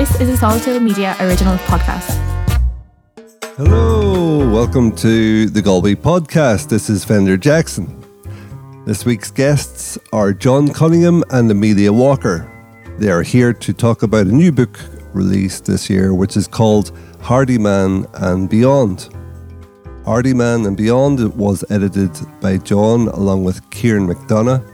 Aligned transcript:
This 0.00 0.18
is 0.18 0.30
a 0.30 0.36
Solitaire 0.38 0.80
Media 0.80 1.14
original 1.20 1.58
podcast. 1.68 2.08
Hello, 3.58 4.50
welcome 4.50 4.96
to 4.96 5.44
the 5.50 5.60
Galway 5.60 5.94
podcast. 5.94 6.70
This 6.70 6.88
is 6.88 7.04
Fender 7.04 7.36
Jackson. 7.36 8.02
This 8.86 9.04
week's 9.04 9.30
guests 9.30 9.98
are 10.10 10.32
John 10.32 10.72
Cunningham 10.72 11.22
and 11.28 11.50
Amelia 11.50 11.92
Walker. 11.92 12.50
They 12.96 13.10
are 13.10 13.20
here 13.20 13.52
to 13.52 13.74
talk 13.74 14.02
about 14.02 14.26
a 14.26 14.32
new 14.32 14.50
book 14.50 14.80
released 15.12 15.66
this 15.66 15.90
year, 15.90 16.14
which 16.14 16.34
is 16.34 16.48
called 16.48 16.92
Hardiman 17.20 18.06
and 18.14 18.48
Beyond. 18.48 19.10
Hardiman 20.06 20.64
and 20.64 20.78
Beyond 20.78 21.36
was 21.36 21.62
edited 21.68 22.12
by 22.40 22.56
John 22.56 23.08
along 23.08 23.44
with 23.44 23.60
Ciaran 23.70 24.08
McDonough, 24.08 24.64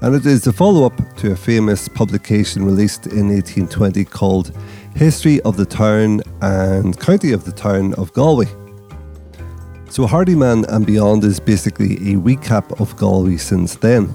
and 0.00 0.14
it 0.14 0.26
is 0.26 0.46
a 0.46 0.52
follow 0.52 0.84
up 0.86 0.96
to 1.16 1.32
a 1.32 1.36
famous 1.36 1.88
publication 1.88 2.64
released 2.64 3.06
in 3.06 3.28
1820 3.28 4.04
called 4.04 4.56
History 4.94 5.40
of 5.42 5.56
the 5.56 5.64
Town 5.64 6.20
and 6.40 6.98
County 6.98 7.32
of 7.32 7.44
the 7.44 7.52
Town 7.52 7.94
of 7.94 8.12
Galway. 8.12 8.46
So, 9.90 10.06
Hardiman 10.06 10.66
and 10.66 10.86
Beyond 10.86 11.24
is 11.24 11.40
basically 11.40 11.94
a 11.94 12.16
recap 12.16 12.80
of 12.80 12.96
Galway 12.96 13.38
since 13.38 13.74
then. 13.76 14.12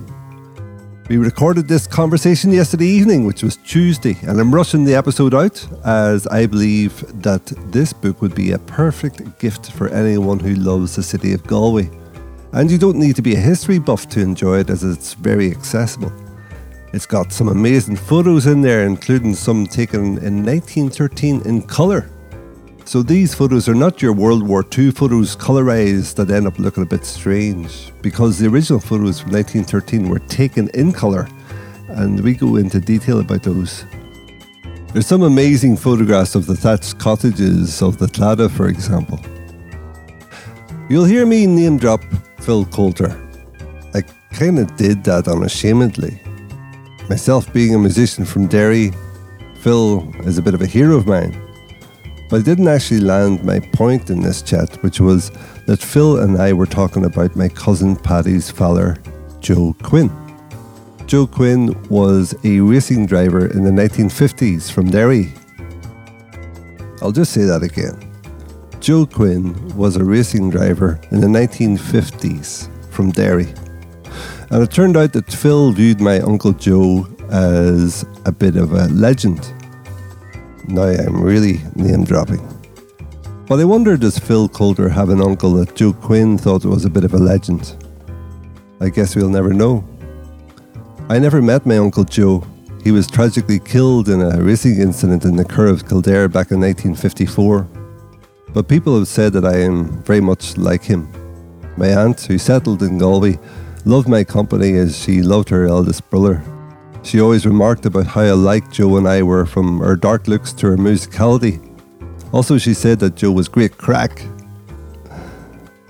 We 1.09 1.17
recorded 1.17 1.67
this 1.67 1.85
conversation 1.85 2.52
yesterday 2.52 2.85
evening, 2.85 3.26
which 3.26 3.43
was 3.43 3.57
Tuesday, 3.57 4.15
and 4.21 4.40
I'm 4.40 4.55
rushing 4.55 4.85
the 4.85 4.95
episode 4.95 5.34
out 5.34 5.68
as 5.84 6.26
I 6.27 6.45
believe 6.45 7.04
that 7.21 7.45
this 7.71 7.91
book 7.91 8.21
would 8.21 8.35
be 8.35 8.52
a 8.52 8.59
perfect 8.59 9.38
gift 9.40 9.71
for 9.71 9.90
anyone 9.90 10.40
who 10.40 10.55
loves 10.55 10.95
the 10.95 11.04
city 11.04 11.34
of 11.34 11.45
Galway. 11.45 11.90
And 12.53 12.70
you 12.70 12.77
don't 12.77 12.98
need 12.98 13.16
to 13.16 13.23
be 13.23 13.34
a 13.34 13.39
history 13.39 13.80
buff 13.80 14.07
to 14.09 14.21
enjoy 14.21 14.59
it 14.59 14.70
as 14.70 14.84
it's 14.84 15.16
very 15.16 15.49
accessible. 15.49 16.13
It's 16.93 17.07
got 17.07 17.34
some 17.34 17.48
amazing 17.48 17.95
photos 17.95 18.45
in 18.45 18.62
there, 18.62 18.85
including 18.85 19.34
some 19.34 19.66
taken 19.66 20.20
in 20.20 20.45
1913 20.45 21.41
in 21.45 21.63
colour. 21.63 22.07
So 22.85 23.02
these 23.02 23.34
photos 23.34 23.68
are 23.68 23.74
not 23.74 24.04
your 24.04 24.13
World 24.13 24.48
War 24.48 24.63
II 24.77 24.91
photos 24.91 25.35
colorized 25.35 26.13
that 26.15 26.29
end 26.29 26.46
up 26.46 26.59
looking 26.59 26.84
a 26.84 26.85
bit 26.85 27.05
strange, 27.05 27.91
because 28.04 28.37
the 28.37 28.48
original 28.48 28.79
photos 28.79 29.20
from 29.20 29.31
1913 29.31 30.07
were 30.07 30.20
taken 30.20 30.70
in 30.76 30.91
colour, 30.91 31.27
and 31.87 32.20
we 32.20 32.35
go 32.35 32.57
into 32.57 32.79
detail 32.79 33.21
about 33.21 33.41
those. 33.41 33.84
There's 34.91 35.07
some 35.07 35.24
amazing 35.24 35.77
photographs 35.77 36.35
of 36.35 36.46
the 36.46 36.55
thatched 36.55 36.99
cottages 36.99 37.81
of 37.81 37.98
the 37.98 38.05
Claddagh, 38.05 38.51
for 38.51 38.68
example. 38.68 39.20
You'll 40.87 41.05
hear 41.05 41.26
me 41.26 41.48
name 41.48 41.77
drop 41.77 42.04
Phil 42.44 42.66
Coulter. 42.66 43.18
I 43.94 44.02
kind 44.34 44.60
of 44.60 44.76
did 44.76 45.04
that 45.05 45.30
unashamedly. 45.30 46.20
Myself 47.10 47.52
being 47.54 47.74
a 47.74 47.80
musician 47.80 48.26
from 48.26 48.48
Derry, 48.48 48.91
Phil 49.62 50.12
is 50.26 50.38
a 50.38 50.41
bit 50.41 50.54
of 50.54 50.62
a 50.62 50.66
hero 50.66 50.98
of 50.98 51.08
mine. 51.08 51.40
But 52.30 52.41
I 52.41 52.44
didn't 52.44 52.68
actually 52.68 52.99
land 52.99 53.46
my 53.46 53.60
point 53.60 54.10
in 54.10 54.21
this 54.21 54.41
chat, 54.41 54.82
which 54.84 54.99
was 54.99 55.32
that 55.68 55.82
Phil 55.82 56.20
and 56.20 56.38
I 56.38 56.52
were 56.52 56.66
talking 56.66 57.05
about 57.05 57.38
my 57.38 57.48
cousin 57.48 57.96
Paddy's 57.96 58.52
father, 58.52 58.98
Joe 59.40 59.74
Quinn. 59.82 60.12
Joe 61.05 61.27
Quinn 61.27 61.82
was 61.90 62.36
a 62.44 62.60
racing 62.60 63.05
driver 63.05 63.48
in 63.48 63.64
the 63.64 63.71
1950s 63.71 64.69
from 64.69 64.90
Derry. 64.90 65.31
I'll 67.02 67.14
just 67.14 67.31
say 67.31 67.44
that 67.44 67.64
again. 67.64 68.12
Joe 68.84 69.06
Quinn 69.06 69.56
was 69.78 69.95
a 69.95 70.03
racing 70.03 70.50
driver 70.50 71.00
in 71.12 71.22
the 71.22 71.28
1950s 71.28 72.67
from 72.91 73.12
Derry. 73.12 73.47
And 74.50 74.62
it 74.62 74.72
turned 74.72 74.97
out 74.97 75.13
that 75.13 75.31
Phil 75.31 75.72
viewed 75.72 76.01
my 76.01 76.19
Uncle 76.19 76.51
Joe 76.51 77.07
as 77.31 78.03
a 78.25 78.31
bit 78.34 78.57
of 78.57 78.73
a 78.73 78.90
legend. 78.90 79.53
Now 80.67 80.84
I'm 80.84 81.23
really 81.23 81.62
name 81.75 82.03
dropping. 82.03 82.45
But 83.47 83.62
I 83.62 83.63
wonder 83.63 83.95
does 83.95 84.19
Phil 84.19 84.50
Coulter 84.50 84.90
have 84.90 85.07
an 85.07 85.22
uncle 85.22 85.53
that 85.53 85.75
Joe 85.75 85.94
Quinn 85.94 86.38
thought 86.38 86.66
was 86.66 86.84
a 86.84 86.90
bit 86.90 87.06
of 87.06 87.13
a 87.13 87.19
legend? 87.19 87.78
I 88.81 88.90
guess 88.90 89.16
we'll 89.16 89.29
never 89.29 89.53
know. 89.53 89.88
I 91.08 91.19
never 91.19 91.41
met 91.41 91.66
my 91.66 91.78
Uncle 91.78 92.03
Joe. 92.03 92.46
He 92.84 92.91
was 92.91 93.08
tragically 93.08 93.59
killed 93.59 94.09
in 94.09 94.22
a 94.22 94.41
racing 94.41 94.81
incident 94.81 95.24
in 95.24 95.38
the 95.38 95.46
Curragh 95.46 95.72
of 95.72 95.88
Kildare 95.88 96.28
back 96.28 96.52
in 96.52 96.59
1954. 96.59 97.83
But 98.53 98.68
people 98.68 98.97
have 98.97 99.08
said 99.08 99.34
that 99.34 99.46
I 99.46 99.58
am 99.62 100.03
very 100.03 100.22
much 100.22 100.58
like 100.58 100.84
him. 100.84 101.12
My 101.75 101.88
aunt, 101.88 102.22
who 102.22 102.38
settled 102.38 102.84
in 102.84 103.00
Galway, 103.00 103.40
loved 103.84 104.08
my 104.08 104.24
company 104.24 104.74
as 104.74 104.97
she 104.97 105.24
loved 105.24 105.50
her 105.50 105.66
eldest 105.66 106.08
brother. 106.12 106.44
She 107.02 107.19
always 107.19 107.46
remarked 107.46 107.86
about 107.86 108.06
how 108.06 108.24
alike 108.24 108.72
Joe 108.72 108.97
and 108.97 109.08
I 109.08 109.24
were 109.24 109.46
from 109.46 109.81
our 109.81 109.96
dark 109.96 110.28
looks 110.28 110.53
to 110.53 110.68
our 110.68 110.78
musicality. 110.78 111.59
Also, 112.31 112.58
she 112.58 112.74
said 112.74 113.00
that 113.00 113.16
Joe 113.16 113.31
was 113.31 113.47
great 113.47 113.78
crack. 113.78 114.24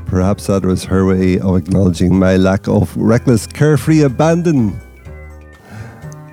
Perhaps 0.06 0.48
that 0.48 0.66
was 0.66 0.86
her 0.86 1.06
way 1.06 1.40
of 1.40 1.58
acknowledging 1.58 2.18
my 2.18 2.38
lack 2.38 2.68
of 2.68 2.96
reckless, 2.96 3.46
carefree 3.46 4.02
abandon. 4.02 4.80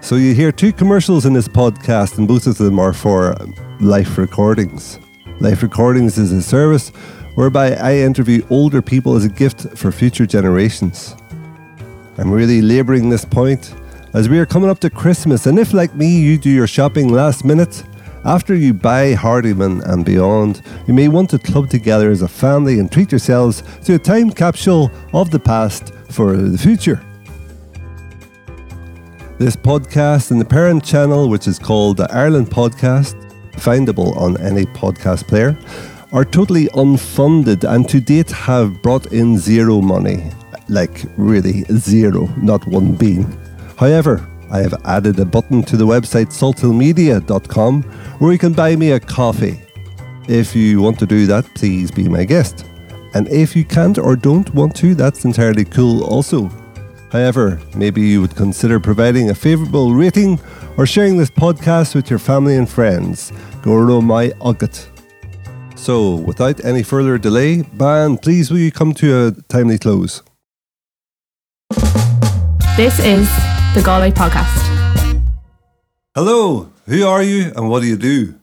So, 0.01 0.17
you 0.17 0.35
hear 0.35 0.53
two 0.53 0.73
commercials 0.73 1.27
in 1.27 1.33
this 1.33 1.49
podcast, 1.49 2.19
and 2.19 2.27
both 2.27 2.47
of 2.47 2.57
them 2.57 2.79
are 2.79 2.93
for 2.93 3.35
life 3.81 4.17
recordings. 4.17 4.99
Life 5.41 5.63
Recordings 5.63 6.19
is 6.19 6.33
a 6.33 6.43
service 6.43 6.91
whereby 7.35 7.73
I 7.73 7.97
interview 7.97 8.45
older 8.51 8.83
people 8.83 9.17
as 9.17 9.25
a 9.25 9.29
gift 9.31 9.71
for 9.75 9.91
future 9.91 10.27
generations. 10.27 11.17
I'm 12.19 12.31
really 12.31 12.61
labouring 12.61 13.09
this 13.09 13.25
point 13.25 13.75
as 14.13 14.29
we 14.29 14.39
are 14.39 14.45
coming 14.45 14.69
up 14.69 14.81
to 14.81 14.91
Christmas, 14.91 15.47
and 15.47 15.59
if, 15.59 15.73
like 15.73 15.95
me, 15.95 16.21
you 16.21 16.37
do 16.37 16.51
your 16.51 16.67
shopping 16.67 17.09
last 17.09 17.47
minute, 17.47 17.83
after 18.27 18.55
you 18.55 18.75
buy 18.75 19.15
Hardiman 19.15 19.81
and 19.85 20.05
beyond, 20.05 20.61
you 20.87 20.93
may 20.93 21.09
want 21.09 21.31
to 21.31 21.39
club 21.39 21.71
together 21.71 22.11
as 22.11 22.21
a 22.21 22.29
family 22.29 22.79
and 22.79 22.93
treat 22.93 23.11
yourselves 23.11 23.63
to 23.85 23.95
a 23.95 23.99
time 23.99 24.31
capsule 24.31 24.91
of 25.15 25.31
the 25.31 25.41
past 25.41 25.95
for 26.11 26.37
the 26.37 26.59
future. 26.59 27.03
This 29.39 29.57
podcast 29.57 30.33
and 30.33 30.39
the 30.39 30.45
parent 30.45 30.85
channel, 30.85 31.31
which 31.31 31.49
is 31.49 31.59
called 31.59 31.97
the 31.97 32.13
Ireland 32.13 32.49
Podcast, 32.49 33.17
findable 33.61 34.17
on 34.17 34.41
any 34.41 34.65
podcast 34.65 35.29
player, 35.29 35.57
are 36.13 36.25
totally 36.25 36.67
unfunded 36.69 37.63
and 37.63 37.89
to 37.89 38.01
date 38.01 38.31
have 38.31 38.83
brought 38.83 39.13
in 39.13 39.39
zero 39.39 39.81
money. 39.81 40.31
Like, 40.69 41.03
really, 41.17 41.65
zero, 41.77 42.27
not 42.37 42.67
one 42.67 42.95
bean. 42.95 43.37
However, 43.77 44.27
I 44.51 44.59
have 44.59 44.75
added 44.85 45.19
a 45.21 45.25
button 45.25 45.63
to 45.65 45.77
the 45.77 45.87
website 45.87 46.31
saltilmedia.com 46.33 47.83
where 48.19 48.33
you 48.33 48.39
can 48.39 48.53
buy 48.53 48.75
me 48.77 48.93
a 48.93 49.01
coffee. 49.01 49.61
If 50.29 50.57
you 50.57 50.81
want 50.81 50.99
to 51.01 51.07
do 51.07 51.27
that, 51.27 51.45
please 51.55 51.91
be 51.91 52.09
my 52.09 52.25
guest. 52.25 52.67
And 53.15 53.29
if 53.29 53.57
you 53.57 53.65
can't 53.65 53.99
or 53.99 54.17
don't 54.17 54.53
want 54.55 54.77
to, 54.77 54.95
that's 54.95 55.25
entirely 55.25 55.65
cool 55.65 56.05
also. 56.05 56.51
However, 57.11 57.61
maybe 57.75 58.03
you 58.03 58.21
would 58.21 58.37
consider 58.37 58.79
providing 58.79 59.31
a 59.31 59.35
favourable 59.35 59.95
rating 59.95 60.39
or 60.77 60.87
sharing 60.87 61.17
this 61.17 61.31
podcast 61.31 61.95
with 61.95 62.11
your 62.11 62.19
family 62.19 62.57
and 62.57 62.69
friends. 62.69 63.33
Goro 63.63 64.01
my 64.01 64.29
ugat. 64.41 64.87
So, 65.77 66.17
without 66.17 66.65
any 66.65 66.83
further 66.83 67.17
delay, 67.19 67.63
Ban, 67.63 68.19
please 68.19 68.51
will 68.51 68.59
you 68.59 68.71
come 68.71 68.93
to 68.95 69.27
a 69.27 69.33
timely 69.49 69.79
close? 69.79 70.23
This 72.77 72.99
is 72.99 73.29
the 73.75 73.83
Galway 73.85 74.11
Podcast. 74.11 74.67
Hello, 76.15 76.71
who 76.87 77.07
are 77.07 77.23
you 77.23 77.53
and 77.57 77.69
what 77.71 77.81
do 77.83 77.89
you 77.89 77.97
do? 77.97 78.35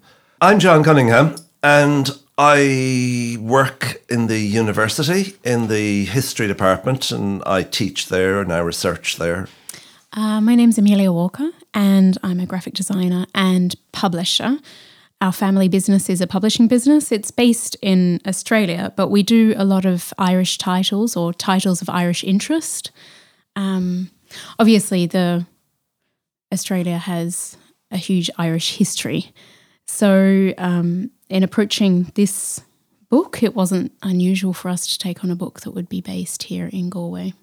I'm 0.42 0.60
John 0.60 0.84
Cunningham, 0.84 1.36
and 1.62 2.10
I 2.38 3.38
work 3.40 4.02
in 4.10 4.28
the 4.28 4.40
university 4.40 5.36
in 5.44 5.68
the 5.68 6.06
history 6.06 6.48
department, 6.48 7.12
and 7.12 7.44
I 7.46 7.64
teach 7.64 8.10
there 8.10 8.40
and 8.42 8.54
I 8.54 8.60
research 8.60 9.18
there. 9.18 9.48
Uh, 10.14 10.40
my 10.42 10.56
name's 10.56 10.78
Amelia 10.78 11.12
Walker, 11.12 11.50
and 11.74 12.18
I'm 12.24 12.40
a 12.40 12.46
graphic 12.46 12.74
designer 12.74 13.26
and 13.34 13.76
publisher. 13.92 14.60
Our 15.20 15.32
family 15.32 15.68
business 15.68 16.10
is 16.10 16.22
a 16.22 16.28
publishing 16.28 16.68
business. 16.68 17.12
It's 17.12 17.32
based 17.32 17.76
in 17.82 18.20
Australia, 18.28 18.94
but 18.96 19.10
we 19.10 19.24
do 19.24 19.56
a 19.58 19.66
lot 19.66 19.86
of 19.86 20.14
Irish 20.18 20.58
titles 20.58 21.16
or 21.16 21.34
titles 21.34 21.82
of 21.82 21.90
Irish 21.90 22.24
interest. 22.24 22.92
Um, 23.56 24.12
obviously, 24.60 25.08
the 25.08 25.48
Australia 26.54 26.98
has 26.98 27.58
a 27.92 27.98
huge 27.98 28.30
Irish 28.38 28.78
history, 28.78 29.34
so 29.88 30.54
um, 30.58 31.12
in 31.30 31.44
approaching 31.44 32.12
this 32.16 32.62
book, 33.10 33.42
it 33.42 33.56
wasn't 33.56 33.92
unusual 34.04 34.54
for 34.54 34.70
us 34.70 34.88
to 34.88 35.00
take 35.00 35.24
on 35.24 35.32
a 35.32 35.36
book 35.36 35.62
that 35.62 35.72
would 35.72 35.90
be 35.90 36.02
based 36.02 36.44
here 36.44 36.70
in 36.72 36.90
Galway. 36.90 37.34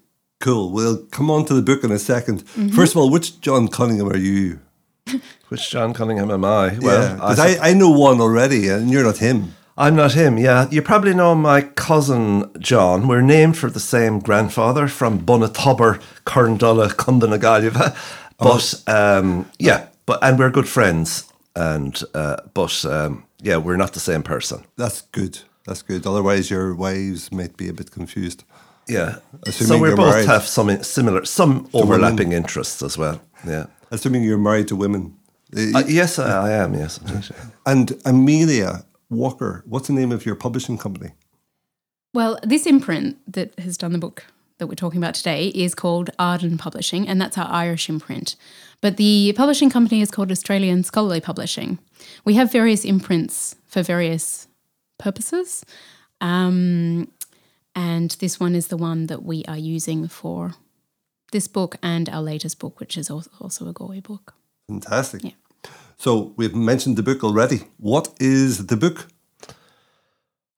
Cool. 0.45 0.69
We'll 0.75 0.97
come 1.17 1.31
on 1.31 1.45
to 1.45 1.53
the 1.55 1.61
book 1.69 1.83
in 1.83 1.91
a 1.91 1.95
2nd 1.95 2.37
First 2.77 2.91
of 2.93 2.97
all, 2.97 3.09
which 3.15 3.41
John 3.41 3.67
Cunningham 3.67 4.09
are 4.09 4.17
you? 4.31 4.59
Which 5.49 5.69
John 5.71 5.93
Cunningham 5.93 6.31
am 6.31 6.43
I? 6.45 6.65
Yeah, 6.73 6.79
Well, 6.87 7.17
'cause 7.19 7.39
I, 7.39 7.49
I, 7.65 7.69
I 7.69 7.73
know 7.73 7.89
one 8.09 8.19
already, 8.21 8.69
and 8.73 8.89
you're 8.91 9.03
not 9.03 9.17
him. 9.17 9.39
I'm 9.77 9.95
not 9.95 10.13
him. 10.13 10.37
Yeah, 10.39 10.67
you 10.71 10.81
probably 10.81 11.13
know 11.13 11.35
my 11.35 11.61
cousin 11.61 12.49
John. 12.59 13.07
We're 13.07 13.21
named 13.21 13.55
for 13.57 13.69
the 13.69 13.79
same 13.79 14.19
grandfather 14.19 14.87
from 14.87 15.19
Bunatubber, 15.25 15.99
Kerndulla, 16.25 16.87
Cundanagalliva. 17.03 17.95
But 18.37 18.65
um, 18.87 19.45
yeah, 19.59 19.79
but 20.05 20.17
and 20.21 20.37
we're 20.39 20.51
good 20.51 20.67
friends. 20.67 21.25
and 21.55 21.93
uh, 22.13 22.37
but 22.53 22.83
um, 22.85 23.23
yeah, 23.47 23.57
we're 23.65 23.77
not 23.77 23.93
the 23.93 23.99
same 24.11 24.23
person. 24.23 24.59
That's 24.77 25.01
good. 25.11 25.39
That's 25.65 25.81
good. 25.83 26.05
Otherwise, 26.05 26.49
your 26.53 26.75
wives 26.75 27.31
might 27.31 27.55
be 27.57 27.69
a 27.69 27.73
bit 27.73 27.91
confused. 27.91 28.43
Yeah, 28.87 29.17
Assuming 29.47 29.67
so 29.67 29.77
we 29.79 29.87
you're 29.89 29.97
both 29.97 30.13
married. 30.13 30.27
have 30.27 30.45
some 30.47 30.83
similar, 30.83 31.25
some 31.25 31.67
overlapping 31.73 32.31
interests 32.33 32.83
as 32.83 32.97
well. 32.97 33.19
Yeah. 33.45 33.65
Assuming 33.91 34.23
you're 34.23 34.37
married 34.37 34.67
to 34.69 34.75
women. 34.75 35.15
Uh, 35.55 35.83
yes, 35.87 36.19
I, 36.19 36.47
I 36.47 36.51
am. 36.51 36.73
Yes, 36.73 36.99
and 37.65 37.99
Amelia 38.05 38.85
Walker, 39.09 39.63
what's 39.67 39.87
the 39.87 39.93
name 39.93 40.11
of 40.11 40.25
your 40.25 40.35
publishing 40.35 40.77
company? 40.77 41.11
Well, 42.13 42.39
this 42.43 42.65
imprint 42.65 43.17
that 43.31 43.57
has 43.59 43.77
done 43.77 43.91
the 43.91 43.97
book 43.97 44.25
that 44.57 44.67
we're 44.67 44.75
talking 44.75 44.99
about 44.99 45.15
today 45.15 45.47
is 45.49 45.75
called 45.75 46.09
Arden 46.17 46.57
Publishing, 46.57 47.07
and 47.07 47.19
that's 47.19 47.37
our 47.37 47.47
Irish 47.49 47.89
imprint. 47.89 48.35
But 48.81 48.97
the 48.97 49.33
publishing 49.35 49.69
company 49.69 50.01
is 50.01 50.11
called 50.11 50.31
Australian 50.31 50.83
Scholarly 50.83 51.21
Publishing. 51.21 51.79
We 52.23 52.35
have 52.35 52.51
various 52.51 52.85
imprints 52.85 53.55
for 53.67 53.81
various 53.81 54.47
purposes, 54.97 55.65
um, 56.21 57.11
and 57.75 58.11
this 58.19 58.39
one 58.39 58.55
is 58.55 58.67
the 58.67 58.77
one 58.77 59.07
that 59.07 59.23
we 59.23 59.43
are 59.45 59.57
using 59.57 60.07
for 60.07 60.55
this 61.31 61.47
book 61.47 61.75
and 61.83 62.09
our 62.09 62.21
latest 62.21 62.59
book, 62.59 62.79
which 62.79 62.97
is 62.97 63.09
also 63.09 63.67
a 63.67 63.73
Galway 63.73 63.99
book. 63.99 64.33
Fantastic. 64.67 65.23
Yeah. 65.23 65.31
So 65.97 66.33
we've 66.37 66.55
mentioned 66.55 66.97
the 66.97 67.03
book 67.03 67.23
already. 67.23 67.63
What 67.77 68.13
is 68.19 68.67
the 68.67 68.77
book? 68.77 69.07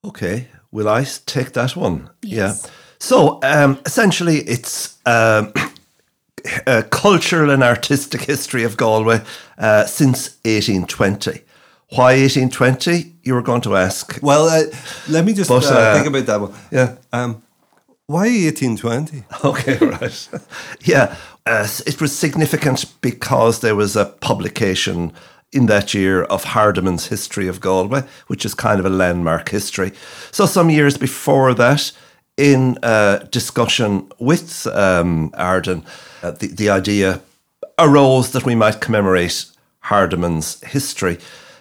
Okay, 0.06 0.48
will 0.72 0.88
I 0.88 1.04
take 1.25 1.54
that 1.54 1.75
one? 1.75 2.10
Yes. 2.22 2.62
Yeah. 2.64 2.72
So 3.00 3.40
um, 3.44 3.80
essentially, 3.86 4.38
it's 4.40 4.98
um, 5.06 5.54
a 6.68 6.84
cultural 6.84 7.50
and 7.50 7.63
artistic 7.63 8.22
history 8.22 8.63
of 8.63 8.78
Galway 8.78 9.22
uh, 9.58 9.86
since 9.86 10.38
1820. 10.44 11.42
Why 11.89 12.19
1820? 12.19 13.13
You 13.24 13.34
were 13.34 13.42
going 13.42 13.62
to 13.62 13.75
ask. 13.75 14.19
Well, 14.22 14.48
uh, 14.50 14.63
let 15.10 15.24
me 15.24 15.34
just 15.34 15.50
But, 15.50 15.66
uh, 15.66 15.75
uh, 15.75 15.95
think 15.95 16.07
about 16.07 16.25
that 16.25 16.42
one. 16.42 16.54
Yeah. 16.72 16.95
Um, 17.13 17.42
why 18.07 18.28
1820? 18.28 19.24
Okay, 19.44 19.78
right. 19.86 20.30
yeah, 20.81 21.16
uh, 21.45 21.68
it 21.86 22.00
was 22.01 22.18
significant 22.18 22.86
because 23.01 23.60
there 23.60 23.75
was 23.75 23.95
a 23.95 24.06
publication 24.06 25.12
in 25.51 25.68
that 25.68 25.94
year 25.94 26.24
of 26.24 26.44
Hardiman's 26.44 27.07
History 27.07 27.48
of 27.48 27.60
Galway, 27.62 28.04
which 28.28 28.45
is 28.45 28.54
kind 28.54 28.80
of 28.80 28.86
a 28.86 28.89
landmark 28.89 29.50
history. 29.50 29.92
So, 30.31 30.45
some 30.45 30.69
years 30.69 30.98
before 30.98 31.54
that, 31.54 31.92
in 32.38 32.78
uh, 32.84 33.19
discussion 33.31 34.12
with 34.19 34.68
um, 34.68 35.31
Arden, 35.34 35.84
uh, 36.22 36.31
the, 36.31 36.48
the 36.48 36.69
idea 36.69 37.22
arose 37.80 38.31
that 38.31 38.45
we 38.45 38.56
might 38.56 38.80
commemorate 38.80 39.45
Hardiman's 39.81 40.62
history. 40.63 41.18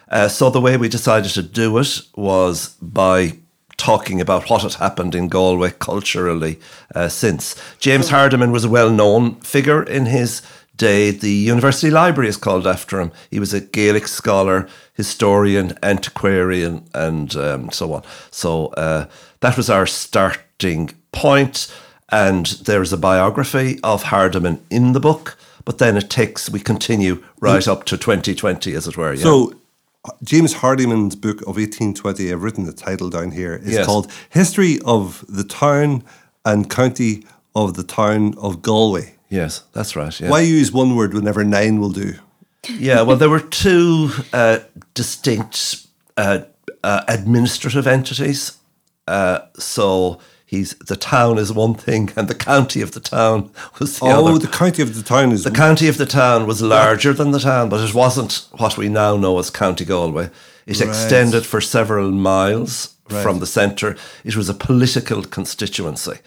Uh, 0.09 0.27
so 0.27 0.49
the 0.49 0.61
way 0.61 0.77
we 0.77 0.89
decided 0.89 1.31
to 1.31 1.43
do 1.43 1.77
it 1.77 2.01
was 2.15 2.69
by 2.81 3.33
talking 3.77 4.19
about 4.19 4.49
what 4.49 4.63
had 4.63 4.73
happened 4.75 5.13
in 5.13 5.27
Galway 5.27 5.71
culturally 5.71 6.59
uh, 6.95 7.09
since. 7.09 7.55
James 7.79 8.09
Hardiman 8.09 8.51
was 8.51 8.65
a 8.65 8.69
well-known 8.69 9.35
figure 9.41 9.83
in 9.83 10.07
his 10.07 10.41
day. 10.75 11.11
The 11.11 11.29
University 11.31 11.91
Library 11.91 12.29
is 12.29 12.37
called 12.37 12.65
after 12.65 12.99
him. 12.99 13.11
He 13.29 13.39
was 13.39 13.53
a 13.53 13.61
Gaelic 13.61 14.07
scholar, 14.07 14.67
historian, 14.93 15.77
antiquarian, 15.83 16.85
and 16.93 17.35
um, 17.35 17.71
so 17.71 17.93
on. 17.93 18.03
So 18.31 18.67
uh, 18.67 19.05
that 19.41 19.57
was 19.57 19.69
our 19.69 19.85
starting 19.85 20.91
point. 21.11 21.71
and 22.09 22.45
there's 22.65 22.93
a 22.93 22.97
biography 22.97 23.79
of 23.83 24.03
Hardiman 24.03 24.59
in 24.69 24.93
the 24.93 24.99
book. 24.99 25.37
But 25.65 25.79
then 25.79 25.97
it 25.97 26.09
takes, 26.09 26.49
we 26.49 26.61
continue 26.61 27.21
right 27.41 27.67
up 27.67 27.83
to 27.85 27.97
2020, 27.97 28.73
as 28.73 28.87
it 28.87 28.95
were. 28.95 29.13
Yeah. 29.13 29.23
So, 29.23 29.53
James 30.23 30.53
Hardiman's 30.53 31.15
book 31.15 31.41
of 31.41 31.57
1820, 31.57 32.31
I've 32.31 32.41
written 32.43 32.65
the 32.65 32.73
title 32.73 33.09
down 33.09 33.31
here, 33.31 33.55
is 33.55 33.73
Yes. 33.73 33.85
called 33.85 34.11
History 34.29 34.79
of 34.85 35.25
the 35.27 35.43
Town 35.43 36.03
and 36.45 36.69
County 36.69 37.25
of 37.55 37.73
the 37.73 37.83
Town 37.83 38.33
of 38.37 38.61
Galway. 38.61 39.15
yes, 39.29 39.63
that's 39.73 39.95
right. 39.95 40.17
Yeah. 40.19 40.29
Why 40.29 40.41
use 40.41 40.71
one 40.71 40.95
word 40.95 41.13
whenever 41.13 41.43
nine 41.43 41.79
will 41.81 41.91
do? 41.91 42.13
Yeah, 42.69 43.01
well, 43.01 43.17
there 43.17 43.29
were 43.29 43.41
two 43.41 44.11
uh, 44.31 44.59
distinct 44.93 45.85
uh, 46.15 46.39
uh, 46.83 47.01
administrative 47.07 47.87
entities. 47.87 48.53
Uh, 49.07 49.39
so 49.57 50.19
he's 50.47 50.73
the 50.87 50.95
town 50.95 51.37
is 51.37 51.53
one 51.53 51.75
thing, 51.75 52.09
and 52.15 52.27
the 52.27 52.33
county 52.51 52.81
of 52.81 52.91
the 52.93 52.99
town 52.99 53.51
was 53.79 53.99
the 53.99 54.05
oh, 54.05 54.25
other. 54.27 54.39
the 54.39 54.47
county 54.47 54.81
of 54.81 54.95
the 54.95 55.03
town 55.03 55.31
is 55.31 55.43
The 55.43 55.51
county 55.51 55.87
of 55.87 55.97
the 55.97 56.05
town 56.07 56.47
was 56.47 56.61
larger 56.61 57.13
than 57.13 57.31
the 57.31 57.39
town, 57.39 57.69
but 57.69 57.87
it 57.87 57.93
wasn't 57.93 58.47
what 58.53 58.77
we 58.77 58.89
now 58.89 59.15
know 59.17 59.37
as 59.37 59.51
County 59.51 59.85
Galway. 59.85 60.29
It 60.65 60.79
Right. 60.79 60.89
extended 60.89 61.45
for 61.45 61.61
several 61.61 62.11
miles 62.11 62.95
Right. 63.09 63.23
from 63.23 63.39
the 63.39 63.45
centre. 63.47 63.95
It 64.25 64.35
was 64.35 64.49
a 64.49 64.53
political 64.53 65.21
constituency, 65.23 66.17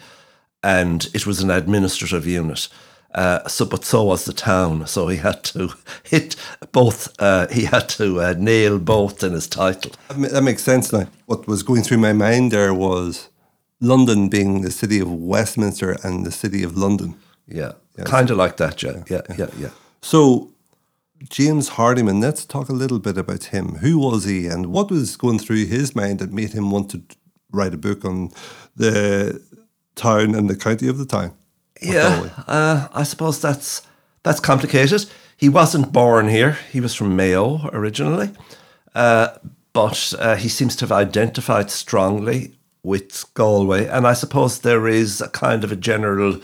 and 0.63 1.07
it 1.13 1.25
was 1.27 1.41
an 1.41 1.51
administrative 1.51 2.25
unit. 2.25 2.67
Uh, 3.13 3.45
so, 3.47 3.65
but 3.65 3.83
so 3.83 4.03
was 4.03 4.23
the 4.23 4.33
town. 4.33 4.87
So 4.87 5.09
he 5.09 5.17
had 5.17 5.43
to 5.43 5.73
hit 6.03 6.35
both. 6.71 7.09
Uh, 7.19 7.47
he 7.51 7.65
had 7.65 7.89
to 7.89 8.21
uh, 8.21 8.33
nail 8.37 8.79
both 8.79 9.21
in 9.23 9.33
his 9.33 9.47
title. 9.47 9.91
That 10.07 10.31
that 10.31 10.43
makes 10.43 10.63
sense 10.63 10.93
now. 10.93 11.07
What 11.25 11.45
was 11.47 11.61
going 11.63 11.83
through 11.83 11.97
my 11.97 12.13
mind 12.13 12.51
there 12.51 12.73
was 12.73 13.27
London 13.81 14.29
being 14.29 14.61
the 14.61 14.71
city 14.71 14.99
of 14.99 15.11
Westminster 15.11 15.97
and 16.03 16.25
the 16.25 16.31
city 16.31 16.63
of 16.63 16.77
London. 16.77 17.15
Yeah, 17.47 17.73
kind 18.05 18.29
of 18.29 18.37
like 18.37 18.57
that. 18.57 18.81
Yeah, 18.81 19.03
yeah, 19.09 19.21
yeah, 19.37 19.49
yeah. 19.57 19.69
So, 20.01 20.51
James 21.29 21.69
Hardiman, 21.69 22.21
let's 22.21 22.45
talk 22.45 22.69
a 22.69 22.73
little 22.73 22.99
bit 22.99 23.17
about 23.17 23.45
him. 23.45 23.75
Who 23.77 23.97
was 23.97 24.23
he 24.23 24.47
and 24.47 24.67
what 24.67 24.91
was 24.91 25.17
going 25.17 25.39
through 25.39 25.65
his 25.65 25.95
mind 25.95 26.19
that 26.19 26.31
made 26.31 26.53
him 26.53 26.71
want 26.71 26.91
to 26.91 27.01
write 27.51 27.73
a 27.73 27.77
book 27.77 28.05
on 28.05 28.31
the 28.75 29.41
town 29.95 30.35
and 30.35 30.49
the 30.49 30.55
county 30.55 30.87
of 30.87 30.97
the 30.97 31.05
town? 31.05 31.33
Yeah, 31.81 32.29
uh, 32.47 32.87
I 32.93 33.03
suppose 33.03 33.41
that's 33.41 33.81
that's 34.23 34.39
complicated. 34.39 35.05
He 35.35 35.49
wasn't 35.49 35.91
born 35.91 36.29
here. 36.29 36.59
He 36.71 36.79
was 36.79 36.93
from 36.93 37.15
Mayo 37.15 37.67
originally, 37.73 38.29
uh, 38.93 39.29
but 39.73 40.13
uh, 40.19 40.35
he 40.35 40.49
seems 40.49 40.75
to 40.75 40.85
have 40.85 40.91
identified 40.91 41.71
strongly 41.71 42.53
with 42.83 43.31
Galway, 43.33 43.87
and 43.87 44.07
I 44.07 44.13
suppose 44.13 44.59
there 44.59 44.87
is 44.87 45.21
a 45.21 45.29
kind 45.29 45.63
of 45.63 45.71
a 45.71 45.75
general. 45.75 46.39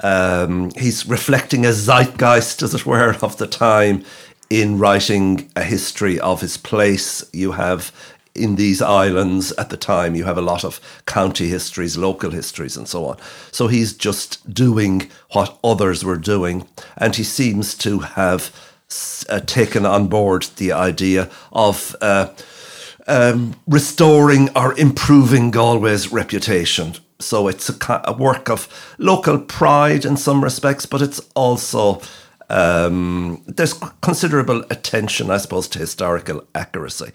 Um, 0.00 0.70
he's 0.76 1.06
reflecting 1.06 1.64
a 1.64 1.72
zeitgeist, 1.72 2.62
as 2.62 2.74
it 2.74 2.86
were, 2.86 3.16
of 3.22 3.36
the 3.38 3.46
time 3.46 4.04
in 4.50 4.78
writing 4.78 5.50
a 5.56 5.64
history 5.64 6.20
of 6.20 6.40
his 6.40 6.56
place. 6.56 7.24
You 7.32 7.52
have 7.52 7.92
in 8.34 8.56
these 8.56 8.82
islands 8.82 9.52
at 9.52 9.70
the 9.70 9.76
time, 9.76 10.16
you 10.16 10.24
have 10.24 10.38
a 10.38 10.42
lot 10.42 10.64
of 10.64 10.80
county 11.06 11.48
histories, 11.48 11.96
local 11.96 12.30
histories, 12.30 12.76
and 12.76 12.88
so 12.88 13.06
on. 13.06 13.16
So 13.52 13.68
he's 13.68 13.92
just 13.96 14.52
doing 14.52 15.08
what 15.32 15.58
others 15.62 16.04
were 16.04 16.16
doing, 16.16 16.66
and 16.96 17.14
he 17.14 17.24
seems 17.24 17.74
to 17.78 18.00
have 18.00 18.52
uh, 19.28 19.40
taken 19.40 19.86
on 19.86 20.08
board 20.08 20.44
the 20.56 20.72
idea 20.72 21.30
of. 21.52 21.96
Uh, 22.00 22.28
um, 23.06 23.54
restoring 23.66 24.48
or 24.56 24.78
improving 24.78 25.50
Galway's 25.50 26.12
reputation. 26.12 26.94
So 27.20 27.48
it's 27.48 27.68
a, 27.68 28.02
a 28.04 28.12
work 28.12 28.50
of 28.50 28.68
local 28.98 29.38
pride 29.38 30.04
in 30.04 30.16
some 30.16 30.42
respects, 30.42 30.86
but 30.86 31.02
it's 31.02 31.20
also 31.34 32.00
um, 32.50 33.42
there's 33.46 33.74
considerable 34.02 34.64
attention, 34.70 35.30
I 35.30 35.38
suppose, 35.38 35.68
to 35.68 35.78
historical 35.78 36.46
accuracy. 36.54 37.12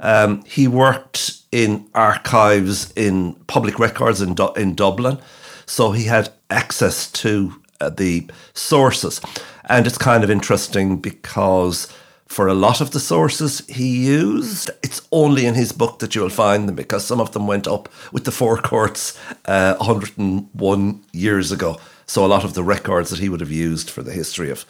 Um, 0.00 0.42
he 0.44 0.66
worked 0.66 1.38
in 1.52 1.86
archives 1.94 2.92
in 2.96 3.34
public 3.46 3.78
records 3.78 4.22
in, 4.22 4.34
Du- 4.34 4.52
in 4.54 4.74
Dublin, 4.74 5.18
so 5.66 5.92
he 5.92 6.04
had 6.04 6.32
access 6.48 7.10
to 7.12 7.54
uh, 7.80 7.90
the 7.90 8.28
sources. 8.54 9.20
And 9.68 9.86
it's 9.86 9.98
kind 9.98 10.24
of 10.24 10.30
interesting 10.30 11.00
because 11.00 11.86
for 12.30 12.46
a 12.46 12.54
lot 12.54 12.80
of 12.80 12.92
the 12.92 13.00
sources 13.00 13.66
he 13.66 14.06
used, 14.06 14.70
it's 14.84 15.02
only 15.10 15.46
in 15.46 15.54
his 15.54 15.72
book 15.72 15.98
that 15.98 16.14
you 16.14 16.22
will 16.22 16.30
find 16.30 16.68
them 16.68 16.76
because 16.76 17.04
some 17.04 17.20
of 17.20 17.32
them 17.32 17.48
went 17.48 17.66
up 17.66 17.88
with 18.12 18.24
the 18.24 18.30
four 18.30 18.56
courts 18.56 19.18
uh, 19.46 19.74
101 19.78 21.02
years 21.12 21.50
ago. 21.50 21.80
So 22.06 22.24
a 22.24 22.28
lot 22.28 22.44
of 22.44 22.54
the 22.54 22.62
records 22.62 23.10
that 23.10 23.18
he 23.18 23.28
would 23.28 23.40
have 23.40 23.50
used 23.50 23.90
for 23.90 24.04
the 24.04 24.12
history 24.12 24.48
of, 24.48 24.64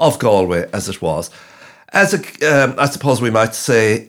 of 0.00 0.18
Galway 0.18 0.70
as 0.72 0.88
it 0.88 1.02
was. 1.02 1.28
As 1.90 2.14
a, 2.14 2.20
um, 2.50 2.76
I 2.78 2.86
suppose 2.86 3.20
we 3.20 3.28
might 3.28 3.54
say, 3.54 4.08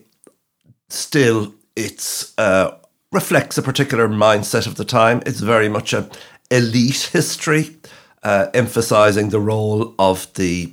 still 0.88 1.54
it's 1.76 2.34
uh, 2.38 2.78
reflects 3.12 3.58
a 3.58 3.62
particular 3.62 4.08
mindset 4.08 4.66
of 4.66 4.76
the 4.76 4.86
time. 4.86 5.22
It's 5.26 5.42
very 5.42 5.68
much 5.68 5.92
a 5.92 6.10
elite 6.50 7.10
history, 7.12 7.76
uh, 8.24 8.48
emphasizing 8.54 9.28
the 9.28 9.42
role 9.42 9.94
of 10.00 10.34
the 10.36 10.72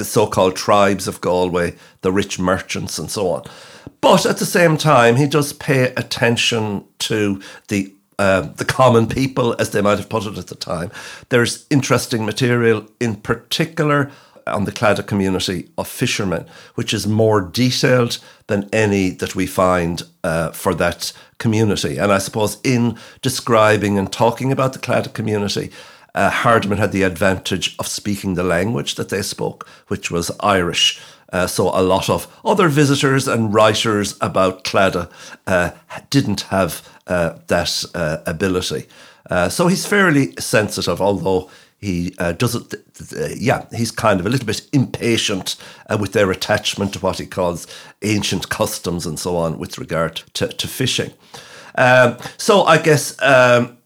the 0.00 0.04
so-called 0.04 0.56
tribes 0.56 1.06
of 1.06 1.20
Galway, 1.20 1.76
the 2.00 2.10
rich 2.10 2.38
merchants, 2.38 2.98
and 2.98 3.10
so 3.10 3.28
on. 3.28 3.44
But 4.00 4.24
at 4.24 4.38
the 4.38 4.46
same 4.46 4.78
time, 4.78 5.16
he 5.16 5.26
does 5.26 5.52
pay 5.52 5.92
attention 5.94 6.84
to 7.00 7.40
the 7.68 7.92
uh, 8.18 8.42
the 8.56 8.64
common 8.66 9.06
people, 9.06 9.56
as 9.58 9.70
they 9.70 9.80
might 9.80 9.98
have 9.98 10.08
put 10.08 10.26
it 10.26 10.36
at 10.36 10.48
the 10.48 10.54
time. 10.54 10.90
There's 11.30 11.66
interesting 11.70 12.26
material, 12.26 12.86
in 12.98 13.16
particular, 13.16 14.10
on 14.46 14.64
the 14.64 14.72
Claddagh 14.72 15.06
community 15.06 15.70
of 15.76 15.88
fishermen, 15.88 16.46
which 16.74 16.92
is 16.92 17.06
more 17.06 17.40
detailed 17.40 18.18
than 18.46 18.68
any 18.72 19.10
that 19.10 19.34
we 19.34 19.46
find 19.46 20.02
uh, 20.22 20.50
for 20.52 20.74
that 20.74 21.12
community. 21.38 21.96
And 21.98 22.12
I 22.12 22.18
suppose 22.18 22.58
in 22.62 22.98
describing 23.22 23.98
and 23.98 24.12
talking 24.12 24.52
about 24.52 24.72
the 24.72 24.78
Claddagh 24.78 25.14
community, 25.14 25.70
uh, 26.14 26.30
Hardiman 26.30 26.78
had 26.78 26.92
the 26.92 27.02
advantage 27.02 27.76
of 27.78 27.86
speaking 27.86 28.34
the 28.34 28.42
language 28.42 28.94
that 28.96 29.08
they 29.08 29.22
spoke, 29.22 29.68
which 29.88 30.10
was 30.10 30.30
Irish. 30.40 31.00
Uh, 31.32 31.46
so 31.46 31.68
a 31.68 31.82
lot 31.82 32.10
of 32.10 32.26
other 32.44 32.68
visitors 32.68 33.28
and 33.28 33.54
writers 33.54 34.16
about 34.20 34.64
Claddagh 34.64 35.10
uh, 35.46 35.70
didn't 36.10 36.42
have 36.42 36.88
uh, 37.06 37.38
that 37.46 37.84
uh, 37.94 38.18
ability. 38.26 38.86
Uh, 39.30 39.48
so 39.48 39.68
he's 39.68 39.86
fairly 39.86 40.34
sensitive, 40.38 41.00
although 41.00 41.48
he 41.78 42.10
doesn't. 42.36 42.74
yeah, 43.36 43.64
he's 43.72 43.90
kind 43.90 44.20
of 44.20 44.26
a 44.26 44.28
little 44.28 44.46
bit 44.46 44.68
impatient 44.72 45.56
with 45.98 46.12
their 46.12 46.30
attachment 46.30 46.92
to 46.92 46.98
what 46.98 47.18
he 47.18 47.26
calls 47.26 47.66
ancient 48.02 48.50
customs 48.50 49.06
and 49.06 49.18
so 49.18 49.36
on 49.36 49.58
with 49.58 49.78
regard 49.78 50.16
to, 50.34 50.48
to 50.48 50.68
fishing. 50.68 51.12
Um, 51.76 52.18
so 52.36 52.64
I 52.64 52.76
guess 52.76 53.16
um, 53.22 53.78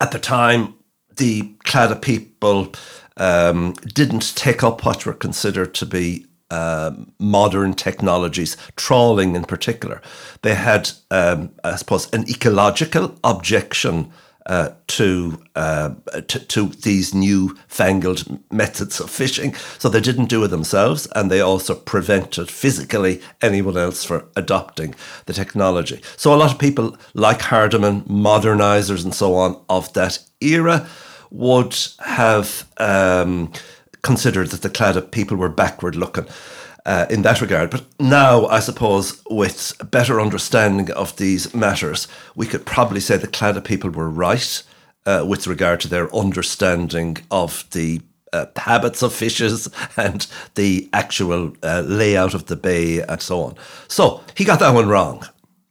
at 0.00 0.12
the 0.12 0.20
time, 0.20 0.74
the 1.16 1.42
Claddagh 1.64 2.02
people 2.02 2.72
um, 3.16 3.72
didn't 3.94 4.34
take 4.36 4.62
up 4.62 4.84
what 4.84 5.06
were 5.06 5.14
considered 5.14 5.74
to 5.74 5.86
be 5.86 6.26
um, 6.50 7.12
modern 7.18 7.74
technologies, 7.74 8.56
trawling 8.76 9.34
in 9.34 9.44
particular. 9.44 10.00
They 10.42 10.54
had, 10.54 10.90
um, 11.10 11.50
I 11.64 11.76
suppose, 11.76 12.10
an 12.12 12.28
ecological 12.28 13.16
objection 13.24 14.12
uh, 14.46 14.70
to, 14.86 15.42
uh, 15.56 15.90
to, 16.28 16.38
to 16.38 16.68
these 16.68 17.12
new 17.12 17.56
fangled 17.66 18.38
methods 18.52 19.00
of 19.00 19.10
fishing. 19.10 19.54
So 19.78 19.88
they 19.88 20.00
didn't 20.00 20.26
do 20.26 20.44
it 20.44 20.48
themselves, 20.48 21.08
and 21.16 21.30
they 21.30 21.40
also 21.40 21.74
prevented 21.74 22.48
physically 22.48 23.20
anyone 23.42 23.76
else 23.76 24.04
from 24.04 24.28
adopting 24.36 24.94
the 25.24 25.32
technology. 25.32 26.00
So 26.16 26.32
a 26.32 26.36
lot 26.36 26.52
of 26.52 26.60
people 26.60 26.96
like 27.14 27.40
Hardiman, 27.42 28.02
modernizers, 28.02 29.02
and 29.02 29.12
so 29.12 29.34
on 29.34 29.60
of 29.68 29.92
that 29.94 30.20
era 30.40 30.88
would 31.30 31.76
have 32.00 32.68
um, 32.78 33.52
considered 34.02 34.48
that 34.48 34.62
the 34.62 34.70
Claddagh 34.70 35.10
people 35.10 35.36
were 35.36 35.48
backward 35.48 35.96
looking. 35.96 36.26
Uh, 36.84 37.04
in 37.10 37.22
that 37.22 37.40
regard. 37.40 37.68
But 37.68 37.84
now, 37.98 38.46
I 38.46 38.60
suppose, 38.60 39.20
with 39.28 39.72
better 39.90 40.20
understanding 40.20 40.88
of 40.92 41.16
these 41.16 41.52
matters, 41.52 42.06
we 42.36 42.46
could 42.46 42.64
probably 42.64 43.00
say 43.00 43.16
the 43.16 43.26
Claddagh 43.26 43.64
people 43.64 43.90
were 43.90 44.08
right 44.08 44.62
uh, 45.04 45.24
with 45.26 45.48
regard 45.48 45.80
to 45.80 45.88
their 45.88 46.14
understanding 46.14 47.16
of 47.28 47.64
the 47.72 48.02
uh, 48.32 48.46
habits 48.56 49.02
of 49.02 49.12
fishes 49.12 49.68
and 49.96 50.26
the 50.54 50.88
actual 50.92 51.56
uh, 51.62 51.82
layout 51.86 52.34
of 52.34 52.46
the 52.46 52.56
bay 52.56 53.00
and 53.00 53.20
so 53.20 53.42
on. 53.42 53.56
So 53.88 54.22
he 54.36 54.44
got 54.44 54.60
that 54.60 54.74
one 54.74 54.88
wrong. 54.88 55.26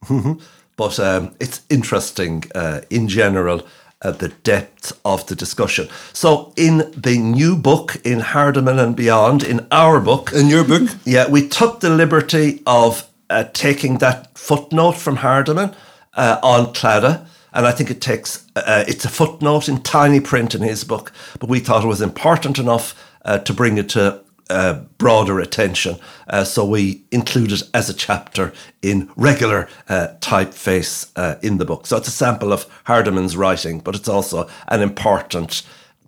but 0.76 1.00
um, 1.00 1.34
it's 1.40 1.62
interesting 1.70 2.44
uh, 2.54 2.82
in 2.90 3.08
general 3.08 3.66
uh, 4.02 4.10
the 4.10 4.28
depth 4.28 4.98
of 5.04 5.26
the 5.26 5.34
discussion. 5.34 5.88
So, 6.12 6.52
in 6.56 6.92
the 6.96 7.18
new 7.18 7.56
book, 7.56 7.96
in 8.04 8.20
Hardiman 8.20 8.78
and 8.78 8.94
Beyond, 8.94 9.42
in 9.42 9.66
our 9.70 10.00
book, 10.00 10.32
in 10.32 10.48
your 10.48 10.64
book, 10.64 10.88
yeah, 11.04 11.28
we 11.28 11.48
took 11.48 11.80
the 11.80 11.90
liberty 11.90 12.62
of 12.66 13.08
uh, 13.30 13.44
taking 13.52 13.98
that 13.98 14.36
footnote 14.36 14.96
from 14.96 15.16
Hardiman 15.16 15.74
uh, 16.14 16.38
on 16.42 16.72
Claddagh. 16.74 17.26
And 17.52 17.66
I 17.66 17.72
think 17.72 17.90
it 17.90 18.02
takes, 18.02 18.46
uh, 18.54 18.84
it's 18.86 19.06
a 19.06 19.08
footnote 19.08 19.66
in 19.68 19.80
tiny 19.82 20.20
print 20.20 20.54
in 20.54 20.60
his 20.60 20.84
book, 20.84 21.10
but 21.40 21.48
we 21.48 21.58
thought 21.58 21.84
it 21.84 21.88
was 21.88 22.02
important 22.02 22.58
enough 22.58 22.94
uh, 23.24 23.38
to 23.38 23.54
bring 23.54 23.78
it 23.78 23.88
to 23.90 24.22
uh, 24.50 24.74
broader 24.98 25.40
attention. 25.40 25.96
Uh, 26.28 26.44
so 26.44 26.64
we 26.64 27.02
include 27.10 27.52
it 27.52 27.62
as 27.74 27.90
a 27.90 27.94
chapter 27.94 28.52
in 28.82 29.10
regular 29.16 29.68
uh, 29.88 30.08
typeface 30.20 31.10
uh, 31.16 31.36
in 31.42 31.58
the 31.58 31.64
book. 31.64 31.86
So 31.86 31.96
it's 31.96 32.08
a 32.08 32.12
sample 32.12 32.52
of 32.52 32.66
Hardiman's 32.84 33.36
writing, 33.36 33.80
but 33.80 33.94
it's 33.94 34.08
also 34.08 34.48
an 34.68 34.82
important 34.82 35.62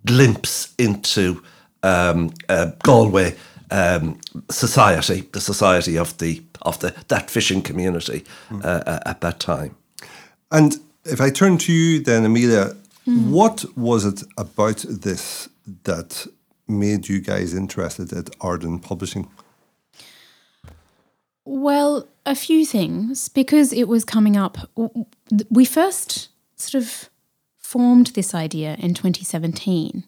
glimpse 0.06 0.74
into 0.78 1.42
um, 1.82 2.32
uh, 2.48 2.70
Galway 2.82 3.34
um, 3.70 4.20
society, 4.50 5.28
the 5.32 5.40
society 5.40 5.98
of 5.98 6.16
the 6.18 6.42
of 6.62 6.78
the 6.80 6.94
that 7.08 7.30
fishing 7.30 7.62
community 7.62 8.24
mm. 8.50 8.64
at 9.06 9.20
that 9.20 9.38
time. 9.38 9.76
And 10.50 10.76
if 11.04 11.20
I 11.20 11.30
turn 11.30 11.58
to 11.58 11.72
you, 11.72 12.00
then 12.00 12.24
Amelia, 12.24 12.74
mm. 13.06 13.30
what 13.30 13.64
was 13.76 14.04
it 14.04 14.22
about 14.36 14.84
this 14.88 15.48
that 15.84 16.26
made 16.68 17.08
you 17.08 17.20
guys 17.20 17.54
interested 17.54 18.12
at 18.12 18.30
Arden 18.40 18.78
Publishing? 18.78 19.28
Well, 21.44 22.06
a 22.26 22.34
few 22.34 22.66
things 22.66 23.28
because 23.28 23.72
it 23.72 23.88
was 23.88 24.04
coming 24.04 24.36
up. 24.36 24.58
We 25.50 25.64
first 25.64 26.28
sort 26.56 26.82
of 26.82 27.08
formed 27.56 28.08
this 28.08 28.34
idea 28.34 28.76
in 28.78 28.94
2017, 28.94 30.04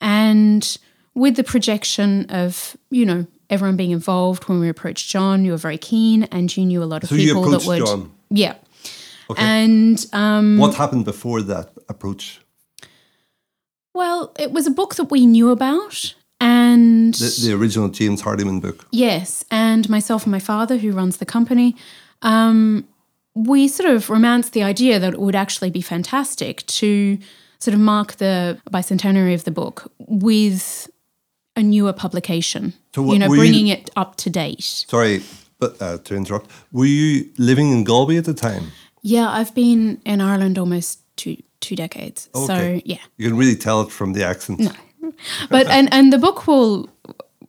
and 0.00 0.78
with 1.14 1.36
the 1.36 1.44
projection 1.44 2.26
of 2.28 2.76
you 2.90 3.06
know 3.06 3.26
everyone 3.48 3.76
being 3.76 3.92
involved 3.92 4.48
when 4.48 4.60
we 4.60 4.68
approached 4.68 5.08
John, 5.08 5.44
you 5.44 5.52
were 5.52 5.56
very 5.56 5.78
keen, 5.78 6.24
and 6.24 6.54
you 6.54 6.66
knew 6.66 6.82
a 6.82 6.84
lot 6.84 7.02
of 7.02 7.08
so 7.08 7.16
people 7.16 7.42
that 7.50 7.64
would. 7.64 7.84
John. 7.84 8.12
Yeah. 8.28 8.56
Okay. 9.30 9.42
And 9.42 10.04
um, 10.12 10.58
what 10.58 10.74
happened 10.74 11.04
before 11.04 11.42
that 11.42 11.70
approach? 11.88 12.40
Well, 13.96 14.34
it 14.38 14.52
was 14.52 14.66
a 14.66 14.70
book 14.70 14.96
that 14.96 15.10
we 15.10 15.24
knew 15.24 15.50
about. 15.50 16.14
And 16.38 17.14
the, 17.14 17.46
the 17.46 17.54
original 17.54 17.88
James 17.88 18.20
Hardiman 18.20 18.60
book. 18.60 18.86
Yes. 18.90 19.42
And 19.50 19.88
myself 19.88 20.24
and 20.24 20.32
my 20.32 20.38
father, 20.38 20.76
who 20.76 20.92
runs 20.92 21.16
the 21.16 21.24
company, 21.24 21.74
um, 22.20 22.86
we 23.34 23.68
sort 23.68 23.88
of 23.88 24.10
romanced 24.10 24.52
the 24.52 24.62
idea 24.62 24.98
that 24.98 25.14
it 25.14 25.18
would 25.18 25.34
actually 25.34 25.70
be 25.70 25.80
fantastic 25.80 26.66
to 26.66 27.18
sort 27.58 27.72
of 27.72 27.80
mark 27.80 28.16
the 28.16 28.60
bicentenary 28.70 29.32
of 29.32 29.44
the 29.44 29.50
book 29.50 29.90
with 29.98 30.90
a 31.56 31.62
newer 31.62 31.94
publication. 31.94 32.74
So 32.94 33.00
what, 33.00 33.14
you 33.14 33.18
know, 33.18 33.28
bringing 33.28 33.68
you, 33.68 33.74
it 33.74 33.88
up 33.96 34.16
to 34.16 34.28
date. 34.28 34.62
Sorry, 34.62 35.22
but 35.58 35.80
uh, 35.80 35.96
to 36.04 36.14
interrupt. 36.14 36.50
Were 36.70 36.84
you 36.84 37.30
living 37.38 37.72
in 37.72 37.82
Galway 37.84 38.18
at 38.18 38.26
the 38.26 38.34
time? 38.34 38.72
Yeah, 39.00 39.30
I've 39.30 39.54
been 39.54 40.02
in 40.04 40.20
Ireland 40.20 40.58
almost 40.58 41.00
two 41.16 41.38
two 41.66 41.76
decades. 41.76 42.28
Okay. 42.34 42.46
So 42.46 42.80
yeah, 42.84 43.02
you 43.16 43.28
can 43.28 43.36
really 43.36 43.56
tell 43.56 43.82
it 43.82 43.90
from 43.90 44.12
the 44.12 44.24
accent. 44.24 44.60
No. 44.60 44.72
But 45.50 45.66
and 45.68 45.88
and 45.92 46.12
the 46.12 46.18
book 46.18 46.46
will 46.48 46.88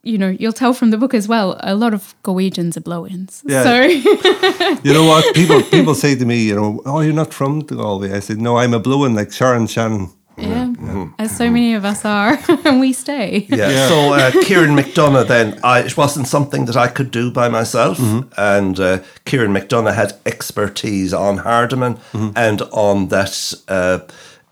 you 0.08 0.18
know, 0.18 0.30
you'll 0.30 0.54
tell 0.54 0.74
from 0.74 0.92
the 0.92 0.98
book 0.98 1.14
as 1.14 1.28
well. 1.28 1.58
A 1.60 1.76
lot 1.76 1.94
of 1.94 2.16
Galwegians 2.24 2.78
are 2.78 2.82
blow-ins. 2.82 3.44
Yeah. 3.46 3.64
So 3.64 3.82
you 4.84 4.94
know 4.94 5.06
what 5.06 5.36
people 5.36 5.62
people 5.76 5.96
say 5.96 6.16
to 6.16 6.26
me, 6.26 6.44
you 6.44 6.56
know, 6.56 6.82
oh, 6.86 7.02
you're 7.02 7.14
not 7.14 7.34
from 7.34 7.60
Galway. 7.60 8.14
I 8.14 8.22
said, 8.22 8.38
no, 8.40 8.58
I'm 8.58 8.74
a 8.74 8.80
blow-in 8.80 9.16
like 9.16 9.32
Sharon 9.34 9.68
Shannon. 9.68 10.10
Yeah, 11.08 11.16
yeah. 11.18 11.26
as 11.26 11.38
so 11.38 11.50
many 11.50 11.74
of 11.74 11.86
us 11.86 12.06
are, 12.06 12.40
and 12.66 12.80
we 12.80 12.94
stay. 12.94 13.48
Yeah. 13.50 13.70
yeah. 13.70 13.88
So 13.88 14.14
uh, 14.14 14.32
Ciaran 14.44 14.76
McDonough, 14.76 15.28
then 15.28 15.60
I, 15.64 15.82
it 15.82 15.98
wasn't 15.98 16.28
something 16.28 16.66
that 16.66 16.78
I 16.78 16.88
could 16.88 17.12
do 17.12 17.32
by 17.32 17.50
myself, 17.50 17.98
mm-hmm. 17.98 18.30
and 18.38 18.80
uh, 18.80 19.00
Ciaran 19.26 19.54
McDonough 19.54 19.96
had 19.96 20.14
expertise 20.26 21.14
on 21.14 21.38
Hardiman 21.38 21.96
mm-hmm. 21.96 22.32
and 22.36 22.62
on 22.72 23.08
that. 23.10 23.54
Uh, 23.68 24.00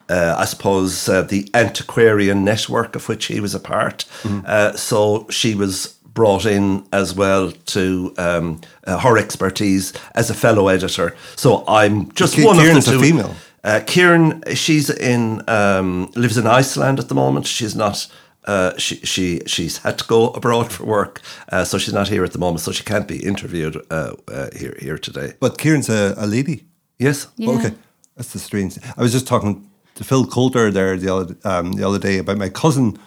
uh, 0.08 0.36
I 0.38 0.46
suppose 0.46 1.10
uh, 1.10 1.24
the 1.24 1.50
antiquarian 1.56 2.44
network 2.44 2.96
of 2.96 3.10
which 3.10 3.26
he 3.26 3.40
was 3.40 3.56
a 3.56 3.60
part. 3.60 4.06
Mm-hmm. 4.22 4.42
Uh, 4.46 4.74
so 4.74 5.28
she 5.32 5.56
was 5.56 5.96
brought 6.16 6.46
in 6.46 6.86
as 6.92 7.14
well 7.14 7.52
to 7.52 8.14
um, 8.18 8.62
uh, 8.88 8.98
her 9.00 9.18
expertise 9.18 9.94
as 10.16 10.30
a 10.30 10.34
fellow 10.34 10.70
editor. 10.70 11.16
So 11.36 11.64
I'm 11.68 12.12
just 12.14 12.44
one 12.44 12.56
Ciaran's 12.56 12.88
of 12.88 12.94
the 12.94 13.00
two. 13.00 13.04
a 13.04 13.08
female. 13.08 13.36
Uh, 13.66 13.80
Ciaran, 13.80 14.44
she's 14.54 14.92
in 14.92 15.42
um, 15.48 16.12
lives 16.16 16.38
in 16.38 16.46
Iceland 16.46 17.00
at 17.00 17.08
the 17.10 17.16
moment. 17.16 17.48
She's 17.48 17.76
not. 17.76 18.08
Uh, 18.48 18.78
she 18.78 18.98
she 18.98 19.42
she's 19.48 19.78
had 19.80 19.98
to 19.98 20.06
go 20.06 20.28
abroad 20.30 20.72
for 20.72 20.86
work, 20.86 21.20
uh, 21.52 21.64
so 21.64 21.80
she's 21.80 21.94
not 21.94 22.08
here 22.08 22.24
at 22.24 22.32
the 22.32 22.38
moment. 22.38 22.62
So 22.62 22.72
she 22.72 22.84
can't 22.84 23.08
be 23.08 23.18
interviewed 23.18 23.76
uh, 23.90 24.14
uh, 24.28 24.50
here 24.56 24.78
here 24.80 25.00
today. 25.00 25.34
But 25.40 25.58
Ciaran's 25.58 25.90
a, 25.90 26.14
a 26.16 26.28
lady. 26.28 26.64
Yes. 27.00 27.28
Yeah. 27.38 27.56
Okay, 27.56 27.74
that's 28.16 28.34
the 28.34 28.40
strange. 28.40 28.78
I 28.98 29.02
was 29.02 29.12
just 29.12 29.26
talking 29.26 29.68
to 29.96 30.04
Phil 30.04 30.28
Coulter 30.28 30.72
there 30.72 30.96
the 30.96 31.10
other 31.10 31.36
um, 31.44 31.72
the 31.74 31.88
other 31.88 32.00
day 32.00 32.20
about 32.20 32.38
my 32.38 32.50
cousin 32.50 33.00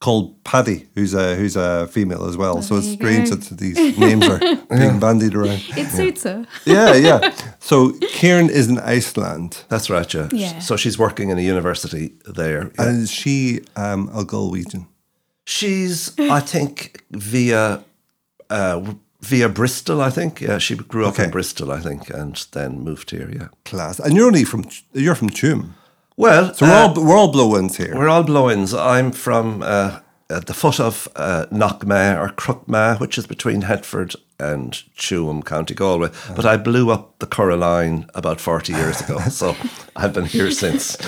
called 0.00 0.42
Paddy, 0.44 0.88
who's 0.94 1.14
a 1.14 1.34
who's 1.34 1.56
a 1.56 1.86
female 1.88 2.24
as 2.26 2.36
well. 2.36 2.62
so 2.62 2.76
it's 2.76 2.88
strange 2.88 3.30
go. 3.30 3.36
that 3.36 3.58
these 3.58 3.98
names 3.98 4.26
are 4.26 4.38
being 4.70 5.00
bandied 5.00 5.34
around. 5.34 5.62
It 5.76 5.88
suits 5.90 6.22
her. 6.24 6.46
yeah, 6.64 6.94
yeah. 6.94 7.34
So 7.60 7.92
Ciaran 8.14 8.48
is 8.48 8.68
in 8.68 8.78
Iceland. 8.78 9.64
That's 9.68 9.90
right, 9.90 10.12
yeah. 10.14 10.28
yeah. 10.32 10.58
So 10.60 10.76
she's 10.76 10.98
working 10.98 11.30
in 11.30 11.38
a 11.38 11.42
university 11.42 12.14
there. 12.24 12.70
Yeah. 12.78 12.86
And 12.86 13.02
is 13.02 13.10
she 13.10 13.60
um, 13.76 14.08
a 14.14 14.24
Galwegian? 14.24 14.86
She's, 15.44 16.18
I 16.18 16.40
think, 16.40 17.04
via 17.10 17.82
uh, 18.48 18.94
via 19.20 19.48
Bristol. 19.48 20.00
I 20.00 20.10
think. 20.10 20.40
Yeah, 20.40 20.58
she 20.58 20.76
grew 20.76 21.06
up 21.06 21.14
okay. 21.14 21.24
in 21.24 21.30
Bristol, 21.30 21.72
I 21.72 21.80
think, 21.80 22.08
and 22.10 22.46
then 22.52 22.80
moved 22.80 23.10
here. 23.10 23.30
Yeah, 23.30 23.48
class. 23.64 23.98
And 23.98 24.14
you're 24.14 24.26
only 24.26 24.44
from 24.44 24.66
you're 24.92 25.16
from 25.16 25.30
Tuam. 25.30 25.74
Well, 26.18 26.52
so 26.52 26.66
we're 26.66 26.72
uh, 26.72 26.88
all 26.88 26.94
we're 26.94 27.16
all 27.16 27.30
blow-ins 27.30 27.76
here. 27.76 27.94
We're 27.94 28.08
all 28.08 28.24
blow-ins. 28.24 28.74
I'm 28.74 29.12
from 29.12 29.62
uh, 29.62 30.00
at 30.28 30.46
the 30.46 30.52
foot 30.52 30.80
of 30.80 31.06
uh, 31.14 31.46
Knockma 31.52 32.18
or 32.20 32.30
Crookmah, 32.30 32.98
which 32.98 33.18
is 33.18 33.26
between 33.28 33.62
Headford 33.62 34.16
and 34.40 34.72
Tuam, 34.96 35.44
County 35.44 35.74
Galway. 35.74 36.10
But 36.34 36.44
I 36.44 36.56
blew 36.56 36.90
up 36.90 37.16
the 37.20 37.26
Curragh 37.28 37.60
line 37.60 38.10
about 38.16 38.40
40 38.40 38.72
years 38.72 39.00
ago, 39.00 39.18
so 39.30 39.54
I've 39.94 40.12
been 40.12 40.24
here 40.24 40.50
since. 40.50 40.98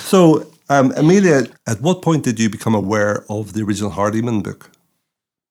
So, 0.00 0.50
um, 0.68 0.92
Amelia, 0.96 1.46
at 1.68 1.80
what 1.80 2.02
point 2.02 2.24
did 2.24 2.40
you 2.40 2.50
become 2.50 2.74
aware 2.74 3.24
of 3.30 3.52
the 3.52 3.62
original 3.62 3.90
Hardiman 3.90 4.42
book? 4.42 4.72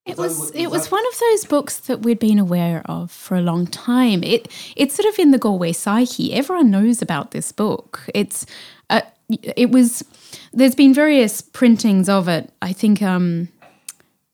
It 0.10 0.18
was 0.18 0.52
it 0.52 0.68
was 0.68 0.92
one 0.92 1.06
of 1.08 1.20
those 1.20 1.46
books 1.46 1.78
that 1.88 2.02
we'd 2.02 2.20
been 2.20 2.40
aware 2.40 2.82
of 2.86 3.12
for 3.12 3.36
a 3.36 3.42
long 3.42 3.68
time. 3.68 4.24
It 4.24 4.48
it's 4.76 4.96
sort 4.96 5.08
of 5.12 5.20
in 5.20 5.32
the 5.32 5.38
Galway 5.38 5.74
psyche. 5.74 6.34
Everyone 6.34 6.72
knows 6.72 7.02
about 7.02 7.32
this 7.32 7.52
book. 7.52 8.06
It's 8.14 8.46
uh, 8.90 9.02
it 9.30 9.72
was 9.72 10.04
there's 10.54 10.76
been 10.76 10.94
various 10.94 11.42
printings 11.42 12.10
of 12.10 12.28
it. 12.28 12.52
I 12.62 12.74
think 12.74 13.02
um 13.02 13.50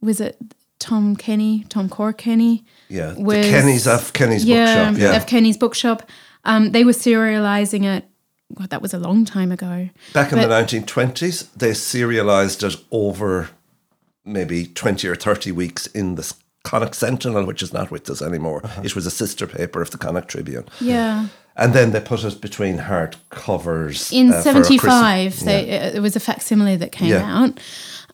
was 0.01 0.19
it 0.19 0.37
Tom 0.79 1.15
Kenny, 1.15 1.65
Tom 1.69 1.89
Core 1.89 2.13
Kenny? 2.13 2.63
Yeah, 2.89 3.11
the 3.17 3.41
Kenny's 3.41 3.87
of 3.87 4.13
Kenny's 4.13 4.45
yeah, 4.45 4.91
bookshop. 4.91 5.01
Yeah, 5.01 5.15
F. 5.15 5.27
Kenny's 5.27 5.57
bookshop. 5.57 6.09
Um, 6.43 6.71
they 6.71 6.83
were 6.83 6.91
serializing 6.91 7.85
it. 7.85 8.05
God, 8.53 8.69
that 8.69 8.81
was 8.81 8.93
a 8.93 8.99
long 8.99 9.25
time 9.25 9.51
ago. 9.51 9.89
Back 10.13 10.31
in 10.31 10.37
But- 10.37 10.47
the 10.47 10.53
1920s, 10.79 11.47
they 11.57 11.73
serialized 11.73 12.63
it 12.63 12.75
over 12.91 13.49
maybe 14.25 14.65
20 14.65 15.07
or 15.07 15.15
30 15.15 15.51
weeks 15.51 15.87
in 15.87 16.15
the 16.15 16.33
Connacht 16.63 16.95
Sentinel, 16.95 17.45
which 17.45 17.61
is 17.61 17.71
not 17.73 17.91
with 17.91 18.09
us 18.09 18.21
anymore. 18.21 18.61
Uh-huh. 18.63 18.81
It 18.83 18.95
was 18.95 19.05
a 19.05 19.11
sister 19.11 19.45
paper 19.47 19.81
of 19.81 19.91
the 19.91 19.97
Connacht 19.97 20.29
Tribune. 20.29 20.65
Yeah. 20.81 21.27
And 21.57 21.73
then 21.73 21.91
they 21.91 22.01
put 22.01 22.23
it 22.23 22.41
between 22.41 22.79
hard 22.79 23.15
covers. 23.29 24.11
in 24.11 24.33
uh, 24.33 24.41
for 24.41 24.49
a 24.49 24.53
Christmas- 24.53 24.81
75 24.81 25.39
they, 25.45 25.79
uh, 25.79 25.91
there 25.91 26.01
was 26.01 26.15
a 26.15 26.19
facsimile 26.19 26.75
that 26.77 26.91
came 26.91 27.09
Yeah. 27.11 27.43
out 27.43 27.59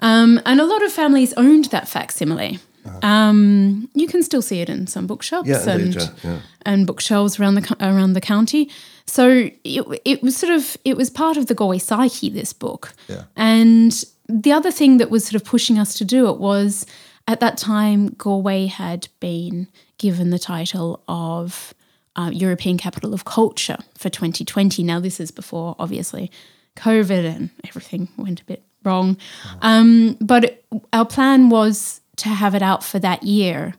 um, 0.02 0.40
and 0.46 0.60
a 0.60 0.66
lot 0.66 0.84
of 0.84 0.92
families 0.92 1.34
owned 1.38 1.66
that 1.72 1.88
facsimile 1.88 2.60
um, 3.04 3.90
you 3.94 4.08
can 4.08 4.24
still 4.24 4.42
see 4.42 4.60
it 4.62 4.70
in 4.70 4.88
some 4.88 5.08
bookshops 5.08 5.50
Uh-huh. 5.50 5.64
Yeah, 5.66 5.74
and, 5.74 5.82
indeed, 5.82 6.02
yeah, 6.02 6.32
yeah. 6.32 6.40
and 6.66 6.86
bookshelves 6.88 7.40
around 7.40 7.56
the 7.56 7.76
around 7.80 8.14
the 8.14 8.22
county 8.22 8.70
so 9.06 9.50
it, 9.64 10.02
it 10.06 10.22
was 10.24 10.36
sort 10.38 10.54
of 10.54 10.78
it 10.86 10.98
was 10.98 11.10
part 11.10 11.38
of 11.38 11.46
the 11.48 11.56
Galway 11.56 11.80
psyche 11.80 12.30
this 12.30 12.54
book 12.54 12.94
Yeah. 13.08 13.24
and 13.36 14.04
the 14.32 14.52
other 14.52 14.72
thing 14.72 14.98
that 14.98 15.10
was 15.10 15.26
sort 15.26 15.36
of 15.36 15.44
pushing 15.46 15.78
us 15.78 15.94
to 15.96 16.06
do 16.06 16.30
it 16.30 16.38
was 16.40 16.86
at 17.28 17.40
that 17.40 17.58
time 17.58 18.08
Galway 18.18 18.66
had 18.68 19.08
been 19.20 19.68
given 19.98 20.30
the 20.32 20.40
title 20.40 21.04
of 21.08 21.74
uh, 22.16 22.30
European 22.34 22.78
Capital 22.78 23.14
of 23.14 23.26
Culture 23.26 23.78
for 23.98 24.10
2020. 24.10 24.84
Now, 24.84 25.00
this 25.00 25.20
is 25.20 25.32
before, 25.32 25.76
obviously, 25.80 26.32
COVID 26.76 27.26
and 27.36 27.50
everything 27.66 28.10
went 28.18 28.42
a 28.42 28.46
bit 28.46 28.64
wrong. 28.84 29.18
Um, 29.62 30.18
but 30.20 30.44
it- 30.46 30.66
our 30.92 31.06
plan 31.06 31.50
was 31.50 32.02
to 32.18 32.30
have 32.30 32.56
it 32.56 32.62
out 32.62 32.84
for 32.84 33.00
that 33.00 33.24
year 33.24 33.76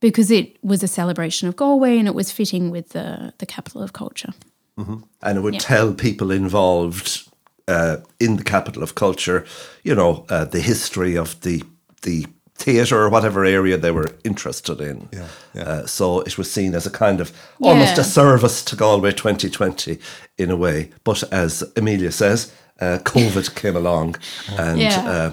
because 0.00 0.30
it 0.30 0.56
was 0.62 0.82
a 0.82 0.88
celebration 0.88 1.48
of 1.48 1.56
Galway 1.56 1.98
and 1.98 2.06
it 2.08 2.14
was 2.14 2.30
fitting 2.30 2.70
with 2.70 2.90
the, 2.90 3.32
the 3.38 3.46
capital 3.46 3.82
of 3.82 3.92
culture. 3.92 4.32
and 4.76 5.38
it 5.38 5.40
would 5.40 5.54
tell 5.60 5.94
people 5.94 6.30
involved 6.32 7.28
uh, 7.68 7.96
in 8.20 8.36
the 8.36 8.44
capital 8.44 8.82
of 8.82 8.94
culture, 8.94 9.44
you 9.82 9.94
know, 9.94 10.24
uh, 10.28 10.44
the 10.44 10.60
history 10.60 11.16
of 11.16 11.40
the 11.40 11.62
the 12.02 12.26
theatre 12.56 13.02
or 13.02 13.08
whatever 13.10 13.44
area 13.44 13.76
they 13.76 13.90
were 13.90 14.10
interested 14.24 14.80
in. 14.80 15.08
Yeah, 15.12 15.26
yeah. 15.54 15.62
Uh, 15.62 15.86
so 15.86 16.20
it 16.20 16.38
was 16.38 16.50
seen 16.52 16.74
as 16.74 16.86
a 16.86 16.90
kind 16.90 17.20
of 17.20 17.32
almost 17.60 17.96
Yeah. 17.96 18.00
a 18.02 18.04
service 18.04 18.62
to 18.64 18.76
Galway 18.76 19.12
2020 19.12 19.98
in 20.38 20.50
a 20.50 20.56
way. 20.56 20.90
But 21.02 21.24
as 21.32 21.64
Amelia 21.76 22.12
says, 22.12 22.52
uh, 22.80 22.98
COVID 23.02 23.54
came 23.54 23.76
along 23.76 24.16
and 24.56 24.78
Yeah. 24.80 25.00
uh, 25.08 25.30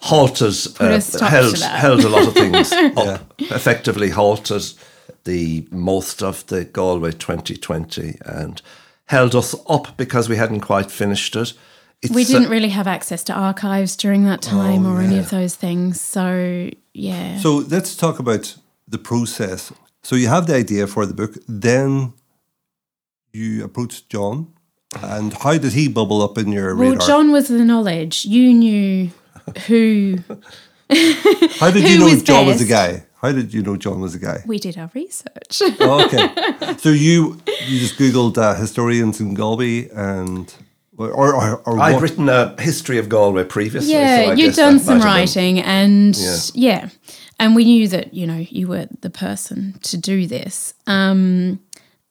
halted, 0.00 0.54
uh, 0.80 1.00
held, 1.28 1.58
held 1.60 2.04
a 2.04 2.08
lot 2.08 2.26
of 2.28 2.34
things 2.34 2.72
up, 2.96 3.32
effectively 3.38 4.10
halted 4.10 4.62
the 5.24 5.66
most 5.70 6.22
of 6.22 6.46
the 6.46 6.64
Galway 6.64 7.12
2020 7.12 8.18
and 8.24 8.60
held 9.10 9.34
us 9.34 9.56
up 9.68 9.96
because 9.96 10.28
we 10.28 10.36
hadn't 10.36 10.60
quite 10.60 10.88
finished 10.88 11.34
it. 11.34 11.52
It's, 12.00 12.14
We 12.14 12.24
didn't 12.24 12.48
really 12.48 12.68
have 12.68 12.86
access 12.86 13.24
to 13.24 13.32
archives 13.32 13.96
during 13.96 14.24
that 14.24 14.46
oh, 14.46 14.50
time 14.50 14.86
or 14.86 15.00
any 15.00 15.18
of 15.18 15.30
those 15.30 15.56
things. 15.56 16.00
So, 16.00 16.70
yeah. 16.94 17.36
So 17.38 17.56
let's 17.56 17.96
talk 17.96 18.20
about 18.20 18.56
the 18.86 18.98
process. 18.98 19.72
So 20.04 20.14
you 20.14 20.28
have 20.28 20.46
the 20.46 20.54
idea 20.54 20.86
for 20.86 21.06
the 21.06 21.12
book, 21.12 21.34
then 21.48 22.12
you 23.32 23.64
approached 23.64 24.08
John, 24.08 24.54
and 25.02 25.34
how 25.34 25.58
did 25.58 25.72
he 25.72 25.88
bubble 25.88 26.22
up 26.22 26.38
in 26.38 26.52
your 26.52 26.76
well, 26.76 26.92
radar? 26.92 27.06
John 27.08 27.32
was 27.32 27.48
the 27.48 27.64
knowledge. 27.64 28.24
You 28.24 28.54
knew 28.54 29.10
who 29.66 30.18
how 31.58 31.70
did 31.70 31.88
you 31.88 31.98
know 31.98 32.06
was 32.06 32.22
John 32.22 32.46
was 32.46 32.60
a 32.60 32.66
guy? 32.66 33.04
How 33.22 33.32
did 33.32 33.52
you 33.52 33.62
know 33.62 33.76
John 33.76 34.00
was 34.00 34.14
a 34.14 34.18
guy? 34.18 34.42
we 34.46 34.58
did 34.58 34.78
our 34.78 34.90
research. 34.94 35.60
Oh, 35.80 36.04
okay, 36.06 36.76
so 36.78 36.88
you 36.90 37.40
you 37.66 37.78
just 37.78 37.96
googled 37.98 38.38
uh, 38.38 38.54
historians 38.54 39.20
in 39.20 39.34
Galway 39.34 39.88
and 39.90 40.52
or 40.96 41.10
or, 41.34 41.62
or 41.66 41.78
I'd 41.78 41.94
what- 41.94 42.02
written 42.02 42.28
a 42.28 42.60
history 42.60 42.98
of 42.98 43.08
Galway 43.08 43.44
previously. 43.44 43.92
yeah, 43.92 44.24
so 44.24 44.30
I 44.30 44.34
you'd 44.34 44.46
guess 44.46 44.56
done 44.56 44.74
that 44.78 44.84
some 44.84 44.98
might 44.98 45.04
have 45.04 45.34
been- 45.34 45.54
writing, 45.56 45.60
and 45.60 46.16
Yeah. 46.16 46.36
yeah. 46.54 46.88
and 47.38 47.54
we 47.56 47.64
knew 47.64 47.88
that 47.88 48.14
you 48.14 48.26
know 48.26 48.44
you 48.48 48.68
were 48.68 48.86
the 49.00 49.10
person 49.10 49.78
to 49.82 49.96
do 49.96 50.26
this. 50.26 50.74
Um, 50.86 51.60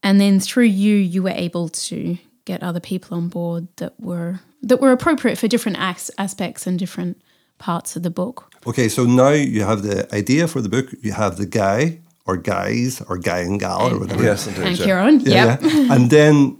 and 0.01 0.19
then 0.21 0.39
through 0.39 0.65
you, 0.65 0.95
you 0.95 1.21
were 1.23 1.33
able 1.35 1.69
to 1.69 2.17
get 2.45 2.63
other 2.63 2.79
people 2.79 3.17
on 3.17 3.27
board 3.29 3.67
that 3.77 3.99
were 3.99 4.39
that 4.61 4.79
were 4.81 4.91
appropriate 4.91 5.37
for 5.37 5.47
different 5.47 5.77
as- 5.79 6.11
aspects 6.17 6.65
and 6.67 6.77
different 6.79 7.21
parts 7.59 7.95
of 7.95 8.01
the 8.03 8.09
book. 8.09 8.51
Okay, 8.65 8.89
so 8.89 9.03
now 9.05 9.29
you 9.29 9.63
have 9.63 9.83
the 9.83 10.07
idea 10.15 10.47
for 10.47 10.61
the 10.61 10.69
book. 10.69 10.87
You 11.01 11.11
have 11.13 11.37
the 11.37 11.45
guy 11.45 11.99
or 12.25 12.37
guys 12.37 13.01
or 13.07 13.17
guy 13.17 13.39
and 13.39 13.59
gal 13.59 13.93
or 13.93 13.99
whatever. 13.99 14.23
Yes, 14.23 14.47
indeed. 14.47 14.65
And 14.67 14.79
yeah. 14.79 14.85
Ciaran, 14.85 15.19
Yeah, 15.21 15.45
yep. 15.45 15.59
yeah. 15.63 15.93
and 15.93 16.09
then 16.09 16.57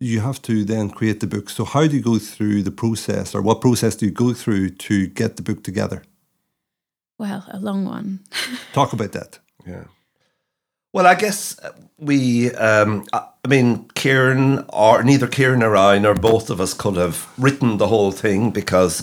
you 0.00 0.20
have 0.20 0.40
to 0.42 0.64
then 0.64 0.90
create 0.90 1.20
the 1.20 1.26
book. 1.26 1.50
So 1.50 1.64
how 1.64 1.86
do 1.86 1.96
you 1.96 2.02
go 2.02 2.18
through 2.18 2.62
the 2.62 2.70
process, 2.72 3.34
or 3.34 3.42
what 3.42 3.60
process 3.60 3.96
do 3.96 4.06
you 4.06 4.12
go 4.12 4.32
through 4.34 4.70
to 4.70 5.06
get 5.06 5.36
the 5.36 5.42
book 5.42 5.62
together? 5.62 6.02
Well, 7.18 7.44
a 7.52 7.58
long 7.58 7.84
one. 7.84 8.20
Talk 8.72 8.92
about 8.92 9.12
that. 9.12 9.38
Yeah. 9.66 9.84
Well, 10.92 11.06
I 11.06 11.14
guess 11.14 11.58
uh, 11.60 11.70
we, 11.98 12.50
um, 12.54 13.04
I 13.12 13.28
I 13.44 13.48
mean, 13.48 13.88
Ciaran, 13.96 14.64
or 14.68 15.02
neither 15.02 15.26
Ciaran 15.26 15.62
or 15.64 15.76
I, 15.76 15.98
nor 15.98 16.14
both 16.14 16.48
of 16.50 16.60
us 16.60 16.74
could 16.74 16.96
have 16.96 17.26
written 17.36 17.78
the 17.78 17.88
whole 17.88 18.12
thing 18.12 18.50
because, 18.52 19.02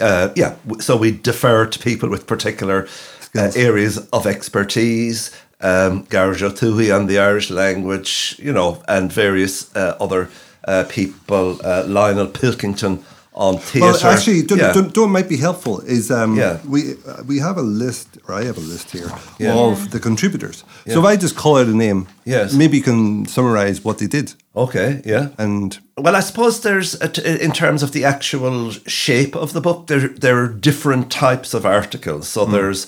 uh, 0.00 0.30
yeah, 0.36 0.56
so 0.78 0.96
we 0.96 1.10
defer 1.10 1.66
to 1.66 1.78
people 1.78 2.08
with 2.08 2.26
particular 2.26 2.86
uh, 3.34 3.50
areas 3.56 3.98
of 4.12 4.26
expertise. 4.26 5.30
Um, 5.60 6.04
Gearóid 6.06 6.42
Ó 6.42 6.50
Tuathaigh 6.50 6.94
on 6.94 7.06
the 7.06 7.18
Irish 7.18 7.50
language, 7.50 8.36
you 8.38 8.52
know, 8.52 8.82
and 8.88 9.10
various 9.10 9.74
uh, 9.74 9.96
other 9.98 10.28
uh, 10.64 10.84
people, 10.88 11.58
uh, 11.64 11.84
Lionel 11.86 12.26
Pilkington 12.26 13.02
on 13.36 13.58
theatre. 13.58 13.92
Well, 13.92 14.06
actually, 14.06 14.42
don't, 14.42 14.58
Yeah. 14.58 14.72
don't, 14.72 14.92
don't 14.94 15.10
might 15.10 15.28
be 15.28 15.36
helpful. 15.36 15.80
Is 15.86 16.10
um, 16.10 16.36
Yeah. 16.36 16.58
we 16.68 16.80
uh, 17.06 17.22
we 17.26 17.38
have 17.40 17.58
a 17.58 17.62
list, 17.62 18.08
or 18.26 18.34
I 18.40 18.44
have 18.44 18.56
a 18.58 18.66
list 18.72 18.90
here 18.92 19.10
Yeah. 19.38 19.54
of 19.54 19.90
the 19.90 20.00
contributors. 20.00 20.64
So 20.86 20.98
if 21.00 21.04
I 21.04 21.16
just 21.16 21.36
call 21.36 21.58
out 21.58 21.66
a 21.68 21.74
name, 21.76 22.06
Yes. 22.24 22.52
maybe 22.52 22.76
you 22.78 22.82
can 22.82 23.26
summarize 23.26 23.84
what 23.84 23.98
they 23.98 24.06
did. 24.08 24.34
Okay, 24.54 25.02
yeah. 25.04 25.28
And 25.38 25.78
Well, 25.98 26.16
I 26.16 26.20
suppose 26.22 26.60
there's, 26.60 26.94
a 27.02 27.08
t- 27.08 27.22
in 27.44 27.52
terms 27.52 27.82
of 27.82 27.90
the 27.90 28.04
actual 28.06 28.72
shape 28.86 29.36
of 29.36 29.52
the 29.52 29.60
book, 29.60 29.86
there 29.86 30.08
there 30.20 30.36
are 30.42 30.48
different 30.60 31.10
types 31.10 31.54
of 31.54 31.64
articles. 31.64 32.28
So 32.28 32.44
there's 32.46 32.86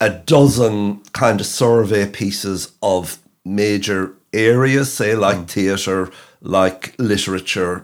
a 0.00 0.10
dozen 0.10 1.00
kind 1.12 1.40
of 1.40 1.46
survey 1.46 2.06
pieces 2.06 2.68
of 2.80 3.18
major 3.44 4.12
areas, 4.32 4.92
say 4.92 5.14
like 5.16 5.46
theatre, 5.48 6.08
like 6.40 6.92
literature, 6.98 7.82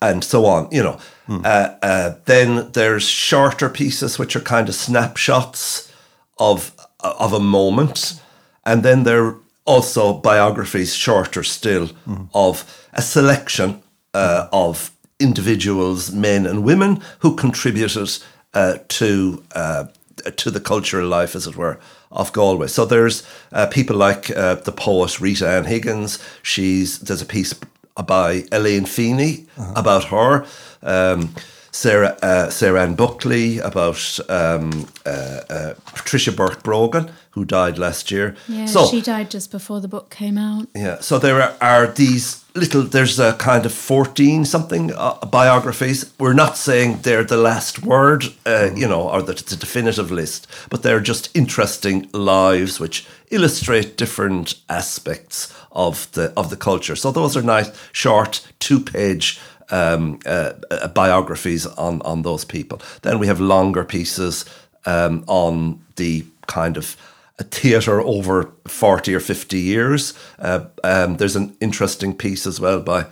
and 0.00 0.24
so 0.24 0.46
on. 0.46 0.68
You 0.70 0.82
know, 0.82 0.96
uh, 1.28 1.74
uh, 1.82 2.14
then 2.24 2.70
there's 2.72 3.08
shorter 3.08 3.68
pieces 3.68 4.18
which 4.18 4.36
are 4.36 4.40
kind 4.40 4.68
of 4.68 4.74
snapshots 4.74 5.92
of 6.38 6.72
of 7.00 7.32
a 7.32 7.40
moment, 7.40 8.20
and 8.64 8.82
then 8.82 9.02
there 9.04 9.24
are 9.24 9.36
also 9.64 10.12
biographies, 10.12 10.94
shorter 10.94 11.42
still, 11.42 11.90
of 12.34 12.64
a 12.92 13.02
selection 13.02 13.82
uh, 14.14 14.48
of 14.52 14.90
individuals, 15.18 16.12
men 16.12 16.46
and 16.46 16.64
women, 16.64 17.00
who 17.20 17.34
contributed 17.36 18.10
uh, 18.54 18.78
to 18.88 19.42
uh, 19.54 19.84
to 20.36 20.50
the 20.50 20.60
cultural 20.60 21.08
life, 21.08 21.34
as 21.34 21.46
it 21.46 21.56
were, 21.56 21.78
of 22.10 22.32
Galway. 22.32 22.66
So 22.66 22.84
there's 22.84 23.22
uh, 23.52 23.66
people 23.66 23.96
like 23.96 24.30
uh, 24.30 24.56
the 24.56 24.72
poet 24.72 25.20
Rita 25.20 25.48
Ann 25.48 25.64
Higgins. 25.64 26.18
She's 26.42 26.98
there's 26.98 27.22
a 27.22 27.26
piece 27.26 27.54
by 28.06 28.44
Elaine 28.52 28.86
Feeney 28.86 29.46
about 29.76 30.04
her. 30.04 30.46
Um, 30.82 31.34
Sarah 31.72 32.18
uh, 32.22 32.50
Sarah-Anne 32.50 32.94
Buckley 32.94 33.58
about 33.58 34.20
um, 34.28 34.86
uh, 35.06 35.40
uh, 35.48 35.74
Patricia 35.86 36.30
Burke 36.30 36.62
Brogan, 36.62 37.10
who 37.30 37.46
died 37.46 37.78
last 37.78 38.10
year. 38.10 38.36
Yeah, 38.46 38.66
so 38.66 38.86
she 38.86 39.00
died 39.00 39.30
just 39.30 39.50
before 39.50 39.80
the 39.80 39.88
book 39.88 40.10
came 40.10 40.36
out. 40.36 40.68
yeah, 40.74 41.00
so 41.00 41.18
there 41.18 41.40
are, 41.40 41.56
are 41.62 41.86
these 41.86 42.44
little. 42.54 42.82
There's 42.82 43.18
a 43.18 43.32
kind 43.32 43.64
of 43.64 43.72
fourteen 43.72 44.44
something 44.44 44.92
uh, 44.92 45.24
biographies. 45.24 46.12
We're 46.18 46.34
not 46.34 46.58
saying 46.58 46.98
they're 47.02 47.24
the 47.24 47.38
last 47.38 47.82
word, 47.82 48.26
uh, 48.44 48.68
you 48.76 48.86
know, 48.86 49.08
or 49.08 49.22
that 49.22 49.40
it's 49.40 49.52
a 49.52 49.56
definitive 49.56 50.10
list, 50.10 50.46
but 50.68 50.82
they're 50.82 51.00
just 51.00 51.34
interesting 51.34 52.10
lives 52.12 52.78
which 52.80 53.06
illustrate 53.30 53.96
different 53.96 54.56
aspects 54.68 55.54
of 55.72 56.10
the 56.12 56.32
of 56.36 56.50
the 56.50 56.56
culture. 56.56 56.96
So 56.96 57.10
those 57.12 57.36
are 57.36 57.42
nice, 57.42 57.70
short, 57.92 58.46
two 58.58 58.80
page. 58.80 59.40
Um, 59.70 60.18
uh, 60.26 60.52
uh, 60.70 60.88
biographies 60.88 61.64
on 61.66 62.02
on 62.02 62.22
those 62.22 62.44
people. 62.44 62.82
Then 63.02 63.18
we 63.18 63.26
have 63.26 63.40
longer 63.40 63.84
pieces 63.84 64.44
um, 64.84 65.24
on 65.26 65.80
the 65.96 66.26
kind 66.46 66.76
of 66.76 66.94
a 67.38 67.44
theatre 67.44 67.98
over 68.02 68.50
40 68.66 69.14
or 69.14 69.20
50 69.20 69.58
years. 69.58 70.12
Uh, 70.38 70.66
um, 70.84 71.16
there's 71.16 71.36
an 71.36 71.56
interesting 71.60 72.14
piece 72.14 72.46
as 72.46 72.60
well 72.60 72.80
by 72.80 73.06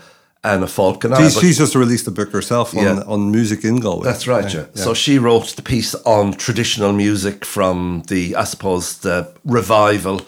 Anna 0.45 0.67
Falkenau. 0.67 1.17
She's, 1.19 1.35
but- 1.35 1.41
she's 1.41 1.59
just 1.59 1.75
released 1.75 2.07
a 2.07 2.11
book 2.11 2.31
herself 2.33 2.77
on, 2.77 2.83
Yeah. 2.83 3.03
on 3.07 3.31
music 3.31 3.65
in 3.65 3.81
Galway. 3.81 4.05
that's 4.05 4.27
right, 4.27 4.53
yeah. 4.53 4.65
So 4.75 4.93
she 4.93 5.19
wrote 5.19 5.57
the 5.57 5.63
piece 5.63 5.95
on 6.05 6.35
traditional 6.35 6.93
music 6.93 7.45
from 7.47 8.03
the, 8.09 8.37
I 8.37 8.45
suppose, 8.45 8.99
the 8.99 9.33
revival 9.47 10.21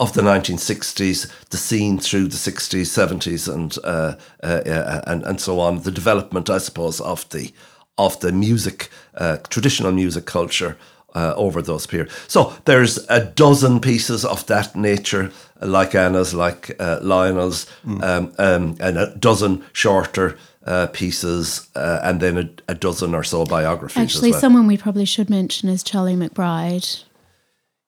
of 0.00 0.14
the 0.14 0.22
1960s, 0.22 1.30
the 1.50 1.56
scene 1.58 1.98
through 1.98 2.26
the 2.26 2.36
60s, 2.36 2.88
70s, 2.88 3.52
and 3.52 3.76
uh, 3.84 4.14
uh, 4.42 4.46
uh, 4.46 5.02
and 5.06 5.22
and 5.24 5.40
so 5.40 5.60
on. 5.60 5.82
The 5.82 5.92
development, 5.92 6.48
I 6.48 6.58
suppose, 6.58 7.00
of 7.00 7.28
the 7.28 7.52
of 7.98 8.18
the 8.20 8.32
music, 8.32 8.88
uh, 9.14 9.36
traditional 9.50 9.92
music 9.92 10.24
culture 10.24 10.78
uh, 11.14 11.34
over 11.36 11.60
those 11.60 11.86
periods. 11.86 12.14
So 12.28 12.54
there's 12.64 12.98
a 13.10 13.24
dozen 13.24 13.80
pieces 13.80 14.24
of 14.24 14.46
that 14.46 14.74
nature, 14.74 15.32
uh, 15.60 15.66
like 15.66 15.94
Anna's, 15.94 16.32
like 16.32 16.74
uh, 16.80 16.98
Lionel's, 17.02 17.66
um, 17.84 18.32
um, 18.38 18.76
and 18.80 18.98
a 18.98 19.14
dozen 19.16 19.64
shorter. 19.72 20.36
Uh, 20.62 20.86
pieces 20.88 21.68
uh, 21.74 22.00
and 22.02 22.20
then 22.20 22.36
a, 22.36 22.72
a 22.72 22.74
dozen 22.74 23.14
or 23.14 23.24
so 23.24 23.46
biographies. 23.46 23.96
as 23.96 24.02
Actually, 24.02 24.32
well. 24.32 24.40
someone 24.40 24.66
we 24.66 24.76
probably 24.76 25.06
should 25.06 25.30
mention 25.30 25.70
is 25.70 25.82
Charlie 25.82 26.14
McBride. 26.14 27.02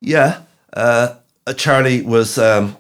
Yeah, 0.01 0.41
uh, 0.73 0.79
uh, 0.79 1.17
Charlie 1.57 2.03
was 2.03 2.39
um, 2.39 2.77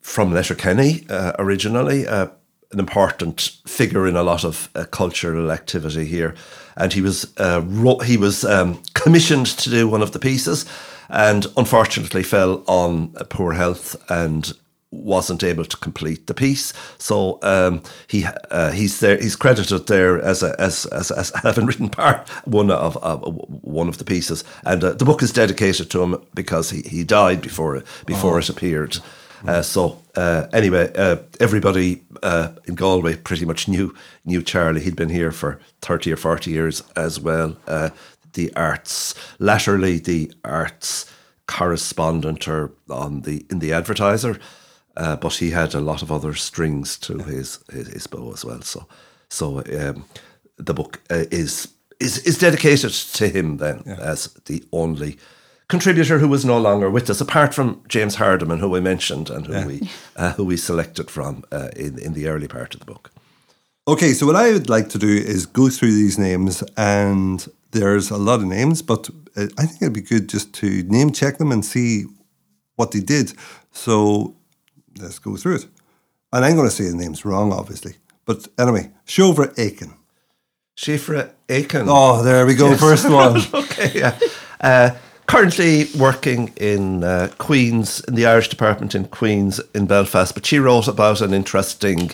from 0.00 0.32
Letterkenny 0.32 1.06
uh, 1.10 1.32
originally, 1.38 2.06
uh, 2.06 2.28
an 2.72 2.78
important 2.78 3.58
figure 3.66 4.06
in 4.06 4.16
a 4.16 4.22
lot 4.22 4.44
of 4.44 4.68
uh, 4.74 4.84
cultural 4.84 5.50
activity 5.50 6.04
here, 6.04 6.34
and 6.76 6.92
he 6.92 7.00
was 7.00 7.32
uh, 7.38 7.62
ro- 7.64 7.98
he 7.98 8.16
was 8.16 8.44
um, 8.44 8.82
commissioned 8.94 9.46
to 9.46 9.70
do 9.70 9.88
one 9.88 10.02
of 10.02 10.12
the 10.12 10.18
pieces, 10.18 10.64
and 11.08 11.46
unfortunately 11.56 12.22
fell 12.22 12.62
on 12.66 13.14
uh, 13.16 13.24
poor 13.24 13.52
health 13.52 13.96
and 14.10 14.52
wasn't 14.90 15.44
able 15.44 15.64
to 15.64 15.76
complete 15.76 16.26
the 16.26 16.34
piece. 16.34 16.72
So 16.98 17.38
um, 17.42 17.82
he 18.06 18.24
uh, 18.50 18.72
he's 18.72 19.00
there. 19.00 19.18
He's 19.18 19.36
credited 19.36 19.86
there 19.86 20.20
as 20.20 20.42
a, 20.42 20.58
as, 20.60 20.86
as 20.86 21.10
as 21.10 21.30
having 21.42 21.66
written 21.66 21.88
part 21.88 22.28
one 22.46 22.70
of 22.70 22.96
uh, 23.02 23.16
one 23.16 23.88
of 23.88 23.98
the 23.98 24.04
pieces, 24.04 24.44
and 24.64 24.82
uh, 24.82 24.92
the 24.94 25.04
book 25.04 25.22
is 25.22 25.32
dedicated 25.32 25.90
to 25.90 26.02
him 26.02 26.16
because 26.34 26.70
he, 26.70 26.82
he 26.82 27.04
died 27.04 27.42
before 27.42 27.76
it 27.76 27.86
before 28.06 28.38
it 28.38 28.48
appeared. 28.48 28.98
Uh, 29.46 29.62
so 29.62 30.02
uh, 30.16 30.46
anyway, 30.52 30.90
uh, 30.96 31.16
everybody 31.38 32.02
uh, 32.22 32.50
in 32.66 32.74
Galway 32.74 33.16
pretty 33.16 33.44
much 33.44 33.68
knew 33.68 33.94
knew 34.24 34.42
Charlie. 34.42 34.80
He'd 34.80 34.96
been 34.96 35.10
here 35.10 35.30
for 35.30 35.60
thirty 35.80 36.12
or 36.12 36.16
forty 36.16 36.50
years 36.50 36.82
as 36.96 37.20
well. 37.20 37.56
Uh, 37.66 37.90
the 38.32 38.52
arts, 38.56 39.14
latterly 39.38 39.98
the 39.98 40.32
arts 40.44 41.12
correspondent 41.46 42.46
or 42.48 42.72
on 42.90 43.22
the 43.22 43.46
in 43.50 43.60
the 43.60 43.72
advertiser, 43.72 44.38
uh, 44.98 45.16
but 45.16 45.34
he 45.34 45.50
had 45.50 45.74
a 45.74 45.80
lot 45.80 46.02
of 46.02 46.10
other 46.10 46.34
strings 46.34 46.98
to 46.98 47.18
his, 47.18 47.58
his 47.72 47.88
his 47.88 48.06
bow 48.06 48.32
as 48.32 48.44
well. 48.44 48.62
So 48.62 48.86
so 49.30 49.58
um, 49.58 50.04
the 50.56 50.74
book 50.74 51.00
uh, 51.10 51.24
is 51.30 51.68
is 52.00 52.18
is 52.26 52.38
dedicated 52.38 52.92
to 53.14 53.28
him 53.28 53.56
then 53.58 53.82
as 54.00 54.34
the 54.44 54.62
only 54.72 55.16
contributor 55.68 56.18
who 56.18 56.28
was 56.28 56.44
no 56.44 56.58
longer 56.58 56.90
with 56.90 57.10
us, 57.10 57.20
apart 57.20 57.54
from 57.54 57.82
James 57.88 58.16
Hardiman, 58.16 58.58
who 58.58 58.70
we 58.70 58.80
mentioned 58.80 59.30
and 59.30 59.46
who 59.46 59.66
we 59.66 59.88
uh, 60.16 60.32
who 60.32 60.44
we 60.44 60.56
selected 60.56 61.10
from 61.10 61.44
uh, 61.52 61.68
in 61.76 61.98
in 61.98 62.14
the 62.14 62.28
early 62.28 62.48
part 62.48 62.74
of 62.74 62.80
the 62.80 62.86
book. 62.86 63.10
Okay, 63.86 64.12
so 64.12 64.26
what 64.26 64.36
I 64.36 64.52
would 64.52 64.68
like 64.68 64.88
to 64.90 64.98
do 64.98 65.08
is 65.08 65.46
go 65.46 65.70
through 65.70 65.92
these 65.92 66.18
names, 66.18 66.62
and 66.76 67.48
there's 67.70 68.10
a 68.10 68.18
lot 68.18 68.40
of 68.40 68.46
names, 68.46 68.82
but 68.82 69.08
uh, 69.36 69.46
I 69.58 69.66
think 69.66 69.82
it'd 69.82 69.94
be 69.94 70.16
good 70.16 70.28
just 70.28 70.52
to 70.54 70.82
name 70.82 71.10
check 71.12 71.38
them 71.38 71.52
and 71.52 71.64
see 71.64 72.04
what 72.76 72.90
they 72.90 73.00
did. 73.00 73.32
So 73.72 74.34
let's 75.00 75.18
go 75.18 75.36
through 75.36 75.56
it. 75.56 75.66
And 76.32 76.44
I'm 76.44 76.56
going 76.56 76.68
to 76.68 76.74
say 76.74 76.88
the 76.88 76.96
names 76.96 77.24
wrong, 77.24 77.52
obviously. 77.52 77.94
But 78.24 78.48
anyway, 78.58 78.90
Shover 79.04 79.52
Aiken. 79.56 79.94
Síobhra 80.76 81.32
Aiken. 81.48 81.86
Oh, 81.88 82.22
there 82.22 82.46
we 82.46 82.54
go, 82.54 82.76
first 82.76 83.08
one. 83.10 83.40
okay, 83.54 83.90
yeah. 83.94 84.18
Uh, 84.60 84.90
currently 85.26 85.86
working 85.98 86.52
in 86.56 87.02
uh, 87.02 87.30
Queen's, 87.38 88.00
in 88.00 88.14
the 88.14 88.26
Irish 88.26 88.48
department 88.48 88.94
in 88.94 89.06
Queen's 89.06 89.60
in 89.74 89.86
Belfast, 89.86 90.34
but 90.34 90.46
she 90.46 90.58
wrote 90.58 90.86
about 90.86 91.20
an 91.20 91.34
interesting 91.34 92.12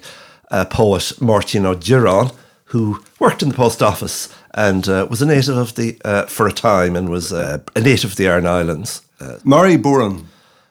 uh, 0.50 0.64
poet, 0.64 1.12
Máirtín 1.20 1.66
Ó 1.66 1.74
Direáin, 1.74 2.34
who 2.66 3.04
worked 3.18 3.42
in 3.42 3.50
the 3.50 3.54
post 3.54 3.82
office 3.82 4.34
and 4.54 4.88
uh, 4.88 5.06
was 5.10 5.20
a 5.20 5.26
native 5.26 5.56
of 5.56 5.74
the, 5.74 6.00
uh, 6.04 6.26
for 6.26 6.46
a 6.46 6.52
time, 6.52 6.96
and 6.96 7.08
was 7.08 7.32
uh, 7.32 7.58
a 7.76 7.80
native 7.80 8.12
of 8.12 8.16
the 8.16 8.26
Aran 8.26 8.46
Islands. 8.46 9.02
Uh, 9.20 9.38
Mary 9.44 9.76
Boran. 9.76 10.24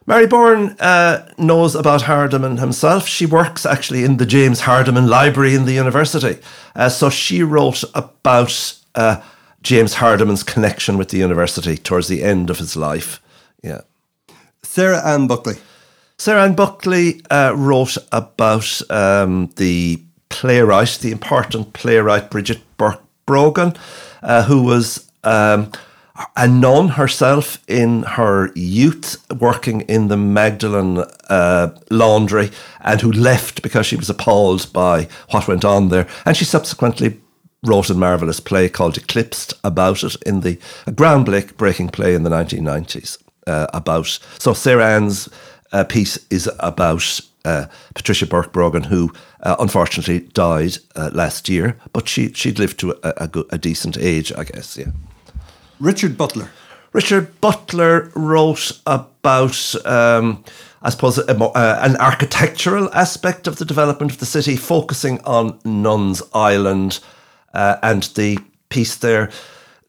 Mary 0.06 0.28
Boran 0.28 0.76
uh, 0.80 1.26
knows 1.38 1.76
about 1.76 2.04
Hardiman 2.04 2.58
himself. 2.58 3.08
She 3.08 3.26
works 3.26 3.66
actually 3.66 4.04
in 4.04 4.18
the 4.18 4.26
James 4.26 4.62
Hardiman 4.62 5.08
Library 5.08 5.56
in 5.56 5.66
the 5.66 5.74
university. 5.74 6.40
Uh, 6.76 6.90
so 6.90 7.10
she 7.10 7.42
wrote 7.42 7.84
about 7.96 8.78
uh, 8.96 9.22
James 9.62 9.96
Hardiman's 9.96 10.44
connection 10.44 10.98
with 10.98 11.10
the 11.10 11.20
university 11.20 11.78
towards 11.78 12.10
the 12.10 12.22
end 12.22 12.50
of 12.50 12.58
his 12.58 12.76
life. 12.76 13.22
Yeah. 13.64 13.82
Sarah-Anne 14.64 15.28
Buckley. 15.28 15.56
Sarah-Anne 16.18 16.56
Buckley 16.56 17.22
uh, 17.32 17.54
wrote 17.56 17.98
about 18.12 18.82
um, 18.92 19.52
the 19.56 20.02
playwright, 20.28 21.00
the 21.02 21.12
important 21.12 21.72
playwright 21.74 22.30
Bridget 22.30 22.60
Burke 22.76 23.02
Brogan, 23.26 23.74
uh, 24.22 24.44
who 24.44 24.64
was 24.64 25.10
um, 25.24 25.72
a 26.36 26.48
nun 26.48 26.90
herself 26.90 27.64
in 27.68 28.04
her 28.04 28.52
youth, 28.54 29.26
working 29.40 29.82
in 29.82 30.10
the 30.10 30.18
Magdalen 30.18 31.06
uh, 31.30 31.76
laundry, 31.90 32.52
and 32.82 33.02
who 33.02 33.12
left 33.12 33.62
because 33.62 33.86
she 33.86 33.96
was 33.96 34.10
appalled 34.10 34.72
by 34.72 35.08
what 35.32 35.48
went 35.48 35.66
on 35.66 35.90
there. 35.90 36.08
And 36.26 36.38
she 36.38 36.46
subsequently 36.46 37.20
wrote 37.64 37.90
a 37.90 37.96
marvelous 37.96 38.40
play 38.40 38.70
called 38.70 38.98
Eclipsed 38.98 39.54
about 39.64 40.04
it 40.04 40.16
in 40.26 40.42
the 40.42 40.60
a 40.86 40.92
groundbreaking 40.92 41.92
play 41.92 42.14
in 42.14 42.24
the 42.24 42.30
1990s 42.30 43.18
uh, 43.48 43.68
about. 43.74 44.20
So 44.38 44.54
Sarah-Anne's 44.54 45.30
uh, 45.72 45.84
piece 45.86 46.20
is 46.30 46.50
about 46.60 47.22
uh, 47.46 47.66
Patricia 47.96 48.28
Burke 48.28 48.54
Brogan, 48.54 48.84
who 48.84 49.12
uh, 49.42 49.56
unfortunately 49.60 50.20
died 50.20 50.78
uh, 50.96 51.10
last 51.14 51.50
year, 51.50 51.78
but 51.92 52.08
she 52.08 52.32
she'd 52.34 52.60
lived 52.60 52.80
to 52.80 52.92
a, 53.04 53.14
a, 53.18 53.30
a 53.50 53.58
decent 53.58 53.98
age, 53.98 54.32
I 54.38 54.44
guess. 54.44 54.78
Yeah. 54.78 54.92
Richard 55.84 56.18
Butler. 56.18 56.50
Richard 56.94 57.42
Butler 57.42 58.10
wrote 58.16 58.80
about, 58.88 59.76
um, 59.86 60.46
I 60.82 60.90
suppose, 60.90 61.18
a, 61.18 61.36
uh, 61.36 61.80
an 61.82 61.98
architectural 61.98 62.90
aspect 62.94 63.48
of 63.48 63.58
the 63.58 63.66
development 63.66 64.14
of 64.14 64.20
the 64.20 64.26
city, 64.26 64.56
focusing 64.56 65.20
on 65.26 65.60
Nuns 65.66 66.22
Island. 66.34 67.02
Uh, 67.54 67.78
and 67.84 68.04
the 68.16 68.40
piece 68.70 68.96
there 68.96 69.30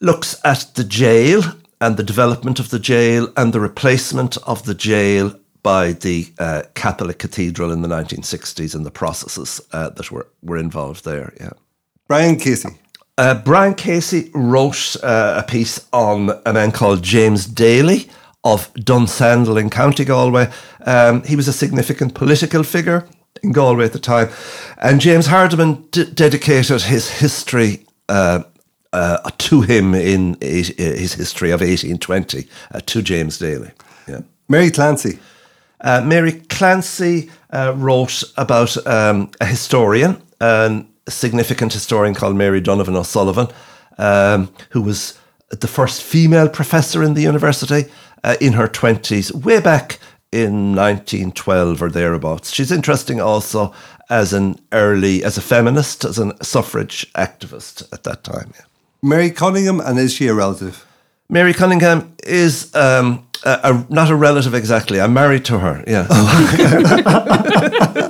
looks 0.00 0.40
at 0.44 0.72
the 0.74 0.82
jail 0.82 1.42
and 1.80 1.96
the 1.96 2.02
development 2.02 2.58
of 2.58 2.70
the 2.70 2.80
jail 2.80 3.32
and 3.36 3.52
the 3.52 3.60
replacement 3.60 4.36
of 4.38 4.64
the 4.64 4.74
jail 4.74 5.38
by 5.62 5.92
the 5.92 6.26
uh, 6.40 6.62
Catholic 6.74 7.20
Cathedral 7.20 7.70
in 7.70 7.82
the 7.82 7.88
1960s 7.88 8.74
and 8.74 8.84
the 8.84 8.90
processes 8.90 9.60
uh, 9.72 9.90
that 9.90 10.10
were, 10.10 10.26
were 10.42 10.58
involved 10.58 11.04
there. 11.04 11.32
Yeah. 11.38 11.52
Brian 12.08 12.36
Casey. 12.36 12.80
Uh, 13.16 13.40
Brian 13.42 13.74
Casey 13.74 14.30
wrote 14.34 14.96
uh, 15.02 15.40
a 15.44 15.48
piece 15.48 15.86
on 15.92 16.30
a 16.44 16.52
man 16.52 16.72
called 16.72 17.02
James 17.02 17.46
Daly 17.46 18.08
of 18.42 18.74
Dunsandle 18.74 19.60
in 19.60 19.70
County 19.70 20.04
Galway. 20.04 20.50
Um, 20.84 21.22
he 21.22 21.36
was 21.36 21.46
a 21.46 21.52
significant 21.52 22.14
political 22.14 22.64
figure 22.64 23.06
in 23.42 23.52
Galway 23.52 23.84
at 23.84 23.92
the 23.92 24.00
time, 24.00 24.30
and 24.78 25.00
James 25.00 25.26
Hardiman 25.26 25.86
d- 25.92 26.10
dedicated 26.10 26.82
his 26.82 27.08
history 27.08 27.86
uh, 28.08 28.42
uh, 28.92 29.30
to 29.38 29.62
him 29.62 29.94
in 29.94 30.36
eight, 30.40 30.76
his 30.78 31.14
history 31.14 31.50
of 31.50 31.60
1820 31.60 32.48
uh, 32.72 32.80
to 32.86 33.00
James 33.00 33.38
Daly. 33.38 33.70
Yeah. 34.08 34.20
Mary 34.48 34.70
Clancy. 34.70 35.20
Uh, 35.80 36.02
Mary 36.04 36.32
Clancy 36.32 37.30
uh, 37.50 37.74
wrote 37.76 38.24
about 38.36 38.76
um, 38.86 39.30
a 39.40 39.46
historian, 39.46 40.20
a 40.40 40.84
significant 41.08 41.72
historian 41.72 42.14
called 42.14 42.36
Mary 42.36 42.60
Donovan 42.60 42.96
O'Sullivan, 42.96 43.48
um, 43.98 44.52
who 44.70 44.82
was 44.82 45.18
the 45.50 45.68
first 45.68 46.02
female 46.02 46.48
professor 46.48 47.02
in 47.02 47.14
the 47.14 47.22
university 47.22 47.90
uh, 48.22 48.36
in 48.40 48.54
her 48.54 48.68
20s, 48.68 49.32
way 49.32 49.60
back 49.60 49.98
in 50.32 50.74
1912 50.74 51.82
or 51.82 51.90
thereabouts. 51.90 52.52
She's 52.52 52.72
interesting 52.72 53.20
also 53.20 53.72
as 54.10 54.32
an 54.32 54.58
early, 54.72 55.22
as 55.22 55.38
a 55.38 55.40
feminist, 55.40 56.04
as 56.04 56.18
a 56.18 56.34
suffrage 56.42 57.10
activist 57.14 57.90
at 57.92 58.02
that 58.04 58.24
time. 58.24 58.52
Yeah. 58.54 58.64
Mary 59.02 59.30
Cunningham, 59.30 59.80
and 59.80 59.98
is 59.98 60.14
she 60.14 60.26
a 60.26 60.34
relative? 60.34 60.86
Mary 61.28 61.54
Cunningham 61.54 62.14
is 62.24 62.74
um, 62.74 63.26
a, 63.44 63.60
a, 63.62 63.92
not 63.92 64.10
a 64.10 64.16
relative 64.16 64.54
exactly. 64.54 65.00
I'm 65.00 65.14
married 65.14 65.44
to 65.46 65.58
her. 65.58 65.84
Yeah. 65.86 66.06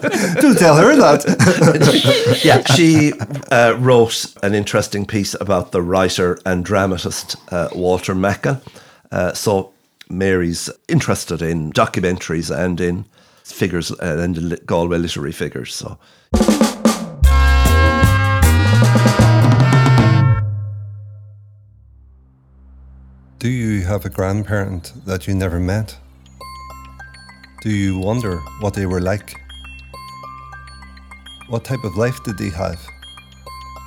Do 0.40 0.54
tell 0.54 0.76
her 0.76 0.96
that. 0.96 2.40
yeah, 2.44 2.62
she 2.74 3.12
uh, 3.52 3.76
wrote 3.78 4.34
an 4.42 4.54
interesting 4.54 5.06
piece 5.06 5.34
about 5.40 5.70
the 5.70 5.80
writer 5.80 6.38
and 6.44 6.64
dramatist 6.64 7.36
uh, 7.52 7.68
Walter 7.74 8.14
Macken. 8.14 8.60
Uh, 9.12 9.32
so 9.32 9.72
Mary's 10.08 10.70
interested 10.88 11.40
in 11.40 11.72
documentaries 11.72 12.50
and 12.50 12.80
in 12.80 13.04
figures 13.44 13.92
uh, 13.92 14.18
and 14.20 14.58
Galway 14.66 14.98
literary 14.98 15.32
figures. 15.32 15.74
So. 15.74 15.98
Do 23.38 23.50
you 23.50 23.82
have 23.82 24.04
a 24.04 24.10
grandparent 24.10 24.92
that 25.04 25.28
you 25.28 25.34
never 25.34 25.60
met? 25.60 25.96
Do 27.60 27.70
you 27.70 27.98
wonder 27.98 28.40
what 28.60 28.74
they 28.74 28.86
were 28.86 29.00
like? 29.00 29.43
What 31.48 31.64
type 31.64 31.84
of 31.84 31.96
life 31.96 32.22
did 32.24 32.38
they 32.38 32.50
have? 32.50 32.80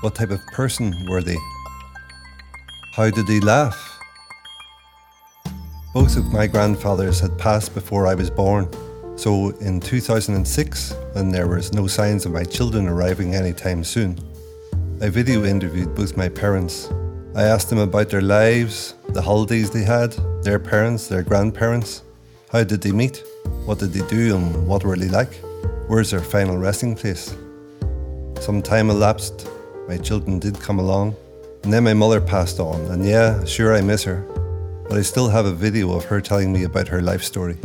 What 0.01 0.15
type 0.15 0.29
of 0.29 0.45
person 0.47 0.93
were 1.09 1.23
they? 1.23 1.37
How 2.93 3.09
did 3.09 3.25
they 3.27 3.39
laugh? 3.39 3.99
Both 5.93 6.17
of 6.17 6.31
my 6.31 6.47
grandfathers 6.47 7.19
had 7.19 7.37
passed 7.37 7.73
before 7.73 8.05
I 8.05 8.13
was 8.13 8.29
born, 8.29 8.69
so 9.17 9.49
in 9.59 9.79
2006, 9.79 10.93
when 11.13 11.29
there 11.29 11.47
was 11.47 11.73
no 11.73 11.87
signs 11.87 12.25
of 12.25 12.31
my 12.31 12.43
children 12.43 12.87
arriving 12.87 13.33
anytime 13.33 13.83
soon, 13.83 14.19
I 15.01 15.09
video 15.09 15.43
interviewed 15.43 15.95
both 15.95 16.15
my 16.15 16.29
parents 16.29 16.89
I 17.37 17.43
asked 17.43 17.69
them 17.69 17.77
about 17.77 18.09
their 18.09 18.23
lives, 18.23 18.95
the 19.09 19.21
holidays 19.21 19.69
they 19.69 19.83
had, 19.83 20.11
their 20.41 20.57
parents, 20.57 21.07
their 21.07 21.21
grandparents. 21.21 22.01
How 22.51 22.63
did 22.63 22.81
they 22.81 22.91
meet? 22.91 23.23
What 23.65 23.77
did 23.77 23.93
they 23.93 24.07
do 24.07 24.35
and 24.35 24.67
what 24.67 24.83
were 24.83 24.95
they 24.95 25.07
like? 25.07 25.35
Where's 25.87 26.09
their 26.09 26.19
final 26.19 26.57
resting 26.57 26.95
place? 26.95 27.35
Some 28.41 28.61
time 28.61 28.89
elapsed, 28.89 29.47
my 29.87 29.97
children 29.97 30.39
did 30.39 30.59
come 30.59 30.79
along, 30.79 31.15
and 31.63 31.73
then 31.73 31.83
my 31.83 31.93
mother 31.93 32.21
passed 32.21 32.59
on, 32.59 32.79
and 32.91 33.03
yeah, 33.03 33.43
sure 33.43 33.75
I 33.75 33.81
miss 33.81 34.03
her, 34.03 34.21
but 34.87 34.97
I 34.97 35.01
still 35.01 35.27
have 35.27 35.45
a 35.45 35.51
video 35.51 35.91
of 35.91 36.05
her 36.05 36.21
telling 36.21 36.53
me 36.53 36.63
about 36.63 36.87
her 36.87 37.01
life 37.01 37.23
story. 37.23 37.57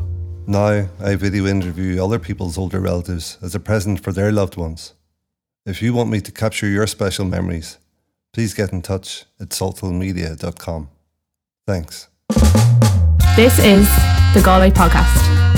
Now 0.46 0.88
I 1.00 1.14
video 1.14 1.46
interview 1.46 2.02
other 2.02 2.18
people's 2.18 2.58
older 2.58 2.80
relatives 2.80 3.38
as 3.42 3.54
a 3.54 3.60
present 3.60 4.02
for 4.02 4.12
their 4.12 4.32
loved 4.32 4.56
ones. 4.56 4.94
If 5.64 5.80
you 5.82 5.94
want 5.94 6.10
me 6.10 6.20
to 6.20 6.32
capture 6.32 6.66
your 6.66 6.88
special 6.88 7.24
memories, 7.24 7.78
please 8.32 8.52
get 8.52 8.72
in 8.72 8.82
touch 8.82 9.24
at 9.38 9.50
saltfulmedia.com. 9.50 10.88
Thanks. 11.64 12.08
This 13.36 13.58
is 13.60 13.88
the 14.34 14.42
Galway 14.42 14.70
Podcast. 14.70 15.51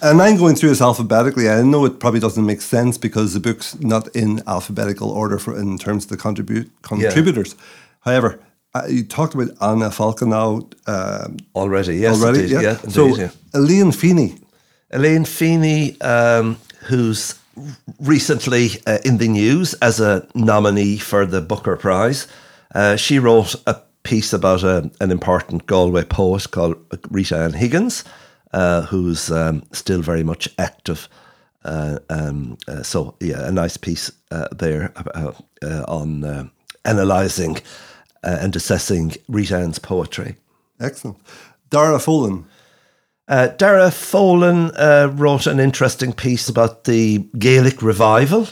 And 0.00 0.22
I'm 0.22 0.36
going 0.36 0.54
through 0.54 0.68
this 0.70 0.80
alphabetically. 0.80 1.48
I 1.48 1.62
know 1.62 1.84
it 1.84 1.98
probably 1.98 2.20
doesn't 2.20 2.44
make 2.44 2.60
sense 2.60 2.98
because 2.98 3.34
the 3.34 3.40
book's 3.40 3.78
not 3.80 4.08
in 4.14 4.42
alphabetical 4.46 5.10
order 5.10 5.38
for 5.38 5.58
in 5.58 5.78
terms 5.78 6.04
of 6.04 6.10
the 6.10 6.16
contribute 6.16 6.70
contributors. 6.82 7.54
Yeah. 7.56 7.64
However, 8.00 8.40
uh, 8.74 8.82
you 8.88 9.04
talked 9.04 9.34
about 9.34 9.48
Anna 9.60 9.90
Falkenau 9.90 10.72
um, 10.86 11.38
already. 11.54 11.96
Yes, 11.96 12.20
already. 12.20 12.40
Indeed, 12.40 12.54
yeah. 12.54 12.60
yeah 12.60 12.76
indeed, 12.76 12.92
so 12.92 13.16
yeah. 13.16 13.30
Elaine 13.54 13.92
Feeney. 13.92 14.36
Elaine 14.90 15.24
Feeney, 15.24 16.00
um, 16.00 16.58
who's 16.82 17.34
recently 18.00 18.68
uh, 18.86 18.98
in 19.04 19.18
the 19.18 19.28
news 19.28 19.74
as 19.74 20.00
a 20.00 20.26
nominee 20.34 20.98
for 20.98 21.26
the 21.26 21.40
Booker 21.40 21.76
Prize. 21.76 22.28
Uh, 22.74 22.96
she 22.96 23.18
wrote 23.18 23.54
a 23.66 23.80
piece 24.02 24.32
about 24.32 24.62
a, 24.62 24.90
an 25.00 25.10
important 25.10 25.66
Galway 25.66 26.04
poet 26.04 26.50
called 26.50 26.76
Rita 27.10 27.36
Ann 27.36 27.52
Higgins, 27.54 28.04
uh, 28.52 28.82
who's 28.82 29.30
um, 29.30 29.62
still 29.72 30.02
very 30.02 30.24
much 30.24 30.48
active. 30.58 31.08
Uh, 31.64 31.98
um, 32.08 32.56
uh, 32.66 32.82
so, 32.82 33.14
yeah, 33.20 33.46
a 33.46 33.52
nice 33.52 33.76
piece 33.76 34.10
uh, 34.30 34.48
there 34.52 34.92
on 35.86 36.50
analysing 36.84 37.58
and 38.22 38.56
assessing 38.56 39.14
Rita 39.28 39.56
Ann's 39.56 39.78
poetry. 39.78 40.36
Excellent. 40.80 41.18
Dara 41.70 41.98
Folan. 41.98 42.44
Uh, 43.26 43.48
Dara 43.48 43.90
Folan 43.90 44.72
uh, 44.78 45.10
wrote 45.12 45.46
an 45.46 45.60
interesting 45.60 46.14
piece 46.14 46.48
about 46.48 46.84
the 46.84 47.18
Gaelic 47.38 47.82
revival 47.82 48.48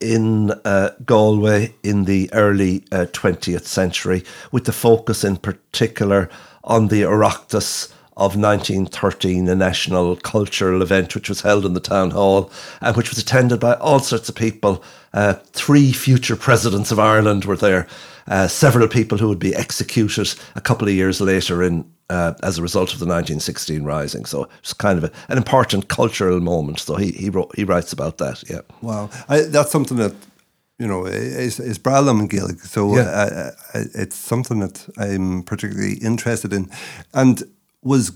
in 0.00 0.50
uh, 0.64 0.90
Galway 1.04 1.74
in 1.84 2.04
the 2.04 2.28
early 2.32 2.80
20th 2.90 3.56
uh, 3.56 3.60
century, 3.60 4.24
with 4.50 4.64
the 4.64 4.72
focus 4.72 5.22
in 5.22 5.36
particular 5.36 6.28
on 6.64 6.88
the 6.88 7.02
Oireachtas 7.02 7.92
of 8.16 8.34
1913, 8.34 9.46
a 9.48 9.54
national 9.54 10.16
cultural 10.16 10.80
event 10.80 11.14
which 11.14 11.28
was 11.28 11.42
held 11.42 11.66
in 11.66 11.74
the 11.74 11.80
town 11.80 12.12
hall 12.12 12.50
and 12.80 12.96
which 12.96 13.10
was 13.10 13.18
attended 13.18 13.60
by 13.60 13.74
all 13.74 13.98
sorts 13.98 14.28
of 14.28 14.34
people. 14.34 14.82
Uh, 15.12 15.34
three 15.52 15.92
future 15.92 16.36
presidents 16.36 16.90
of 16.90 16.98
Ireland 16.98 17.44
were 17.44 17.56
there. 17.56 17.86
Uh, 18.26 18.48
several 18.48 18.88
people 18.88 19.18
who 19.18 19.28
would 19.28 19.38
be 19.38 19.54
executed 19.54 20.34
a 20.54 20.60
couple 20.60 20.88
of 20.88 20.94
years 20.94 21.20
later 21.20 21.62
in 21.62 21.90
uh, 22.08 22.34
as 22.42 22.58
a 22.58 22.62
result 22.62 22.92
of 22.92 23.00
the 23.00 23.06
1916 23.06 23.84
rising. 23.84 24.24
So 24.24 24.48
it's 24.60 24.72
kind 24.72 24.98
of 24.98 25.04
a, 25.04 25.12
an 25.28 25.36
important 25.36 25.88
cultural 25.88 26.40
moment. 26.40 26.80
So 26.80 26.96
he 26.96 27.12
he 27.12 27.30
wrote 27.30 27.54
he 27.54 27.64
writes 27.64 27.92
about 27.92 28.18
that. 28.18 28.42
Yeah. 28.48 28.60
Wow, 28.80 29.10
I, 29.28 29.42
that's 29.42 29.70
something 29.70 29.98
that 29.98 30.14
you 30.78 30.86
know 30.86 31.06
is 31.06 31.60
is 31.60 31.78
Bralam 31.78 32.20
and 32.20 32.30
Gaelic. 32.30 32.60
So 32.60 32.96
yeah. 32.96 33.02
uh, 33.02 33.50
uh 33.74 33.84
it's 33.94 34.16
something 34.16 34.60
that 34.60 34.86
I'm 34.98 35.42
particularly 35.42 35.94
interested 35.94 36.52
in, 36.52 36.70
and 37.12 37.42
was 37.82 38.10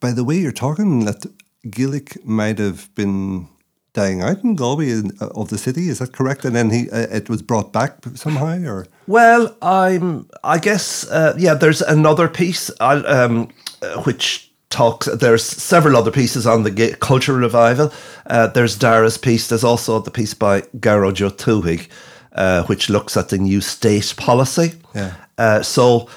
by 0.00 0.12
the 0.12 0.24
way 0.24 0.36
you're 0.36 0.52
talking 0.52 1.04
that 1.04 1.24
Gaelic 1.70 2.24
might 2.24 2.58
have 2.58 2.94
been 2.94 3.48
dying 3.94 4.20
out 4.20 4.42
in 4.44 4.54
Galway 4.56 4.92
uh, 4.92 5.28
of 5.34 5.48
the 5.48 5.56
city. 5.56 5.88
Is 5.88 6.00
that 6.00 6.12
correct? 6.12 6.44
And 6.44 6.54
then 6.54 6.70
he 6.70 6.90
uh, 6.90 7.06
it 7.10 7.30
was 7.30 7.40
brought 7.40 7.72
back 7.72 8.04
somehow, 8.14 8.58
or 8.64 8.86
well, 9.06 9.56
I'm 9.62 10.28
I 10.42 10.58
guess 10.58 11.08
uh, 11.10 11.34
yeah. 11.38 11.54
There's 11.54 11.80
another 11.80 12.28
piece 12.28 12.70
um, 12.80 13.48
uh, 13.80 14.02
which 14.02 14.52
talks. 14.68 15.06
There's 15.06 15.44
several 15.44 15.96
other 15.96 16.10
pieces 16.10 16.46
on 16.46 16.64
the 16.64 16.96
cultural 17.00 17.38
revival. 17.38 17.92
Uh, 18.26 18.48
there's 18.48 18.76
Dara's 18.76 19.16
piece. 19.16 19.48
There's 19.48 19.64
also 19.64 20.00
the 20.00 20.10
piece 20.10 20.34
by 20.34 20.62
Gearóid 20.78 21.88
uh, 22.32 22.64
which 22.64 22.90
looks 22.90 23.16
at 23.16 23.28
the 23.28 23.38
new 23.38 23.60
state 23.60 24.14
policy. 24.16 24.74
Yeah. 24.94 25.62
so. 25.62 26.08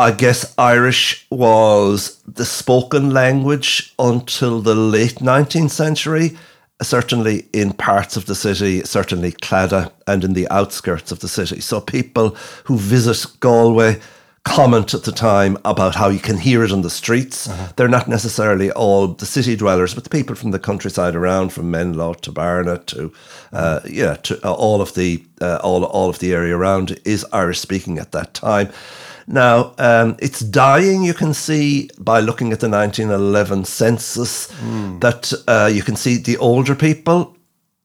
I 0.00 0.12
guess 0.12 0.54
Irish 0.56 1.26
was 1.28 2.22
the 2.26 2.46
spoken 2.46 3.10
language 3.10 3.92
until 3.98 4.62
the 4.62 4.74
late 4.74 5.16
19th 5.16 5.72
century 5.72 6.38
certainly 6.82 7.46
in 7.52 7.74
parts 7.74 8.16
of 8.16 8.24
the 8.24 8.34
city, 8.34 8.82
certainly 8.84 9.32
Claddagh 9.32 9.92
and 10.06 10.24
in 10.24 10.32
the 10.32 10.48
outskirts 10.48 11.12
of 11.12 11.20
the 11.20 11.28
city. 11.28 11.60
So 11.60 11.82
people 11.82 12.30
who 12.64 12.78
visit 12.78 13.26
Galway 13.40 14.00
comment 14.44 14.94
at 14.94 15.04
the 15.04 15.12
time 15.12 15.58
about 15.66 15.94
how 15.94 16.08
you 16.08 16.18
can 16.18 16.38
hear 16.38 16.64
it 16.64 16.72
on 16.72 16.80
the 16.80 16.88
streets. 16.88 17.48
Uh-huh. 17.48 17.72
They're 17.76 17.88
not 17.88 18.08
necessarily 18.08 18.70
all 18.72 19.08
the 19.08 19.26
city 19.26 19.54
dwellers, 19.54 19.94
but 19.94 20.04
the 20.04 20.10
people 20.10 20.34
from 20.34 20.50
the 20.50 20.58
countryside 20.58 21.14
around, 21.14 21.52
from 21.52 21.70
Menlo 21.70 22.14
to 22.14 22.32
Barna 22.32 22.84
to 22.86 23.12
uh, 23.52 23.80
yeah, 23.86 24.14
to 24.14 24.40
uh, 24.42 24.52
all 24.52 24.80
of 24.80 24.94
the 24.94 25.22
uh, 25.42 25.60
all 25.62 25.84
all 25.84 26.08
of 26.08 26.20
the 26.20 26.32
area 26.32 26.56
around 26.56 26.98
is 27.04 27.26
Irish 27.32 27.60
speaking 27.60 27.98
at 27.98 28.12
that 28.12 28.32
time. 28.32 28.70
Now, 29.30 29.74
um, 29.78 30.16
it's 30.18 30.40
dying, 30.40 31.04
you 31.04 31.14
can 31.14 31.34
see 31.34 31.88
by 31.98 32.18
looking 32.18 32.52
at 32.52 32.58
the 32.58 32.68
1911 32.68 33.64
census, 33.64 34.50
mm. 34.50 35.00
that 35.00 35.32
uh, 35.46 35.70
you 35.72 35.84
can 35.84 35.94
see 35.94 36.16
the 36.16 36.36
older 36.38 36.74
people 36.74 37.36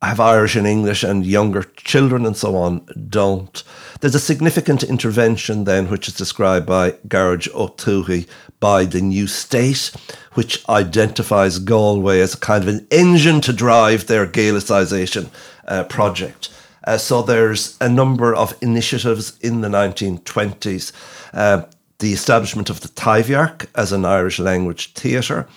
have 0.01 0.19
Irish 0.19 0.55
and 0.55 0.65
English, 0.65 1.03
and 1.03 1.25
younger 1.25 1.63
children 1.77 2.25
and 2.25 2.35
so 2.35 2.55
on 2.55 2.85
don't. 3.09 3.63
There's 4.01 4.15
a 4.15 4.19
significant 4.19 4.83
intervention 4.83 5.65
then, 5.65 5.87
which 5.87 6.07
is 6.07 6.15
described 6.15 6.65
by 6.65 6.91
Gearóid 7.07 7.47
Tuaithe 7.77 8.27
by 8.59 8.85
the 8.85 9.01
new 9.01 9.27
state, 9.27 9.91
which 10.33 10.67
identifies 10.67 11.59
Galway 11.59 12.21
as 12.21 12.33
a 12.33 12.39
kind 12.39 12.63
of 12.63 12.69
an 12.69 12.87
engine 12.89 13.39
to 13.41 13.53
drive 13.53 14.07
their 14.07 14.25
Gaelicisation 14.25 15.29
uh, 15.67 15.83
project. 15.83 16.49
Uh, 16.83 16.97
so 16.97 17.21
there's 17.21 17.77
a 17.81 17.89
number 17.89 18.33
of 18.33 18.55
initiatives 18.61 19.39
in 19.41 19.61
the 19.61 19.69
1920s 19.69 20.91
uh, 21.35 21.63
the 21.99 22.13
establishment 22.13 22.69
of 22.69 22.81
the 22.81 22.87
Taibhdhearc 22.89 23.67
as 23.75 23.91
an 23.91 24.05
Irish 24.05 24.39
language 24.39 24.93
theatre, 24.93 25.47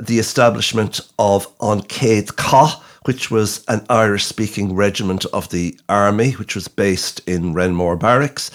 the 0.00 0.18
establishment 0.18 1.00
of 1.18 1.46
An 1.60 1.82
Céad 1.82 2.82
which 3.04 3.30
was 3.30 3.64
an 3.68 3.86
Irish 3.88 4.26
speaking 4.26 4.74
regiment 4.74 5.24
of 5.26 5.48
the 5.48 5.78
army, 5.88 6.32
which 6.32 6.54
was 6.54 6.68
based 6.68 7.20
in 7.26 7.54
Renmore 7.54 7.96
Barracks, 7.96 8.50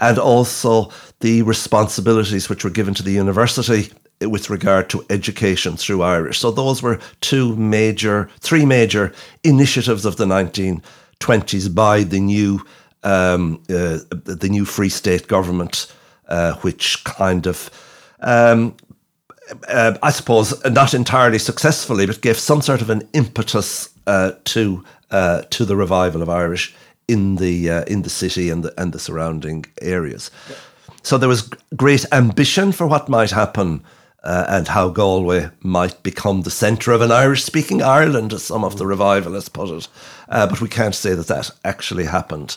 and 0.00 0.18
also 0.18 0.90
the 1.20 1.42
responsibilities 1.42 2.48
which 2.48 2.64
were 2.64 2.70
given 2.70 2.94
to 2.94 3.02
the 3.02 3.12
university 3.12 3.92
with 4.20 4.50
regard 4.50 4.88
to 4.90 5.04
education 5.10 5.76
through 5.76 6.02
Irish. 6.02 6.38
So 6.38 6.50
those 6.50 6.82
were 6.82 7.00
two 7.20 7.54
major, 7.56 8.30
three 8.40 8.64
major 8.64 9.12
initiatives 9.44 10.04
of 10.04 10.16
the 10.16 10.24
1920s 10.24 11.74
by 11.74 12.02
the 12.02 12.20
new 12.20 12.64
um, 13.04 13.62
uh, 13.70 13.98
the 14.08 14.48
new 14.50 14.64
Free 14.64 14.88
State 14.88 15.28
government, 15.28 15.92
uh, 16.28 16.54
which 16.56 17.02
kind 17.04 17.46
of 17.46 17.70
um, 18.20 18.74
uh, 19.68 19.96
I 20.02 20.10
suppose, 20.10 20.62
not 20.64 20.94
entirely 20.94 21.38
successfully, 21.38 22.06
but 22.06 22.20
gave 22.20 22.38
some 22.38 22.60
sort 22.62 22.82
of 22.82 22.90
an 22.90 23.08
impetus 23.12 23.90
uh, 24.06 24.32
to 24.44 24.84
uh, 25.10 25.42
to 25.50 25.64
the 25.64 25.76
revival 25.76 26.22
of 26.22 26.28
Irish 26.28 26.74
in 27.06 27.36
the 27.36 27.70
uh, 27.70 27.84
in 27.84 28.02
the 28.02 28.10
city 28.10 28.50
and 28.50 28.62
the 28.62 28.78
and 28.80 28.92
the 28.92 28.98
surrounding 28.98 29.64
areas. 29.80 30.30
So 31.02 31.16
there 31.16 31.28
was 31.28 31.50
great 31.76 32.04
ambition 32.12 32.72
for 32.72 32.86
what 32.86 33.08
might 33.08 33.30
happen. 33.30 33.82
Uh, 34.24 34.44
and 34.48 34.66
how 34.66 34.88
Galway 34.88 35.48
might 35.62 36.02
become 36.02 36.42
the 36.42 36.50
centre 36.50 36.90
of 36.90 37.00
an 37.00 37.12
Irish 37.12 37.44
speaking 37.44 37.80
Ireland, 37.80 38.32
as 38.32 38.42
some 38.42 38.64
of 38.64 38.76
the 38.76 38.84
revivalists 38.84 39.48
put 39.48 39.70
it. 39.70 39.88
Uh, 40.28 40.44
but 40.48 40.60
we 40.60 40.68
can't 40.68 40.94
say 40.94 41.14
that 41.14 41.28
that 41.28 41.52
actually 41.64 42.04
happened. 42.04 42.56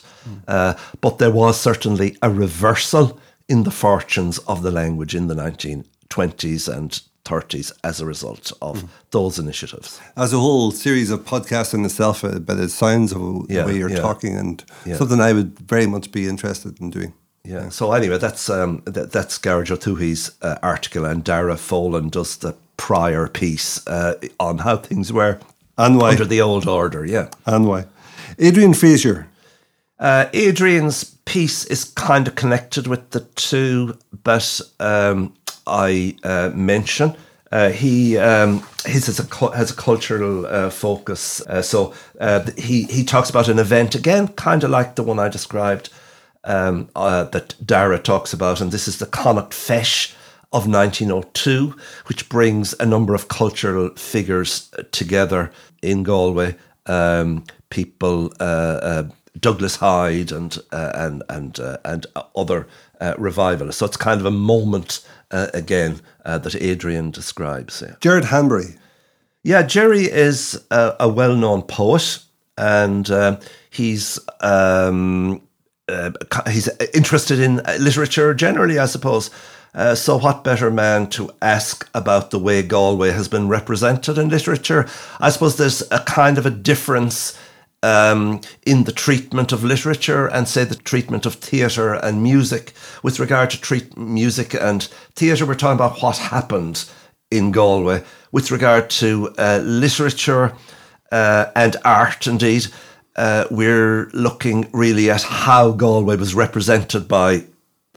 but 1.00 1.18
there 1.18 1.30
was 1.30 1.60
certainly 1.60 2.16
a 2.20 2.28
reversal 2.28 3.18
in 3.52 3.64
the 3.64 3.70
fortunes 3.70 4.38
of 4.52 4.62
the 4.62 4.70
language 4.70 5.14
in 5.14 5.26
the 5.26 5.34
1920s 5.34 6.74
and 6.74 7.02
30s 7.26 7.70
as 7.84 8.00
a 8.00 8.06
result 8.06 8.50
of 8.62 8.82
mm. 8.82 8.88
those 9.10 9.38
initiatives. 9.38 10.00
As 10.16 10.32
a 10.32 10.38
whole 10.38 10.70
series 10.70 11.10
of 11.10 11.26
podcasts 11.26 11.74
in 11.74 11.84
itself, 11.84 12.24
uh, 12.24 12.38
but 12.38 12.58
it 12.58 12.70
sounds 12.70 13.12
of 13.12 13.20
yeah, 13.50 13.60
the 13.60 13.68
way 13.68 13.76
you're 13.76 13.90
yeah. 13.90 14.00
talking 14.00 14.34
and 14.36 14.64
yeah. 14.86 14.96
something 14.96 15.20
I 15.20 15.34
would 15.34 15.58
very 15.58 15.86
much 15.86 16.10
be 16.10 16.26
interested 16.26 16.80
in 16.80 16.88
doing. 16.88 17.12
Yeah. 17.44 17.68
So 17.68 17.92
anyway, 17.92 18.16
that's 18.16 18.48
um, 18.48 18.82
that, 18.86 19.12
that's 19.12 19.38
Gearóid 19.38 19.70
Ó 19.70 19.76
Tuathaigh's 19.76 20.30
uh, 20.40 20.58
article, 20.62 21.04
and 21.04 21.22
Dara 21.22 21.56
Folan 21.56 22.10
does 22.10 22.38
the 22.38 22.54
prior 22.78 23.28
piece 23.28 23.86
uh, 23.86 24.14
on 24.38 24.58
how 24.58 24.76
things 24.76 25.12
were 25.12 25.38
and 25.76 25.98
why. 25.98 26.10
under 26.10 26.24
the 26.24 26.40
old 26.40 26.66
order. 26.66 27.04
Yeah, 27.04 27.28
and 27.44 27.66
why. 27.66 27.84
Adrian 28.38 28.74
Frazier. 28.74 29.26
Uh, 30.02 30.28
Adrian's 30.32 31.04
piece 31.26 31.64
is 31.66 31.84
kind 31.84 32.26
of 32.26 32.34
connected 32.34 32.88
with 32.88 33.10
the 33.10 33.20
two, 33.36 33.96
but 34.24 34.60
um, 34.80 35.32
I 35.64 36.16
uh, 36.24 36.50
mention. 36.52 37.16
Uh, 37.52 37.68
he 37.68 38.18
um, 38.18 38.66
his 38.84 39.06
has 39.06 39.20
a 39.20 39.54
has 39.54 39.70
a 39.70 39.76
cultural 39.76 40.44
uh, 40.46 40.70
focus. 40.70 41.40
Uh, 41.42 41.62
so 41.62 41.94
uh, 42.20 42.44
he 42.58 42.82
he 42.84 43.04
talks 43.04 43.30
about 43.30 43.48
an 43.48 43.60
event 43.60 43.94
again, 43.94 44.26
kind 44.26 44.64
of 44.64 44.70
like 44.70 44.96
the 44.96 45.04
one 45.04 45.20
I 45.20 45.28
described 45.28 45.88
um, 46.42 46.88
uh, 46.96 47.22
that 47.24 47.54
Dara 47.64 48.00
talks 48.00 48.32
about, 48.32 48.60
and 48.60 48.72
this 48.72 48.88
is 48.88 48.98
the 48.98 49.06
Connacht 49.06 49.52
Feis 49.52 50.12
of 50.52 50.66
1902, 50.66 51.76
which 52.06 52.28
brings 52.28 52.74
a 52.80 52.86
number 52.86 53.14
of 53.14 53.28
cultural 53.28 53.90
figures 53.90 54.68
together 54.90 55.52
in 55.80 56.02
Galway. 56.02 56.56
Um, 56.86 57.44
people, 57.70 58.32
Douglas 59.38 59.76
Hyde, 59.76 60.32
and 60.32 60.58
and 60.70 61.22
and 61.28 61.58
and 61.84 62.06
other 62.36 62.66
revivalists. 63.18 63.78
So 63.78 63.86
it's 63.86 63.96
kind 63.96 64.20
of 64.20 64.26
a 64.26 64.30
moment 64.30 65.00
uh, 65.30 65.48
again 65.54 66.00
uh, 66.24 66.38
that 66.38 66.54
Adrian 66.54 67.10
describes. 67.10 67.82
Yeah. 67.84 67.94
Gerard 68.00 68.24
Hanberry. 68.24 68.76
Yeah, 69.42 69.62
Gerry 69.62 70.04
is 70.04 70.62
a, 70.70 70.94
a 71.00 71.08
well 71.08 71.34
known 71.34 71.62
poet 71.62 72.18
and 72.56 73.10
uh, 73.10 73.40
he's. 73.70 74.18
Um, 74.40 75.42
uh, 75.88 76.12
he's 76.48 76.68
interested 76.94 77.40
in 77.40 77.56
literature 77.80 78.32
generally, 78.34 78.78
I 78.78 78.86
suppose. 78.86 79.30
Uh, 79.74 79.94
so, 79.94 80.18
what 80.18 80.44
better 80.44 80.70
man 80.70 81.08
to 81.08 81.30
ask 81.42 81.88
about 81.92 82.30
the 82.30 82.38
way 82.38 82.62
Galway 82.62 83.10
has 83.10 83.26
been 83.26 83.48
represented 83.48 84.16
in 84.16 84.28
literature? 84.28 84.86
I 85.18 85.30
suppose 85.30 85.56
there's 85.56 85.82
a 85.90 85.98
kind 86.00 86.38
of 86.38 86.46
a 86.46 86.50
difference 86.50 87.38
um, 87.82 88.40
in 88.64 88.84
the 88.84 88.92
treatment 88.92 89.52
of 89.52 89.64
literature 89.64 90.26
and 90.28 90.48
say 90.48 90.64
the 90.64 90.74
treatment 90.74 91.26
of 91.26 91.34
theatre 91.34 91.94
and 91.94 92.22
music. 92.22 92.72
With 93.02 93.18
regard 93.18 93.50
to 93.50 93.60
treat 93.60 93.96
music 93.96 94.54
and 94.54 94.82
theatre, 95.14 95.46
we're 95.46 95.54
talking 95.54 95.76
about 95.76 96.02
what 96.02 96.18
happened 96.18 96.88
in 97.30 97.50
Galway. 97.50 98.04
With 98.30 98.50
regard 98.50 98.88
to 98.90 99.34
uh, 99.38 99.60
literature 99.64 100.54
uh, 101.10 101.46
and 101.56 101.76
art, 101.84 102.26
indeed, 102.26 102.66
uh, 103.16 103.46
we're 103.50 104.08
looking 104.14 104.68
really 104.72 105.10
at 105.10 105.22
how 105.22 105.72
Galway 105.72 106.16
was 106.16 106.34
represented 106.34 107.08
by 107.08 107.44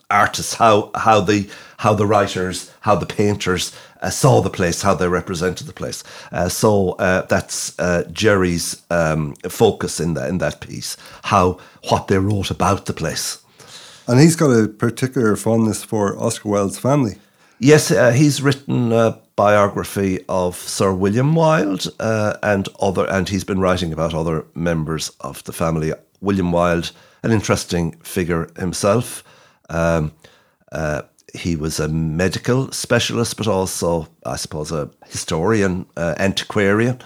artists, 0.09 0.55
how 0.55 0.91
how 0.95 1.21
the 1.21 1.49
how 1.77 1.93
the 1.93 2.05
writers, 2.05 2.73
how 2.81 2.95
the 2.95 3.05
painters 3.05 3.75
saw 4.09 4.41
the 4.41 4.49
place, 4.49 4.81
how 4.81 4.93
they 4.95 5.07
represented 5.07 5.67
the 5.67 5.73
place. 5.73 6.03
Uh, 6.31 6.49
so 6.49 6.91
uh, 6.91 7.21
that's 7.23 7.77
uh, 7.79 8.03
Gerry's 8.11 8.81
um, 8.89 9.35
focus 9.49 9.99
in 9.99 10.13
that 10.13 10.29
in 10.29 10.37
that 10.39 10.59
piece, 10.59 10.97
how 11.23 11.57
what 11.89 12.07
they 12.07 12.17
wrote 12.17 12.51
about 12.51 12.85
the 12.85 12.93
place. 12.93 13.41
And 14.07 14.19
he's 14.19 14.35
got 14.35 14.51
a 14.51 14.67
particular 14.67 15.35
fondness 15.35 15.83
for 15.83 16.17
Oscar 16.19 16.49
Wilde's 16.49 16.77
family. 16.77 17.15
Yes, 17.59 17.89
uh, 17.89 18.11
he's 18.11 18.41
written 18.41 18.91
a 18.91 19.19
biography 19.35 20.19
of 20.27 20.55
Sir 20.55 20.93
William 20.93 21.35
Wilde 21.35 21.87
uh, 21.99 22.35
and 22.43 22.67
other, 22.79 23.09
and 23.09 23.27
he's 23.27 23.43
been 23.43 23.59
writing 23.59 23.93
about 23.93 24.13
other 24.13 24.45
members 24.53 25.09
of 25.21 25.43
the 25.45 25.53
family. 25.53 25.93
William 26.21 26.51
Wilde, 26.51 26.91
an 27.23 27.31
interesting 27.31 27.93
figure 28.03 28.49
himself. 28.57 29.23
Um, 29.69 30.11
uh, 30.71 31.03
he 31.35 31.55
was 31.55 31.79
a 31.79 31.87
medical 31.87 32.71
specialist, 32.71 33.37
but 33.37 33.47
also, 33.47 34.07
I 34.25 34.35
suppose, 34.35 34.71
a 34.71 34.89
historian, 35.07 35.85
uh, 35.97 36.15
antiquarian. 36.17 37.01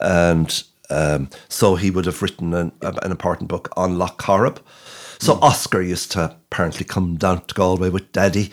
And 0.00 0.62
um, 0.88 1.28
so 1.48 1.76
he 1.76 1.90
would 1.90 2.06
have 2.06 2.22
written 2.22 2.54
an, 2.54 2.72
an 2.82 3.10
important 3.10 3.48
book 3.48 3.72
on 3.76 3.98
Loch 3.98 4.20
Corrib. 4.20 4.58
So 5.18 5.34
mm. 5.34 5.42
Oscar 5.42 5.82
used 5.82 6.12
to 6.12 6.36
apparently 6.50 6.84
come 6.84 7.16
down 7.16 7.42
to 7.42 7.54
Galway 7.54 7.90
with 7.90 8.10
Daddy. 8.12 8.50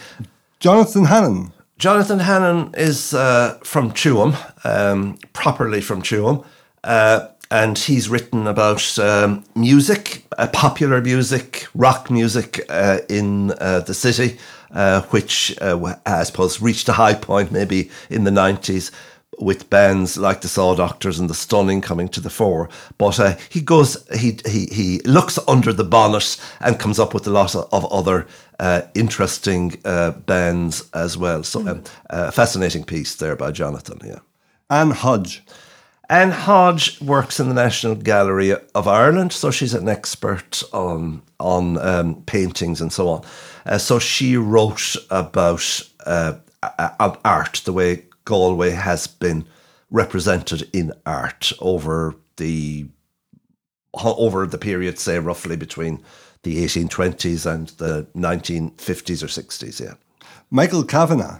Jonathan 0.60 1.06
Hannon. 1.06 1.52
Jonathan 1.78 2.20
Hannon 2.20 2.74
is 2.76 3.14
uh, 3.14 3.60
from 3.64 3.92
Tuam, 3.92 4.36
um, 4.66 5.18
properly 5.34 5.82
from 5.82 6.02
Tuam. 6.02 6.44
Uh, 6.84 7.28
and 7.50 7.78
he's 7.78 8.10
written 8.10 8.48
about 8.48 9.00
um, 9.00 9.44
music, 9.56 10.26
uh, 10.38 10.48
popular 10.48 11.02
music, 11.02 11.68
rock 11.74 12.12
music 12.12 12.66
uh, 12.70 13.00
in 13.10 13.52
uh, 13.62 13.80
the 13.82 13.94
city, 13.94 14.38
uh, 14.72 15.02
which 15.04 15.58
uh, 15.62 15.96
I 16.06 16.24
suppose 16.24 16.62
reached 16.62 16.90
a 16.90 16.94
high 16.94 17.14
point 17.14 17.52
maybe 17.52 17.90
in 18.10 18.24
the 18.24 18.32
90s 18.32 18.92
with 19.40 19.70
bands 19.70 20.18
like 20.18 20.42
the 20.42 20.48
Saw 20.48 20.74
Doctors 20.74 21.20
and 21.20 21.30
the 21.30 21.36
Stunning 21.36 21.80
coming 21.80 22.10
to 22.10 22.20
the 22.20 22.30
fore. 22.30 22.70
But 22.98 23.20
uh, 23.20 23.36
he 23.50 23.62
goes, 23.62 24.04
he, 24.18 24.40
he, 24.48 24.66
he 24.66 25.00
looks 25.06 25.38
under 25.48 25.72
the 25.72 25.84
bonnet 25.84 26.38
and 26.60 26.80
comes 26.80 27.00
up 27.00 27.14
with 27.14 27.28
a 27.28 27.32
lot 27.32 27.56
of, 27.56 27.86
other 27.92 28.26
interesting 28.96 29.70
bands 30.26 30.90
as 30.94 31.18
well. 31.18 31.44
So, 31.44 31.68
um, 31.68 31.84
a 32.10 32.32
fascinating 32.32 32.84
piece 32.84 33.16
there 33.16 33.36
by 33.36 33.52
Jonathan, 33.52 34.00
yeah. 34.04 34.20
Anne 34.70 34.92
Hodge. 34.92 35.44
Anne 36.10 36.32
Hodge 36.32 37.02
works 37.02 37.40
in 37.40 37.50
the 37.50 37.54
National 37.54 37.94
Gallery 37.96 38.54
of 38.54 38.88
Ireland, 38.88 39.34
so 39.34 39.52
she's 39.52 39.74
an 39.74 39.90
expert 39.90 40.64
on 40.72 41.22
on 41.40 41.78
um, 41.78 42.24
paintings 42.24 42.82
and 42.82 42.92
so 42.92 43.10
on. 43.10 43.24
Uh, 43.68 43.78
so 43.78 44.00
she 44.00 44.38
wrote 44.38 44.96
about 45.10 45.82
uh, 46.06 46.34
art, 47.26 47.62
the 47.66 47.74
way 47.74 48.06
Galway 48.26 48.72
has 48.72 49.08
been 49.08 49.46
represented 49.92 50.70
in 50.74 50.94
art 51.06 51.52
over 51.60 52.16
the 52.38 52.88
over 53.94 54.46
the 54.46 54.58
period, 54.58 55.00
say 55.00 55.18
roughly 55.18 55.56
between 55.56 56.04
the 56.44 56.64
1820s 56.64 57.52
and 57.52 57.70
the 57.80 58.06
1950s 58.16 59.24
or 59.24 59.28
60s. 59.28 59.82
Yeah, 59.82 59.96
Michael 60.50 60.84
Kavanagh. 60.84 61.40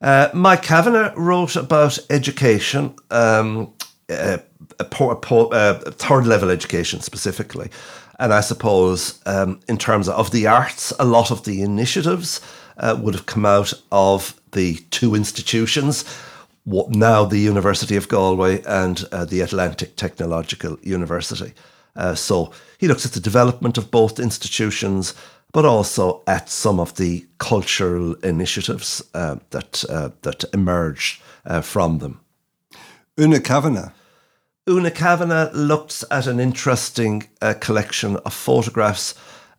Uh, 0.00 0.28
Mike 0.32 0.62
Kavanagh 0.62 1.12
wrote 1.16 1.56
about 1.56 1.98
education. 2.08 2.94
Um, 3.10 3.72
a, 4.08 4.40
a, 4.78 4.84
a, 4.84 5.90
third 5.90 6.26
level 6.26 6.50
education 6.50 7.00
specifically. 7.00 7.68
And 8.18 8.32
I 8.32 8.40
suppose 8.40 9.20
um, 9.26 9.60
in 9.68 9.78
terms 9.78 10.08
of 10.08 10.30
the 10.30 10.46
arts, 10.46 10.92
a 10.98 11.04
lot 11.04 11.30
of 11.30 11.44
the 11.44 11.62
initiatives 11.62 12.40
uh, 12.78 12.98
would 13.00 13.14
have 13.14 13.26
come 13.26 13.46
out 13.46 13.72
of 13.92 14.40
the 14.52 14.76
two 14.90 15.14
institutions. 15.14 16.04
what 16.64 16.90
Now, 16.90 17.24
the 17.24 17.38
University 17.38 17.96
of 17.96 18.08
Galway 18.08 18.62
and 18.62 19.04
uh, 19.12 19.24
the 19.24 19.40
Atlantic 19.40 19.96
Technological 19.96 20.78
University. 20.82 21.52
Uh, 21.96 22.14
so 22.14 22.52
he 22.78 22.88
looks 22.88 23.06
at 23.06 23.12
the 23.12 23.20
development 23.20 23.78
of 23.78 23.90
both 23.90 24.20
institutions, 24.20 25.14
but 25.52 25.64
also 25.64 26.22
at 26.26 26.48
some 26.48 26.80
of 26.80 26.94
the 26.94 27.26
cultural 27.38 28.14
initiatives 28.22 29.02
uh, 29.14 29.36
that 29.50 29.84
uh, 29.88 30.10
that 30.22 30.44
emerged 30.52 31.22
uh, 31.46 31.60
from 31.60 31.98
them. 31.98 32.20
Una 33.18 33.40
Kavanagh. 33.40 33.92
Una 34.68 34.90
Kavanagh 34.90 35.50
looked 35.54 36.04
at 36.10 36.26
an 36.26 36.38
interesting 36.38 37.26
uh, 37.40 37.54
collection 37.58 38.16
of 38.16 38.34
photographs, 38.34 39.14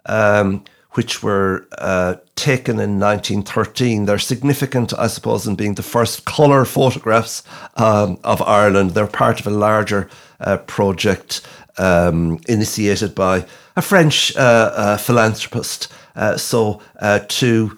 um, 0.05 0.63
which 0.91 1.23
were 1.23 1.67
uh, 1.79 2.15
taken 2.35 2.79
in 2.79 2.99
1913. 2.99 4.05
They're 4.05 4.19
significant, 4.19 4.93
I 4.93 5.07
suppose, 5.07 5.47
in 5.47 5.55
being 5.55 5.75
the 5.75 5.83
first 5.83 6.25
colour 6.25 6.63
photographs 6.63 7.41
um, 7.75 8.19
of 8.23 8.41
Ireland. 8.43 8.91
They're 8.91 9.07
part 9.07 9.39
of 9.39 9.47
a 9.47 9.51
larger 9.51 10.09
uh, 10.39 10.57
project 10.57 11.41
um, 11.79 12.39
initiated 12.47 13.15
by 13.15 13.45
a 13.75 13.81
French 13.81 14.35
uh, 14.35 14.39
uh, 14.75 14.97
philanthropist. 14.97 15.91
Uh, 16.15 16.37
so, 16.37 16.81
two 17.27 17.77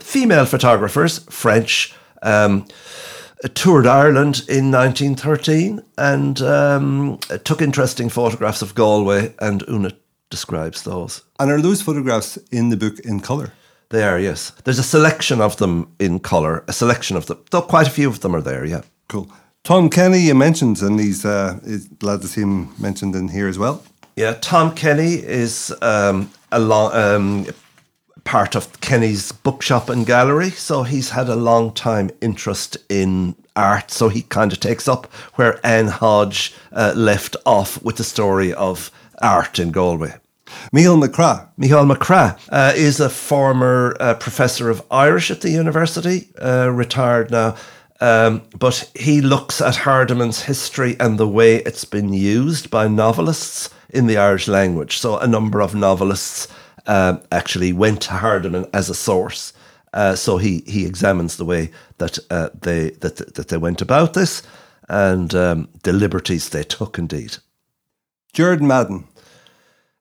female 0.00 0.46
photographers, 0.46 1.18
French, 1.30 1.94
um, 2.22 2.66
toured 3.54 3.86
Ireland 3.86 4.42
in 4.48 4.70
1913 4.70 5.82
and 5.98 6.40
um, 6.42 7.18
took 7.44 7.60
interesting 7.60 8.08
photographs 8.08 8.62
of 8.62 8.74
Galway, 8.74 9.34
and 9.40 9.62
Una 9.68 9.92
describes 10.30 10.82
those. 10.82 11.22
And 11.38 11.50
are 11.50 11.60
those 11.60 11.82
photographs 11.82 12.36
in 12.50 12.70
the 12.70 12.76
book 12.76 12.98
in 13.00 13.20
colour? 13.20 13.52
They 13.90 14.02
are, 14.02 14.18
yes. 14.18 14.50
There's 14.64 14.78
a 14.78 14.82
selection 14.82 15.40
of 15.40 15.56
them 15.58 15.92
in 15.98 16.18
colour, 16.18 16.64
a 16.66 16.72
selection 16.72 17.16
of 17.16 17.26
them, 17.26 17.38
though 17.50 17.62
quite 17.62 17.86
a 17.86 17.90
few 17.90 18.08
of 18.08 18.20
them 18.20 18.34
are 18.34 18.42
there, 18.42 18.64
yeah. 18.64 18.82
Cool. 19.08 19.30
Tom 19.62 19.90
Kenny, 19.90 20.20
you 20.20 20.34
mentioned, 20.34 20.80
and 20.82 20.98
he's 20.98 21.24
uh, 21.24 21.58
glad 21.98 22.20
to 22.22 22.28
see 22.28 22.40
him 22.40 22.72
mentioned 22.80 23.14
in 23.14 23.28
here 23.28 23.48
as 23.48 23.58
well. 23.58 23.84
Yeah, 24.16 24.34
Tom 24.40 24.74
Kenny 24.74 25.14
is 25.14 25.74
um, 25.82 26.30
a 26.50 26.58
long, 26.58 26.94
um, 26.94 27.46
part 28.26 28.54
of 28.54 28.80
Kenny's 28.80 29.32
bookshop 29.32 29.88
and 29.88 30.04
gallery, 30.04 30.50
so 30.50 30.82
he's 30.82 31.10
had 31.10 31.28
a 31.28 31.36
long 31.36 31.72
time 31.72 32.10
interest 32.20 32.76
in 32.90 33.36
art. 33.54 33.90
So 33.90 34.08
he 34.10 34.22
kind 34.22 34.52
of 34.52 34.60
takes 34.60 34.86
up 34.86 35.06
where 35.36 35.64
Anne 35.64 35.88
Hodge 35.88 36.52
uh, 36.72 36.92
left 36.94 37.36
off 37.46 37.82
with 37.82 37.96
the 37.96 38.04
story 38.04 38.52
of 38.52 38.90
art 39.22 39.58
in 39.58 39.70
Galway. 39.70 40.16
Mícheál 40.72 41.00
Mac 41.00 41.12
Craith. 41.12 41.46
Michael 41.56 41.86
McCrath 41.86 42.48
uh, 42.50 42.72
is 42.76 43.00
a 43.00 43.08
former 43.08 43.96
uh, 44.00 44.14
professor 44.14 44.70
of 44.70 44.82
Irish 44.90 45.30
at 45.30 45.40
the 45.40 45.50
university, 45.50 46.28
uh, 46.40 46.68
retired 46.70 47.30
now. 47.30 47.56
Um, 48.00 48.42
but 48.58 48.90
he 48.94 49.22
looks 49.22 49.60
at 49.62 49.76
Hardiman's 49.76 50.42
history 50.42 50.96
and 51.00 51.18
the 51.18 51.28
way 51.28 51.56
it's 51.56 51.86
been 51.86 52.12
used 52.12 52.70
by 52.70 52.88
novelists 52.88 53.70
in 53.88 54.06
the 54.06 54.18
Irish 54.18 54.48
language. 54.48 54.98
So 54.98 55.16
a 55.18 55.26
number 55.26 55.62
of 55.62 55.74
novelists 55.74 56.48
uh, 56.86 57.18
actually 57.30 57.72
went 57.72 58.02
to 58.02 58.12
Hardiman 58.12 58.66
as 58.72 58.90
a 58.90 58.94
source. 58.94 59.52
Uh, 59.92 60.14
so 60.14 60.36
he 60.36 60.62
he 60.66 60.84
examines 60.84 61.36
the 61.36 61.44
way 61.44 61.70
that 61.98 62.18
uh, 62.30 62.50
they 62.60 62.90
that 63.00 63.16
that 63.34 63.48
they 63.48 63.56
went 63.56 63.80
about 63.80 64.14
this 64.14 64.42
and 64.88 65.34
um, 65.34 65.68
the 65.82 65.92
liberties 65.92 66.48
they 66.48 66.62
took. 66.62 66.98
Indeed, 66.98 67.38
Gerard 68.32 68.62
Madden. 68.62 69.06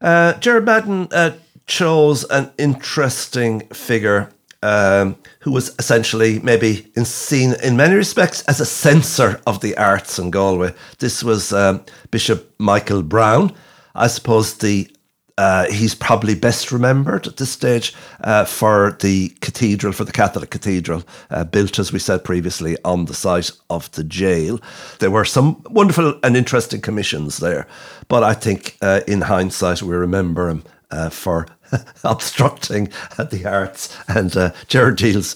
Uh, 0.02 0.34
Gerard 0.34 0.66
Madden 0.66 1.08
uh, 1.12 1.32
chose 1.66 2.26
an 2.26 2.52
interesting 2.58 3.62
figure 3.70 4.30
um, 4.62 5.16
who 5.40 5.52
was 5.52 5.76
essentially 5.80 6.40
maybe 6.40 6.92
in 6.96 7.06
seen 7.06 7.56
in 7.64 7.78
many 7.78 7.96
respects 7.96 8.42
as 8.44 8.60
a 8.60 8.66
censor 8.66 9.40
of 9.46 9.62
the 9.62 9.78
arts 9.78 10.20
in 10.20 10.32
Galway. 10.32 10.74
This 11.00 11.24
was 11.24 11.54
um, 11.54 11.86
Bishop 12.12 12.54
Michael 12.58 13.04
Browne. 13.04 13.54
I 13.94 14.08
suppose 14.08 14.58
the 14.58 14.90
uh, 15.38 15.66
he's 15.66 15.94
probably 15.94 16.34
best 16.34 16.72
remembered 16.72 17.28
at 17.28 17.38
this 17.38 17.52
stage 17.52 17.94
uh, 18.24 18.46
for 18.46 18.98
the 19.02 19.30
cathedral, 19.42 19.92
for 19.92 20.06
the 20.06 20.12
Catholic 20.12 20.50
cathedral, 20.50 21.04
uh, 21.30 21.44
built, 21.44 21.78
as 21.78 21.92
we 21.92 22.00
said 22.00 22.24
previously, 22.24 22.78
on 22.86 23.06
the 23.06 23.14
site 23.14 23.52
of 23.70 23.92
the 23.92 24.04
jail. 24.04 24.60
There 25.00 25.12
were 25.12 25.26
some 25.26 25.62
wonderful 25.70 26.18
and 26.24 26.38
interesting 26.38 26.82
commissions 26.82 27.38
there, 27.38 27.68
but 28.08 28.24
I 28.24 28.34
think 28.34 28.78
uh, 28.82 29.02
in 29.08 29.22
hindsight 29.22 29.82
we 29.82 29.96
remember 29.96 30.50
him 30.50 30.64
uh, 30.92 31.10
for 31.10 31.48
obstructing 32.04 32.90
the 33.18 33.46
arts, 33.46 33.96
and 34.08 34.36
uh, 34.38 34.52
Gerard 34.68 34.98
deals 34.98 35.36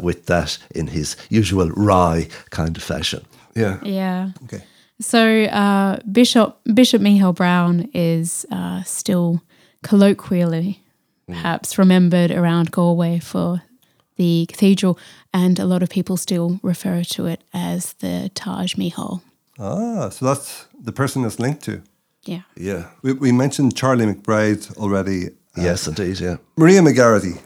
with 0.00 0.26
that 0.26 0.58
in 0.74 0.88
his 0.88 1.16
usual 1.30 1.70
wry 1.70 2.28
kind 2.50 2.76
of 2.76 2.82
fashion. 2.82 3.24
Yeah. 3.54 3.78
Yeah. 3.82 4.30
Okay. 4.44 4.62
So 5.00 5.44
uh, 5.44 5.98
Bishop 6.10 6.58
Bishop 6.74 7.00
Michael 7.00 7.32
Browne 7.32 7.88
is 7.94 8.44
uh, 8.50 8.82
still 8.82 9.42
colloquially, 9.82 10.82
perhaps 11.26 11.78
remembered 11.78 12.30
around 12.30 12.70
Galway 12.72 13.20
for 13.20 13.62
the 14.16 14.46
cathedral, 14.46 14.98
and 15.32 15.58
a 15.58 15.64
lot 15.64 15.82
of 15.82 15.88
people 15.88 16.16
still 16.16 16.58
refer 16.62 17.04
to 17.04 17.26
it 17.26 17.42
as 17.54 17.92
the 17.94 18.30
Taj 18.34 18.76
Mahal. 18.76 19.22
Ah, 19.58 20.08
so 20.08 20.24
that's 20.24 20.66
the 20.78 20.92
person 20.92 21.24
it's 21.24 21.38
linked 21.38 21.62
to. 21.64 21.82
Yeah. 22.24 22.42
Yeah. 22.56 22.86
We, 23.02 23.12
we 23.12 23.32
mentioned 23.32 23.76
Charlie 23.76 24.06
McBride 24.06 24.76
already. 24.76 25.28
Uh, 25.28 25.62
yes, 25.62 25.86
indeed. 25.86 26.20
Yeah. 26.20 26.36
Maria 26.56 26.80
McGarrity. 26.80 27.40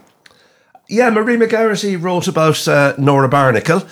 Yeah, 0.88 1.10
Maria 1.10 1.38
McGarrity 1.38 2.02
wrote 2.02 2.28
about 2.28 2.66
uh, 2.66 2.94
Nora 2.98 3.28
Barnacle 3.28 3.82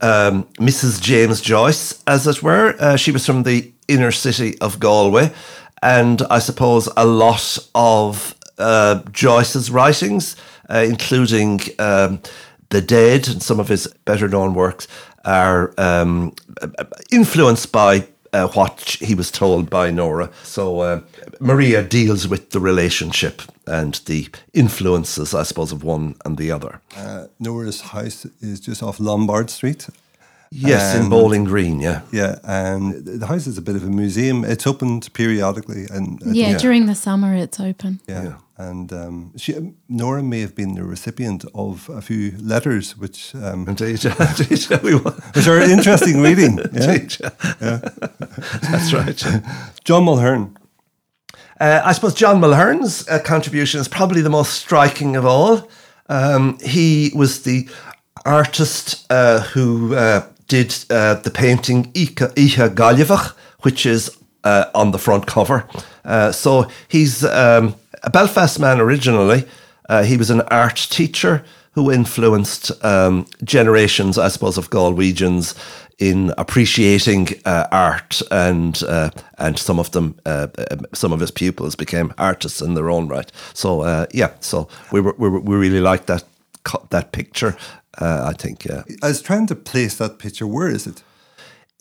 um, 0.00 0.44
Mrs. 0.58 1.00
James 1.00 1.40
Joyce, 1.40 2.02
as 2.06 2.26
it 2.26 2.42
were. 2.42 2.74
Uh, 2.78 2.96
she 2.96 3.10
was 3.10 3.24
from 3.24 3.42
the 3.42 3.72
inner 3.86 4.12
city 4.12 4.58
of 4.60 4.80
Galway, 4.80 5.32
and 5.82 6.22
I 6.30 6.38
suppose 6.38 6.88
a 6.96 7.06
lot 7.06 7.58
of 7.74 8.34
uh, 8.58 9.02
Joyce's 9.12 9.70
writings, 9.70 10.36
uh, 10.68 10.84
including 10.86 11.60
um, 11.78 12.20
The 12.70 12.82
Dead 12.82 13.28
and 13.28 13.42
some 13.42 13.60
of 13.60 13.68
his 13.68 13.86
better 14.04 14.28
known 14.28 14.54
works, 14.54 14.88
are 15.24 15.72
um, 15.78 16.34
influenced 17.10 17.72
by 17.72 18.06
uh, 18.32 18.48
what 18.48 18.96
he 19.00 19.14
was 19.14 19.30
told 19.30 19.70
by 19.70 19.90
Nora. 19.90 20.30
So 20.42 20.80
uh, 20.80 21.00
Maria 21.40 21.82
deals 21.82 22.28
with 22.28 22.50
the 22.50 22.60
relationship 22.60 23.42
and 23.68 23.94
the 24.06 24.28
influences, 24.52 25.34
I 25.34 25.44
suppose, 25.44 25.72
of 25.72 25.84
one 25.84 26.16
and 26.24 26.36
the 26.36 26.50
other. 26.50 26.80
Uh, 26.96 27.26
Nora's 27.38 27.80
house 27.80 28.26
is 28.40 28.60
just 28.60 28.82
off 28.82 28.98
Lombard 28.98 29.50
Street. 29.50 29.88
Yes, 30.50 30.94
in 30.94 31.08
Bowling 31.10 31.44
Green, 31.44 31.80
yeah. 31.80 32.02
Yeah, 32.10 32.38
and 32.42 33.04
the 33.04 33.26
house 33.26 33.46
is 33.46 33.58
a 33.58 33.62
bit 33.62 33.76
of 33.76 33.84
a 33.84 33.90
museum. 33.90 34.44
It's 34.44 34.66
opened 34.66 35.12
periodically, 35.12 35.86
and 35.90 36.22
uh, 36.22 36.30
yeah, 36.30 36.56
during 36.56 36.86
the 36.86 36.94
summer 36.94 37.34
it's 37.34 37.60
open. 37.60 38.00
Yeah, 38.06 38.22
yeah. 38.22 38.36
and 38.56 38.92
um, 38.92 39.32
she, 39.36 39.74
Nora 39.88 40.22
may 40.22 40.40
have 40.40 40.54
been 40.54 40.74
the 40.74 40.84
recipient 40.84 41.44
of 41.54 41.90
a 41.90 42.00
few 42.00 42.32
letters, 42.38 42.96
which 42.96 43.34
um, 43.34 43.68
indeed, 43.68 44.04
indeed 44.04 44.64
which 45.34 45.46
are 45.46 45.60
interesting 45.60 46.20
reading. 46.22 46.58
Yeah, 46.72 46.92
indeed, 46.92 47.16
yeah. 47.60 47.78
that's 48.62 48.92
right. 48.92 49.18
John 49.84 50.04
Mulhern. 50.04 50.54
Uh, 51.60 51.82
I 51.84 51.92
suppose 51.92 52.14
John 52.14 52.40
Mulhern's 52.40 53.08
uh, 53.08 53.18
contribution 53.18 53.80
is 53.80 53.88
probably 53.88 54.20
the 54.20 54.30
most 54.30 54.52
striking 54.52 55.16
of 55.16 55.26
all. 55.26 55.68
Um, 56.08 56.58
he 56.60 57.10
was 57.14 57.42
the 57.42 57.68
artist 58.24 59.06
uh, 59.10 59.40
who 59.40 59.94
uh, 59.94 60.26
did 60.46 60.74
uh, 60.90 61.14
the 61.14 61.30
painting 61.30 61.92
Icha, 61.92 62.32
Icha 62.34 63.34
which 63.62 63.86
is 63.86 64.16
uh, 64.44 64.66
on 64.74 64.92
the 64.92 64.98
front 64.98 65.26
cover. 65.26 65.68
so 66.32 66.70
he's 66.86 67.24
um, 67.24 67.74
a 68.02 68.10
Belfast 68.10 68.60
man 68.60 68.80
originally. 68.80 69.44
he 70.04 70.16
was 70.16 70.30
an 70.30 70.42
art 70.42 70.76
teacher 70.90 71.44
who 71.72 71.90
influenced 71.90 72.72
um, 72.84 73.26
generations, 73.44 74.16
I 74.16 74.28
suppose, 74.28 74.58
of 74.58 74.70
Galwegians 74.70 75.54
in 75.98 76.32
appreciating 76.38 77.28
uh, 77.44 77.66
art, 77.72 78.22
and 78.30 78.82
uh, 78.84 79.10
and 79.38 79.58
some 79.58 79.80
of 79.80 79.90
them, 79.90 80.18
uh, 80.24 80.46
some 80.94 81.12
of 81.12 81.20
his 81.20 81.30
pupils 81.30 81.74
became 81.74 82.14
artists 82.18 82.60
in 82.60 82.74
their 82.74 82.90
own 82.90 83.08
right. 83.08 83.30
So 83.52 83.80
uh, 83.80 84.06
yeah, 84.12 84.30
so 84.40 84.68
we 84.92 85.00
were, 85.00 85.14
we, 85.18 85.28
were, 85.28 85.40
we 85.40 85.56
really 85.56 85.80
liked 85.80 86.06
that 86.06 86.24
that 86.90 87.12
picture. 87.12 87.56
Uh, 88.00 88.30
I 88.32 88.32
think 88.32 88.64
yeah. 88.64 88.82
I 89.02 89.08
was 89.08 89.22
trying 89.22 89.46
to 89.48 89.56
place 89.56 89.96
that 89.96 90.18
picture. 90.18 90.46
Where 90.46 90.68
is 90.68 90.86
it? 90.86 91.02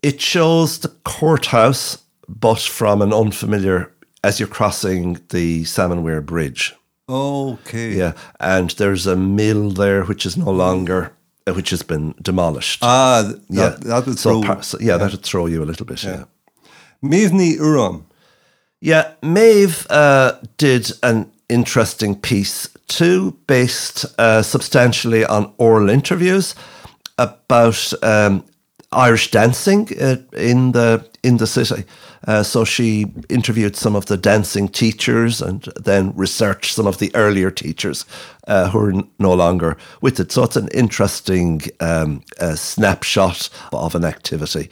It 0.01 0.21
shows 0.21 0.79
the 0.79 0.89
courthouse, 1.03 2.03
but 2.27 2.59
from 2.59 3.01
an 3.01 3.13
unfamiliar 3.13 3.91
as 4.23 4.39
you're 4.39 4.49
crossing 4.49 5.19
the 5.29 5.63
Salmonweir 5.63 6.25
Bridge. 6.25 6.75
Okay. 7.09 7.93
Yeah, 7.93 8.13
and 8.39 8.71
there's 8.71 9.07
a 9.07 9.15
mill 9.15 9.69
there 9.71 10.03
which 10.03 10.25
is 10.25 10.35
no 10.35 10.51
longer 10.51 11.13
which 11.53 11.69
has 11.69 11.83
been 11.83 12.13
demolished. 12.21 12.79
Ah, 12.83 13.23
that, 13.23 13.41
yeah, 13.49 13.69
that 13.81 14.05
would 14.05 14.19
so, 14.19 14.41
throw. 14.41 14.61
So, 14.61 14.77
yeah, 14.79 14.87
yeah, 14.87 14.97
that 14.97 15.11
would 15.11 15.23
throw 15.23 15.45
you 15.47 15.63
a 15.63 15.65
little 15.65 15.85
bit. 15.85 16.03
Yeah, 16.03 16.25
Méabh 17.03 17.31
Ní 17.31 17.57
Fhuartháin. 17.57 18.03
Yeah, 18.79 19.11
Méabh 19.21 19.85
uh, 19.89 20.33
did 20.57 20.91
an 21.01 21.31
interesting 21.49 22.15
piece 22.15 22.69
too, 22.87 23.37
based 23.47 24.05
uh, 24.19 24.41
substantially 24.41 25.25
on 25.25 25.53
oral 25.57 25.89
interviews 25.89 26.55
about 27.17 27.93
um, 28.03 28.43
Irish 28.91 29.31
dancing 29.31 29.89
uh, 29.99 30.17
in 30.33 30.71
the 30.71 31.05
in 31.23 31.37
the 31.37 31.47
city. 31.47 31.83
Uh, 32.25 32.43
so 32.43 32.65
she 32.65 33.05
interviewed 33.29 33.75
some 33.75 33.95
of 33.95 34.05
the 34.05 34.17
dancing 34.17 34.67
teachers 34.67 35.41
and 35.41 35.69
then 35.75 36.13
researched 36.15 36.73
some 36.75 36.87
of 36.87 36.97
the 36.97 37.11
earlier 37.15 37.51
teachers 37.51 38.05
uh, 38.47 38.69
who 38.69 38.79
are 38.79 38.91
n- 38.91 39.09
no 39.19 39.33
longer 39.33 39.77
with 40.01 40.19
it. 40.19 40.31
So 40.31 40.43
it's 40.43 40.55
an 40.55 40.69
interesting 40.69 41.61
um, 41.79 42.23
uh, 42.39 42.55
snapshot 42.55 43.49
of 43.71 43.95
an 43.95 44.05
activity 44.05 44.69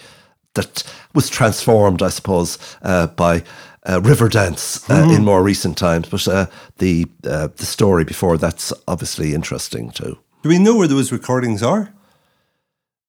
that 0.55 0.83
was 1.13 1.29
transformed, 1.29 2.01
I 2.01 2.09
suppose, 2.09 2.57
uh, 2.81 3.07
by 3.07 3.43
uh, 3.85 3.99
Riverdance 3.99 4.89
uh, 4.89 5.13
in 5.13 5.23
more 5.23 5.43
recent 5.43 5.77
times. 5.77 6.09
But 6.09 6.27
uh, 6.27 6.47
the 6.77 7.05
uh, 7.23 7.49
the 7.55 7.65
story 7.65 8.03
before 8.03 8.37
that's 8.37 8.73
obviously 8.87 9.33
interesting 9.33 9.91
too. 9.91 10.17
Do 10.41 10.49
we 10.49 10.59
know 10.59 10.75
where 10.75 10.87
those 10.87 11.11
recordings 11.11 11.63
are? 11.63 11.93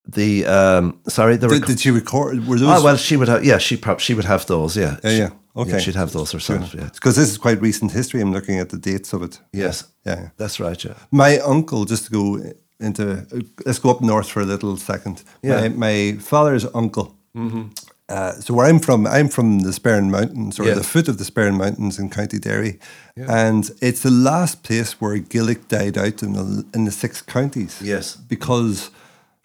The 0.08 0.46
um, 0.46 1.00
sorry, 1.08 1.36
the 1.36 1.48
Did, 1.48 1.60
rec- 1.60 1.66
did 1.66 1.80
she 1.80 1.90
record? 1.90 2.46
Were 2.46 2.58
those? 2.58 2.80
oh 2.80 2.84
well, 2.84 2.96
she 2.96 3.16
would 3.16 3.28
have 3.28 3.44
yeah, 3.44 3.58
she 3.58 3.76
prob- 3.76 4.00
she 4.00 4.14
would 4.14 4.24
have 4.26 4.46
those 4.46 4.76
yeah 4.76 4.96
Yeah, 5.02 5.10
yeah. 5.18 5.30
Okay. 5.56 5.78
she'd 5.80 5.96
have 5.96 6.12
those 6.12 6.30
herself 6.32 6.74
yeah 6.74 6.90
Because 6.94 7.16
this 7.16 7.28
is 7.30 7.38
quite 7.38 7.60
recent 7.62 7.92
history. 7.92 8.20
I'm 8.20 8.32
looking 8.32 8.60
at 8.60 8.68
the 8.68 8.78
dates 8.78 9.12
of 9.12 9.22
it. 9.22 9.40
yes 9.52 9.84
Yeah. 10.04 10.20
yeah. 10.20 10.28
that's 10.36 10.60
right 10.60 10.84
yeah 10.84 10.94
My 11.10 11.38
uncle, 11.38 11.84
just 11.86 12.04
to 12.06 12.10
go 12.10 12.52
into, 12.78 13.26
let's 13.64 13.78
go 13.80 13.90
up 13.90 14.00
north 14.00 14.28
for 14.28 14.42
a 14.42 14.44
little 14.44 14.76
second. 14.76 15.24
Yeah. 15.42 15.60
My, 15.68 15.68
my 15.68 16.18
father's 16.20 16.66
uncle. 16.74 17.16
Uh, 18.08 18.32
so 18.34 18.54
where 18.54 18.66
I'm 18.66 18.78
from, 18.78 19.06
I'm 19.06 19.28
from 19.28 19.60
the 19.60 19.70
Sperrin 19.72 20.10
Mountains, 20.10 20.60
or 20.60 20.64
Yeah. 20.66 20.74
the 20.74 20.84
foot 20.84 21.08
of 21.08 21.16
the 21.18 21.24
Sperrin 21.24 21.56
Mountains 21.56 21.98
in 21.98 22.08
County 22.10 22.38
Derry, 22.38 22.78
and 23.16 23.68
it's 23.82 24.02
the 24.02 24.10
last 24.10 24.62
place 24.62 25.00
where 25.00 25.18
Gaelic 25.18 25.66
died 25.68 25.98
out 25.98 26.22
in 26.22 26.34
the 26.34 26.64
in 26.74 26.84
the 26.84 26.92
six 26.92 27.20
counties. 27.22 27.80
Yes. 27.82 28.14
because 28.16 28.90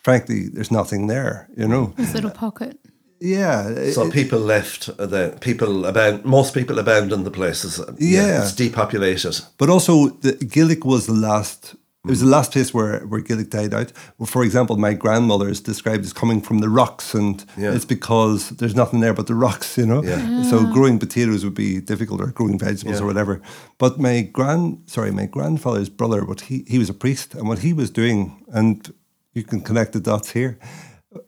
frankly, 0.04 0.50
there's 0.54 0.72
nothing 0.72 1.08
there. 1.08 1.48
You 1.58 1.68
know. 1.68 1.94
This 1.98 2.14
little 2.14 2.32
pocket. 2.32 2.78
Yeah. 3.20 3.92
So 3.92 4.08
it- 4.08 4.14
people 4.14 4.40
left. 4.40 4.90
Uh, 4.98 5.06
the 5.06 5.38
people 5.42 5.84
aban- 5.84 6.24
Most 6.26 6.54
people 6.54 6.80
abandoned 6.80 7.24
the 7.26 7.32
places. 7.32 7.80
Uh, 7.80 7.94
Yeah. 8.00 8.42
it's 8.42 8.56
depopulated. 8.56 9.40
But 9.58 9.70
also, 9.70 10.10
the 10.22 10.34
Gaelic 10.34 10.86
was 10.86 11.06
the 11.06 11.14
last. 11.14 11.76
It 12.04 12.10
was 12.10 12.20
the 12.22 12.26
last 12.38 12.52
place 12.52 12.74
where, 12.74 13.02
where 13.10 13.22
Gaelic 13.22 13.52
died 13.52 13.76
out. 13.76 13.92
Well, 14.18 14.26
for 14.26 14.44
example, 14.44 14.76
my 14.76 14.94
grandmother 14.96 15.48
is 15.50 15.62
described 15.62 16.04
as 16.04 16.14
coming 16.14 16.42
from 16.42 16.58
the 16.58 16.68
rocks, 16.68 17.14
and 17.14 17.46
Yeah. 17.56 17.74
it's 17.76 17.86
because 17.86 18.50
there's 18.58 18.74
nothing 18.76 19.02
there 19.02 19.14
but 19.14 19.28
the 19.28 19.36
rocks, 19.36 19.78
you 19.78 19.86
know. 19.86 20.02
Yeah. 20.04 20.42
So 20.50 20.66
growing 20.74 20.98
potatoes 20.98 21.44
would 21.44 21.54
be 21.54 21.80
difficult, 21.80 22.20
or 22.22 22.32
growing 22.32 22.58
vegetables, 22.58 22.98
Yeah. 22.98 23.04
or 23.04 23.06
whatever. 23.06 23.40
But 23.78 24.00
my 24.00 24.22
grand, 24.34 24.78
sorry, 24.88 25.12
my 25.12 25.28
grandfather's 25.28 25.90
brother, 25.90 26.26
what 26.26 26.42
he 26.42 26.66
he 26.68 26.80
was 26.80 26.90
a 26.90 26.94
priest, 26.96 27.36
and 27.36 27.48
what 27.48 27.60
he 27.60 27.72
was 27.72 27.92
doing, 27.92 28.32
and 28.52 28.92
you 29.34 29.44
can 29.44 29.62
connect 29.62 29.94
the 29.94 30.00
dots 30.00 30.32
here. 30.32 30.58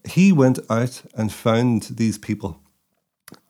He 0.07 0.31
went 0.31 0.59
out 0.69 1.03
and 1.15 1.31
found 1.31 1.83
these 1.83 2.17
people 2.17 2.59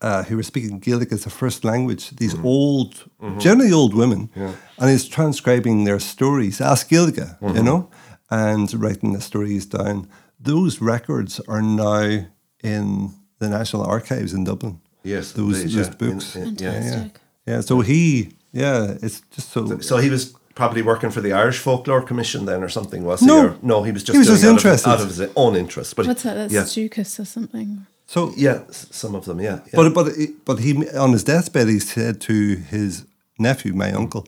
uh, 0.02 0.24
who 0.24 0.36
were 0.36 0.44
speaking 0.44 0.80
Gaelic 0.80 1.12
as 1.12 1.26
a 1.26 1.30
first 1.30 1.64
language, 1.64 2.12
these 2.12 2.34
mm-hmm. 2.34 2.46
old, 2.46 2.96
mm-hmm. 3.22 3.40
generally 3.40 3.72
old 3.72 3.94
women, 3.94 4.30
and 4.36 4.90
he's 4.90 5.08
transcribing 5.08 5.84
their 5.84 6.00
stories, 6.00 6.62
as 6.62 6.84
Gaeilge, 6.84 7.18
you 7.18 7.48
mm-hmm. 7.48 7.66
know, 7.66 7.90
and 8.30 8.74
writing 8.74 9.14
the 9.14 9.22
stories 9.22 9.66
down. 9.66 10.08
Those 10.40 10.82
records 10.82 11.40
are 11.48 11.62
now 11.62 12.26
in 12.64 13.12
the 13.40 13.50
National 13.50 13.84
Archives 13.84 14.34
in 14.34 14.44
Dublin. 14.44 14.80
Yes, 15.04 15.34
those, 15.34 15.62
indeed, 15.62 15.78
those 15.78 15.88
yeah. 15.88 15.96
books. 15.96 16.36
In- 16.36 16.48
in- 16.48 16.56
yeah, 16.56 16.74
yeah. 16.74 16.82
Fantastic. 16.82 17.22
yeah. 17.46 17.62
So 17.62 17.82
he, 17.82 18.34
yeah, 18.52 18.96
it's 19.02 19.22
just 19.32 19.50
so. 19.50 19.80
So 19.80 19.98
he 19.98 20.10
was 20.10 20.34
probably 20.56 20.82
working 20.82 21.12
for 21.12 21.22
the 21.22 21.32
Irish 21.34 21.60
Folklore 21.60 22.02
Commission 22.02 22.46
then, 22.46 22.64
or 22.64 22.70
something, 22.70 23.04
was 23.04 23.20
he? 23.22 23.26
No. 23.28 23.48
Or, 23.48 23.58
no, 23.62 23.84
he 23.84 23.92
was 23.92 24.04
just 24.04 24.14
He 24.14 24.20
was 24.20 24.28
doing 24.28 24.38
just 24.40 24.44
it 24.46 24.48
out 24.48 24.52
of- 24.56 24.66
interested. 24.66 24.90
out 24.90 25.02
of, 25.02 25.08
his 25.08 25.22
own 25.36 25.56
interest. 25.56 25.96
But 25.96 26.06
What's 26.08 26.24
that? 26.24 26.36
That's 26.36 26.54
yeah, 26.54 26.62
Dúchas 26.88 27.20
or 27.20 27.26
something. 27.26 27.86
so 28.08 28.32
yeah, 28.38 28.60
some 28.72 29.16
of 29.16 29.24
them, 29.26 29.40
yeah. 29.40 29.60
yeah. 29.66 29.76
But 29.76 29.94
but 29.94 30.08
but 30.46 30.60
he 30.60 30.72
on 30.98 31.12
his 31.14 31.24
deathbed 31.24 31.68
he 31.70 31.80
said 31.80 32.20
to 32.22 32.34
his 32.70 33.06
nephew, 33.38 33.74
my 33.74 33.92
uncle, 33.92 34.24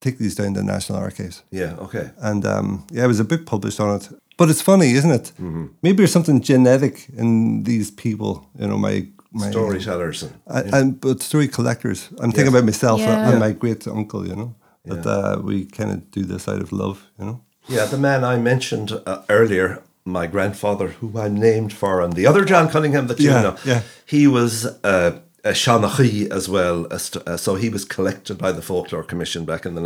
take 0.00 0.18
these 0.18 0.34
down 0.34 0.54
to 0.54 0.60
the 0.60 0.66
National 0.66 0.98
Archives. 0.98 1.42
yeah, 1.50 1.74
okay. 1.84 2.10
And 2.18 2.44
um, 2.46 2.84
yeah, 2.90 3.00
there 3.00 3.08
was 3.08 3.20
a 3.20 3.24
book 3.24 3.44
published 3.46 3.80
on 3.80 3.96
it. 3.96 4.08
But 4.36 4.50
it's 4.50 4.62
funny, 4.62 4.92
isn't 4.92 5.10
it? 5.10 5.32
Mm-hmm. 5.40 5.66
Maybe 5.82 5.96
there's 5.96 6.12
something 6.12 6.40
genetic 6.40 7.08
in 7.16 7.64
these 7.64 7.90
people. 7.90 8.46
You 8.60 8.66
know, 8.68 8.78
my 8.78 9.06
my 9.32 9.50
Storytellers. 9.50 10.22
And, 10.22 10.32
and, 10.46 10.74
and 10.74 11.00
but 11.00 11.22
story 11.22 11.48
collectors. 11.48 12.08
I'm 12.20 12.30
thinking 12.32 12.52
Yes. 12.52 12.54
about 12.54 12.64
myself 12.64 13.00
Yeah. 13.00 13.28
and 13.30 13.40
my 13.40 13.52
great 13.52 13.86
uncle. 13.88 14.26
You 14.28 14.36
know, 14.36 14.54
that 14.84 15.06
uh, 15.06 15.40
we 15.42 15.64
kind 15.66 15.90
of 15.90 16.10
do 16.10 16.24
this 16.24 16.48
out 16.48 16.60
of 16.60 16.72
love. 16.72 17.06
You 17.18 17.24
know. 17.26 17.40
yeah, 17.68 17.84
the 17.86 17.98
man 17.98 18.24
I 18.24 18.36
mentioned 18.38 18.92
uh, 19.06 19.22
earlier, 19.28 19.82
my 20.04 20.26
grandfather, 20.26 20.88
who 20.88 21.18
I'm 21.18 21.34
named 21.34 21.72
for, 21.72 22.00
and 22.02 22.14
the 22.14 22.26
other 22.26 22.44
John 22.44 22.68
Cunningham 22.68 23.06
that 23.08 23.20
you 23.20 23.30
Yeah, 23.30 23.42
know, 23.42 23.56
yeah. 23.64 23.82
he 24.06 24.26
was 24.26 24.64
uh, 24.84 25.18
a 25.44 25.50
seanchaí 25.52 26.30
as 26.30 26.48
well. 26.48 26.86
Uh, 26.90 27.36
so 27.36 27.54
he 27.56 27.68
was 27.68 27.84
collected 27.84 28.38
by 28.38 28.52
the 28.52 28.62
Folklore 28.62 29.04
Commission 29.04 29.44
back 29.44 29.66
in 29.66 29.74
the 29.74 29.80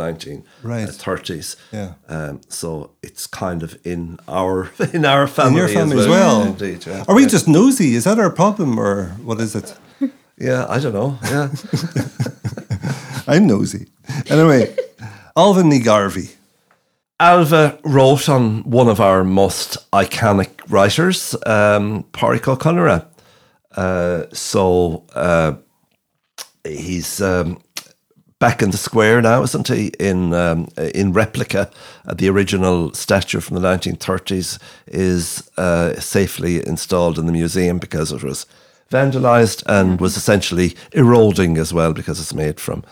1930s. 0.63 1.55
Yeah. 1.71 1.93
Um, 2.07 2.41
so 2.49 2.91
it's 3.01 3.27
kind 3.27 3.63
of 3.63 3.77
in 3.85 4.17
our 4.27 4.71
in 4.93 5.05
our 5.05 5.27
family, 5.27 5.51
In 5.51 5.57
your 5.57 5.67
family 5.67 5.99
as 5.99 6.07
well. 6.07 6.43
Indeed, 6.43 6.85
yeah. 6.85 7.03
Are 7.07 7.15
we 7.15 7.25
just 7.25 7.47
nosy? 7.47 7.95
Is 7.95 8.03
that 8.05 8.19
our 8.19 8.29
problem, 8.31 8.79
or 8.79 9.09
what 9.23 9.39
is 9.41 9.55
it? 9.55 9.75
Yeah, 10.37 10.65
I 10.67 10.79
don't 10.79 10.93
know. 10.93 11.17
Yeah. 11.23 11.49
I'm 13.27 13.47
nosy. 13.47 13.87
Anyway, 14.29 14.75
Ailbhe 15.37 15.63
Ní 15.63 15.81
Ghearbhuigh. 15.81 16.35
Ailbhe 17.21 17.79
wrote 17.85 18.27
on 18.27 18.63
one 18.69 18.89
of 18.89 18.99
our 18.99 19.23
most 19.23 19.77
iconic 19.91 20.49
writers, 20.69 21.33
um, 21.45 22.03
Pádraic 22.11 22.47
Ó 22.47 22.57
Conaire. 22.57 23.05
Uh, 23.75 24.25
so 24.33 25.05
uh, 25.15 25.53
he's 26.65 27.21
um, 27.21 27.61
back 28.39 28.61
in 28.61 28.71
the 28.71 28.77
square 28.77 29.21
now, 29.21 29.41
isn't 29.41 29.69
he? 29.69 29.87
In 29.99 30.33
um, 30.33 30.67
in 30.93 31.13
replica, 31.13 31.71
uh, 32.05 32.13
the 32.13 32.27
original 32.29 32.93
statue 32.93 33.39
from 33.39 33.55
the 33.55 33.67
1930s 33.67 34.59
is 34.87 35.49
uh, 35.57 35.97
safely 35.99 36.65
installed 36.67 37.17
in 37.17 37.25
the 37.25 37.31
museum 37.31 37.79
because 37.79 38.11
it 38.11 38.23
was 38.23 38.45
vandalized 38.91 39.63
and 39.65 40.01
was 40.01 40.17
essentially 40.17 40.75
eroding 40.91 41.57
as 41.57 41.73
well 41.73 41.93
because 41.93 42.19
it's 42.19 42.33
made 42.33 42.59
from 42.59 42.83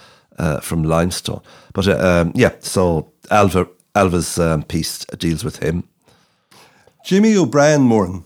uh, 0.42 0.60
from 0.60 0.84
limestone. 0.84 1.42
But 1.74 1.88
uh, 1.88 1.98
um, 2.00 2.32
yeah, 2.36 2.54
so 2.60 3.12
Ailbhe 3.30 3.70
Ailbhe's 3.96 4.40
um, 4.40 4.64
piece 4.64 5.06
deals 5.18 5.44
with 5.44 5.58
him. 5.58 5.84
Jimmy 7.06 7.36
O'Brien 7.38 7.82
Moran. 7.82 8.24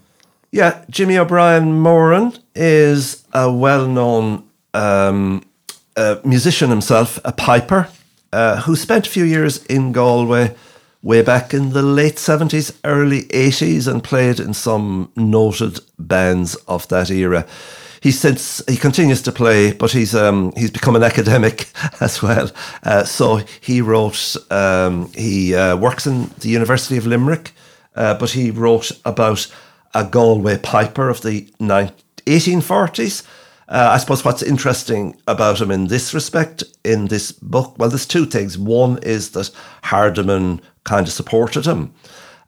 Yeah, 0.52 0.84
Jimmy 0.90 1.18
O'Brien 1.18 1.74
Moran 1.80 2.34
is 2.56 3.26
a 3.34 3.52
well 3.52 3.88
known 3.88 4.48
um, 4.74 5.44
uh, 5.98 6.18
musician 6.24 6.70
himself, 6.70 7.20
a 7.26 7.32
piper, 7.32 7.90
uh, 8.32 8.62
who 8.62 8.76
spent 8.76 9.08
a 9.08 9.10
few 9.10 9.26
years 9.26 9.64
in 9.66 9.92
Galway 9.92 10.56
way 11.02 11.22
back 11.22 11.54
in 11.54 11.72
the 11.72 11.82
late 11.82 12.16
70s, 12.16 12.76
early 12.84 13.24
80s, 13.24 13.88
and 13.88 14.04
played 14.04 14.40
in 14.40 14.54
some 14.54 15.12
noted 15.16 15.80
bands 16.00 16.56
of 16.68 16.88
that 16.88 17.12
era. 17.12 17.46
He 18.06 18.12
since 18.12 18.62
he 18.68 18.78
continues 18.78 19.24
to 19.24 19.32
play, 19.32 19.72
but 19.72 19.92
he's 19.92 20.14
um, 20.14 20.52
he's 20.56 20.70
become 20.70 20.96
an 20.96 21.02
academic 21.02 21.72
as 22.00 22.22
well. 22.22 22.52
Uh, 22.84 23.04
so 23.04 23.38
he 23.60 23.82
wrote. 23.82 24.36
Um, 24.52 25.12
he 25.14 25.56
uh, 25.56 25.76
works 25.76 26.06
in 26.06 26.30
the 26.42 26.50
University 26.50 26.98
of 26.98 27.08
Limerick, 27.08 27.54
uh, 27.96 28.14
but 28.14 28.30
he 28.30 28.52
wrote 28.52 28.92
about 29.06 29.52
a 29.96 30.04
Galway 30.04 30.60
piper 30.60 31.10
of 31.10 31.24
the 31.24 31.52
19, 31.60 31.96
1840s. 32.28 33.26
Uh, 33.68 33.90
I 33.94 33.98
suppose 33.98 34.24
what's 34.24 34.44
interesting 34.44 35.20
about 35.28 35.60
him 35.60 35.72
in 35.72 35.88
this 35.88 36.14
respect, 36.14 36.64
in 36.84 37.08
this 37.08 37.32
book, 37.32 37.74
well, 37.80 37.90
there's 37.90 38.06
two 38.06 38.28
things. 38.28 38.56
One 38.56 39.00
is 39.00 39.32
that 39.32 39.50
Hardiman 39.82 40.62
kind 40.84 41.08
of 41.08 41.14
supported 41.14 41.66
him, 41.66 41.92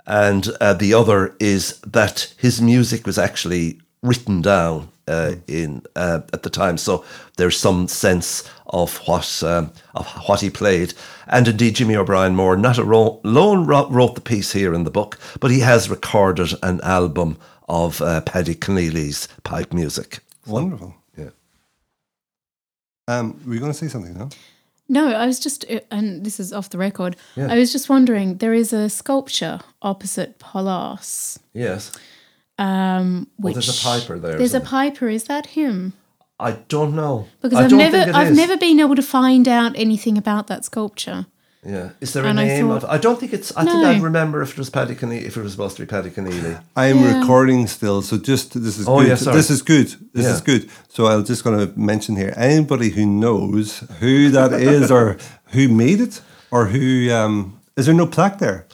and 0.05 0.49
uh, 0.61 0.75
the 0.75 0.93
other 0.93 1.35
is 1.39 1.79
that 1.79 2.31
his 2.37 2.61
music 2.61 3.07
was 3.07 3.17
actually 3.17 3.81
written 4.03 4.43
down 4.43 4.89
uh, 5.07 5.35
in 5.47 5.83
uh, 5.95 6.21
at 6.33 6.43
the 6.43 6.49
time. 6.49 6.77
So 6.77 7.03
there's 7.37 7.59
some 7.59 7.87
sense 7.87 8.43
of 8.67 8.97
what 9.07 9.43
um, 9.43 9.71
of 9.95 10.07
what 10.27 10.41
he 10.41 10.49
played, 10.49 10.93
and 11.27 11.47
indeed 11.47 11.75
Jimmy 11.75 11.95
O'Brien 11.95 12.35
Moore 12.35 12.57
not 12.57 12.77
alone 12.77 13.65
wrote, 13.65 13.89
wrote 13.89 14.15
the 14.15 14.21
piece 14.21 14.51
here 14.53 14.73
in 14.73 14.83
the 14.83 14.91
book, 14.91 15.17
but 15.39 15.51
he 15.51 15.59
has 15.61 15.89
recorded 15.89 16.53
an 16.63 16.81
album 16.81 17.37
of 17.67 18.01
uh, 18.01 18.21
Paddy 18.21 18.55
Conneely's 18.55 19.27
pipe 19.43 19.73
music. 19.73 20.19
Wonderful. 20.45 20.95
Yeah. 21.17 21.29
Um, 23.07 23.39
were 23.45 23.53
you 23.53 23.59
going 23.59 23.71
to 23.71 23.77
say 23.77 23.87
something 23.87 24.17
now? 24.17 24.29
No, 24.89 25.13
I 25.13 25.25
was 25.25 25.39
just, 25.39 25.65
uh, 25.69 25.81
and 25.91 26.25
this 26.25 26.39
is 26.39 26.53
off 26.53 26.69
the 26.69 26.77
record. 26.77 27.17
Yeah. 27.35 27.51
I 27.51 27.57
was 27.57 27.71
just 27.71 27.89
wondering. 27.89 28.37
There 28.37 28.53
is 28.53 28.71
a 28.71 28.89
sculpture 28.89 29.59
opposite 29.81 30.39
Pálás. 30.39 31.39
Yes. 31.53 31.91
Um, 32.57 33.27
Well, 33.37 33.53
which 33.53 33.65
there's 33.65 33.81
a 33.81 33.83
piper 33.83 34.19
there, 34.19 34.37
There's 34.37 34.53
a 34.53 34.59
piper. 34.61 35.07
Is 35.09 35.25
that 35.25 35.47
him? 35.47 35.93
I 36.39 36.51
don't 36.69 36.95
know 36.95 37.27
Because 37.41 37.57
I 37.57 37.63
I've 37.63 37.69
don't 37.69 37.79
never, 37.79 37.97
think 37.97 38.09
it 38.09 38.15
I've 38.15 38.31
is. 38.31 38.37
never 38.37 38.57
been 38.57 38.79
able 38.79 38.95
to 38.95 39.01
find 39.01 39.47
out 39.47 39.73
anything 39.75 40.17
about 40.17 40.47
that 40.47 40.65
sculpture. 40.65 41.25
Yeah. 41.65 41.89
Is 41.99 42.13
there 42.13 42.23
a 42.23 42.27
And 42.27 42.39
I 42.39 42.45
name 42.45 42.67
thought- 42.67 42.83
of? 42.83 42.89
I 42.89 42.97
don't 42.97 43.19
think 43.19 43.33
it's. 43.33 43.51
I 43.57 43.65
think 43.65 43.81
No. 43.81 43.89
I'd 43.89 44.01
remember 44.01 44.41
if 44.41 44.51
it 44.51 44.57
was 44.57 44.69
Paddy 44.69 44.95
Conneely, 44.95 45.25
if 45.25 45.35
it 45.35 45.41
was 45.41 45.51
supposed 45.53 45.75
to 45.77 45.81
be 45.81 45.87
Paddy 45.87 46.11
Conneely. 46.11 46.57
I 46.75 46.85
am 46.87 46.99
Yeah. 46.99 47.19
recording 47.19 47.67
still, 47.67 48.01
so 48.03 48.17
just 48.17 48.53
this 48.61 48.77
is 48.77 48.87
Oh, 48.87 48.99
good. 48.99 49.07
yeah, 49.09 49.15
sorry. 49.15 49.35
This 49.35 49.49
is 49.49 49.61
good. 49.63 49.87
This 50.13 50.25
Yeah. 50.25 50.33
is 50.35 50.41
good. 50.41 50.69
So 50.87 51.07
I'm 51.07 51.25
just 51.25 51.43
going 51.43 51.57
to 51.59 51.77
mention 51.77 52.15
here 52.15 52.33
anybody 52.37 52.89
who 52.91 53.05
knows 53.05 53.83
who 53.99 54.29
that 54.29 54.53
is 54.53 54.91
or 54.91 55.17
who 55.53 55.67
made 55.67 55.99
it 55.99 56.21
or 56.51 56.67
who 56.67 57.11
um, 57.11 57.59
is 57.75 57.87
there 57.87 57.95
no 57.95 58.05
plaque 58.07 58.37
there? 58.37 58.65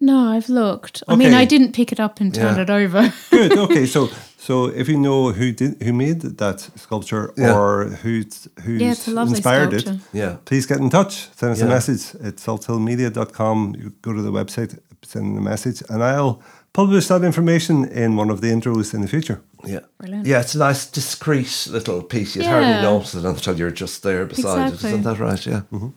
No, 0.00 0.16
I've 0.36 0.48
looked. 0.48 1.02
I 1.08 1.16
mean, 1.16 1.34
I 1.34 1.44
didn't 1.44 1.72
pick 1.72 1.90
it 1.92 1.98
up 2.00 2.20
and 2.20 2.32
turn 2.34 2.56
Yeah. 2.56 2.62
it 2.62 2.70
over. 2.70 3.12
Good. 3.30 3.58
Okay. 3.64 3.86
So 3.86 4.08
So 4.40 4.66
if 4.80 4.88
you 4.88 4.96
know 4.96 5.32
who 5.32 5.52
did 5.52 5.82
who 5.82 5.92
made 5.92 6.20
that 6.38 6.60
sculpture 6.76 7.32
Yeah. 7.36 7.56
or 7.58 7.84
who's 8.02 8.48
who's 8.64 8.80
Yeah, 8.80 8.92
it's 8.92 9.08
a 9.08 9.10
lovely 9.10 9.34
inspired 9.36 9.70
sculpture. 9.80 10.00
it, 10.12 10.18
Yeah. 10.18 10.36
please 10.44 10.66
get 10.66 10.78
in 10.78 10.90
touch. 10.90 11.28
Send 11.36 11.52
us 11.52 11.60
a 11.62 11.66
message 11.66 12.14
at 12.28 12.36
salthillmedia.com. 12.36 13.74
You 13.78 13.92
go 14.02 14.12
to 14.12 14.22
the 14.22 14.30
website, 14.32 14.78
send 15.02 15.36
a 15.38 15.40
message, 15.40 15.82
and 15.90 16.02
I'll 16.02 16.40
publish 16.72 17.08
that 17.08 17.22
information 17.24 17.84
in 17.88 18.16
one 18.16 18.30
of 18.32 18.40
the 18.40 18.48
intros 18.52 18.94
in 18.94 19.00
the 19.00 19.08
future. 19.08 19.40
Yeah. 19.66 19.80
Brilliant. 19.98 20.26
Yeah, 20.26 20.40
it's 20.40 20.54
a 20.54 20.58
nice, 20.58 20.86
discreet 20.90 21.66
little 21.72 22.02
piece. 22.02 22.36
You'd 22.36 22.44
Yeah. 22.44 22.52
hardly 22.62 22.82
notice 22.82 23.14
it 23.18 23.24
until 23.24 23.56
you're 23.58 23.74
just 23.80 24.02
there 24.02 24.26
beside 24.26 24.68
Exactly. 24.68 24.88
it. 24.88 24.92
Isn't 24.92 25.02
that 25.04 25.18
right? 25.18 25.46
Yeah. 25.46 25.62
Mm-hmm. 25.72 25.90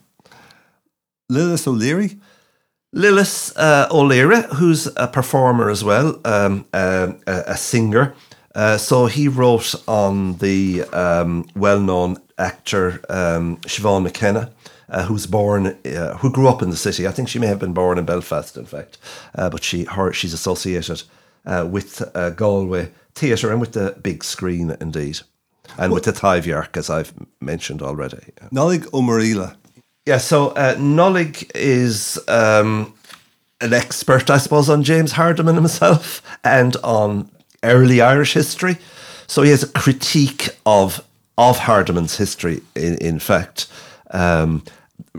Lillis 1.30 1.66
Ó 1.66 1.72
Laoire, 1.72 2.16
Lillis 2.94 3.52
uh, 3.56 3.88
Ó 3.90 4.06
Laoire, 4.06 4.42
who's 4.54 4.86
a 4.96 5.08
performer 5.08 5.70
as 5.70 5.82
well, 5.82 6.20
um, 6.26 6.66
um, 6.74 7.18
a, 7.26 7.42
a 7.46 7.56
singer. 7.56 8.14
Uh, 8.54 8.76
so 8.76 9.06
he 9.06 9.28
wrote 9.28 9.74
on 9.88 10.36
the 10.38 10.82
um, 10.92 11.48
well-known 11.56 12.18
actor 12.36 13.00
um, 13.08 13.56
Siobhan 13.62 14.02
McKenna, 14.02 14.52
uh, 14.90 15.06
who's 15.06 15.26
born, 15.26 15.68
uh, 15.86 16.18
who 16.18 16.30
grew 16.30 16.48
up 16.48 16.60
in 16.60 16.68
the 16.68 16.76
city. 16.76 17.06
I 17.06 17.12
think 17.12 17.30
she 17.30 17.38
may 17.38 17.46
have 17.46 17.58
been 17.58 17.72
born 17.72 17.96
in 17.96 18.04
Belfast, 18.04 18.58
in 18.58 18.66
fact, 18.66 18.98
uh, 19.34 19.48
but 19.48 19.64
she, 19.64 19.84
her, 19.84 20.12
she's 20.12 20.34
associated 20.34 21.02
uh, 21.46 21.66
with 21.70 22.02
uh, 22.14 22.28
Galway 22.30 22.90
theatre 23.14 23.50
and 23.50 23.60
with 23.60 23.72
the 23.72 23.96
big 24.02 24.22
screen, 24.22 24.76
indeed, 24.82 25.20
and 25.78 25.94
with 25.94 26.04
the 26.04 26.12
Taibhdhearc, 26.12 26.76
as 26.76 26.90
I've 26.90 27.14
mentioned 27.40 27.80
already. 27.80 28.32
Nollaig 28.52 28.84
Ó 28.92 29.00
Muraíle. 29.00 29.56
Yeah, 30.04 30.18
so 30.18 30.48
uh, 30.48 30.74
Nollaig 30.74 31.48
is 31.54 32.18
um, 32.26 32.92
an 33.60 33.72
expert, 33.72 34.30
I 34.30 34.38
suppose, 34.38 34.68
on 34.68 34.82
James 34.82 35.12
Hardiman 35.12 35.54
himself 35.54 36.22
and 36.44 36.76
on 36.82 37.30
early 37.62 38.00
Irish 38.00 38.34
history. 38.34 38.78
So 39.28 39.42
he 39.42 39.50
has 39.50 39.62
a 39.62 39.68
critique 39.68 40.48
of 40.66 41.04
of 41.38 41.58
Hardiman's 41.58 42.16
history. 42.16 42.62
In, 42.74 42.96
in 42.98 43.18
fact, 43.20 43.68
um, 44.10 44.64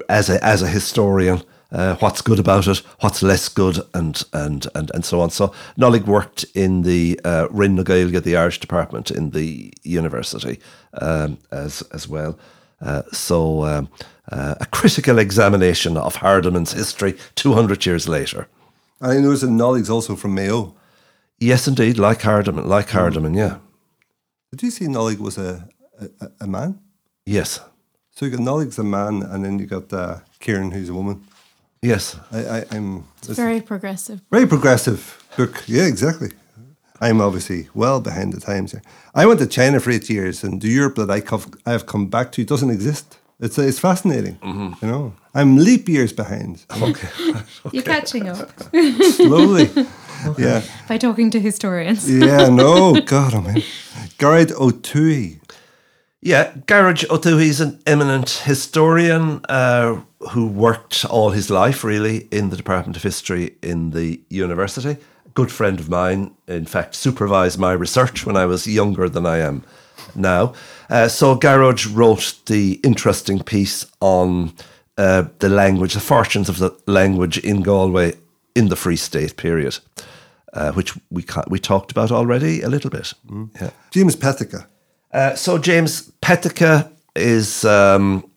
as 0.10 0.30
a 0.30 0.44
as 0.44 0.62
a 0.62 0.68
historian, 0.68 1.42
uh, 1.72 1.96
what's 1.96 2.22
good 2.22 2.40
about 2.40 2.68
it, 2.68 2.80
what's 3.00 3.24
less 3.24 3.48
good, 3.48 3.80
and 3.94 4.22
and 4.34 4.68
and 4.76 4.92
and 4.94 5.06
so 5.06 5.22
on. 5.22 5.30
So 5.30 5.54
Nollaig 5.78 6.06
worked 6.06 6.44
in 6.54 6.82
the 6.82 7.20
uh, 7.24 7.48
Rin 7.50 7.78
the 7.78 8.36
Irish 8.38 8.60
department 8.60 9.12
in 9.12 9.30
the 9.30 9.74
university, 9.84 10.60
um, 11.02 11.38
as 11.52 11.82
as 11.94 12.06
well. 12.06 12.38
Uh, 12.82 13.04
so, 13.14 13.64
um, 13.66 13.90
uh, 14.32 14.56
a 14.60 14.66
critical 14.68 15.20
examination 15.20 15.98
of 15.98 16.16
Hardiman's 16.18 16.74
history 16.74 17.16
200 17.36 17.86
years 17.86 18.08
later. 18.08 18.48
And 19.02 19.12
I 19.12 19.20
noticed 19.20 19.42
that 19.42 19.50
Nollaig's 19.50 19.90
also 19.90 20.16
from 20.16 20.34
Mayo. 20.36 20.74
Yes, 21.40 21.68
indeed, 21.68 21.98
like 21.98 22.22
Hardiman, 22.22 22.68
like 22.70 22.90
Hardiman, 22.90 23.34
yeah. 23.34 23.58
Did 24.52 24.64
you 24.64 24.72
see 24.72 24.86
Nollaig 24.86 25.20
was 25.20 25.38
a, 25.38 25.68
a, 26.22 26.28
a 26.42 26.48
man? 26.48 26.80
Yes, 27.26 27.60
So 28.12 28.26
you 28.26 28.32
got 28.32 28.40
Nollaig's 28.42 28.80
a 28.80 28.84
man, 28.84 29.24
and 29.24 29.44
then 29.44 29.60
you 29.60 29.66
got 29.66 29.92
uh, 29.92 30.20
Ciaran, 30.40 30.72
who's 30.72 30.90
a 30.90 30.94
woman. 30.94 31.24
yes. 31.82 32.16
I, 32.32 32.40
I, 32.60 32.66
I'm 32.72 33.04
it's 33.24 33.38
Very 33.38 33.62
progressive. 33.62 34.22
very 34.32 34.48
progressive 34.48 35.02
book. 35.38 35.64
Yeah, 35.68 35.86
exactly. 35.88 36.30
I'm 37.02 37.20
obviously 37.22 37.68
well 37.74 38.00
behind 38.00 38.32
the 38.34 38.40
times 38.40 38.72
here. 38.72 38.82
I 39.16 39.26
went 39.26 39.40
to 39.40 39.48
China 39.48 39.80
for 39.80 39.92
eight 39.92 40.10
years, 40.10 40.44
and 40.44 40.62
the 40.62 40.70
Europe 40.70 40.96
that 40.96 41.10
I 41.12 41.20
cov- 41.22 41.54
I 41.66 41.72
have 41.72 41.86
come 41.86 42.08
back 42.08 42.32
to 42.34 42.46
doesn't 42.46 42.70
exist. 42.70 43.18
It's 43.40 43.58
it's 43.58 43.80
fascinating. 43.80 44.38
You 44.82 44.88
know, 44.88 45.14
I'm 45.34 45.58
leap 45.58 45.90
years 45.90 46.14
behind. 46.14 46.66
Okay. 46.82 47.08
You're 47.72 47.84
catching 47.84 48.30
up 48.30 48.50
Slowly. 49.16 49.70
Yeah. 50.38 50.62
by 50.88 50.98
talking 50.98 51.30
to 51.32 51.40
historians. 51.40 52.10
Yeah. 52.10 52.48
No. 52.48 52.94
God, 53.02 53.34
oh 53.34 53.42
man. 53.42 53.62
Gearóid 54.18 54.54
Ó 54.54 54.72
Tuathaigh. 54.72 55.40
Yeah, 56.22 56.54
Gearóid 56.66 57.06
Ó 57.10 57.18
Tuathaigh's 57.18 57.60
an 57.60 57.82
eminent 57.86 58.30
historian 58.46 59.42
uh, 59.50 60.00
who 60.32 60.48
worked 60.48 61.04
all 61.10 61.32
his 61.32 61.50
life, 61.50 61.84
really, 61.84 62.28
in 62.32 62.50
the 62.50 62.56
Department 62.56 62.96
of 62.96 63.04
History 63.04 63.56
in 63.62 63.90
the 63.92 64.22
university. 64.30 64.92
A 65.26 65.30
Good 65.34 65.52
friend 65.52 65.78
of 65.82 65.90
mine, 65.90 66.32
in 66.48 66.66
fact, 66.66 66.96
supervised 66.96 67.60
my 67.60 67.74
research 67.74 68.26
when 68.26 68.38
I 68.38 68.46
was 68.46 68.66
younger 68.66 69.10
than 69.10 69.26
I 69.26 69.40
am 69.40 69.64
now. 70.16 70.54
Uh, 70.90 71.08
so 71.08 71.36
Gearóid 71.36 71.96
wrote 71.96 72.42
the 72.46 72.80
interesting 72.84 73.40
piece 73.44 73.86
on 74.00 74.54
uh, 74.98 75.24
the 75.40 75.50
language, 75.50 75.94
the 75.94 76.00
fortunes 76.00 76.50
of 76.50 76.58
the 76.58 76.72
language 76.86 77.38
in 77.40 77.62
Galway 77.62 78.14
in 78.56 78.70
the 78.70 78.76
Free 78.76 78.96
State 78.96 79.38
period, 79.38 79.80
uh, 80.54 80.72
which 80.74 80.94
we 81.10 81.26
we 81.48 81.60
talked 81.60 81.92
about 81.92 82.12
already 82.12 82.62
a 82.62 82.70
little 82.70 82.90
bit. 82.90 83.14
Yeah. 83.60 83.72
James 83.92 84.16
Pethica. 84.16 84.68
Uh, 85.12 85.36
so 85.36 85.58
James 85.58 86.12
Pethica 86.22 86.92
is, 87.16 87.64
um, 87.66 88.30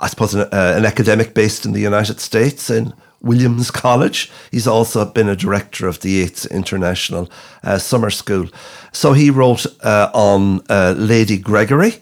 I 0.00 0.08
suppose, 0.08 0.34
an, 0.34 0.42
uh, 0.42 0.74
an 0.76 0.84
academic 0.84 1.34
based 1.34 1.64
in 1.64 1.72
the 1.72 1.80
United 1.80 2.20
States 2.20 2.70
in 2.70 2.92
Williams 3.20 3.70
College. 3.70 4.30
He's 4.50 4.66
also 4.66 5.04
been 5.04 5.28
a 5.28 5.36
director 5.36 5.88
of 5.88 6.00
the 6.00 6.10
Yeats 6.10 6.46
International 6.46 7.28
uh, 7.62 7.78
Summer 7.78 8.10
School. 8.10 8.48
So 8.92 9.12
he 9.12 9.30
wrote 9.30 9.66
uh, 9.82 10.10
on 10.14 10.60
uh, 10.68 10.94
Lady 10.96 11.38
Gregory 11.38 11.94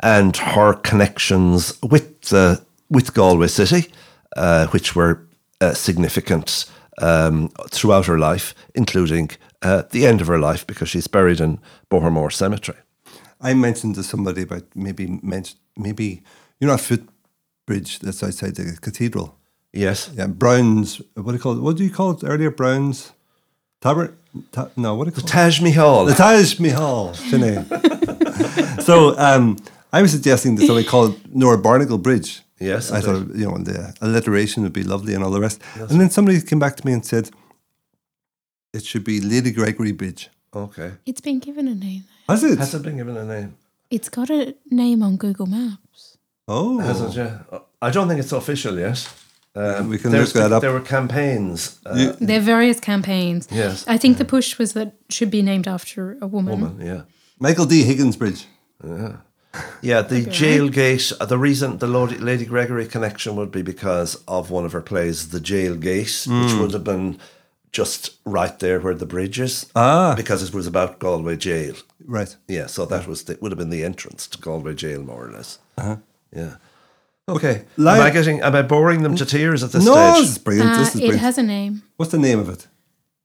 and 0.00 0.36
her 0.36 0.74
connections 0.74 1.80
with 1.82 2.32
uh, 2.32 2.56
with 2.90 3.14
Galway 3.14 3.48
City, 3.48 3.92
uh, 4.36 4.66
which 4.68 4.94
were 4.94 5.26
uh, 5.60 5.74
significant 5.74 6.66
um, 6.98 7.48
throughout 7.70 8.06
her 8.06 8.18
life, 8.18 8.54
including 8.74 9.30
uh, 9.62 9.82
the 9.90 10.06
end 10.06 10.20
of 10.20 10.26
her 10.26 10.38
life 10.38 10.66
because 10.66 10.88
she's 10.88 11.06
buried 11.06 11.40
in 11.40 11.58
Bohermore 11.90 12.32
Cemetery. 12.32 12.78
I 13.40 13.54
mentioned 13.54 13.94
to 13.96 14.02
somebody 14.02 14.42
about 14.42 14.64
maybe 14.74 15.20
maybe 15.76 16.22
you 16.60 16.66
know 16.66 16.76
footbridge 16.76 17.98
that's 18.00 18.22
outside 18.22 18.56
the 18.56 18.78
cathedral. 18.80 19.38
Yes. 19.74 20.10
Yeah, 20.14 20.26
Browne's. 20.28 21.00
What 21.14 21.26
do 21.26 21.32
you 21.34 21.38
call 21.38 21.52
it? 21.58 21.60
What 21.60 21.76
do 21.76 21.84
you 21.84 21.90
call 21.90 22.12
it 22.12 22.22
earlier? 22.24 22.50
Browne's 22.50 23.12
Tabard. 23.80 24.16
Ta- 24.52 24.70
no, 24.76 24.94
what 24.94 25.04
do 25.04 25.08
you 25.10 25.14
call 25.16 25.24
it? 25.24 25.28
Taj 25.28 25.60
Mahal. 25.60 26.04
The 26.06 26.14
Taj 26.14 26.58
Mahal. 26.60 27.12
Sinead. 27.14 28.82
so 28.82 29.16
um, 29.18 29.56
I 29.92 30.02
was 30.02 30.10
suggesting 30.12 30.56
that 30.56 30.66
somebody 30.66 30.86
call 30.86 31.06
it 31.06 31.34
Nora 31.34 31.58
Barnacle 31.58 31.98
Bridge. 31.98 32.42
Yes, 32.60 32.92
I 32.92 33.00
thought 33.00 33.34
you 33.34 33.46
know 33.50 33.58
the 33.58 33.94
alliteration 34.00 34.62
would 34.62 34.72
be 34.72 34.84
lovely 34.84 35.12
and 35.14 35.24
all 35.24 35.30
the 35.30 35.40
rest. 35.40 35.60
And 35.74 36.00
then 36.00 36.08
somebody 36.10 36.40
came 36.40 36.58
back 36.60 36.76
to 36.76 36.86
me 36.86 36.92
and 36.92 37.04
said 37.04 37.30
it 38.72 38.84
should 38.84 39.04
be 39.04 39.20
Lady 39.20 39.50
Gregory 39.50 39.92
Bridge. 39.92 40.30
okay. 40.54 40.92
It's 41.04 41.20
been 41.20 41.40
given 41.40 41.66
a 41.68 41.74
name. 41.74 42.04
Has 42.28 42.42
it? 42.44 42.58
Has 42.58 42.74
it 42.74 42.82
been 42.82 42.96
given 42.96 43.16
a 43.16 43.24
name? 43.24 43.56
It's 43.90 44.08
got 44.08 44.30
a 44.30 44.54
name 44.70 45.02
on 45.02 45.16
Google 45.16 45.46
Maps. 45.46 46.16
oh, 46.48 46.78
Has 46.78 47.00
it? 47.00 47.16
Yeah. 47.16 47.40
I 47.82 47.90
don't 47.90 48.08
think 48.08 48.20
it's 48.20 48.32
official 48.32 48.78
yet. 48.78 49.06
Um, 49.56 49.88
We 49.88 49.98
can 49.98 50.10
there's 50.10 50.34
look 50.34 50.42
that 50.42 50.52
up. 50.52 50.60
There 50.62 50.72
were 50.72 50.80
campaigns. 50.80 51.78
Uh, 51.86 51.94
You- 51.96 52.16
There 52.26 52.38
are 52.38 52.44
various 52.44 52.80
campaigns. 52.80 53.46
Yes. 53.50 53.84
I 53.86 53.98
think 53.98 54.18
the 54.18 54.24
push 54.24 54.58
was 54.58 54.72
that 54.72 54.86
it 54.88 54.94
should 55.14 55.30
be 55.30 55.42
named 55.42 55.68
after 55.68 56.16
a 56.20 56.26
woman. 56.26 56.60
woman. 56.60 56.80
Yeah. 56.86 57.02
Michael 57.38 57.66
D. 57.66 57.82
Higgins 57.84 58.16
Bridge. 58.16 58.46
Yeah, 59.82 60.02
the 60.02 60.22
jail 60.22 60.68
gate. 60.68 61.12
uh, 61.20 61.26
The 61.26 61.38
reason 61.38 61.78
the 61.78 61.86
Lodi- 61.86 62.18
Lady 62.18 62.44
Gregory 62.44 62.86
connection 62.86 63.36
would 63.36 63.52
be 63.52 63.62
because 63.62 64.16
of 64.26 64.50
one 64.50 64.64
of 64.66 64.72
her 64.72 64.80
plays, 64.80 65.28
The 65.28 65.38
Jail 65.40 65.76
Gate, 65.76 66.26
which 66.26 66.52
Hmm. 66.52 66.58
would 66.60 66.72
have 66.72 66.82
been 66.84 67.18
just 67.70 68.10
right 68.24 68.58
there 68.58 68.80
where 68.80 68.94
the 68.96 69.06
bridge 69.06 69.38
is. 69.40 69.66
Ah. 69.76 70.14
because 70.16 70.42
it 70.42 70.52
was 70.54 70.66
about 70.66 70.98
Galway 70.98 71.36
Jail. 71.36 71.74
Right. 72.04 72.34
Yeah, 72.48 72.66
so 72.66 72.84
that 72.86 73.06
was 73.06 73.22
the, 73.24 73.36
would 73.40 73.52
have 73.52 73.58
been 73.58 73.70
the 73.70 73.84
entrance 73.84 74.26
to 74.28 74.38
Galway 74.38 74.74
Jail, 74.74 75.02
more 75.02 75.26
or 75.26 75.30
less. 75.30 75.58
Uh-huh. 75.78 75.96
Yeah. 76.36 76.54
Okay. 77.28 77.64
Li- 77.76 77.90
am 77.92 78.02
I 78.02 78.10
getting? 78.10 78.40
Am 78.42 78.54
I 78.54 78.62
boring 78.62 79.02
them 79.02 79.16
to 79.16 79.24
tears 79.24 79.62
at 79.62 79.72
this 79.72 79.84
no, 79.84 79.92
stage? 79.94 80.22
this 80.22 80.30
is 80.32 80.38
brilliant. 80.38 80.70
Uh, 80.72 80.78
this 80.78 80.88
is 80.88 80.94
it 80.96 80.98
brilliant. 81.00 81.20
has 81.20 81.38
a 81.38 81.42
name. 81.42 81.82
What's 81.96 82.12
the 82.12 82.18
name 82.18 82.38
of 82.38 82.48
it? 82.48 82.66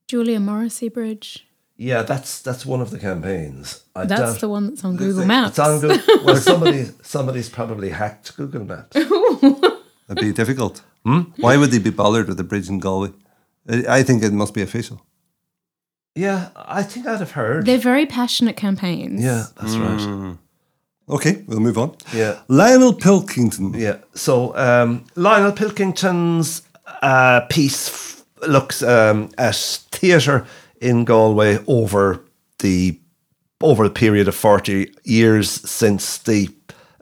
Julia 0.08 0.40
Morrissey 0.40 0.90
Bridge. 0.90 1.46
Yeah, 1.76 2.02
that's 2.04 2.42
that's 2.42 2.66
one 2.66 2.82
of 2.82 2.92
the 2.92 3.00
campaigns. 3.00 3.84
I 3.96 4.06
That's 4.06 4.22
doubt- 4.34 4.40
the 4.42 4.50
one 4.50 4.68
that's 4.68 4.84
on 4.84 4.98
Google 4.98 5.26
Maps. 5.26 5.52
It's 5.52 5.60
on 5.60 5.80
Google. 5.80 6.00
Well, 6.26 6.36
somebody 6.36 6.86
somebody's 7.02 7.50
probably 7.50 7.90
hacked 7.90 8.36
Google 8.36 8.66
Maps. 8.66 8.94
That'd 10.08 10.22
be 10.22 10.34
difficult. 10.34 10.82
Hmm? 11.06 11.22
Why 11.38 11.56
would 11.58 11.72
they 11.72 11.80
be 11.80 11.90
bothered 11.92 12.28
with 12.28 12.36
the 12.38 12.44
bridge 12.44 12.68
in 12.70 12.80
Galway? 12.80 13.12
I 13.70 14.00
I 14.00 14.04
think 14.04 14.24
it 14.24 14.34
must 14.34 14.54
be 14.54 14.62
official. 14.62 15.02
yeah, 16.16 16.50
I 16.56 16.84
think 16.84 17.06
I'd 17.08 17.20
have 17.20 17.32
heard. 17.32 17.66
They're 17.66 17.78
very 17.94 18.06
passionate 18.06 18.58
campaigns. 18.58 19.24
yeah, 19.24 19.46
that's 19.56 19.76
right. 19.78 20.38
Okay, 21.10 21.44
we'll 21.48 21.60
move 21.60 21.78
on. 21.78 21.96
Yeah. 22.14 22.40
Lionel 22.48 22.94
Pilkington. 22.94 23.74
Yeah. 23.74 23.98
So 24.14 24.56
um, 24.56 25.06
Lionel 25.16 25.52
Pilkington's 25.52 26.62
uh, 27.02 27.42
piece 27.50 27.90
f- 27.90 28.24
looks 28.48 28.84
um, 28.84 29.30
at 29.38 29.56
theatre 29.92 30.46
in 30.82 31.06
Galway 31.06 31.60
over 31.68 32.24
the 32.60 33.00
over 33.62 33.84
the 33.88 33.94
period 33.94 34.28
of 34.28 34.36
forty 34.36 34.94
years 35.04 35.50
since 35.70 36.18
the 36.20 36.50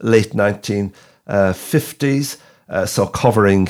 late 0.02 0.34
nineteen 0.34 0.94
fifties. 1.54 2.38
Uh, 2.70 2.86
so 2.86 3.08
covering 3.08 3.70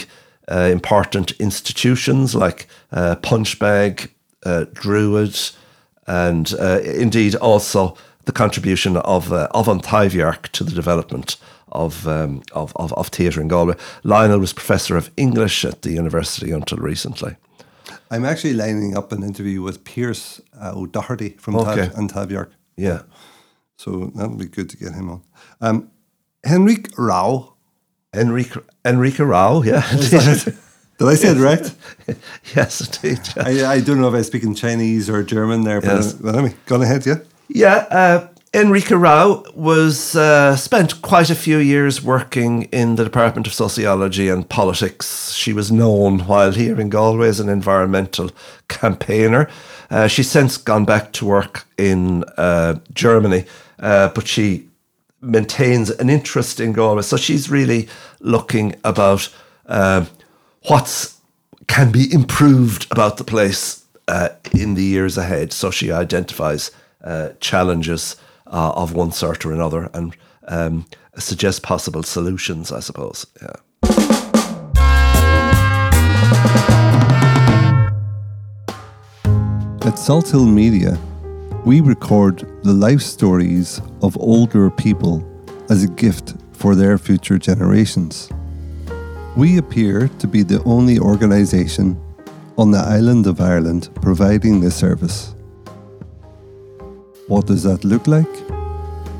uh, 0.51 0.69
important 0.71 1.31
institutions 1.39 2.33
like 2.33 2.67
uh, 2.91 3.15
Punchbag, 3.21 4.09
uh, 4.45 4.65
Druid, 4.73 5.37
and 6.07 6.53
uh, 6.59 6.79
indeed 6.83 7.35
also 7.35 7.97
the 8.27 8.31
contribution 8.33 8.97
of 8.97 9.31
uh, 9.33 9.47
of 9.51 9.67
An 9.67 9.79
to 9.79 10.63
the 10.63 10.71
development 10.71 11.37
of, 11.71 12.07
um, 12.07 12.41
of, 12.53 12.71
of, 12.75 12.93
of 12.93 13.07
theatre 13.07 13.41
in 13.41 13.47
Galway. 13.47 13.75
Lionel 14.03 14.39
was 14.39 14.53
professor 14.53 14.95
of 14.95 15.09
English 15.17 15.65
at 15.65 15.81
the 15.81 15.91
university 15.91 16.51
until 16.51 16.77
recently. 16.77 17.35
I'm 18.09 18.25
actually 18.25 18.53
lining 18.53 18.95
up 18.97 19.11
an 19.11 19.23
interview 19.23 19.61
with 19.61 19.83
Pierce 19.83 20.39
uh, 20.61 20.71
O'Doherty 20.75 21.31
from 21.39 21.55
Okay. 21.55 21.87
Tab- 21.87 21.97
and. 21.97 22.47
Yeah. 22.77 23.01
So 23.77 24.11
that 24.15 24.29
would 24.29 24.39
be 24.39 24.45
good 24.45 24.69
to 24.69 24.77
get 24.77 24.93
him 24.93 25.09
on. 25.09 25.21
Um, 25.61 25.91
Henrik 26.43 26.89
Rau. 26.97 27.53
Henrike, 28.13 28.63
Henrike 28.85 29.19
Rau, 29.27 29.61
yeah. 29.61 29.85
Did 30.97 31.07
I 31.07 31.13
say 31.15 31.29
it 31.29 31.37
right? 31.37 31.75
yes, 32.55 32.81
indeed. 32.81 33.19
yeah. 33.35 33.43
I, 33.69 33.73
I 33.73 33.81
don't 33.81 33.99
know 34.01 34.07
if 34.07 34.15
I 34.15 34.21
speak 34.23 34.43
in 34.43 34.55
Chinese 34.55 35.09
or 35.09 35.21
German 35.23 35.63
there, 35.63 35.81
but, 35.81 35.95
Yes. 35.97 36.23
anyway, 36.23 36.55
go 36.65 36.81
ahead, 36.81 37.05
yeah? 37.05 37.19
Yeah, 37.47 37.87
uh, 37.89 38.27
Henrike 38.53 38.99
Rau 38.99 39.43
was 39.55 40.15
uh, 40.15 40.55
spent 40.55 41.01
quite 41.01 41.29
a 41.29 41.35
few 41.35 41.59
years 41.59 42.01
working 42.01 42.63
in 42.63 42.95
the 42.95 43.03
Department 43.03 43.45
of 43.47 43.53
Sociology 43.53 44.29
and 44.29 44.47
Politics. 44.47 45.33
She 45.33 45.53
was 45.53 45.71
known 45.71 46.19
while 46.21 46.51
here 46.51 46.79
in 46.79 46.89
Galway 46.89 47.27
as 47.27 47.39
an 47.39 47.49
environmental 47.49 48.31
campaigner. 48.67 49.49
Uh, 49.89 50.07
she's 50.07 50.29
since 50.29 50.57
gone 50.57 50.85
back 50.85 51.13
to 51.13 51.25
work 51.25 51.65
in 51.77 52.23
uh, 52.37 52.79
Germany, 52.93 53.45
uh, 53.79 54.09
but 54.09 54.27
she 54.27 54.67
maintains 55.21 55.89
an 55.89 56.09
interest 56.09 56.59
in 56.59 56.73
Galway. 56.73 57.01
So 57.01 57.17
she's 57.17 57.49
really 57.49 57.87
looking 58.19 58.75
about 58.83 59.29
uh, 59.67 60.05
what's 60.67 61.17
can 61.67 61.91
be 61.91 62.11
improved 62.13 62.87
about 62.91 63.17
the 63.17 63.23
place 63.23 63.85
uh, 64.07 64.29
in 64.53 64.75
the 64.75 64.83
years 64.83 65.17
ahead. 65.17 65.51
So 65.51 65.69
she 65.69 65.91
identifies 65.91 66.71
uh, 67.03 67.29
challenges 67.39 68.15
uh, 68.47 68.71
of 68.75 68.93
one 68.93 69.11
sort 69.11 69.45
or 69.45 69.51
another 69.53 69.89
and 69.93 70.15
um, 70.47 70.85
suggests 71.17 71.59
possible 71.59 72.03
solutions. 72.03 72.71
I 72.71 72.79
suppose. 72.79 73.25
Yeah. 73.41 73.53
At 79.87 79.97
Salt 79.97 80.29
Hill 80.29 80.45
Media, 80.45 80.97
we 81.63 81.79
record 81.79 82.45
the 82.63 82.73
life 82.73 83.01
stories 83.01 83.81
of 84.01 84.17
older 84.17 84.69
people 84.69 85.25
as 85.69 85.83
a 85.83 85.87
gift 85.87 86.35
for 86.51 86.75
their 86.75 86.97
future 86.97 87.37
generations. 87.37 88.29
We 89.37 89.57
appear 89.57 90.09
to 90.19 90.27
be 90.27 90.43
the 90.43 90.61
only 90.63 90.99
organisation 90.99 91.97
on 92.57 92.71
the 92.71 92.79
island 92.79 93.27
of 93.27 93.39
Ireland 93.39 93.89
providing 94.01 94.59
this 94.59 94.75
service. 94.75 95.35
What 97.27 97.45
does 97.45 97.63
that 97.63 97.83
look 97.83 98.07
like? 98.07 98.29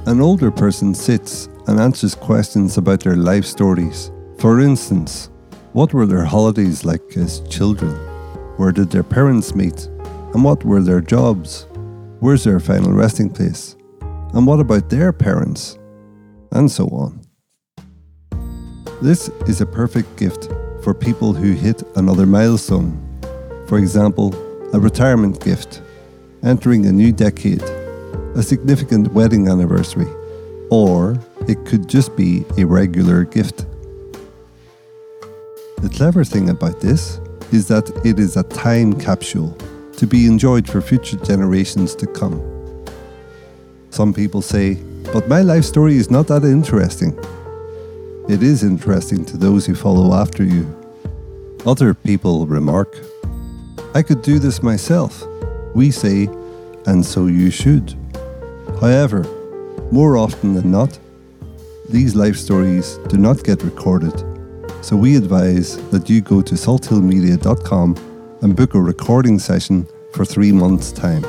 An 0.05 0.21
older 0.21 0.49
person 0.49 0.95
sits 0.95 1.49
and 1.67 1.77
answers 1.77 2.15
questions 2.15 2.77
about 2.77 3.01
their 3.01 3.17
life 3.17 3.43
stories. 3.43 4.11
For 4.37 4.61
instance, 4.61 5.29
what 5.73 5.93
were 5.93 6.05
their 6.05 6.23
holidays 6.23 6.85
like 6.85 7.17
as 7.17 7.41
children? 7.49 7.93
Where 8.55 8.71
did 8.71 8.91
their 8.91 9.03
parents 9.03 9.53
meet? 9.53 9.87
And 10.33 10.41
what 10.41 10.63
were 10.63 10.81
their 10.81 11.01
jobs? 11.01 11.67
Where's 12.21 12.45
their 12.45 12.61
final 12.61 12.93
resting 12.93 13.29
place? 13.29 13.75
And 14.33 14.47
what 14.47 14.61
about 14.61 14.89
their 14.89 15.11
parents? 15.11 15.77
And 16.53 16.71
so 16.71 16.87
on. 16.87 17.21
This 19.01 19.27
is 19.47 19.59
a 19.59 19.65
perfect 19.65 20.15
gift 20.15 20.45
for 20.81 20.93
people 20.93 21.33
who 21.33 21.51
hit 21.51 21.83
another 21.97 22.25
milestone. 22.25 22.97
For 23.67 23.77
example, 23.77 24.33
a 24.73 24.79
retirement 24.79 25.43
gift, 25.43 25.81
entering 26.41 26.85
a 26.85 26.91
new 26.93 27.11
decade, 27.11 27.63
a 28.37 28.43
significant 28.43 29.11
wedding 29.13 29.47
anniversary, 29.47 30.07
or 30.69 31.19
it 31.47 31.65
could 31.65 31.89
just 31.89 32.15
be 32.15 32.45
a 32.57 32.63
regular 32.63 33.23
gift. 33.23 33.65
The 35.81 35.89
clever 35.89 36.23
thing 36.23 36.49
about 36.49 36.79
this 36.79 37.19
is 37.51 37.67
that 37.69 37.89
it 38.05 38.19
is 38.19 38.37
a 38.37 38.43
time 38.43 38.93
capsule 38.93 39.57
to 39.97 40.05
be 40.05 40.27
enjoyed 40.27 40.67
for 40.67 40.81
future 40.81 41.17
generations 41.17 41.95
to 41.95 42.05
come. 42.05 42.39
Some 43.89 44.13
people 44.13 44.43
say, 44.43 44.75
but 45.13 45.27
my 45.27 45.41
life 45.41 45.63
story 45.63 45.97
is 45.97 46.11
not 46.11 46.27
that 46.27 46.43
interesting. 46.43 47.17
It 48.29 48.43
is 48.43 48.63
interesting 48.63 49.25
to 49.25 49.37
those 49.37 49.65
who 49.65 49.73
follow 49.73 50.13
after 50.13 50.43
you. 50.43 50.67
Other 51.65 51.95
people 51.95 52.45
remark, 52.45 52.95
I 53.95 54.03
could 54.03 54.21
do 54.21 54.37
this 54.37 54.61
myself. 54.61 55.25
We 55.73 55.89
say, 55.89 56.27
and 56.85 57.03
so 57.03 57.25
you 57.25 57.49
should. 57.49 57.95
However, 58.79 59.23
more 59.91 60.17
often 60.17 60.53
than 60.53 60.69
not, 60.69 60.99
these 61.89 62.15
life 62.15 62.35
stories 62.35 62.97
do 63.07 63.17
not 63.17 63.43
get 63.43 63.63
recorded, 63.63 64.13
so 64.81 64.95
we 64.95 65.15
advise 65.15 65.77
that 65.89 66.09
you 66.09 66.21
go 66.21 66.41
to 66.41 66.55
salthillmedia.com 66.55 68.37
and 68.41 68.55
book 68.55 68.75
a 68.75 68.81
recording 68.81 69.39
session 69.39 69.87
for 70.13 70.25
three 70.25 70.51
months' 70.51 70.91
time. 70.91 71.23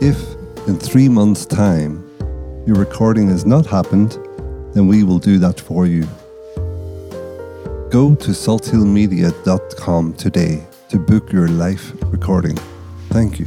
If, 0.00 0.18
in 0.66 0.78
three 0.78 1.08
months' 1.08 1.44
time, 1.44 2.08
your 2.66 2.76
recording 2.76 3.28
has 3.28 3.44
not 3.44 3.66
happened, 3.66 4.12
then 4.72 4.86
we 4.86 5.04
will 5.04 5.18
do 5.18 5.38
that 5.38 5.60
for 5.60 5.86
you. 5.86 6.04
Go 7.90 8.14
to 8.14 8.30
salthillmedia.com 8.30 10.14
today 10.14 10.66
to 10.88 10.98
book 10.98 11.32
your 11.32 11.48
live 11.48 12.12
recording. 12.12 12.56
Thank 13.10 13.38
you. 13.38 13.46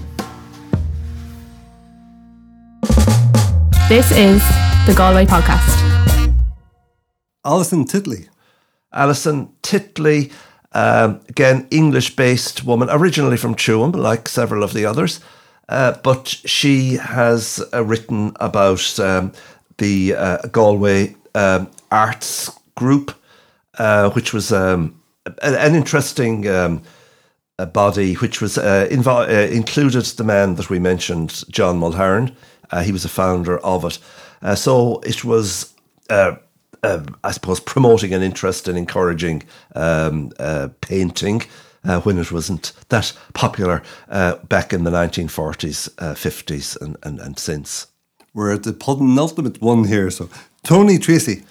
This 3.88 4.10
is 4.12 4.42
the 4.88 4.94
Galway 4.98 5.26
Podcast. 5.26 6.34
Alison 7.46 7.86
Titley. 7.86 8.28
Alison 8.92 9.50
Titley, 9.62 10.32
um, 10.72 11.20
again, 11.30 11.68
English 11.70 12.16
based 12.16 12.64
woman, 12.66 12.90
originally 12.90 13.38
from 13.38 13.54
Tuam, 13.56 13.96
like 13.96 14.28
several 14.28 14.64
of 14.64 14.74
the 14.74 14.86
others. 14.86 15.20
Uh, 15.70 15.94
but 16.04 16.28
she 16.28 16.96
has 16.96 17.64
uh, 17.74 17.84
written 17.84 18.32
about 18.40 19.00
um, 19.00 19.32
the 19.78 20.16
uh, 20.16 20.38
Galway 20.52 21.16
um, 21.36 21.70
Arts 21.92 22.50
Group, 22.76 23.14
uh, 23.78 24.10
which 24.12 24.34
was 24.34 24.52
um, 24.52 25.00
a- 25.28 25.60
an 25.60 25.76
interesting 25.76 26.48
um, 26.48 26.82
a 27.58 27.66
body 27.66 28.16
which 28.16 28.42
was 28.42 28.58
uh, 28.58 28.88
invo- 28.92 29.30
uh, 29.30 29.50
included 29.54 30.04
the 30.06 30.24
man 30.24 30.56
that 30.56 30.70
we 30.70 30.78
mentioned, 30.80 31.44
John 31.50 31.80
Mulhern. 31.80 32.36
Uh, 32.72 32.84
he 32.84 32.92
was 32.92 33.06
a 33.06 33.10
founder 33.10 33.58
of 33.60 33.86
it. 33.86 34.00
Uh, 34.42 34.56
so 34.56 35.00
it 35.00 35.24
was, 35.24 35.74
uh, 36.10 36.36
uh, 36.84 37.04
I 37.24 37.32
suppose, 37.32 37.60
promoting 37.60 38.14
an 38.14 38.22
interest 38.22 38.68
and 38.68 38.78
encouraging 38.78 39.44
um, 39.76 40.32
uh, 40.40 40.70
painting 40.82 41.44
uh, 41.84 42.02
when 42.02 42.18
it 42.18 42.32
wasn't 42.32 42.74
that 42.90 43.14
popular 43.34 43.82
uh, 44.10 44.36
back 44.48 44.74
in 44.74 44.84
the 44.84 44.92
1940s, 44.92 45.90
uh, 46.00 46.14
50s, 46.14 46.80
and, 46.82 46.98
and, 47.04 47.20
and 47.20 47.40
since. 47.40 47.88
We're 48.34 48.54
at 48.54 48.64
the 48.64 48.74
penultimate 48.74 49.62
one 49.62 49.86
here. 49.86 50.10
So, 50.10 50.30
Tony 50.64 50.98
Tracy. 50.98 51.44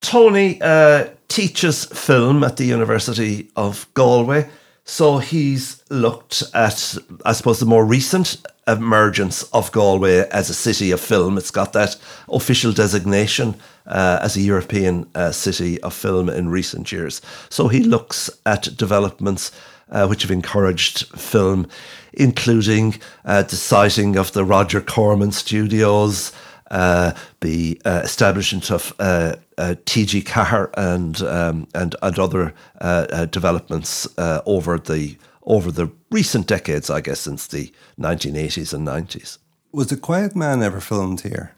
Tony 0.00 0.60
uh, 0.60 1.08
teaches 1.28 1.86
film 1.86 2.44
at 2.44 2.58
the 2.58 2.66
University 2.66 3.50
of 3.56 3.88
Galway. 3.94 4.50
So 4.84 5.18
he's 5.18 5.82
looked 5.88 6.42
at, 6.52 6.96
I 7.24 7.32
suppose, 7.32 7.58
the 7.58 7.66
more 7.66 7.86
recent 7.86 8.36
emergence 8.66 9.42
of 9.44 9.72
Galway 9.72 10.28
as 10.30 10.50
a 10.50 10.54
city 10.54 10.90
of 10.90 11.00
film. 11.00 11.38
It's 11.38 11.50
got 11.50 11.72
that 11.72 11.96
official 12.28 12.72
designation 12.72 13.56
uh, 13.86 14.18
as 14.20 14.36
a 14.36 14.42
European 14.42 15.08
uh, 15.14 15.32
city 15.32 15.80
of 15.80 15.94
film 15.94 16.28
in 16.28 16.50
recent 16.50 16.92
years. 16.92 17.22
So 17.48 17.68
he 17.68 17.82
looks 17.82 18.30
at 18.44 18.76
developments 18.76 19.50
uh, 19.90 20.06
which 20.06 20.22
have 20.22 20.30
encouraged 20.30 21.06
film, 21.18 21.66
including 22.12 22.96
uh, 23.24 23.42
the 23.42 23.56
siting 23.56 24.16
of 24.16 24.32
the 24.32 24.44
Roger 24.44 24.80
Corman 24.80 25.32
studios, 25.32 26.32
the 26.70 27.80
uh, 27.84 28.00
establishment 28.04 28.70
of 28.70 28.92
uh, 28.98 29.36
uh, 29.58 29.74
TG 29.84 30.22
Ceathair 30.24 30.70
and 30.76 31.20
um, 31.22 31.66
and 31.74 31.94
and 32.02 32.18
other 32.18 32.54
uh, 32.80 33.06
uh, 33.10 33.24
developments 33.26 34.06
uh, 34.18 34.40
over 34.46 34.78
the 34.78 35.16
over 35.42 35.70
the 35.72 35.88
recent 36.10 36.46
decades, 36.46 36.88
I 36.90 37.00
guess, 37.00 37.20
since 37.20 37.46
the 37.46 37.70
1980s 38.00 38.72
and 38.72 38.86
90s. 38.88 39.38
Was 39.72 39.88
The 39.88 39.96
Quiet 39.96 40.34
Man 40.34 40.62
ever 40.62 40.80
filmed 40.80 41.20
here? 41.20 41.54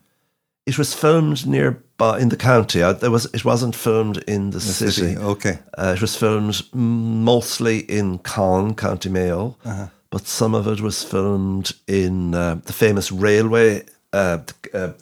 It 0.66 0.76
was 0.76 0.92
filmed 0.94 1.46
nearby 1.46 2.18
in 2.18 2.28
the 2.28 2.36
county. 2.36 2.82
Uh, 2.82 2.92
There 2.94 3.12
was 3.12 3.26
it 3.32 3.44
wasn't 3.44 3.76
filmed 3.76 4.18
in 4.26 4.50
the, 4.50 4.58
The 4.58 4.90
city. 4.90 5.16
Okay. 5.16 5.58
Uh, 5.78 5.92
it 5.96 6.00
was 6.00 6.16
filmed 6.16 6.62
mostly 6.72 7.78
in 7.78 8.18
Cong, 8.18 8.74
County 8.74 9.08
Mayo, 9.10 9.56
but 10.10 10.26
some 10.26 10.56
of 10.58 10.66
it 10.66 10.80
was 10.80 11.04
filmed 11.04 11.72
in 11.86 12.34
uh, 12.34 12.56
the 12.64 12.72
famous 12.72 13.12
railway, 13.12 13.82
uh, 14.16 14.38
uh, 14.74 14.92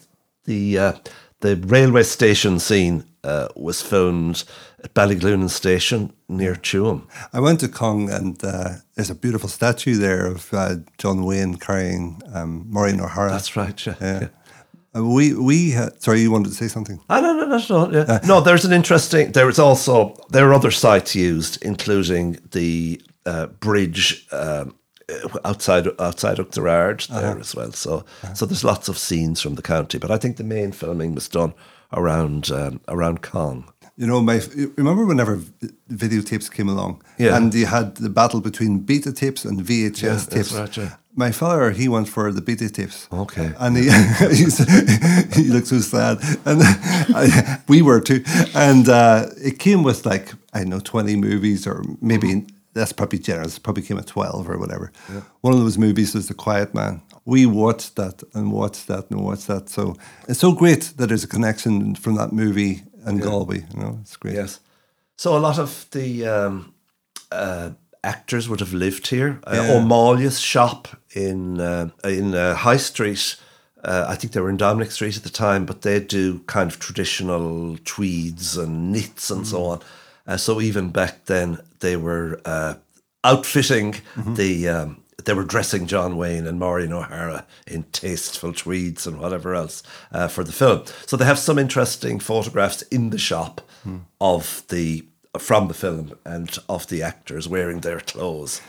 the 0.44 0.78
uh, 0.78 0.92
the 1.40 1.56
railway 1.56 2.02
station 2.02 2.58
scene 2.58 3.04
uh, 3.22 3.48
was 3.54 3.82
filmed 3.82 4.44
at 4.82 4.94
Ballyglunin 4.94 5.50
Station 5.50 6.12
near 6.28 6.54
Tuam. 6.54 7.02
I 7.32 7.40
went 7.40 7.60
to 7.60 7.68
Cong 7.68 8.10
and 8.10 8.42
uh, 8.44 8.70
there's 8.94 9.10
a 9.10 9.14
beautiful 9.14 9.48
statue 9.48 9.96
there 9.96 10.26
of 10.26 10.52
uh, 10.52 10.76
John 10.98 11.24
Wayne 11.24 11.56
carrying 11.56 12.20
um, 12.32 12.66
Maureen 12.70 13.00
O'Hara. 13.00 13.30
That's 13.30 13.56
right, 13.56 13.86
yeah. 13.86 13.94
Yeah. 14.00 14.28
Uh, 14.96 15.04
we 15.04 15.34
we 15.34 15.72
had, 15.72 16.00
sorry, 16.02 16.20
you 16.20 16.30
wanted 16.30 16.50
to 16.50 16.54
say 16.54 16.68
something? 16.68 17.00
Ah, 17.08 17.20
no, 17.20 17.32
no, 17.32 17.46
no, 17.46 17.86
no. 17.86 17.98
Yeah. 17.98 18.20
no, 18.26 18.40
there's 18.40 18.64
an 18.64 18.72
interesting. 18.72 19.32
There 19.32 19.48
is 19.48 19.58
also 19.58 20.14
there 20.30 20.48
are 20.48 20.54
other 20.54 20.70
sites 20.70 21.14
used, 21.14 21.62
including 21.62 22.38
the 22.52 23.02
uh, 23.26 23.46
bridge 23.46 24.26
um, 24.32 24.74
outside 25.44 25.88
outside 25.98 26.38
Uachtarard 26.38 27.06
there 27.08 27.38
as 27.38 27.54
well. 27.54 27.72
So 27.72 28.04
so 28.34 28.46
there's 28.46 28.64
lots 28.64 28.88
of 28.88 28.96
scenes 28.98 29.40
from 29.40 29.54
the 29.54 29.62
county, 29.62 29.98
but 29.98 30.10
I 30.10 30.16
think 30.18 30.36
the 30.36 30.44
main 30.44 30.72
filming 30.72 31.14
was 31.14 31.28
done 31.28 31.52
around 31.92 32.50
um, 32.50 32.80
around 32.88 33.20
Cong. 33.22 33.64
You 33.96 34.06
know, 34.08 34.20
my 34.20 34.40
remember 34.76 35.04
whenever 35.06 35.36
videotapes 35.88 36.50
came 36.50 36.68
along, 36.68 37.02
Yeah. 37.18 37.36
and 37.36 37.54
you 37.54 37.66
had 37.66 37.94
the 37.96 38.08
battle 38.10 38.40
between 38.40 38.80
beta 38.80 39.12
tapes 39.12 39.44
and 39.44 39.60
VHS 39.60 40.02
Yeah, 40.02 40.08
that's 40.14 40.26
tapes. 40.26 40.52
right, 40.52 40.76
yeah. 40.76 40.90
My 41.16 41.30
father, 41.30 41.70
he 41.70 41.88
went 41.88 42.08
for 42.08 42.32
the 42.32 42.40
beta 42.40 42.68
tapes. 42.68 43.06
Okay. 43.12 43.52
and 43.60 43.76
he 43.76 43.84
he 45.42 45.48
looked 45.52 45.68
so 45.68 45.78
sad, 45.80 46.18
and 46.44 46.60
I, 47.14 47.60
we 47.68 47.82
were 47.82 48.00
too. 48.00 48.24
And 48.54 48.88
uh, 48.88 49.26
it 49.36 49.58
came 49.60 49.82
with 49.84 50.04
like 50.06 50.32
I 50.52 50.58
don't 50.60 50.70
know 50.70 50.80
twenty 50.80 51.16
movies, 51.16 51.66
or 51.66 51.84
maybe 52.00 52.44
that's 52.74 52.92
probably 52.92 53.18
generous. 53.18 53.58
Probably 53.58 53.82
came 53.82 53.98
at 53.98 54.06
twelve 54.06 54.48
or 54.48 54.58
whatever. 54.58 54.92
One 55.40 55.54
of 55.54 55.60
those 55.60 55.78
movies 55.78 56.14
was 56.14 56.28
The 56.28 56.34
Quiet 56.34 56.74
Man. 56.74 57.00
We 57.24 57.46
watched 57.46 57.96
that 57.96 58.22
and 58.34 58.52
watched 58.52 58.86
that 58.88 59.10
and 59.10 59.20
watched 59.24 59.46
that. 59.46 59.68
So 59.68 59.96
it's 60.28 60.40
so 60.40 60.52
great 60.52 60.92
that 60.96 61.06
there's 61.08 61.24
a 61.24 61.28
connection 61.28 61.94
from 61.94 62.16
that 62.16 62.32
movie 62.32 62.82
and 63.04 63.22
Galway. 63.22 63.64
You 63.74 63.80
know, 63.80 63.98
it's 64.02 64.16
great. 64.16 64.34
Yes. 64.34 64.60
So 65.16 65.36
a 65.36 65.38
lot 65.38 65.58
of 65.58 65.86
the 65.92 66.26
um, 66.26 66.74
uh, 67.30 67.70
actors 68.02 68.48
would 68.48 68.60
have 68.60 68.74
lived 68.74 69.06
here. 69.06 69.40
Uh, 69.46 69.54
Yeah. 69.54 69.72
O'Malley's 69.76 70.40
shop 70.40 70.88
in 71.14 71.60
uh, 71.60 71.88
in 72.04 72.34
uh, 72.34 72.54
High 72.54 72.78
Street. 72.78 73.36
Uh, 73.82 74.06
I 74.08 74.16
think 74.16 74.32
they 74.32 74.40
were 74.40 74.50
in 74.50 74.56
Dominic 74.56 74.90
Street 74.90 75.16
at 75.16 75.22
the 75.24 75.30
time, 75.30 75.66
but 75.66 75.82
they 75.82 76.00
do 76.00 76.38
kind 76.46 76.70
of 76.70 76.78
traditional 76.78 77.76
tweeds 77.84 78.56
and 78.56 78.90
knits 78.92 79.30
and 79.30 79.46
so 79.46 79.64
on. 79.66 79.80
Uh, 80.26 80.38
so 80.38 80.60
even 80.60 80.88
back 80.90 81.26
then, 81.26 81.58
they 81.84 81.96
were 81.96 82.40
uh, 82.44 82.74
outfitting 83.22 83.94
the. 84.16 84.68
Um, 84.68 85.00
they 85.24 85.32
were 85.34 85.44
dressing 85.44 85.86
John 85.86 86.16
Wayne 86.18 86.46
and 86.46 86.58
Maureen 86.58 86.92
O'Hara 86.92 87.46
in 87.66 87.84
tasteful 87.92 88.52
tweeds 88.52 89.06
and 89.06 89.18
whatever 89.18 89.54
else 89.54 89.82
uh, 90.12 90.28
for 90.28 90.44
the 90.44 90.52
film. 90.52 90.84
So 91.06 91.16
they 91.16 91.24
have 91.24 91.38
some 91.38 91.58
interesting 91.58 92.20
photographs 92.20 92.82
in 92.90 93.08
the 93.10 93.18
shop 93.18 93.60
of 94.20 94.62
the 94.68 95.04
from 95.38 95.68
the 95.68 95.74
film 95.74 96.12
and 96.26 96.58
of 96.68 96.86
the 96.88 97.02
actors 97.02 97.48
wearing 97.48 97.80
their 97.80 98.00
clothes. 98.00 98.60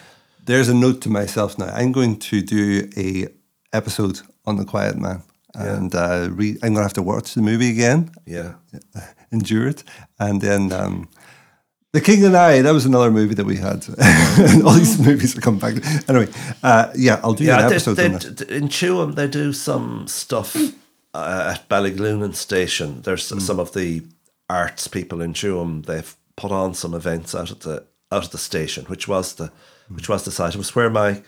There's 0.45 0.69
a 0.69 0.73
note 0.73 1.01
to 1.01 1.09
myself 1.09 1.57
now. 1.57 1.71
I'm 1.79 1.91
going 1.91 2.17
to 2.31 2.41
do 2.41 2.89
a 2.95 3.27
episode 3.73 4.21
on 4.45 4.55
The 4.57 4.65
Quiet 4.65 4.95
Man, 4.97 5.23
and 5.55 5.93
uh, 5.93 6.29
re- 6.31 6.57
I'm 6.63 6.73
going 6.73 6.75
to 6.75 6.81
have 6.89 6.93
to 6.93 7.01
watch 7.13 7.33
the 7.33 7.41
movie 7.41 7.71
again, 7.71 8.11
Yeah. 8.25 8.53
endure 9.31 9.67
it, 9.67 9.83
and 10.19 10.39
then 10.41 10.71
um, 10.71 11.07
The 11.95 12.01
King 12.01 12.25
and 12.25 12.35
I. 12.35 12.61
That 12.61 12.73
was 12.73 12.85
another 12.85 13.09
movie 13.09 13.35
that 13.35 13.45
we 13.45 13.55
had. 13.55 13.85
All 14.65 14.73
these 14.73 14.99
movies 14.99 15.37
are 15.37 15.41
coming 15.41 15.59
back. 15.61 15.75
Anyway, 16.09 16.27
uh, 16.61 16.91
yeah, 16.95 17.19
I'll 17.23 17.33
do 17.33 17.45
Yeah, 17.45 17.61
an 17.63 17.69
they, 17.69 17.75
episode 17.75 17.93
they, 17.95 18.05
on 18.07 18.11
that. 18.13 18.41
in 18.57 18.67
Tuam 18.67 19.15
they 19.15 19.27
do 19.27 19.53
some 19.53 20.07
stuff 20.07 20.55
uh, 21.13 21.53
at 21.55 21.69
Ballyglunin 21.69 22.35
Station. 22.35 23.01
There's 23.03 23.29
Hmm. 23.29 23.39
some 23.39 23.59
of 23.61 23.73
the 23.73 24.03
arts 24.49 24.87
people 24.89 25.21
in 25.21 25.33
Tuam. 25.33 25.85
They've 25.85 26.13
put 26.35 26.51
on 26.51 26.73
some 26.73 26.93
events 26.93 27.33
out 27.33 27.49
at 27.51 27.61
the 27.61 27.85
out 28.11 28.25
at 28.25 28.31
the 28.31 28.37
station, 28.37 28.85
which 28.85 29.07
was 29.07 29.33
the 29.35 29.51
Hmm. 29.87 29.95
which 29.95 30.09
was 30.09 30.23
the 30.25 30.31
site. 30.31 30.55
It 30.55 30.57
was 30.65 30.75
where 30.75 30.89
my 30.89 31.21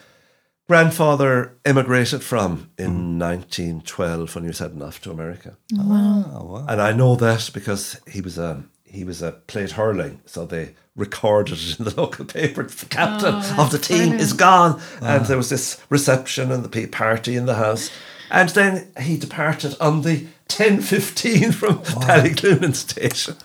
grandfather 0.68 1.54
immigrated 1.66 2.22
from 2.24 2.70
in 2.78 2.92
Hmm. 2.92 3.18
1912 3.20 4.36
when 4.36 4.44
he 4.44 4.48
was 4.50 4.60
heading 4.60 4.82
off 4.82 5.00
to 5.02 5.12
America. 5.12 5.56
Oh, 5.80 6.44
wow. 6.52 6.66
And 6.68 6.82
I 6.82 6.92
know 6.92 7.16
that 7.16 7.52
because 7.54 7.98
he 8.06 8.20
was 8.22 8.38
a 8.38 8.64
he 8.88 9.04
was 9.04 9.22
a 9.22 9.32
played 9.48 9.72
hurling, 9.72 10.22
so 10.26 10.46
they 10.46 10.74
recorded 10.96 11.58
it 11.60 11.80
in 11.80 11.86
the 11.86 11.96
local 12.02 12.26
paper. 12.26 12.64
The 12.64 12.86
captain 12.88 13.36
Oh, 13.36 13.56
of 13.64 13.72
the 13.72 13.78
that's 13.78 13.88
team 13.88 14.14
is 14.14 14.34
brilliant. 14.34 14.38
gone, 14.40 14.82
and 15.02 15.26
there 15.26 15.38
was 15.38 15.50
this 15.50 15.80
reception 15.90 16.52
and 16.52 16.64
the 16.64 16.88
party 16.88 17.36
in 17.36 17.46
the 17.46 17.56
house. 17.56 17.90
And 18.30 18.50
then 18.50 18.92
he 19.00 19.18
departed 19.18 19.76
on 19.80 20.02
the 20.02 20.26
ten 20.48 20.82
fifteen 20.82 21.52
from 21.52 21.80
Ballyglunin 21.84 22.76
station. 22.76 23.36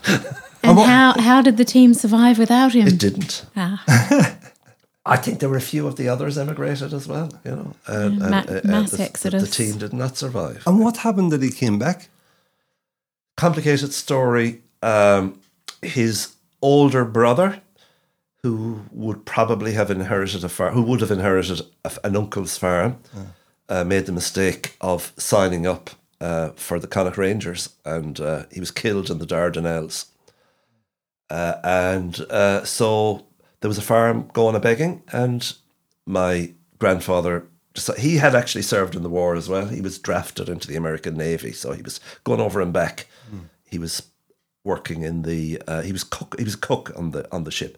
And 0.63 0.79
how, 0.79 1.13
how 1.19 1.41
did 1.41 1.57
the 1.57 1.65
team 1.65 1.93
survive 1.93 2.39
without 2.39 2.73
him? 2.73 2.87
It 2.87 2.97
didn't. 2.99 3.45
Ah, 3.55 3.83
I 5.05 5.17
think 5.17 5.39
there 5.39 5.49
were 5.49 5.57
a 5.57 5.61
few 5.61 5.85
of 5.87 5.97
the 5.97 6.07
others 6.07 6.37
emigrated 6.37 6.93
as 6.93 7.07
well. 7.07 7.29
You 7.45 7.51
know, 7.51 7.73
and, 7.87 8.19
Yeah, 8.19 8.21
and, 8.23 8.31
ma- 8.31 8.37
uh, 8.47 8.59
uh, 8.59 8.61
mass 8.63 8.91
the- 8.91 8.97
the- 8.97 9.03
exodus. 9.03 9.43
The 9.43 9.63
team 9.63 9.77
did 9.77 9.91
not 9.93 10.15
survive. 10.17 10.63
And 10.65 10.79
what 10.79 10.97
happened 10.97 11.31
that 11.33 11.41
he 11.43 11.51
came 11.51 11.77
back? 11.79 12.09
complicated 13.35 13.91
story. 13.93 14.61
Um, 14.83 15.39
his 15.81 16.35
older 16.61 17.05
brother, 17.05 17.61
who 18.43 18.81
would 18.91 19.25
probably 19.25 19.73
have 19.73 19.89
inherited 19.89 20.43
a 20.43 20.49
farm, 20.49 20.73
who 20.73 20.83
would 20.83 21.01
have 21.01 21.11
inherited 21.11 21.61
a, 21.85 21.91
an 22.03 22.15
uncle's 22.15 22.57
farm, 22.57 22.97
uh, 23.69 23.83
made 23.83 24.05
the 24.05 24.11
mistake 24.11 24.75
of 24.81 25.13
signing 25.17 25.65
up 25.65 25.89
uh, 26.19 26.49
for 26.55 26.79
the 26.79 26.87
Connacht 26.87 27.17
Rangers, 27.17 27.69
and 27.85 28.19
uh, 28.19 28.43
he 28.51 28.59
was 28.59 28.71
killed 28.71 29.09
in 29.09 29.19
the 29.19 29.25
Dardanelles. 29.25 30.07
Uh, 31.29 31.55
and 31.63 32.19
uh, 32.29 32.63
so 32.65 33.25
there 33.61 33.69
was 33.69 33.77
a 33.77 33.81
farm 33.81 34.29
going 34.33 34.55
a 34.55 34.59
begging, 34.59 35.01
and 35.11 35.53
my 36.05 36.53
grandfather 36.79 37.47
he 37.97 38.17
had 38.17 38.35
actually 38.35 38.61
served 38.61 38.95
in 38.95 39.01
the 39.01 39.09
war 39.09 39.35
as 39.35 39.49
well. 39.49 39.65
He 39.65 39.81
was 39.81 39.97
drafted 39.97 40.47
into 40.47 40.67
the 40.67 40.75
American 40.75 41.15
Navy, 41.15 41.51
so 41.53 41.71
he 41.71 41.81
was 41.81 41.99
going 42.23 42.39
over 42.39 42.61
and 42.61 42.71
back. 42.71 43.07
He 43.65 43.79
was 43.79 44.11
working 44.63 45.03
in 45.03 45.23
the 45.23 45.61
uh, 45.67 45.81
he 45.81 45.91
was 45.91 46.03
cook 46.03 46.35
he 46.37 46.43
was 46.43 46.55
cook 46.55 46.91
on 46.95 47.11
the 47.11 47.31
on 47.31 47.43
the 47.43 47.51
ship, 47.51 47.77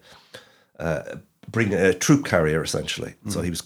uh, 0.80 1.02
bringing 1.50 1.74
a 1.78 1.94
troop 1.94 2.26
carrier 2.26 2.64
essentially. 2.64 3.16
So 3.30 3.42
he 3.42 3.50
was 3.50 3.64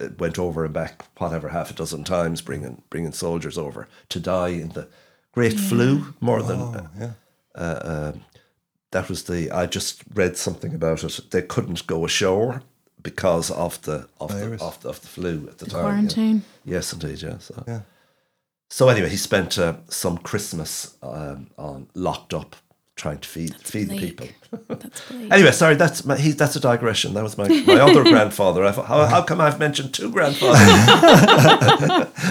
uh, 0.00 0.08
went 0.18 0.38
over 0.38 0.64
and 0.64 0.72
back 0.74 1.04
whatever 1.18 1.48
half 1.50 1.70
a 1.70 1.74
dozen 1.74 2.04
times, 2.04 2.40
bringing 2.42 2.82
bringing 2.90 3.12
soldiers 3.12 3.58
over 3.58 3.86
to 4.08 4.20
die 4.20 4.48
in 4.48 4.70
the 4.70 4.88
Great 5.32 5.58
Flu 5.58 6.14
more 6.20 6.42
than 6.42 6.60
Oh, 6.60 6.88
yeah. 6.98 7.10
uh, 7.54 8.12
um, 8.14 8.24
that 8.90 9.08
was 9.08 9.24
the 9.24 9.50
I 9.50 9.66
just 9.66 10.02
read 10.14 10.36
something 10.36 10.74
about 10.74 11.04
it. 11.04 11.20
They 11.30 11.42
couldn't 11.42 11.86
go 11.86 12.04
ashore 12.04 12.62
because 13.02 13.50
of 13.50 13.80
the 13.82 14.08
of 14.20 14.30
the 14.32 14.52
of 14.64 14.80
the, 14.80 14.88
of 14.88 15.00
the 15.02 15.06
flu 15.08 15.46
at 15.50 15.58
the 15.58 15.66
time. 15.66 15.76
yeah. 15.78 15.82
quarantine. 15.82 16.42
Yes, 16.64 16.92
indeed. 16.92 17.20
Yeah. 17.22 17.38
So, 17.38 17.62
Yeah. 17.68 17.80
So 18.68 18.88
anyway, 18.88 19.08
he 19.08 19.16
spent 19.16 19.58
uh, 19.58 19.74
some 19.88 20.18
Christmas 20.18 20.96
um, 21.02 21.48
on 21.56 21.88
locked 21.94 22.34
up 22.34 22.56
trying 22.96 23.18
to 23.18 23.28
feed 23.28 23.54
feed 23.62 23.88
the 23.88 23.96
people. 23.98 24.26
That's 24.68 25.00
bleak. 25.08 25.32
Anyway, 25.32 25.52
sorry, 25.52 25.76
that's 25.76 26.04
my, 26.04 26.16
he, 26.16 26.32
that's 26.32 26.56
a 26.56 26.60
digression. 26.60 27.14
That 27.14 27.22
was 27.22 27.38
my, 27.38 27.46
my 27.48 27.74
other 27.80 28.02
grandfather. 28.12 28.64
I, 28.64 28.72
thought, 28.72 28.86
how, 28.86 29.06
how 29.06 29.22
come 29.22 29.40
I've 29.40 29.58
mentioned 29.60 29.94
two 29.94 30.10
grandfathers? 30.10 30.56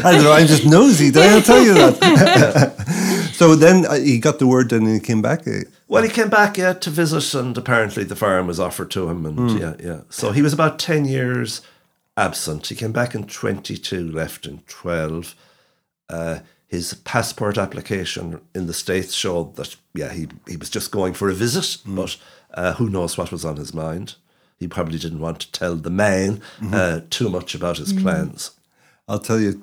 I 0.03 0.11
don't 0.11 0.23
know. 0.23 0.33
I'm 0.33 0.47
just 0.47 0.65
nosy. 0.65 1.09
Did 1.11 1.23
I 1.23 1.39
tell 1.41 1.63
you 1.63 1.73
that? 1.73 3.31
so 3.33 3.55
then 3.55 3.85
uh, 3.85 3.93
he 3.95 4.19
got 4.19 4.39
the 4.39 4.47
word 4.47 4.71
and 4.73 4.87
he 4.87 4.99
came 4.99 5.21
back. 5.21 5.47
uh, 5.47 5.61
Well, 5.87 6.03
he 6.03 6.09
came 6.09 6.29
back 6.29 6.57
yeah, 6.57 6.73
to 6.73 6.89
visit, 6.89 7.33
and 7.33 7.57
apparently 7.57 8.03
the 8.03 8.15
farm 8.15 8.47
was 8.47 8.59
offered 8.59 8.91
to 8.91 9.09
him, 9.09 9.25
and 9.25 9.37
Hmm. 9.51 9.57
yeah, 9.57 9.73
yeah. 9.79 9.99
So 10.09 10.31
he 10.33 10.41
was 10.41 10.53
about 10.53 10.79
ten 10.79 11.05
years 11.05 11.61
absent. 12.17 12.67
He 12.67 12.75
came 12.75 12.91
back 12.91 13.15
in 13.15 13.23
twenty-two, 13.25 14.11
left 14.11 14.45
in 14.45 14.59
twelve. 14.67 15.33
Uh, 16.09 16.39
his 16.67 16.93
passport 17.05 17.57
application 17.57 18.39
in 18.53 18.67
the 18.67 18.73
states 18.73 19.13
showed 19.13 19.55
that 19.55 19.75
yeah, 19.93 20.11
he 20.11 20.27
he 20.47 20.57
was 20.57 20.69
just 20.69 20.91
going 20.91 21.13
for 21.13 21.29
a 21.29 21.33
visit, 21.33 21.77
Hmm. 21.83 21.95
but 21.95 22.17
uh, 22.53 22.73
who 22.73 22.89
knows 22.89 23.17
what 23.17 23.31
was 23.31 23.45
on 23.45 23.57
his 23.57 23.73
mind. 23.73 24.15
He 24.59 24.67
probably 24.67 24.97
didn't 24.99 25.19
want 25.19 25.39
to 25.41 25.51
tell 25.51 25.75
the 25.75 25.89
man 25.91 26.41
Mm-hmm. 26.59 26.73
uh, 26.73 26.99
too 27.09 27.29
much 27.29 27.55
about 27.55 27.77
his 27.77 27.93
plans. 27.93 28.51
I'll 29.07 29.19
tell 29.19 29.39
you. 29.39 29.61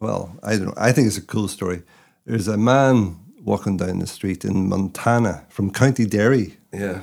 Well, 0.00 0.34
I 0.42 0.56
don't 0.56 0.66
know. 0.68 0.74
I 0.88 0.92
think 0.92 1.06
it's 1.08 1.18
a 1.18 1.32
cool 1.34 1.46
story. 1.48 1.82
There's 2.24 2.48
a 2.48 2.56
man 2.56 3.16
walking 3.44 3.76
down 3.76 3.98
the 3.98 4.06
street 4.06 4.44
in 4.44 4.68
Montana 4.68 5.44
from 5.50 5.70
County 5.70 6.06
Derry, 6.06 6.56
Yeah, 6.72 7.00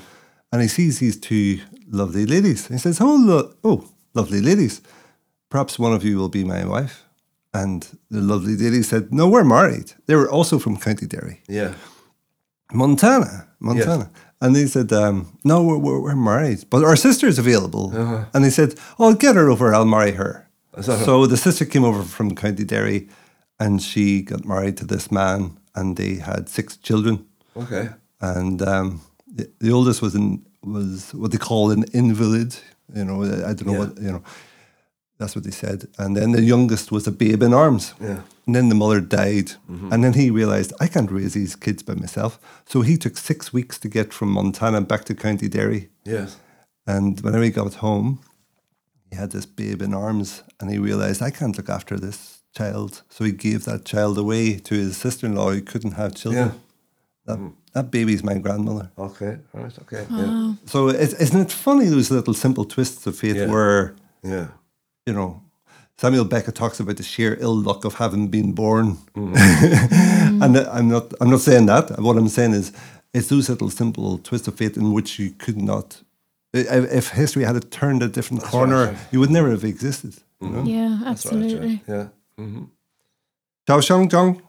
and 0.52 0.62
he 0.62 0.68
sees 0.68 1.00
these 1.00 1.20
two 1.20 1.60
lovely 1.90 2.26
ladies. 2.26 2.68
He 2.68 2.78
says, 2.78 3.00
"Oh, 3.02 3.16
lo- 3.16 3.54
oh, 3.64 3.90
lovely 4.14 4.42
ladies. 4.42 4.82
Perhaps 5.50 5.78
one 5.80 5.94
of 5.94 6.04
you 6.04 6.18
will 6.18 6.30
be 6.30 6.44
my 6.44 6.66
wife." 6.66 7.04
And 7.62 7.80
the 8.12 8.22
lovely 8.22 8.56
lady 8.64 8.84
said, 8.84 9.04
"No, 9.12 9.26
we're 9.34 9.44
married." 9.58 9.88
They 10.06 10.16
were 10.16 10.30
also 10.38 10.60
from 10.60 10.76
County 10.78 11.08
Derry. 11.08 11.38
yeah, 11.50 11.74
Montana, 12.74 13.48
Montana. 13.60 14.10
And 14.40 14.56
they 14.56 14.68
said, 14.68 14.92
um, 14.94 15.26
no, 15.44 15.64
we're, 15.64 15.80
we're, 15.80 16.00
we're 16.00 16.16
married, 16.16 16.66
but 16.70 16.84
our 16.84 16.96
sister's 16.96 17.40
available. 17.40 17.92
And 18.34 18.46
he 18.46 18.52
said, 18.52 18.76
oh, 19.00 19.16
get 19.16 19.36
her 19.36 19.50
over, 19.50 19.74
I'll 19.74 19.86
marry 19.86 20.12
her. 20.12 20.48
So 20.82 21.26
the 21.26 21.38
sister 21.38 21.66
came 21.66 21.84
over 21.84 22.04
from 22.04 22.36
County 22.36 22.64
Derry 22.64 23.08
and 23.60 23.82
she 23.82 24.22
got 24.22 24.46
married 24.46 24.78
to 24.78 24.86
this 24.86 25.12
man 25.12 25.58
and 25.74 25.98
they 25.98 26.16
had 26.16 26.50
six 26.50 26.78
children. 26.78 27.26
okay. 27.56 27.90
and 28.22 28.62
um, 28.62 29.02
the, 29.38 29.50
the 29.60 29.72
oldest 29.72 30.02
was 30.04 30.14
in 30.14 30.46
was 30.64 31.12
what 31.16 31.32
they 31.32 31.38
call 31.40 31.72
an 31.72 31.86
invalid. 31.94 32.56
You 32.94 33.06
know, 33.06 33.24
I 33.24 33.54
don't 33.54 33.66
know 33.66 33.74
Yeah. 33.74 33.80
what 33.80 33.98
you 33.98 34.12
know. 34.12 34.22
That's 35.18 35.36
what 35.36 35.46
they 35.46 35.52
said. 35.52 35.88
And 35.98 36.16
then 36.16 36.32
the 36.32 36.44
youngest 36.44 36.92
was 36.92 37.08
a 37.08 37.12
babe 37.12 37.42
in 37.42 37.54
arms. 37.54 37.94
Yeah. 38.00 38.22
And 38.46 38.56
then 38.56 38.70
the 38.70 38.76
mother 38.76 39.02
died. 39.02 39.54
Mm-hmm. 39.70 39.92
And 39.92 40.04
then 40.04 40.14
he 40.14 40.30
realized, 40.30 40.74
I 40.80 40.88
can't 40.88 41.12
raise 41.12 41.34
these 41.34 41.56
kids 41.56 41.82
by 41.84 41.96
myself. 41.96 42.40
So 42.66 42.82
he 42.82 42.98
took 42.98 43.18
six 43.18 43.52
weeks 43.52 43.80
to 43.80 43.90
get 43.90 44.14
from 44.14 44.30
Montana 44.32 44.82
back 44.82 45.06
to 45.06 45.16
County 45.16 45.50
Derry. 45.50 45.90
Yes. 46.06 46.38
And 46.86 47.20
whenever 47.22 47.44
he 47.44 47.50
got 47.50 47.76
home, 47.76 48.20
he 49.10 49.16
had 49.18 49.32
this 49.32 49.46
babe 49.46 49.82
in 49.82 49.94
arms 49.94 50.44
and 50.60 50.70
he 50.70 50.78
realized, 50.78 51.22
I 51.22 51.32
can't 51.32 51.58
look 51.58 51.70
after 51.70 51.98
this 51.98 52.44
child. 52.56 53.02
So 53.10 53.24
he 53.24 53.32
gave 53.32 53.66
that 53.66 53.86
child 53.86 54.18
away 54.18 54.60
to 54.60 54.76
his 54.76 54.98
sister 54.98 55.26
in 55.26 55.36
law 55.36 55.52
who 55.52 55.62
couldn't 55.62 55.94
have 55.94 56.14
children. 56.16 56.48
Yeah. 56.48 56.54
That, 57.26 57.40
mm-hmm. 57.40 57.54
that 57.74 57.92
baby's 57.92 58.24
my 58.24 58.38
grandmother. 58.38 58.92
Okay. 58.98 59.40
Right. 59.52 59.78
Okay. 59.82 60.06
So 60.66 60.90
it's, 60.90 61.14
isn't 61.14 61.42
it 61.42 61.52
funny, 61.52 61.86
those 61.86 62.12
little 62.12 62.34
simple 62.36 62.66
twists 62.66 63.08
of 63.08 63.18
fate 63.18 63.36
Yeah. 63.36 63.48
where, 63.48 63.96
Yeah. 64.24 64.48
Yeah. 65.08 65.14
you 65.14 65.20
know, 65.20 65.42
Samuel 65.98 66.26
Beckett 66.26 66.56
talks 66.56 66.80
about 66.80 66.98
the 66.98 67.04
sheer 67.04 67.38
ill 67.40 67.56
luck 67.56 67.86
of 67.86 67.96
having 67.96 68.28
been 68.28 68.52
born. 68.52 68.98
Mm-hmm. 69.16 70.42
and 70.44 70.58
I'm 70.58 70.90
not 70.90 71.14
I'm 71.20 71.30
not 71.30 71.40
saying 71.40 71.66
that. 71.68 72.00
What 72.00 72.18
I'm 72.18 72.28
saying 72.28 72.54
is 72.54 72.72
it's 73.14 73.30
those 73.30 73.50
little 73.50 73.70
simple 73.70 74.20
twists 74.20 74.48
of 74.48 74.56
fate 74.56 74.78
in 74.78 74.94
which 74.94 75.18
you 75.18 75.32
could 75.32 75.58
not 75.58 76.04
if 76.54 76.92
if 76.92 77.10
history 77.10 77.44
had 77.44 77.72
turned 77.72 78.04
a 78.04 78.08
different 78.08 78.44
corner, 78.44 78.86
right, 78.86 78.98
you 79.12 79.20
would 79.20 79.32
never 79.32 79.50
have 79.52 79.64
existed. 79.64 80.16
You 80.42 80.50
know? 80.50 80.64
Yeah, 80.64 81.00
That's 81.04 81.26
right, 81.26 81.34
yeah. 81.34 81.44
absolutely. 81.44 81.84
Yeah. 81.88 82.08
Chaosheng 83.68 84.10
Zhang. 84.10 84.42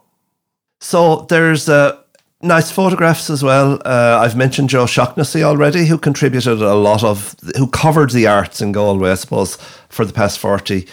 So 0.80 1.26
there's 1.28 1.68
uh, 1.68 1.96
nice 2.40 2.70
photographs 2.70 3.30
as 3.30 3.42
well. 3.42 3.80
Uh, 3.84 4.18
I've 4.22 4.36
mentioned 4.36 4.68
Joe 4.70 4.86
Shaughnessy 4.86 5.42
already, 5.42 5.86
who 5.86 5.98
contributed 5.98 6.62
a 6.62 6.74
lot 6.74 7.02
of, 7.04 7.34
who 7.56 7.66
covered 7.68 8.10
the 8.10 8.26
arts 8.26 8.60
in 8.60 8.72
Galway, 8.72 9.10
I 9.10 9.14
suppose, 9.14 9.56
for 9.88 10.04
the 10.04 10.12
past 10.12 10.38
40 10.38 10.86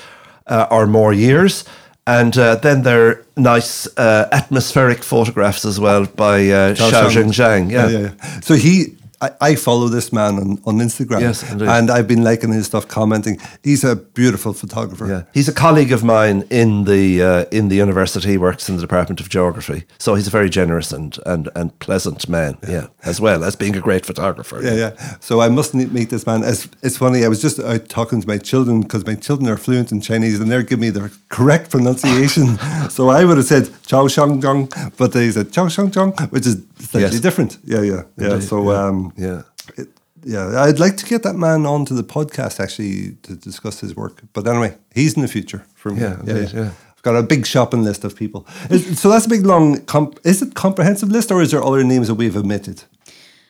uh, 0.47 0.67
or 0.71 0.87
more 0.87 1.13
years. 1.13 1.65
And 2.07 2.37
uh, 2.37 2.55
then 2.57 2.83
there 2.83 3.07
are 3.07 3.25
nice 3.35 3.87
uh, 3.97 4.29
atmospheric 4.31 5.03
photographs 5.03 5.65
as 5.65 5.79
well 5.79 6.05
by 6.05 6.35
uh, 6.49 6.75
Zhao 6.75 6.91
Xiao 6.91 7.09
Xiang- 7.09 7.31
Zhengzhang. 7.31 7.71
Yeah. 7.71 7.87
yeah, 7.89 7.99
yeah. 7.99 8.39
So 8.41 8.53
he, 8.53 8.95
I, 9.21 9.31
I 9.41 9.55
follow 9.55 9.87
this 9.87 10.11
man 10.11 10.35
on, 10.35 10.61
on 10.65 10.77
Instagram. 10.79 11.21
Yes, 11.21 11.49
indeed. 11.49 11.67
and 11.69 11.89
I've 11.89 12.07
been 12.07 12.23
liking 12.23 12.51
his 12.51 12.65
stuff, 12.65 12.87
commenting. 12.87 13.39
He's 13.63 13.83
a 13.83 13.95
beautiful 13.95 14.53
photographer. 14.53 15.07
Yeah, 15.07 15.23
he's 15.33 15.47
a 15.47 15.53
colleague 15.53 15.91
of 15.91 16.03
mine 16.03 16.43
in 16.49 16.83
the 16.85 17.21
uh, 17.23 17.45
in 17.51 17.69
the 17.69 17.75
university. 17.75 18.29
He 18.29 18.37
works 18.37 18.69
in 18.69 18.75
the 18.75 18.81
Department 18.81 19.21
of 19.21 19.29
Geography, 19.29 19.83
so 19.97 20.15
he's 20.15 20.27
a 20.27 20.31
very 20.31 20.49
generous 20.49 20.91
and 20.91 21.17
and, 21.25 21.49
and 21.55 21.77
pleasant 21.79 22.27
man. 22.29 22.57
Yeah. 22.67 22.87
as 23.03 23.21
well 23.21 23.43
as 23.43 23.55
being 23.55 23.75
a 23.75 23.81
great 23.81 24.05
photographer. 24.05 24.59
Yeah, 24.61 24.73
yeah. 24.73 25.15
So 25.19 25.39
I 25.41 25.49
must 25.49 25.73
meet 25.73 26.09
this 26.09 26.25
man. 26.25 26.43
It's, 26.43 26.67
it's 26.81 26.97
funny. 26.97 27.23
I 27.23 27.27
was 27.27 27.41
just 27.41 27.59
out 27.59 27.87
talking 27.89 28.21
to 28.21 28.27
my 28.27 28.37
children 28.37 28.81
because 28.81 29.05
my 29.05 29.15
children 29.15 29.49
are 29.49 29.57
fluent 29.57 29.91
in 29.91 30.01
Chinese 30.01 30.39
and 30.39 30.49
they're 30.51 30.63
giving 30.63 30.81
me 30.81 30.89
the 30.89 31.11
correct 31.29 31.69
pronunciation. 31.71 32.57
so 32.89 33.09
I 33.09 33.23
would 33.25 33.37
have 33.37 33.45
said 33.45 33.69
Chao 33.85 34.07
Shang 34.07 34.41
Zhang, 34.41 34.69
but 34.97 35.13
they 35.13 35.31
said 35.31 35.51
Chao 35.51 35.67
Shang 35.67 35.91
Zhang, 35.91 36.13
which 36.31 36.45
is 36.47 36.63
slightly 36.79 37.11
Yes. 37.11 37.19
different. 37.21 37.57
Yeah, 37.63 37.81
yeah, 37.81 38.01
yeah. 38.17 38.33
Indeed, 38.33 38.47
so 38.47 38.71
yeah. 38.71 38.85
um, 38.87 39.04
Yeah. 39.17 39.43
it, 39.77 39.89
yeah, 40.23 40.61
I'd 40.63 40.79
like 40.79 40.97
to 40.97 41.05
get 41.05 41.23
that 41.23 41.35
man 41.35 41.65
onto 41.65 41.93
the 41.93 42.03
podcast 42.03 42.59
actually 42.59 43.17
to 43.23 43.35
discuss 43.35 43.79
his 43.79 43.95
work. 43.95 44.23
But 44.33 44.47
anyway, 44.47 44.75
he's 44.93 45.15
in 45.15 45.21
the 45.21 45.27
future 45.27 45.65
for 45.75 45.91
me. 45.91 46.01
Yeah, 46.01 46.19
indeed, 46.21 46.51
yeah. 46.53 46.71
I've 46.95 47.01
got 47.03 47.15
a 47.15 47.21
big 47.23 47.45
shopping 47.45 47.83
list 47.83 48.03
of 48.03 48.15
people. 48.15 48.47
Is- 48.69 48.99
so 48.99 49.09
that's 49.09 49.25
a 49.25 49.29
big 49.29 49.45
long. 49.45 49.81
Comp- 49.85 50.19
is 50.23 50.41
it 50.41 50.55
comprehensive 50.55 51.09
list 51.11 51.31
or 51.31 51.41
is 51.41 51.51
there 51.51 51.63
other 51.63 51.83
names 51.83 52.07
that 52.07 52.15
we've 52.15 52.35
omitted? 52.35 52.83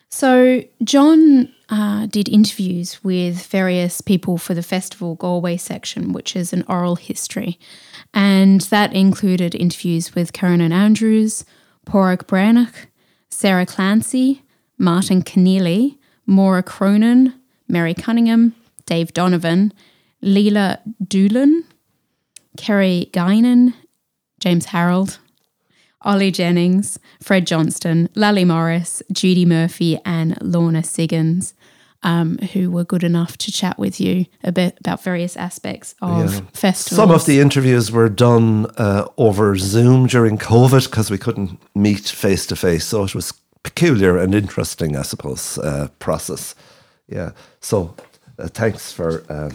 So, 0.10 0.64
John 0.84 1.54
uh, 1.70 2.06
did 2.06 2.30
interviews 2.30 3.04
with 3.04 3.46
various 3.48 4.00
people 4.02 4.38
for 4.38 4.54
the 4.54 4.64
Festival 4.64 5.16
Galway 5.16 5.58
section, 5.58 6.14
which 6.14 6.36
is 6.36 6.54
an 6.54 6.64
oral 6.68 6.96
history. 6.96 7.60
And 8.14 8.62
that 8.62 8.94
included 8.94 9.56
interviews 9.56 10.16
with 10.16 10.32
Kernan 10.32 10.72
Andrews, 10.72 11.44
Páraic 11.86 12.28
Breathnach, 12.28 12.88
Sarah 13.30 13.66
Clancy, 13.66 14.44
Martin 14.78 15.22
Conneely, 15.22 15.98
Maura 16.26 16.64
Cronin, 16.64 17.34
Mary 17.68 17.94
Cunningham, 17.94 18.54
Dave 18.86 19.14
Donovan, 19.14 19.74
Lelia 20.22 20.80
Doolan, 21.08 21.64
Kerry 22.58 23.10
Guinan, 23.14 23.74
James 24.40 24.66
Harrold, 24.68 25.20
Ollie 26.02 26.32
Jennings, 26.32 27.00
Fred 27.22 27.48
Johnston, 27.48 28.10
Lali 28.16 28.46
Morris, 28.46 29.02
Judy 29.12 29.46
Murphy, 29.46 30.00
and 30.06 30.38
Lorna 30.42 30.84
Siggins, 30.84 31.54
um, 32.04 32.38
who 32.54 32.70
were 32.70 32.84
good 32.84 33.04
enough 33.04 33.38
to 33.40 33.52
chat 33.52 33.80
with 33.80 34.00
you 34.00 34.26
a 34.44 34.52
bit 34.52 34.78
about 34.80 35.02
various 35.02 35.36
aspects 35.36 35.96
of 36.04 36.32
Yeah. 36.34 36.42
festivals. 36.54 36.98
Some 36.98 37.10
of 37.12 37.26
the 37.26 37.40
interviews 37.40 37.92
were 37.92 38.10
done 38.10 38.68
uh, 38.78 39.08
over 39.18 39.58
Zoom 39.58 40.06
during 40.06 40.38
COVID 40.38 40.86
because 40.86 41.10
we 41.10 41.18
couldn't 41.18 41.60
meet 41.74 42.08
face 42.08 42.46
to 42.48 42.56
face. 42.56 42.86
So 42.86 43.04
it 43.04 43.16
was 43.16 43.34
peculiar 43.70 44.18
and 44.18 44.34
interesting, 44.36 44.96
I 44.96 45.02
suppose, 45.04 45.58
uh, 45.58 45.88
process. 46.00 46.56
Yeah. 47.08 47.32
So 47.60 47.96
uh, 48.40 48.48
thanks 48.54 48.92
for. 48.94 49.10
Um, 49.30 49.52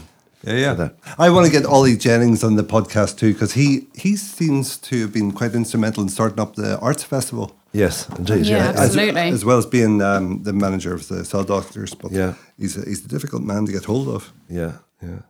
Yeah, 0.46 0.56
yeah. 0.60 0.74
for. 0.76 0.90
I 1.26 1.30
want 1.30 1.46
to 1.46 1.52
get 1.52 1.66
Ollie 1.66 1.96
Jennings 1.96 2.42
on 2.44 2.56
the 2.56 2.64
podcast 2.64 3.16
too 3.18 3.32
because 3.32 3.52
he 3.60 3.86
he 3.94 4.16
seems 4.16 4.78
to 4.78 4.94
have 5.02 5.12
been 5.12 5.32
quite 5.32 5.54
instrumental 5.56 6.02
in 6.02 6.08
starting 6.08 6.40
up 6.40 6.54
the 6.54 6.78
arts 6.80 7.04
festival. 7.04 7.46
Yes, 7.72 8.08
indeed. 8.18 8.46
Yeah, 8.46 8.56
Yeah. 8.56 8.70
As- 8.70 8.80
Absolutely. 8.80 9.28
As, 9.34 9.44
well 9.44 9.58
as 9.58 9.66
being 9.66 10.02
um, 10.02 10.42
the 10.44 10.52
manager 10.52 10.94
of 10.94 11.06
the 11.08 11.24
Saw 11.24 11.44
Doctors. 11.44 11.94
But 11.94 12.10
Yeah. 12.12 12.32
he's 12.58 12.76
a, 12.76 12.80
he's 12.88 13.04
a 13.04 13.08
difficult 13.08 13.42
man 13.42 13.66
to 13.66 13.72
get 13.72 13.84
hold 13.86 14.08
of. 14.08 14.32
Yeah, 14.48 14.72
yeah. 15.02 15.20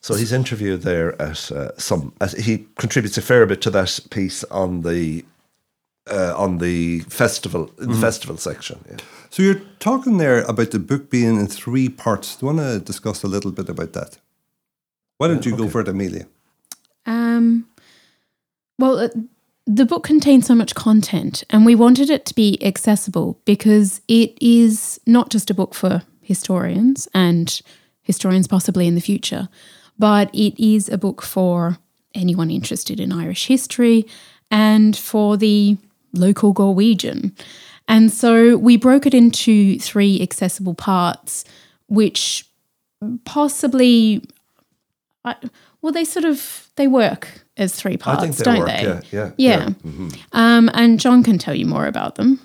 So 0.00 0.14
he's 0.14 0.32
interviewed 0.32 0.82
there 0.82 1.20
at 1.20 1.50
uh, 1.52 1.70
some. 1.78 2.12
At, 2.20 2.32
he 2.38 2.66
contributes 2.76 3.18
a 3.18 3.22
fair 3.22 3.46
bit 3.46 3.60
to 3.62 3.70
that 3.70 4.00
piece 4.10 4.44
on 4.50 4.82
the 4.82 5.24
uh, 6.10 6.34
on 6.36 6.58
the 6.58 7.00
festival 7.00 7.70
in 7.80 7.92
the 7.92 7.98
festival 7.98 8.36
section. 8.36 8.84
Yeah. 8.90 8.96
So 9.30 9.42
you're 9.42 9.62
talking 9.78 10.18
there 10.18 10.42
about 10.42 10.72
the 10.72 10.78
book 10.78 11.10
being 11.10 11.38
in 11.38 11.46
three 11.46 11.88
parts. 11.88 12.36
Do 12.36 12.46
you 12.46 12.52
want 12.52 12.58
to 12.58 12.80
discuss 12.80 13.22
a 13.22 13.28
little 13.28 13.52
bit 13.52 13.68
about 13.68 13.92
that? 13.92 14.18
Why 15.18 15.28
don't 15.28 15.46
you 15.46 15.56
go 15.56 15.68
for 15.68 15.80
it, 15.80 15.88
Amelia? 15.88 16.26
Um, 17.06 17.68
well, 18.78 18.98
uh, 18.98 19.08
the 19.66 19.84
book 19.84 20.02
contains 20.02 20.46
so 20.46 20.54
much 20.54 20.74
content, 20.74 21.44
and 21.50 21.64
we 21.64 21.74
wanted 21.74 22.10
it 22.10 22.26
to 22.26 22.34
be 22.34 22.58
accessible 22.64 23.38
because 23.44 24.00
it 24.08 24.36
is 24.40 24.98
not 25.06 25.30
just 25.30 25.50
a 25.50 25.54
book 25.54 25.74
for 25.74 26.02
historians 26.22 27.06
and 27.14 27.60
historians 28.02 28.48
possibly 28.48 28.86
in 28.86 28.94
the 28.94 29.00
future, 29.00 29.48
but 29.98 30.34
it 30.34 30.58
is 30.58 30.88
a 30.88 30.98
book 30.98 31.22
for 31.22 31.78
anyone 32.14 32.50
interested 32.50 32.98
in 32.98 33.12
Irish 33.12 33.46
history 33.46 34.06
and 34.50 34.96
for 34.96 35.36
the 35.36 35.76
local 36.12 36.54
Galwegian. 36.54 37.32
And 37.88 38.12
so 38.12 38.56
we 38.56 38.76
broke 38.76 39.06
it 39.06 39.14
into 39.14 39.78
three 39.78 40.20
accessible 40.22 40.74
parts, 40.74 41.44
which 41.88 42.46
possibly 43.24 44.22
I, 45.24 45.36
well, 45.82 45.92
they 45.92 46.04
sort 46.04 46.24
of 46.24 46.68
they 46.76 46.86
work 46.86 47.28
as 47.56 47.74
three 47.74 47.96
parts, 47.96 48.38
they 48.38 48.44
don't 48.44 48.60
work, 48.60 48.68
they? 48.68 48.82
yeah, 48.82 49.00
yeah, 49.10 49.30
yeah. 49.36 49.68
yeah. 49.84 50.08
Um, 50.32 50.70
and 50.72 50.98
John 50.98 51.22
can 51.22 51.38
tell 51.38 51.54
you 51.54 51.66
more 51.66 51.86
about 51.86 52.14
them. 52.14 52.40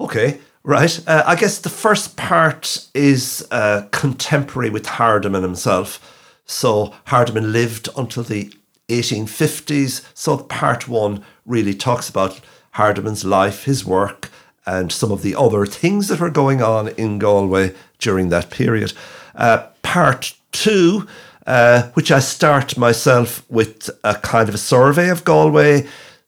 Okay, 0.00 0.40
right. 0.62 1.00
Uh, 1.06 1.22
I 1.26 1.36
guess 1.36 1.58
the 1.58 1.70
first 1.70 2.16
part 2.16 2.88
is 2.94 3.46
uh, 3.50 3.86
contemporary 3.92 4.70
with 4.70 4.86
Hardiman 4.86 5.42
himself. 5.42 6.40
So 6.44 6.94
Hardiman 7.06 7.52
lived 7.52 7.88
until 7.96 8.22
the 8.22 8.52
1850s. 8.88 10.06
So 10.14 10.38
part 10.38 10.88
one 10.88 11.24
really 11.46 11.74
talks 11.74 12.08
about 12.08 12.40
Hardiman's 12.72 13.24
life, 13.24 13.64
his 13.64 13.84
work, 13.84 14.30
and 14.66 14.90
some 14.90 15.12
of 15.12 15.22
the 15.22 15.34
other 15.34 15.66
things 15.66 16.08
that 16.08 16.20
were 16.20 16.30
going 16.30 16.62
on 16.62 16.88
in 16.88 17.18
Galway 17.18 17.74
during 17.98 18.30
that 18.30 18.50
period. 18.50 18.92
Uh, 19.34 19.66
part 19.82 20.34
two, 20.52 21.06
uh, 21.46 21.90
which 21.94 22.10
I 22.10 22.20
start 22.20 22.78
myself 22.78 23.44
with 23.50 23.90
a 24.02 24.14
kind 24.14 24.48
of 24.48 24.54
a 24.54 24.58
survey 24.58 25.10
of 25.10 25.24
Galway 25.24 25.86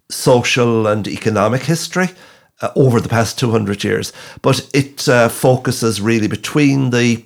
social 0.08 0.86
and 0.86 1.08
economic 1.08 1.62
history 1.62 2.10
uh, 2.60 2.70
over 2.76 3.00
the 3.00 3.08
past 3.08 3.38
200 3.38 3.82
years. 3.84 4.12
But 4.42 4.68
it 4.72 5.08
uh, 5.08 5.28
focuses 5.28 6.00
really 6.00 6.28
between 6.28 6.90
the 6.90 7.24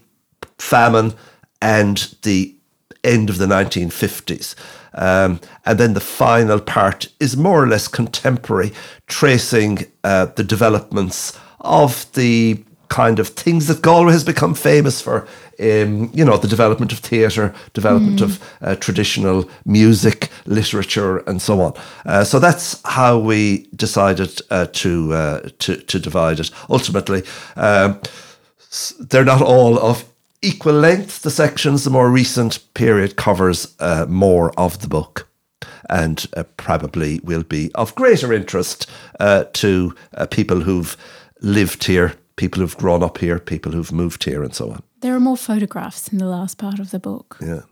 famine 0.58 1.14
and 1.60 2.14
the 2.22 2.56
end 3.04 3.30
of 3.30 3.38
the 3.38 3.46
1950s. 3.46 4.54
Um, 4.94 5.40
and 5.64 5.78
then 5.78 5.94
the 5.94 6.00
final 6.00 6.60
part 6.60 7.08
is 7.20 7.36
more 7.36 7.62
or 7.62 7.66
less 7.66 7.88
contemporary, 7.88 8.72
tracing 9.06 9.86
uh, 10.02 10.26
the 10.26 10.44
developments 10.44 11.38
of 11.60 12.10
the 12.14 12.64
kind 12.88 13.20
of 13.20 13.28
things 13.28 13.68
that 13.68 13.82
Galway 13.82 14.12
has 14.12 14.24
become 14.24 14.52
famous 14.52 15.00
for. 15.00 15.26
Um, 15.60 16.10
you 16.12 16.24
know, 16.24 16.38
the 16.38 16.48
development 16.48 16.90
of 16.92 16.98
theatre, 16.98 17.54
development 17.74 18.20
of 18.22 18.56
uh, 18.62 18.76
traditional 18.76 19.48
music, 19.64 20.30
literature, 20.46 21.18
and 21.18 21.40
so 21.40 21.60
on. 21.60 21.74
Uh, 22.04 22.24
so 22.24 22.38
that's 22.38 22.80
how 22.84 23.18
we 23.18 23.68
decided 23.76 24.40
uh, 24.50 24.66
to, 24.72 25.12
uh, 25.12 25.48
to 25.60 25.76
to 25.76 25.98
divide 25.98 26.40
it. 26.40 26.50
Ultimately, 26.70 27.22
um, 27.56 28.00
they're 28.98 29.24
not 29.24 29.42
all 29.42 29.78
of 29.78 30.04
equal 30.42 30.74
length. 30.74 31.22
The 31.22 31.30
sections, 31.30 31.84
the 31.84 31.90
more 31.90 32.10
recent 32.10 32.58
period 32.74 33.16
covers 33.16 33.74
uh, 33.80 34.06
more 34.08 34.52
of 34.58 34.80
the 34.80 34.88
book 34.88 35.28
and 35.88 36.26
uh, 36.36 36.44
probably 36.56 37.20
will 37.24 37.42
be 37.42 37.70
of 37.74 37.94
greater 37.94 38.32
interest 38.32 38.88
uh, 39.18 39.44
to 39.54 39.94
uh, 40.14 40.26
people 40.26 40.60
who've 40.60 40.96
lived 41.40 41.84
here, 41.84 42.14
people 42.36 42.60
who've 42.60 42.76
grown 42.76 43.02
up 43.02 43.18
here, 43.18 43.38
people 43.38 43.72
who've 43.72 43.92
moved 43.92 44.24
here, 44.24 44.42
and 44.42 44.54
so 44.54 44.70
on. 44.70 44.82
There 45.00 45.14
are 45.14 45.20
more 45.20 45.36
photographs 45.36 46.08
in 46.08 46.18
the 46.18 46.26
last 46.26 46.58
part 46.58 46.78
of 46.78 46.90
the 46.90 46.98
book. 46.98 47.38
Yeah. 47.40 47.62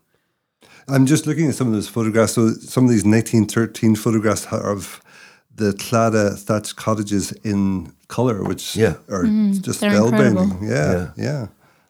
I'm 0.88 1.04
just 1.06 1.26
looking 1.26 1.48
at 1.48 1.54
some 1.54 1.66
of 1.68 1.74
those 1.74 1.88
photographs. 1.88 2.32
So 2.32 2.48
some 2.54 2.84
of 2.84 2.90
these 2.90 3.04
1913 3.04 3.94
photographs 3.94 4.46
of 4.50 5.02
the 5.54 5.72
Claddagh 5.72 6.38
thatched 6.38 6.76
cottages 6.76 7.32
in 7.44 7.92
colour, 8.08 8.42
which 8.42 8.74
Yeah. 8.74 8.94
are 9.10 9.24
just 9.60 9.80
they're 9.80 9.90
spellbinding. 9.92 10.50
incredible. 10.52 10.58
Yeah, 10.66 11.10
yeah, 11.16 11.46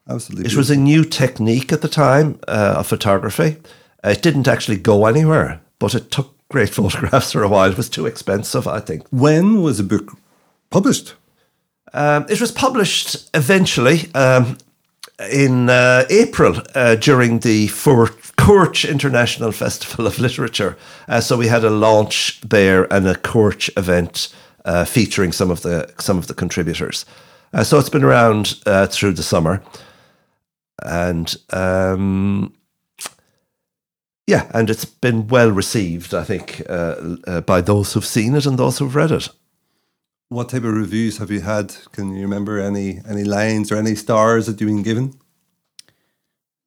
absolutely. 0.08 0.46
It 0.46 0.56
was 0.56 0.70
a 0.70 0.76
new 0.76 1.04
technique 1.04 1.72
at 1.72 1.82
the 1.82 1.88
time 1.88 2.38
uh, 2.48 2.76
of 2.78 2.86
photography. 2.86 3.56
It 4.04 4.22
didn't 4.22 4.48
actually 4.48 4.78
go 4.78 5.06
anywhere, 5.06 5.60
but 5.78 5.94
it 5.94 6.10
took 6.10 6.34
great 6.48 6.70
photographs 6.74 7.32
for 7.32 7.42
a 7.42 7.48
while. 7.48 7.70
It 7.70 7.76
was 7.76 7.88
too 7.88 8.06
expensive, 8.06 8.66
I 8.66 8.80
think. 8.80 9.06
when 9.10 9.62
was 9.62 9.78
the 9.78 9.84
book 9.84 10.16
published? 10.70 11.14
Um, 11.94 12.26
it 12.28 12.40
was 12.40 12.52
published 12.52 13.30
eventually 13.34 14.12
um, 14.14 14.58
in 15.32 15.70
uh, 15.70 16.04
April 16.10 16.60
uh, 16.74 16.96
during 16.96 17.40
the 17.40 17.68
Cúirt 17.68 18.88
International 18.88 19.52
Festival 19.52 20.06
of 20.06 20.18
Literature. 20.18 20.76
Uh, 21.08 21.20
so 21.20 21.36
we 21.36 21.48
had 21.48 21.64
a 21.64 21.70
launch 21.70 22.40
there 22.42 22.92
and 22.92 23.06
a 23.08 23.14
Cúirt 23.14 23.70
event 23.76 24.28
uh, 24.64 24.84
featuring 24.84 25.32
some 25.32 25.50
of 25.50 25.62
the 25.62 25.92
some 25.98 26.18
of 26.18 26.26
the 26.26 26.34
contributors. 26.34 27.06
Uh, 27.52 27.64
so 27.64 27.78
it's 27.78 27.88
been 27.88 28.04
around 28.04 28.60
uh, 28.66 28.86
through 28.86 29.12
the 29.12 29.22
summer, 29.22 29.62
and 30.84 31.34
um, 31.50 32.52
yeah, 34.26 34.50
and 34.54 34.68
it's 34.70 34.84
been 34.84 35.26
well 35.28 35.50
received, 35.50 36.12
I 36.14 36.24
think, 36.24 36.62
uh, 36.68 37.16
uh, 37.26 37.40
by 37.42 37.60
those 37.62 37.92
who've 37.94 38.04
seen 38.04 38.34
it 38.34 38.46
and 38.46 38.58
those 38.58 38.78
who've 38.78 38.94
read 38.94 39.10
it. 39.10 39.28
What 40.28 40.50
type 40.50 40.64
of 40.64 40.74
reviews 40.74 41.16
have 41.18 41.30
you 41.30 41.40
had? 41.40 41.74
Can 41.92 42.14
you 42.14 42.20
remember 42.22 42.58
any 42.58 43.00
any 43.08 43.24
lines 43.24 43.72
or 43.72 43.76
any 43.76 43.94
stars 43.94 44.46
that 44.46 44.60
you've 44.60 44.68
been 44.68 44.82
given? 44.82 45.14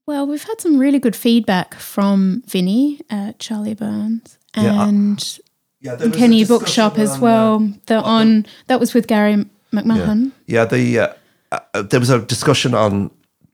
Well, 0.08 0.26
we've 0.26 0.44
had 0.44 0.60
some 0.60 0.80
really 0.80 0.98
good 1.00 1.16
feedback 1.16 1.76
from 1.76 2.42
Vinny 2.48 3.00
at 3.10 3.38
Charlie 3.40 3.76
Byrne's 3.76 4.38
Yeah, 4.58 4.82
I- 4.82 4.88
and 4.88 5.40
Yeah, 5.80 5.96
there 5.96 6.10
Penny 6.10 6.44
Bookshop 6.44 6.98
as 6.98 7.20
well. 7.20 7.60
the 7.86 8.02
on 8.02 8.46
that 8.68 8.80
was 8.80 8.94
with 8.96 9.06
Gary 9.08 9.46
McMahon. 9.72 10.32
Yeah, 10.48 10.66
the 10.66 11.00
uh, 11.00 11.14
uh, 11.52 11.82
there 11.84 12.00
was 12.00 12.10
a 12.10 12.20
discussion 12.20 12.74
on 12.74 13.12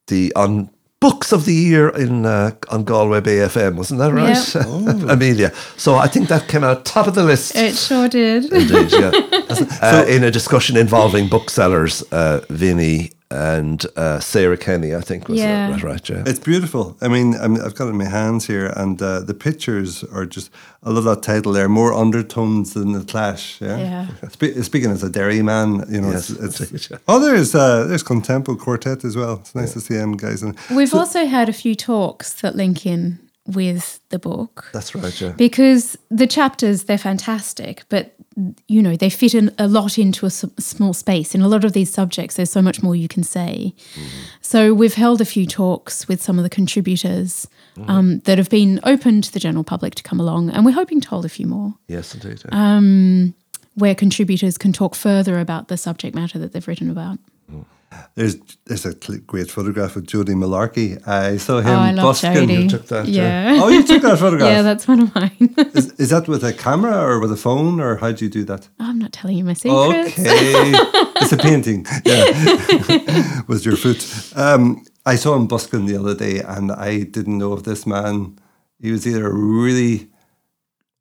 the 0.08 0.34
on 0.36 0.70
books 0.99 1.32
of 1.32 1.45
the 1.45 1.53
year 1.53 1.89
in 1.89 2.26
uh, 2.26 2.51
on 2.70 2.84
Galway 2.84 3.22
Bay 3.22 3.38
FM, 3.38 3.76
wasn't 3.76 3.99
that 3.99 4.14
right, 4.14 4.55
Amelia? 5.10 5.53
So 5.78 5.95
I 5.95 6.08
think 6.08 6.30
that 6.30 6.47
came 6.47 6.64
out 6.64 6.86
top 6.86 7.08
of 7.08 7.16
the 7.16 7.24
list. 7.24 7.55
It 7.55 7.76
sure 7.76 8.08
did. 8.08 8.51
Indeed, 8.51 8.91
yeah. 8.91 9.12
uh, 9.82 10.05
in 10.08 10.24
a 10.24 10.32
discussion 10.32 10.78
involving 10.78 11.28
booksellers, 11.30 12.01
uh, 12.12 12.41
Vinny 12.49 13.12
and 13.30 13.86
uh, 13.98 14.20
Sarah 14.20 14.58
Kenny, 14.58 14.96
I 14.96 15.02
think 15.02 15.28
was 15.28 15.40
Yeah. 15.40 15.72
that 15.72 15.84
right? 15.84 16.10
Yeah. 16.10 16.24
It's 16.26 16.40
beautiful. 16.40 16.96
I 17.02 17.08
mean, 17.10 17.36
I 17.36 17.48
mean 17.48 17.62
I've 17.62 17.76
got 17.76 17.88
it 17.88 17.90
in 17.92 17.98
my 17.98 18.06
hands 18.06 18.48
here, 18.48 18.68
and 18.76 19.02
uh, 19.02 19.20
the 19.20 19.34
pictures 19.34 20.04
are 20.06 20.26
just. 20.26 20.50
I 20.84 20.90
love 20.92 21.04
that 21.04 21.22
title 21.24 21.52
there. 21.52 21.68
More 21.68 21.94
undertones 21.94 22.74
than 22.74 22.94
the 22.94 23.04
clash. 23.04 23.60
Yeah. 23.60 23.78
Yeah. 23.78 24.30
Spe- 24.30 24.64
speaking 24.64 24.92
as 24.92 25.04
a 25.04 25.10
Derry 25.10 25.42
man, 25.42 25.84
you 25.90 26.00
know, 26.00 26.12
Yes, 26.12 26.30
it's, 26.30 26.62
it's 26.62 26.72
indeed, 26.90 27.00
oh, 27.08 27.20
there's 27.20 27.54
uh, 27.54 27.86
there's 27.88 28.04
Contempo 28.04 28.58
Quartet 28.58 29.04
as 29.04 29.18
well. 29.18 29.34
It's 29.42 29.54
nice 29.56 29.74
to 29.74 29.82
see 29.82 29.96
them 29.96 30.16
guys. 30.16 30.42
And 30.44 30.56
We've 30.74 30.94
also 30.94 31.26
had 31.26 31.50
a 31.50 31.54
few 31.54 31.76
talks 31.76 32.34
that 32.42 32.56
link 32.56 32.86
in 32.86 33.20
with 33.48 34.00
the 34.10 34.20
book. 34.20 34.70
That's 34.74 34.93
right. 34.93 35.22
Yeah. 35.22 35.32
because 35.32 35.98
the 36.10 36.28
chapters 36.28 36.84
they're 36.84 36.98
fantastic 36.98 37.84
but 37.89 38.14
you 38.68 38.82
know 38.82 38.95
they 38.95 39.10
fit 39.10 39.34
in 39.34 39.54
a 39.58 39.68
lot 39.68 39.98
into 39.98 40.26
a 40.26 40.28
s- 40.28 40.45
small 40.60 40.93
space 40.93 41.34
in 41.34 41.41
a 41.41 41.48
lot 41.48 41.64
of 41.64 41.74
these 41.74 41.91
subjects 41.91 42.36
there's 42.36 42.52
so 42.52 42.62
much 42.62 42.84
more 42.84 42.95
you 42.95 43.08
can 43.08 43.24
say 43.24 43.74
mm-hmm. 43.95 44.08
so 44.41 44.74
we've 44.74 44.93
held 44.93 45.22
a 45.22 45.26
few 45.26 45.48
talks 45.48 46.08
with 46.08 46.22
some 46.22 46.38
of 46.38 46.43
the 46.43 46.50
contributors 46.50 47.48
mm-hmm. 47.76 47.89
um, 47.89 48.20
that 48.22 48.38
have 48.38 48.50
been 48.50 48.80
open 48.84 49.22
to 49.22 49.32
the 49.32 49.39
general 49.39 49.64
public 49.64 49.95
to 49.95 50.04
come 50.04 50.20
along 50.20 50.50
and 50.50 50.66
we're 50.66 50.72
hoping 50.72 51.02
to 51.02 51.10
hold 51.10 51.26
a 51.26 51.30
few 51.30 51.48
more 51.48 51.74
Yes, 51.88 52.14
indeed. 52.14 52.41
yeah. 52.45 52.50
Um, 52.76 53.34
where 53.76 53.95
contributors 53.95 54.58
can 54.58 54.74
talk 54.74 54.95
further 54.95 55.39
about 55.39 55.68
the 55.68 55.78
subject 55.78 56.16
matter 56.16 56.38
that 56.39 56.52
they've 56.52 56.68
written 56.68 56.89
about 56.89 57.18
there's 58.16 58.36
there's 58.66 58.86
a 58.86 58.94
great 58.94 59.50
photograph 59.50 59.96
of 59.96 60.06
Jody 60.06 60.34
Malarkey. 60.34 61.00
I 61.08 61.38
saw 61.38 61.60
him 61.62 61.68
oh 61.68 61.80
i 61.80 61.96
busking. 61.96 62.34
jody 62.34 62.68
took 62.68 62.86
that, 62.88 63.08
yeah 63.08 63.60
Oh, 63.62 63.70
you 63.70 63.84
took 63.86 64.02
that 64.02 64.20
photograph. 64.24 64.50
yeah 64.52 64.62
that's 64.62 64.88
one 64.88 65.00
of 65.02 65.16
mine 65.16 65.56
is, 65.74 65.92
is 65.94 66.10
that 66.10 66.28
with 66.28 66.44
a 66.44 66.52
camera 66.54 66.98
or 66.98 67.20
with 67.22 67.32
a 67.32 67.38
phone 67.38 67.80
or 67.80 67.96
how 67.98 68.12
do 68.12 68.26
you 68.26 68.32
do 68.32 68.44
that? 68.46 68.68
i'm 68.80 69.00
not 69.00 69.14
telling 69.14 69.38
you 69.38 69.46
my 69.46 69.54
secrets 69.54 70.20
Okay, 70.20 70.72
it's 71.22 71.32
a 71.32 71.38
painting. 71.38 71.86
Yeah, 72.06 73.42
with 73.48 73.66
your 73.66 73.76
foot. 73.78 74.02
Um, 74.36 74.84
I 75.06 75.16
saw 75.16 75.36
him 75.36 75.48
busking 75.48 75.86
the 75.86 75.98
other 75.98 76.14
day, 76.16 76.40
and 76.42 76.72
I 76.72 77.04
didn't 77.04 77.38
know 77.38 77.54
if 77.54 77.64
this 77.64 77.86
man. 77.86 78.38
He 78.80 78.92
was 78.92 79.08
either 79.08 79.26
a 79.28 79.34
really 79.34 80.10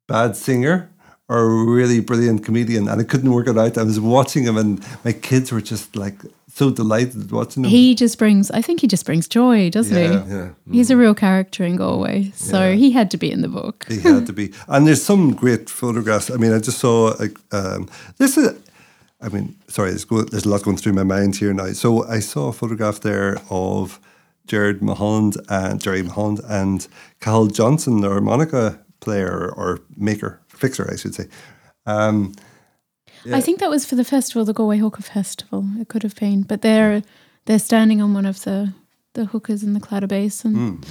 bad 0.07 0.35
singer 0.35 0.89
or 1.29 1.39
a 1.39 1.65
really 1.65 1.99
brilliant 1.99 2.43
comedian, 2.45 2.87
and 2.87 2.99
I 3.01 3.03
couldn't 3.03 3.31
work 3.31 3.47
it 3.47 3.57
out. 3.57 3.77
I 3.77 3.83
was 3.83 3.99
watching 3.99 4.43
him, 4.45 4.57
and 4.57 4.81
my 5.05 5.11
kids 5.11 5.51
were 5.51 5.61
just 5.61 5.95
like 5.95 6.15
so 6.57 6.71
delighted 6.71 7.31
watching 7.31 7.63
him. 7.63 7.69
he 7.69 7.93
just 8.03 8.17
brings 8.17 8.49
i 8.59 8.61
think 8.65 8.77
he 8.81 8.87
just 8.87 9.05
brings 9.05 9.27
joy 9.39 9.69
doesn't 9.69 9.95
Yeah, 9.95 10.23
he 10.25 10.35
yeah. 10.35 10.49
He's 10.77 10.89
a 10.91 10.97
real 10.97 11.15
character 11.15 11.63
in 11.69 11.75
Galway, 11.77 12.31
so 12.35 12.59
he 12.83 12.91
had 12.99 13.09
to 13.11 13.17
be 13.17 13.29
in 13.35 13.41
the 13.41 13.47
book. 13.59 13.85
He 13.87 13.99
had 13.99 14.25
to 14.25 14.33
be. 14.33 14.45
And 14.73 14.85
there's 14.85 15.03
some 15.11 15.23
great 15.43 15.69
photographs. 15.69 16.29
I 16.29 16.37
mean, 16.41 16.53
I 16.57 16.59
just 16.59 16.79
saw 16.79 17.15
like, 17.19 17.35
um, 17.51 17.81
this 18.17 18.37
is. 18.37 18.47
I 19.25 19.29
mean, 19.29 19.55
sorry, 19.67 19.89
there's, 19.91 20.05
go, 20.05 20.21
there's 20.31 20.45
a 20.45 20.49
lot 20.49 20.63
going 20.63 20.77
through 20.77 20.93
my 21.01 21.07
mind 21.15 21.35
here 21.37 21.53
now. 21.53 21.71
So 21.73 21.89
I 22.17 22.19
saw 22.19 22.49
a 22.49 22.53
photograph 22.53 22.99
there 22.99 23.37
of 23.49 23.99
Jared 24.51 24.81
Mulholland 24.81 25.35
and 25.49 25.81
Jerry 25.83 26.03
Mulholland 26.03 26.41
and 26.61 26.87
Cal 27.19 27.47
Johnson, 27.47 28.01
their 28.01 28.11
harmonica 28.11 28.63
player 28.99 29.53
or 29.59 29.79
maker, 29.95 30.31
fixer, 30.47 30.85
I 30.91 30.97
should 30.97 31.15
say. 31.15 31.27
Um, 31.85 32.33
I 33.35 33.41
think 33.41 33.59
that 33.59 33.69
was 33.69 33.85
for 33.85 33.95
the 33.95 34.03
festival, 34.03 34.45
the 34.45 34.53
Galway 34.53 34.77
Hooker 34.77 35.01
Festival. 35.03 35.65
It 35.79 35.87
could 35.87 36.03
have 36.03 36.15
been, 36.15 36.43
but 36.43 36.61
they're 36.61 37.01
they're 37.45 37.59
standing 37.59 38.01
on 38.01 38.13
one 38.13 38.25
of 38.25 38.43
the 38.43 38.73
the 39.13 39.25
hookers 39.25 39.63
in 39.63 39.73
the 39.73 39.79
Claddagh 39.79 40.07
Basin. 40.09 40.81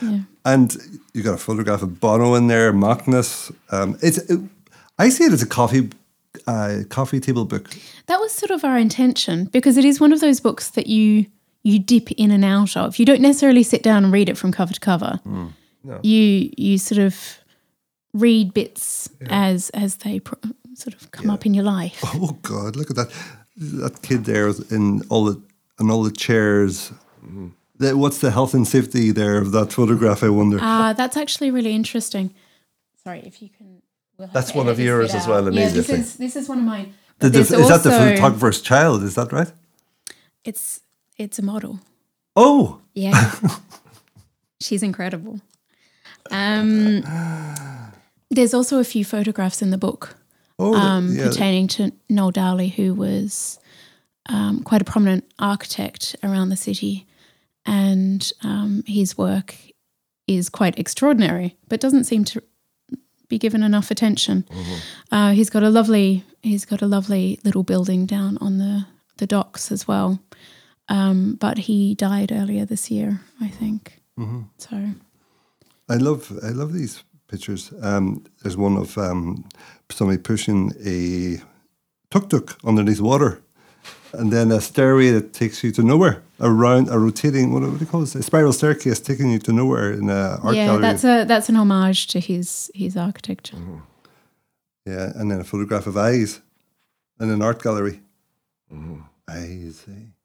Yeah, 0.00 0.20
and 0.44 0.76
you 1.14 1.22
got 1.22 1.34
a 1.34 1.38
photograph 1.38 1.82
of 1.82 2.00
Bono 2.00 2.34
in 2.34 2.46
there, 2.48 2.72
Machness. 2.72 3.50
Um, 3.70 3.96
it's. 4.02 4.18
It, 4.18 4.40
I 4.98 5.08
see 5.10 5.24
it 5.24 5.32
as 5.32 5.42
a 5.42 5.46
coffee, 5.46 5.90
uh, 6.46 6.80
coffee 6.88 7.20
table 7.20 7.44
book. 7.44 7.68
that 8.06 8.18
was 8.20 8.32
sort 8.32 8.50
of 8.50 8.64
our 8.64 8.78
intention 8.78 9.44
because 9.46 9.76
it 9.76 9.84
is 9.84 10.00
one 10.00 10.12
of 10.12 10.20
those 10.20 10.40
books 10.40 10.70
that 10.70 10.86
you 10.86 11.26
you 11.62 11.78
dip 11.78 12.10
in 12.12 12.30
and 12.30 12.44
out 12.44 12.76
of. 12.76 12.98
You 12.98 13.04
don't 13.04 13.20
necessarily 13.20 13.62
sit 13.62 13.82
down 13.82 14.04
and 14.04 14.12
read 14.12 14.28
it 14.28 14.36
from 14.38 14.52
cover 14.52 14.72
to 14.72 14.80
cover. 14.80 15.20
You 16.02 16.50
you 16.56 16.78
sort 16.78 16.98
of 17.00 17.38
read 18.14 18.52
bits 18.54 19.08
as 19.28 19.70
as 19.70 19.96
they 19.96 20.20
sort 20.76 20.94
of 20.94 21.10
come 21.10 21.30
up 21.30 21.44
in 21.46 21.54
your 21.54 21.64
life. 21.64 22.00
Oh 22.14 22.36
God! 22.42 22.76
Look 22.76 22.90
at 22.90 22.96
that. 22.96 23.10
That 23.56 24.02
kid 24.02 24.24
there 24.26 24.48
in 24.70 25.02
all 25.08 25.24
the 25.24 25.40
and 25.78 25.90
all 25.90 26.02
the 26.02 26.10
chairs. 26.12 26.92
The- 27.78 27.96
what's 27.96 28.18
the 28.18 28.30
health 28.30 28.54
and 28.54 28.66
safety 28.66 29.12
there 29.12 29.38
of 29.38 29.52
that 29.52 29.72
photograph? 29.72 30.22
I 30.22 30.28
wonder. 30.28 30.58
Uh, 30.60 30.92
that's 30.92 31.16
actually 31.16 31.50
really 31.50 31.74
interesting. 31.74 32.34
Sorry, 33.04 33.20
if 33.24 33.40
you 33.42 33.48
can. 33.48 33.82
We'll 34.18 34.28
That's 34.32 34.54
one 34.54 34.68
of 34.68 34.78
yours 34.80 35.14
as 35.14 35.26
well, 35.26 35.46
out. 35.46 35.52
Yeah, 35.54 35.68
this 35.68 35.88
is 35.90 36.16
this 36.16 36.36
is 36.36 36.48
one 36.48 36.58
of 36.58 36.64
mine. 36.64 36.84
The- 36.84 36.92
But 37.18 37.32
the- 37.32 37.38
there's 37.38 37.50
is 37.50 37.68
that 37.68 37.82
the 37.82 37.92
also- 37.92 38.10
photographer's 38.14 38.60
child? 38.62 39.02
Is 39.02 39.14
that 39.14 39.32
right? 39.32 39.52
It's 40.44 40.80
it's 41.18 41.38
a 41.38 41.42
model. 41.42 41.80
Oh, 42.34 42.80
Yeah, 42.94 43.32
she's 44.60 44.82
incredible. 44.82 45.40
Um, 46.30 47.02
there's 48.30 48.52
also 48.54 48.78
a 48.78 48.84
few 48.84 49.04
photographs 49.04 49.62
in 49.62 49.70
the 49.70 49.78
book 49.78 50.16
oh, 50.58 50.74
um, 50.74 51.14
yeah. 51.14 51.28
pertaining 51.28 51.68
to 51.68 51.92
Noel 52.08 52.30
Dowley, 52.30 52.68
who 52.68 52.94
was 52.94 53.58
um, 54.28 54.62
quite 54.62 54.82
a 54.82 54.84
prominent 54.84 55.24
architect 55.38 56.16
around 56.22 56.48
the 56.48 56.56
city, 56.56 57.06
and 57.64 58.32
um, 58.42 58.82
his 58.86 59.16
work 59.18 59.54
is 60.26 60.48
quite 60.48 60.78
extraordinary, 60.78 61.56
but 61.68 61.80
doesn't 61.80 62.04
seem 62.04 62.24
to 62.24 62.42
be 63.28 63.38
given 63.38 63.62
enough 63.62 63.90
attention. 63.90 64.44
Uh, 65.10 65.32
he's 65.32 65.50
got 65.50 65.62
a 65.62 65.70
lovely 65.70 66.24
he's 66.42 66.64
got 66.64 66.80
a 66.82 66.86
lovely 66.86 67.40
little 67.44 67.62
building 67.64 68.06
down 68.06 68.38
on 68.38 68.58
the 68.58 68.86
the 69.18 69.26
docks 69.26 69.72
as 69.72 69.88
well. 69.88 70.20
Um, 70.88 71.34
but 71.40 71.58
he 71.58 71.94
died 71.96 72.30
earlier 72.30 72.64
this 72.64 72.90
year, 72.90 73.20
I 73.40 73.48
think. 73.48 74.00
So 74.58 74.90
I 75.88 75.96
love 75.96 76.32
I 76.42 76.50
love 76.50 76.72
these 76.72 77.02
pictures. 77.28 77.72
Um, 77.82 78.24
there's 78.42 78.56
one 78.56 78.76
of 78.76 78.96
um, 78.98 79.44
somebody 79.90 80.18
pushing 80.18 80.72
a 80.84 81.40
tuk 82.10 82.28
tuk 82.30 82.58
underneath 82.64 83.00
water, 83.00 83.40
and 84.12 84.32
then 84.32 84.50
a 84.52 84.60
stairway 84.60 85.10
that 85.10 85.32
takes 85.32 85.62
you 85.64 85.72
to 85.72 85.82
nowhere. 85.82 86.22
Around 86.38 86.88
a 86.90 86.98
rotating 86.98 87.52
what, 87.52 87.62
what 87.62 87.72
do 87.72 87.78
you 87.78 87.86
call 87.86 88.02
it? 88.02 88.14
A 88.14 88.22
spiral 88.22 88.52
staircase 88.52 89.00
taking 89.00 89.30
you 89.30 89.38
to 89.40 89.52
nowhere 89.52 89.92
in 89.92 90.10
a 90.10 90.38
art 90.42 90.54
yeah, 90.54 90.66
gallery. 90.66 90.82
that's 90.82 91.04
a 91.04 91.24
that's 91.24 91.48
an 91.48 91.56
homage 91.56 92.08
to 92.08 92.20
his 92.20 92.70
his 92.74 92.96
architecture. 92.96 93.56
yeah, 94.84 95.12
and 95.14 95.30
then 95.30 95.40
a 95.40 95.44
photograph 95.44 95.86
of 95.86 95.96
eyes 95.96 96.42
in 97.20 97.30
an 97.30 97.40
art 97.42 97.62
gallery. 97.62 98.00
Eyes. 99.28 99.84
eh? 99.88 100.15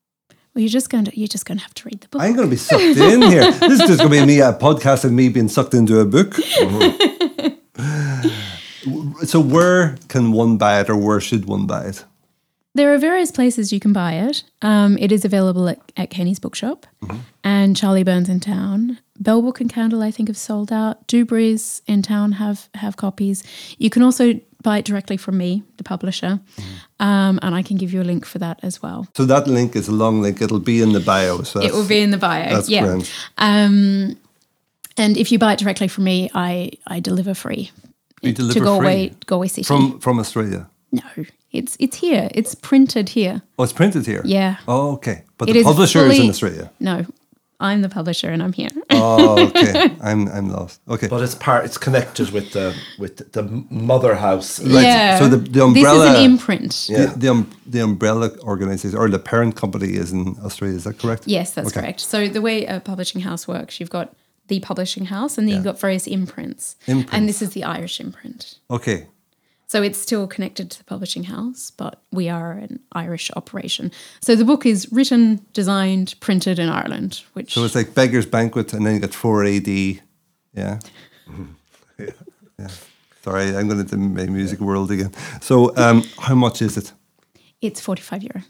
Well, 0.54 0.62
you're 0.62 0.70
just 0.70 0.90
going 0.90 1.06
to 1.06 1.18
you're 1.18 1.28
just 1.28 1.46
going 1.46 1.60
to 1.60 1.64
have 1.64 1.74
to 1.76 1.88
read 1.88 2.02
the 2.02 2.10
book. 2.10 2.22
I'm 2.22 2.36
going 2.36 2.48
to 2.48 2.52
be 2.52 2.58
sucked 2.58 2.82
in 2.82 3.22
here. 3.22 3.52
This 3.62 3.80
is 3.80 3.88
just 3.88 4.00
going 4.00 4.12
to 4.12 4.20
be 4.20 4.26
me 4.26 4.42
a 4.42 4.52
podcast 4.52 5.06
and 5.06 5.16
me 5.16 5.30
being 5.30 5.48
sucked 5.48 5.74
into 5.74 6.00
a 6.00 6.06
book. 6.06 6.34
so 9.24 9.40
where 9.40 9.96
can 10.10 10.34
one 10.34 10.58
buy 10.58 10.82
it, 10.82 10.90
or 10.90 10.98
where 10.98 11.22
should 11.22 11.46
one 11.46 11.68
buy 11.68 11.86
it? 11.86 12.04
There 12.74 12.94
are 12.94 12.98
various 12.98 13.32
places 13.32 13.74
you 13.74 13.82
can 13.82 13.94
buy 13.94 14.14
it. 14.14 14.44
Um, 14.62 14.98
it 14.98 15.12
is 15.12 15.26
available 15.26 15.68
at, 15.68 15.80
at 15.98 16.10
Kenny's 16.10 16.40
Bookshop 16.40 16.88
and 17.44 17.76
Charlie 17.76 18.04
Byrne's 18.04 18.30
in 18.30 18.40
town. 18.40 19.00
Bell 19.20 19.42
Book 19.42 19.60
and 19.60 19.70
Candle, 19.72 20.02
I 20.02 20.10
think, 20.10 20.30
have 20.30 20.38
sold 20.38 20.72
out. 20.72 21.06
Dubray's 21.08 21.82
in 21.86 22.02
town 22.02 22.34
have 22.34 22.70
have 22.76 22.96
copies. 22.96 23.44
You 23.78 23.90
can 23.90 24.04
also 24.04 24.40
buy 24.64 24.78
it 24.78 24.86
directly 24.86 25.18
from 25.18 25.38
me, 25.38 25.64
the 25.78 25.84
publisher, 25.84 26.40
um, 27.02 27.40
and 27.42 27.54
I 27.60 27.64
can 27.64 27.78
give 27.78 27.92
you 27.94 28.02
a 28.02 28.08
link 28.12 28.26
for 28.26 28.40
that 28.40 28.60
as 28.64 28.82
well. 28.84 29.06
So 29.18 29.26
that 29.26 29.48
link 29.48 29.76
is 29.76 29.88
a 29.90 29.92
long 29.92 30.22
link. 30.22 30.42
It'll 30.42 30.60
be 30.60 30.82
in 30.82 30.94
the 30.94 31.00
bio. 31.00 31.44
So 31.44 31.60
It 31.62 31.72
will 31.74 31.88
be 31.88 32.00
in 32.04 32.12
the 32.12 32.18
bio. 32.18 32.50
that's 32.56 32.70
yeah. 32.70 32.84
grand. 32.86 33.10
Um, 33.38 34.16
and 34.98 35.18
if 35.18 35.32
you 35.32 35.40
buy 35.40 35.54
it 35.54 35.60
directly 35.60 35.88
from 35.90 36.04
me, 36.04 36.30
I 36.34 36.72
I 36.96 37.00
deliver 37.02 37.34
free 37.34 37.72
You 38.22 38.34
deliver 38.34 38.60
to 38.60 38.66
Galway, 38.66 39.08
free 39.10 39.18
Galway 39.26 39.48
City. 39.50 39.64
from 39.64 40.00
from 40.00 40.20
Australia. 40.20 40.66
no, 40.92 41.02
it's 41.52 41.76
it's 41.80 41.98
here. 41.98 42.30
It's 42.34 42.56
printed 42.56 43.10
here. 43.10 43.42
Oh, 43.58 43.64
it's 43.64 43.74
printed 43.74 44.06
here. 44.06 44.22
Yeah. 44.26 44.56
Oh, 44.68 44.92
okay. 44.94 45.24
But 45.38 45.50
It 45.50 45.54
the 45.54 45.60
is 45.60 45.66
publisher 45.66 46.06
is 46.12 46.20
in 46.20 46.30
Australia. 46.30 46.70
No, 46.80 47.06
I'm 47.62 47.82
the 47.82 47.90
publisher 47.90 48.30
and 48.34 48.42
I'm 48.44 48.54
here. 48.54 48.70
Oh, 48.90 49.48
okay. 49.48 49.96
I'm 50.10 50.28
I'm 50.38 50.50
lost. 50.50 50.82
Okay. 50.88 51.08
But 51.08 51.22
it's 51.22 51.36
part. 51.36 51.62
It's 51.66 51.78
connected 51.78 52.28
with 52.32 52.48
the 52.54 52.74
with 53.00 53.32
the 53.36 53.44
mother 53.70 54.16
house. 54.16 54.60
Right, 54.60 54.84
Yeah. 54.84 55.20
so 55.20 55.28
the- 55.30 55.38
the 55.38 55.74
This 55.74 55.88
is 55.88 56.04
an 56.16 56.24
imprint. 56.32 56.74
Yeah. 56.90 57.06
The, 57.06 57.20
the, 57.20 57.30
um, 57.30 57.42
the 57.74 57.80
umbrella 57.90 58.28
organization 58.44 58.98
or 58.98 59.10
the 59.10 59.20
parent 59.20 59.56
company 59.56 59.90
is 60.02 60.12
in 60.12 60.36
Australia. 60.46 60.76
Is 60.78 60.84
that 60.84 60.98
correct? 61.00 61.24
Yes, 61.28 61.52
that's 61.56 61.68
Okay. 61.70 61.80
correct. 61.82 62.00
So 62.02 62.18
the 62.28 62.42
way 62.42 62.66
a 62.66 62.80
publishing 62.80 63.22
house 63.22 63.48
works, 63.48 63.80
you've 63.80 63.90
got 64.00 64.08
the 64.48 64.60
publishing 64.60 65.06
house 65.06 65.38
and 65.38 65.48
then 65.48 65.56
you've 65.56 65.64
got 65.72 65.80
various 65.80 66.08
imprints. 66.08 66.76
Imprints. 66.88 67.14
And 67.14 67.28
this 67.30 67.42
is 67.42 67.50
the 67.52 67.64
Irish 67.64 68.00
imprint. 68.00 68.56
Okay. 68.70 69.08
So 69.72 69.82
it's 69.82 69.98
still 69.98 70.28
connected 70.28 70.70
to 70.72 70.78
the 70.80 70.84
publishing 70.84 71.24
house, 71.24 71.72
but 71.72 72.02
we 72.12 72.28
are 72.28 72.52
an 72.52 72.82
Irish 72.92 73.32
operation. 73.38 73.90
So 74.20 74.36
the 74.36 74.44
book 74.44 74.66
is 74.66 74.92
written, 74.92 75.46
designed, 75.54 76.16
printed 76.20 76.60
in 76.60 76.68
Ireland, 76.68 77.24
which 77.32 77.54
So 77.54 77.64
it's 77.64 77.74
like 77.74 77.94
Beggar's 77.94 78.26
Banquet, 78.26 78.74
and 78.74 78.86
then 78.86 78.96
you 78.96 79.00
got 79.00 79.14
four 79.14 79.46
AD. 79.46 79.70
Yeah. 79.70 80.02
yeah. 80.58 80.80
yeah. 82.60 82.68
Sorry, 83.24 83.56
I'm 83.56 83.70
going 83.70 83.80
into 83.80 83.96
my 83.96 84.26
music 84.26 84.60
world 84.60 84.92
again. 84.92 85.14
So, 85.40 85.74
um, 85.78 86.04
how 86.20 86.36
much 86.36 86.62
is 86.62 86.76
it? 86.76 86.92
it's 87.62 87.80
45 87.80 88.24
euro. 88.24 88.42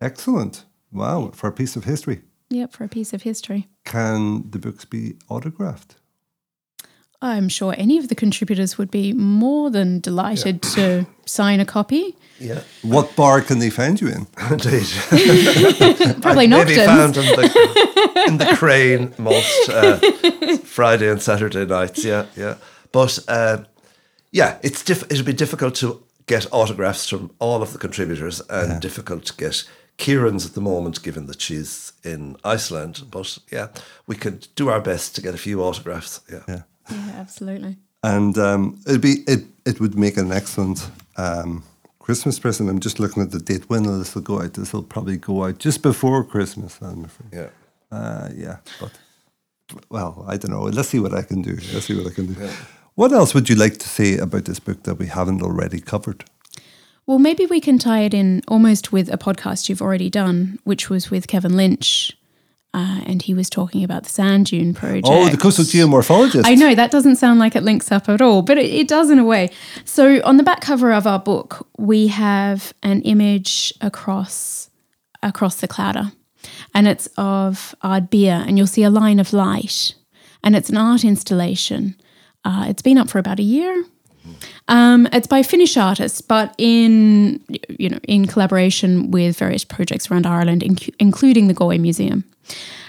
Excellent. 0.00 0.64
Wow, 0.90 1.30
for 1.34 1.48
a 1.48 1.52
piece 1.52 1.76
of 1.76 1.84
history. 1.84 2.22
Yep, 2.48 2.72
for 2.72 2.84
a 2.84 2.88
piece 2.88 3.12
of 3.12 3.20
history. 3.20 3.68
Can 3.84 4.50
the 4.50 4.58
books 4.58 4.86
be 4.86 5.16
autographed? 5.28 5.96
I'm 7.22 7.48
sure 7.48 7.74
any 7.76 7.98
of 7.98 8.08
the 8.08 8.14
contributors 8.14 8.78
would 8.78 8.90
be 8.90 9.12
more 9.12 9.70
than 9.70 10.00
delighted 10.00 10.62
to 10.74 11.06
sign 11.26 11.60
a 11.60 11.64
copy. 11.66 12.16
Yeah, 12.38 12.62
What 12.82 13.14
bar 13.16 13.42
can 13.42 13.58
they 13.58 13.68
find 13.68 14.00
you 14.00 14.08
in? 14.08 14.26
indeed. 14.50 14.86
Probably 16.22 16.46
not. 16.46 16.66
Maybe 16.66 16.76
Nocturnes. 16.80 16.86
found 16.86 17.16
in 17.18 17.24
the 17.26 18.24
in 18.28 18.36
the 18.38 18.56
crane 18.56 19.12
most 19.18 19.68
uh, 19.68 19.98
Friday 20.64 21.10
and 21.10 21.20
Saturday 21.20 21.66
nights. 21.66 22.02
Yeah, 22.04 22.24
yeah. 22.36 22.54
But 22.92 23.18
uh, 23.28 23.64
yeah, 24.32 24.58
it's 24.62 24.82
diff- 24.82 25.10
it'll 25.10 25.26
be 25.26 25.34
difficult 25.34 25.74
to 25.76 26.02
get 26.26 26.46
autographs 26.52 27.08
from 27.08 27.30
all 27.38 27.60
of 27.62 27.72
the 27.72 27.78
contributors, 27.78 28.40
and 28.48 28.80
difficult 28.80 29.26
to 29.26 29.34
get 29.36 29.64
Ciaran's 29.98 30.46
at 30.46 30.54
the 30.54 30.60
moment, 30.62 31.02
given 31.02 31.26
that 31.26 31.42
she's 31.42 31.92
in 32.02 32.36
Iceland. 32.44 33.02
But 33.10 33.38
yeah, 33.52 33.68
we 34.06 34.16
could 34.16 34.48
do 34.56 34.70
our 34.70 34.80
best 34.80 35.14
to 35.16 35.20
get 35.22 35.34
a 35.34 35.38
few 35.38 35.62
autographs. 35.62 36.20
Yeah. 36.32 36.42
Yeah. 36.48 36.62
Yeah, 36.90 37.12
absolutely. 37.16 37.76
And 38.02 38.36
um, 38.38 38.80
it'd 38.86 39.00
be 39.00 39.22
it. 39.26 39.44
It 39.66 39.80
would 39.80 39.98
make 39.98 40.16
an 40.16 40.32
excellent 40.32 40.90
um, 41.16 41.62
Christmas 41.98 42.38
present. 42.38 42.70
I'm 42.70 42.80
just 42.80 42.98
looking 42.98 43.22
at 43.22 43.30
the 43.30 43.38
date 43.38 43.68
when 43.68 43.82
this 43.82 44.14
will 44.14 44.22
go 44.22 44.40
out. 44.40 44.54
This 44.54 44.72
will 44.72 44.82
probably 44.82 45.16
go 45.16 45.44
out 45.44 45.58
just 45.58 45.82
before 45.82 46.24
Christmas. 46.24 46.78
I'm 46.80 47.04
afraid. 47.04 47.28
Yeah. 47.32 47.48
Uh, 47.92 48.30
yeah, 48.34 48.56
but 48.80 48.92
well, 49.90 50.24
I 50.26 50.36
don't 50.36 50.50
know. 50.50 50.62
Let's 50.62 50.88
see 50.88 51.00
what 51.00 51.14
I 51.14 51.22
can 51.22 51.42
do. 51.42 51.56
Let's 51.72 51.86
see 51.86 51.96
what 51.96 52.10
I 52.10 52.14
can 52.14 52.32
do. 52.32 52.48
What 52.94 53.12
else 53.12 53.34
would 53.34 53.48
you 53.48 53.56
like 53.56 53.78
to 53.78 53.88
say 53.88 54.16
about 54.18 54.44
this 54.44 54.60
book 54.60 54.82
that 54.84 54.96
we 54.96 55.06
haven't 55.06 55.42
already 55.42 55.80
covered? 55.80 56.24
Well, 57.06 57.18
maybe 57.18 57.46
we 57.46 57.60
can 57.60 57.78
tie 57.78 58.02
it 58.02 58.14
in 58.14 58.42
almost 58.46 58.92
with 58.92 59.12
a 59.12 59.18
podcast 59.18 59.68
you've 59.68 59.82
already 59.82 60.10
done, 60.10 60.58
which 60.64 60.90
was 60.90 61.10
with 61.10 61.26
Kevin 61.26 61.56
Lynch. 61.56 62.16
Uh, 62.72 63.00
and 63.04 63.22
he 63.22 63.34
was 63.34 63.50
talking 63.50 63.82
about 63.82 64.04
the 64.04 64.08
sand 64.08 64.46
dune 64.46 64.72
project. 64.72 65.08
Oh, 65.10 65.28
the 65.28 65.36
coastal 65.36 65.64
geomorphologist. 65.64 66.42
I 66.44 66.54
know 66.54 66.72
that 66.74 66.92
doesn't 66.92 67.16
sound 67.16 67.40
like 67.40 67.56
it 67.56 67.64
links 67.64 67.90
up 67.90 68.08
at 68.08 68.22
all, 68.22 68.42
but 68.42 68.58
it, 68.58 68.66
it 68.66 68.86
does 68.86 69.10
in 69.10 69.18
a 69.18 69.24
way. 69.24 69.50
So 69.84 70.22
on 70.22 70.36
the 70.36 70.44
back 70.44 70.60
cover 70.60 70.92
of 70.92 71.04
our 71.04 71.18
book, 71.18 71.66
we 71.78 72.06
have 72.06 72.72
an 72.84 73.02
image 73.02 73.74
across 73.80 74.70
across 75.22 75.56
the 75.56 75.66
Claddagh, 75.68 76.12
and 76.72 76.86
it's 76.86 77.08
of 77.16 77.74
Ardbea, 77.82 78.46
and 78.46 78.56
you'll 78.56 78.68
see 78.68 78.84
a 78.84 78.90
line 78.90 79.18
of 79.18 79.32
light, 79.32 79.94
and 80.44 80.54
it's 80.54 80.70
an 80.70 80.76
art 80.76 81.04
installation. 81.04 81.96
Uh, 82.44 82.66
it's 82.68 82.82
been 82.82 82.98
up 82.98 83.10
for 83.10 83.18
about 83.18 83.40
a 83.40 83.44
year. 83.44 83.84
Um, 84.68 85.08
it's 85.12 85.26
by 85.26 85.42
Finnish 85.42 85.76
artists, 85.76 86.20
but 86.20 86.54
in 86.56 87.44
you 87.68 87.88
know 87.88 87.98
in 88.06 88.26
collaboration 88.26 89.10
with 89.10 89.38
various 89.38 89.64
projects 89.64 90.08
around 90.08 90.24
Ireland, 90.26 90.62
inc- 90.62 90.94
including 91.00 91.48
the 91.48 91.54
Galway 91.54 91.78
Museum. 91.78 92.24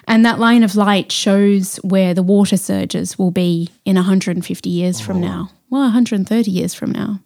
And 0.08 0.26
that 0.26 0.40
line 0.40 0.64
of 0.64 0.76
light 0.76 1.12
shows 1.12 1.78
where 1.78 2.14
the 2.14 2.24
water 2.24 2.58
surges 2.58 3.18
will 3.18 3.32
be 3.32 3.70
in 3.86 3.96
150 3.96 4.70
years 4.70 5.00
from 5.00 5.18
oh, 5.18 5.22
now. 5.22 5.52
Well, 5.70 5.84
130 5.84 6.52
years 6.52 6.74
from 6.74 6.92
now. 6.92 7.22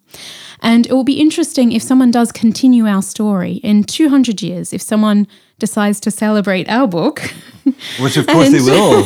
And 0.62 0.86
it 0.86 0.92
will 0.92 1.04
be 1.04 1.20
interesting 1.20 1.72
if 1.72 1.82
someone 1.82 2.10
does 2.10 2.32
continue 2.32 2.86
our 2.86 3.02
story 3.02 3.54
in 3.54 3.84
200 3.84 4.40
years, 4.40 4.72
if 4.72 4.80
someone 4.80 5.26
decides 5.58 6.00
to 6.00 6.10
celebrate 6.10 6.68
our 6.68 6.86
book, 6.86 7.20
Which 8.00 8.16
of 8.16 8.26
course 8.26 8.50
they 8.50 8.60
will. 8.60 9.04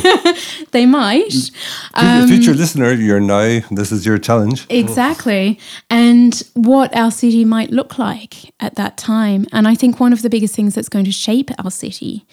they 0.71 0.85
might. 0.85 1.31
Future- 1.31 2.27
Future 2.27 2.53
listener, 2.53 2.93
you're 2.93 3.19
now. 3.19 3.61
This 3.71 3.91
is 3.91 4.05
your 4.05 4.17
challenge. 4.19 4.67
Exactly. 4.69 5.59
And 5.89 6.41
what 6.53 6.95
our 6.95 7.11
city 7.11 7.45
might 7.45 7.71
look 7.71 7.97
like 7.97 8.53
at 8.59 8.75
that 8.75 8.97
time. 8.97 9.47
And 9.51 9.67
I 9.67 9.75
think 9.75 9.99
one 9.99 10.13
of 10.13 10.21
the 10.21 10.29
biggest 10.29 10.55
things 10.55 10.75
that's 10.75 10.89
going 10.89 11.05
to 11.05 11.11
shape 11.11 11.49
our 11.63 11.71
city 11.71 12.25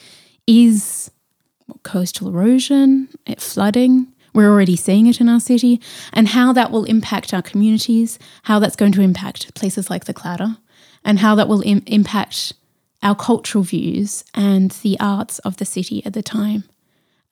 is 0.48 1.10
coastal 1.82 2.28
erosion, 2.28 3.08
eh, 3.26 3.34
flooding. 3.38 4.08
We're 4.34 4.50
already 4.50 4.76
seeing 4.76 5.06
it 5.06 5.20
in 5.20 5.28
our 5.28 5.40
city, 5.40 5.80
and 6.12 6.28
how 6.28 6.52
that 6.54 6.70
will 6.70 6.84
impact 6.84 7.34
our 7.34 7.42
communities, 7.42 8.18
how 8.44 8.58
that's 8.58 8.76
going 8.76 8.92
to 8.92 9.02
impact 9.02 9.54
places 9.54 9.90
like 9.90 10.06
the 10.06 10.14
Claddagh, 10.14 10.56
and 11.04 11.18
how 11.18 11.34
that 11.34 11.48
will 11.48 11.62
Im- 11.62 11.82
impact 11.86 12.54
our 13.02 13.14
cultural 13.14 13.62
views 13.62 14.24
and 14.34 14.70
the 14.82 14.98
arts 15.00 15.38
of 15.40 15.58
the 15.58 15.64
city 15.64 16.04
at 16.04 16.14
the 16.14 16.22
time. 16.22 16.64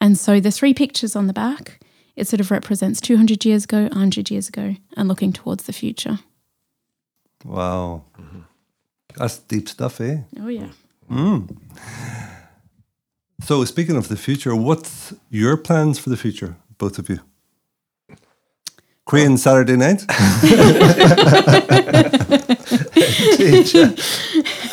And 0.00 0.18
so 0.18 0.38
the 0.40 0.50
three 0.50 0.74
pictures 0.74 1.16
on 1.16 1.26
the 1.26 1.32
back, 1.32 1.80
it 2.16 2.28
sort 2.28 2.40
of 2.40 2.50
represents 2.50 3.00
200 3.00 3.44
years 3.44 3.64
ago, 3.64 3.84
100 3.84 4.30
years 4.30 4.48
ago, 4.48 4.76
and 4.96 5.08
looking 5.08 5.32
towards 5.32 5.64
the 5.64 5.72
future. 5.72 6.18
Wow, 7.44 8.04
that's 9.16 9.38
deep 9.38 9.68
stuff, 9.68 10.00
eh? 10.00 10.18
Oh, 10.40 10.48
yeah. 10.48 10.68
So, 13.40 13.64
speaking 13.64 13.96
of 13.96 14.08
the 14.08 14.16
future, 14.16 14.56
what's 14.56 15.14
your 15.30 15.56
plans 15.56 15.98
for 15.98 16.10
the 16.10 16.16
future, 16.16 16.56
both 16.78 16.98
of 16.98 17.08
you? 17.08 17.20
Crane 19.04 19.36
Saturday 19.36 19.76
night. 19.76 20.04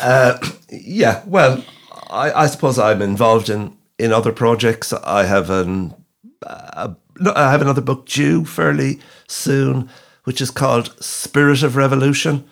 Uh, 0.02 0.36
yeah, 0.70 1.22
well, 1.26 1.64
I, 2.10 2.30
I 2.32 2.46
suppose 2.46 2.78
I'm 2.78 3.00
involved 3.00 3.48
in, 3.48 3.74
in 3.98 4.12
other 4.12 4.32
projects. 4.32 4.92
I 4.92 5.24
have 5.24 5.48
an 5.48 5.94
uh, 6.44 6.92
I 7.34 7.50
have 7.50 7.62
another 7.62 7.80
book 7.80 8.06
due 8.06 8.44
fairly 8.44 9.00
soon, 9.26 9.88
which 10.24 10.40
is 10.40 10.50
called 10.50 10.94
Spirit 11.02 11.62
of 11.62 11.76
Revolution, 11.76 12.44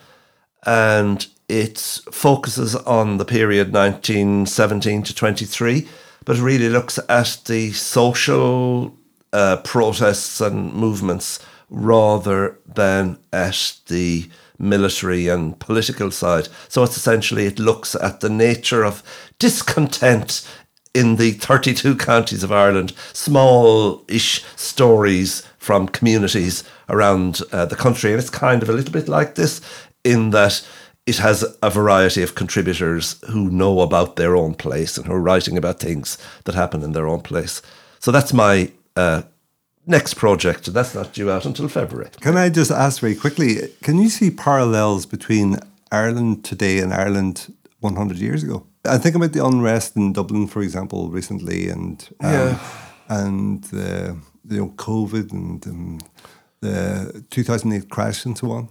and 0.65 1.27
it 1.49 1.79
focuses 2.11 2.75
on 2.75 3.19
the 3.19 3.25
period 3.25 3.73
1917 3.73 5.03
to 5.03 5.15
23, 5.15 5.89
but 6.25 6.39
really 6.39 6.69
looks 6.69 6.99
at 7.09 7.39
the 7.47 7.73
social 7.73 8.97
uh, 9.33 9.57
protests 9.59 10.41
and 10.41 10.73
movements 10.75 11.39
rather 11.71 12.59
than 12.67 13.19
at 13.33 13.75
the 13.89 14.29
military 14.59 15.29
and 15.29 15.59
political 15.59 16.11
side. 16.11 16.49
So 16.69 16.83
it's 16.85 16.97
essentially 16.97 17.47
it 17.47 17.59
looks 17.59 17.95
at 17.95 18.21
the 18.21 18.31
nature 18.31 18.85
of 18.85 19.03
discontent 19.39 20.47
in 20.95 21.17
the 21.17 21.33
32 21.33 21.97
counties 21.97 22.43
of 22.43 22.53
Ireland, 22.53 22.93
small 23.13 24.05
ish 24.09 24.45
stories 24.57 25.43
from 25.59 25.89
communities 25.89 26.65
around 26.89 27.41
uh, 27.51 27.65
the 27.65 27.77
country. 27.77 28.13
And 28.13 28.21
it's 28.21 28.31
kind 28.31 28.63
of 28.63 28.69
a 28.69 28.73
little 28.73 28.93
bit 28.93 29.09
like 29.09 29.35
this 29.35 29.61
in 30.05 30.31
that 30.31 30.67
it 31.07 31.19
has 31.19 31.45
a 31.63 31.71
variety 31.71 32.23
of 32.23 32.35
contributors 32.35 33.17
who 33.31 33.51
know 33.51 33.81
about 33.81 34.17
their 34.17 34.37
own 34.37 34.55
place 34.55 34.97
and 34.97 35.07
who 35.07 35.13
are 35.13 35.21
writing 35.21 35.57
about 35.59 35.81
things 35.81 36.17
that 36.45 36.55
happen 36.55 36.83
in 36.83 36.93
their 36.93 37.09
own 37.09 37.21
place. 37.21 37.61
So 37.99 38.13
that's 38.13 38.33
my 38.33 38.71
uh, 38.97 39.23
next 39.87 40.15
project, 40.15 40.67
and 40.69 40.77
that's 40.77 40.95
not 40.95 41.13
due 41.13 41.31
out 41.31 41.45
until 41.47 41.69
February. 41.69 42.11
Can 42.21 42.37
I 42.37 42.49
just 42.51 42.71
ask 42.71 43.01
very 43.01 43.15
quickly? 43.17 43.57
Can 43.83 43.99
you 43.99 44.09
see 44.09 44.31
parallels 44.31 45.07
between 45.07 45.57
Ireland 45.91 46.45
today 46.45 46.79
and 46.79 46.93
Ireland 46.95 47.53
100 47.81 48.19
years 48.19 48.43
ago? 48.45 48.67
I 48.85 48.99
think 48.99 49.15
about 49.17 49.33
the 49.33 49.45
unrest 49.45 49.97
in 49.97 50.13
Dublin, 50.13 50.47
for 50.49 50.63
example, 50.63 51.09
recently, 51.11 51.69
and 51.69 52.09
um, 52.21 52.33
Yeah. 52.33 52.59
and 53.09 53.65
the 53.65 54.17
you 54.49 54.59
know 54.59 54.69
COVID 54.77 55.33
and 55.33 55.67
um, 55.67 55.99
the 56.61 57.25
2008 57.31 57.89
crash 57.91 58.25
and 58.25 58.37
so 58.39 58.51
on. 58.51 58.69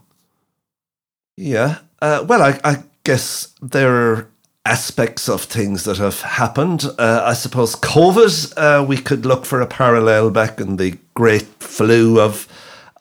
Yeah. 1.42 1.80
Uh, 2.02 2.24
well, 2.28 2.44
I, 2.44 2.60
I 2.64 2.84
guess 3.04 3.48
there 3.64 3.96
are 3.96 4.28
aspects 4.64 5.28
of 5.28 5.42
things 5.42 5.86
that 5.86 5.98
have 5.98 6.22
happened. 6.22 6.86
Uh, 7.00 7.24
I 7.26 7.34
suppose 7.34 7.76
COVID, 7.76 8.54
uh, 8.58 8.86
we 8.86 8.98
could 8.98 9.26
look 9.26 9.46
for 9.46 9.60
a 9.60 9.66
parallel 9.66 10.30
back 10.30 10.60
in 10.62 10.76
the 10.76 11.00
great 11.16 11.48
flu 11.60 12.20
of 12.22 12.48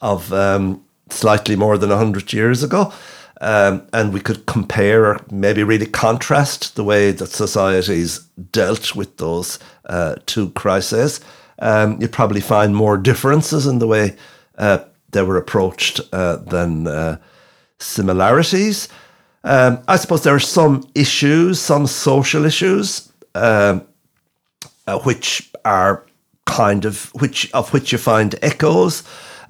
of 0.01 0.33
um, 0.33 0.83
slightly 1.11 1.55
more 1.55 1.77
than 1.77 1.91
hundred 1.91 2.33
years 2.33 2.63
ago. 2.63 2.95
Um, 3.43 3.87
and 3.93 4.13
we 4.13 4.21
could 4.21 4.47
compare 4.47 5.05
or 5.05 5.21
maybe 5.31 5.63
really 5.63 5.87
contrast 5.87 6.77
the 6.77 6.85
way 6.85 7.11
that 7.13 7.29
societies 7.29 8.21
dealt 8.53 8.95
with 8.95 9.19
those 9.19 9.59
uh, 9.85 10.17
two 10.25 10.51
crises. 10.51 11.21
Um, 11.59 12.01
you'd 12.01 12.13
probably 12.13 12.41
find 12.41 12.75
more 12.75 12.97
differences 12.97 13.67
in 13.67 13.81
the 13.81 13.87
way 13.87 14.17
uh, 14.57 14.79
they 15.11 15.23
were 15.23 15.37
approached 15.37 16.01
uh, 16.13 16.37
than 16.37 16.87
similarities. 17.81 18.89
Um, 19.43 19.83
I 19.89 19.97
suppose 19.97 20.23
there 20.23 20.35
are 20.35 20.41
some 20.41 20.89
issues, 20.95 21.61
some 21.61 21.87
social 21.87 22.45
issues, 22.45 23.13
um, 23.35 23.87
uh, 24.87 24.99
which 25.01 25.51
are 25.65 26.07
kind 26.47 26.85
of 26.85 27.11
which 27.15 27.51
of 27.53 27.73
which 27.73 27.93
you 27.93 27.99
find 27.99 28.35
echoes. 28.43 29.03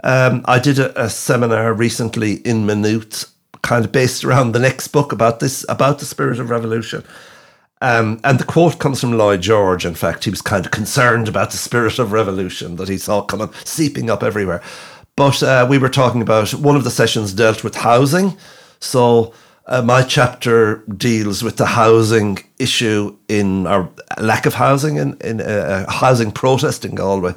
Um, 0.05 0.43
I 0.47 0.59
did 0.59 0.79
a, 0.79 1.05
a 1.05 1.11
seminar 1.11 1.75
recently 1.75 2.35
in 2.35 2.67
Minute, 2.67 3.25
kind 3.63 3.85
of 3.85 3.93
based 3.93 4.25
around 4.25 4.53
the 4.53 4.59
next 4.59 4.89
book 4.89 5.13
about 5.13 5.41
this 5.41 5.65
about 5.69 5.99
the 5.99 6.05
spirit 6.05 6.39
of 6.39 6.51
revolution. 6.51 7.05
Um, 7.83 8.21
and 8.25 8.39
the 8.39 8.45
quote 8.45 8.79
comes 8.79 9.01
from 9.01 9.17
Lloyd 9.17 9.41
George. 9.41 9.87
In 9.87 9.95
fact, 9.95 10.25
he 10.25 10.31
was 10.31 10.43
kind 10.43 10.67
of 10.67 10.71
concerned 10.71 11.29
about 11.29 11.51
the 11.51 11.57
spirit 11.57 11.99
of 11.99 12.13
revolution 12.13 12.77
that 12.77 12.89
he 12.89 12.99
saw 12.99 13.23
coming 13.23 13.51
seeping 13.65 14.11
up 14.11 14.23
everywhere. 14.23 14.63
But 15.17 15.43
uh, 15.43 15.67
we 15.69 15.79
were 15.79 15.89
talking 15.89 16.23
about 16.23 16.55
one 16.55 16.77
of 16.77 16.85
the 16.85 16.91
sessions 16.91 17.33
dealt 17.33 17.63
with 17.63 17.77
housing. 17.77 18.37
So 18.81 19.35
uh, 19.67 19.83
my 19.83 20.03
chapter 20.03 20.79
deals 20.97 21.43
with 21.43 21.57
the 21.57 21.67
housing 21.67 22.39
issue 22.59 23.17
in 23.29 23.67
our 23.67 23.89
lack 24.19 24.47
of 24.47 24.55
housing 24.55 24.97
in, 24.97 25.17
in 25.21 25.41
uh, 25.41 25.91
housing 25.91 26.33
protest 26.33 26.85
in 26.85 26.95
Galway. 26.95 27.35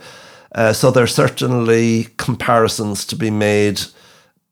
Uh, 0.55 0.73
so 0.73 0.91
there 0.91 1.03
are 1.03 1.07
certainly 1.07 2.07
comparisons 2.17 3.05
to 3.05 3.15
be 3.15 3.29
made 3.31 3.81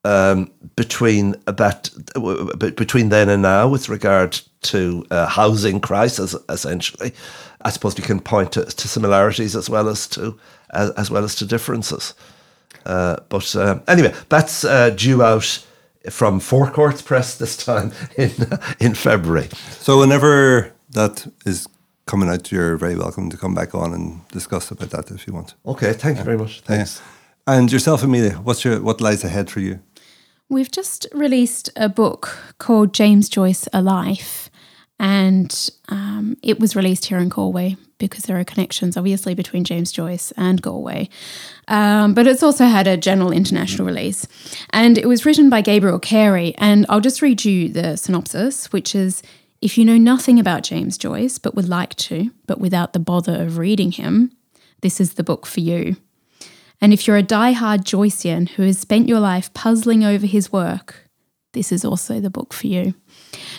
um, 0.03 0.51
between 0.75 1.35
that 1.45 1.89
uh, 2.15 2.55
between 2.57 3.09
then 3.09 3.29
and 3.29 3.43
now 3.43 3.67
with 3.67 3.89
regard 3.89 4.39
to 4.61 5.05
uh, 5.11 5.27
housing 5.27 5.79
crisis. 5.79 6.35
Essentially, 6.49 7.13
I 7.61 7.69
suppose 7.69 7.95
we 7.95 8.03
can 8.03 8.19
point 8.19 8.51
to, 8.53 8.65
to 8.65 8.87
similarities 8.87 9.55
as 9.55 9.69
well 9.69 9.87
as 9.89 10.07
to 10.09 10.39
as, 10.71 10.89
as 10.91 11.11
well 11.11 11.23
as 11.23 11.35
to 11.35 11.45
differences. 11.45 12.13
Uh, 12.85 13.17
but 13.29 13.55
uh, 13.55 13.79
anyway, 13.87 14.13
that's 14.29 14.63
uh, 14.63 14.89
due 14.91 15.21
out 15.23 15.65
from 16.09 16.39
Four 16.39 16.71
Courts 16.71 17.01
Press 17.01 17.37
this 17.37 17.57
time 17.57 17.91
in 18.17 18.31
in 18.79 18.95
February. 18.95 19.49
So 19.79 19.99
whenever 19.99 20.71
that 20.91 21.27
is 21.45 21.67
coming 22.05 22.29
out, 22.29 22.51
you're 22.51 22.77
very 22.77 22.95
welcome 22.95 23.29
to 23.29 23.37
come 23.37 23.53
back 23.53 23.75
on 23.75 23.93
and 23.93 24.27
discuss 24.29 24.71
about 24.71 24.89
that 24.89 25.11
if 25.11 25.27
you 25.27 25.33
want. 25.33 25.55
Okay, 25.65 25.93
thank 25.93 26.17
you 26.17 26.23
very 26.23 26.37
much. 26.37 26.61
Thanks. 26.61 27.01
And 27.47 27.71
yourself, 27.71 28.03
Amelia, 28.03 28.33
what's 28.43 28.63
your 28.63 28.81
what 28.81 29.01
lies 29.01 29.23
ahead 29.23 29.49
for 29.49 29.59
you? 29.59 29.79
We've 30.49 30.71
just 30.71 31.07
released 31.13 31.69
a 31.75 31.87
book 31.87 32.37
called 32.57 32.93
James 32.93 33.29
Joyce 33.29 33.69
A 33.71 33.81
Life, 33.81 34.49
and 35.01 35.71
um, 35.89 36.37
it 36.43 36.59
was 36.59 36.75
released 36.75 37.05
here 37.05 37.17
in 37.17 37.27
Galway 37.27 37.75
because 37.97 38.25
there 38.25 38.39
are 38.39 38.43
connections, 38.43 38.95
obviously, 38.95 39.33
between 39.33 39.63
James 39.63 39.91
Joyce 39.91 40.31
and 40.37 40.61
Galway. 40.61 41.09
Um, 41.67 42.13
but 42.13 42.27
it's 42.27 42.43
also 42.43 42.65
had 42.65 42.85
a 42.85 42.97
general 42.97 43.31
international 43.31 43.87
release. 43.87 44.27
And 44.69 44.99
it 44.99 45.07
was 45.07 45.25
written 45.25 45.49
by 45.49 45.61
Gabrielle 45.61 45.97
Carey. 45.97 46.53
And 46.59 46.85
I'll 46.87 47.01
just 47.01 47.23
read 47.23 47.43
you 47.43 47.69
the 47.69 47.95
synopsis, 47.95 48.71
which 48.71 48.93
is 48.93 49.23
if 49.59 49.75
you 49.75 49.85
know 49.85 49.97
nothing 49.97 50.39
about 50.39 50.61
James 50.61 50.99
Joyce, 50.99 51.39
but 51.39 51.55
would 51.55 51.67
like 51.67 51.95
to, 51.95 52.29
but 52.45 52.59
without 52.59 52.93
the 52.93 52.99
bother 52.99 53.41
of 53.41 53.57
reading 53.57 53.93
him, 53.93 54.31
this 54.81 55.01
is 55.01 55.15
the 55.15 55.23
book 55.23 55.47
for 55.47 55.61
you. 55.61 55.95
And 56.79 56.93
if 56.93 57.07
you're 57.07 57.17
a 57.17 57.23
die-hard 57.23 57.85
Joycean 57.85 58.49
who 58.49 58.61
has 58.63 58.77
spent 58.77 59.09
your 59.09 59.19
life 59.19 59.51
puzzling 59.55 60.03
over 60.03 60.27
his 60.27 60.51
work, 60.51 61.09
this 61.53 61.71
is 61.71 61.83
also 61.83 62.19
the 62.19 62.29
book 62.29 62.53
for 62.53 62.67
you. 62.67 62.93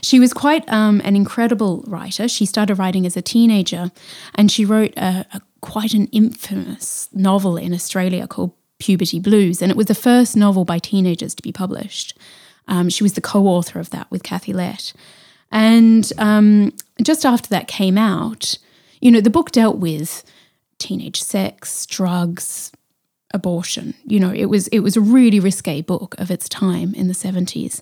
She 0.03 0.21
was 0.21 0.33
quite 0.33 0.69
um, 0.69 1.01
an 1.05 1.17
incredible 1.17 1.85
writer. 1.87 2.29
She 2.29 2.47
started 2.47 2.77
writing 2.77 3.07
as 3.07 3.17
a 3.17 3.23
teenager, 3.23 3.91
and 4.35 4.51
she 4.51 4.65
wrote 4.65 4.93
a, 4.97 5.27
a 5.33 5.41
quite 5.61 5.95
an 5.95 6.07
infamous 6.09 7.09
novel 7.13 7.57
in 7.57 7.73
Australia 7.73 8.27
called 8.27 8.53
Puberty 8.79 9.21
Blues, 9.21 9.63
and 9.63 9.71
it 9.71 9.77
was 9.77 9.87
the 9.87 9.95
first 9.95 10.37
novel 10.37 10.65
by 10.65 10.79
teenagers 10.79 11.35
to 11.35 11.43
be 11.43 11.53
published. 11.53 12.17
Um, 12.69 12.89
she 12.89 13.03
was 13.03 13.15
the 13.15 13.21
co-author 13.21 13.79
of 13.79 13.91
that 13.91 14.11
with 14.11 14.23
Kathy 14.23 14.53
Lette, 14.53 14.93
and 15.51 16.13
um, 16.19 16.73
just 17.03 17.25
after 17.25 17.49
that 17.51 17.69
came 17.69 17.99
out, 17.99 18.59
you 19.01 19.11
know, 19.11 19.21
the 19.21 19.31
book 19.31 19.51
dealt 19.51 19.79
with 19.79 20.25
teenage 20.79 21.23
sex, 21.23 21.87
drugs, 21.87 22.73
abortion. 23.33 23.95
You 24.05 24.21
know, 24.21 24.33
it 24.33 24.47
was 24.47 24.69
it 24.69 24.81
was 24.81 24.97
a 24.97 25.01
really 25.01 25.41
risque 25.41 25.81
book 25.83 26.15
of 26.19 26.31
its 26.31 26.49
time 26.49 26.95
in 26.95 27.09
the 27.09 27.15
seventies. 27.15 27.81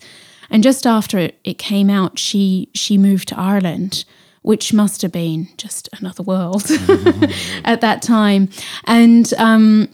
And 0.51 0.62
just 0.62 0.86
after 0.86 1.18
it, 1.18 1.39
it 1.44 1.59
came 1.59 1.89
out, 1.89 2.18
she 2.18 2.68
she 2.74 2.98
moved 2.98 3.28
to 3.28 3.39
Ireland, 3.39 4.05
which 4.43 4.72
must 4.72 5.02
have 5.02 5.12
been 5.12 5.48
just 5.56 5.89
another 5.98 6.22
world 6.22 6.64
at 7.64 7.81
that 7.81 8.02
time. 8.02 8.48
And 8.85 9.32
um, 9.35 9.89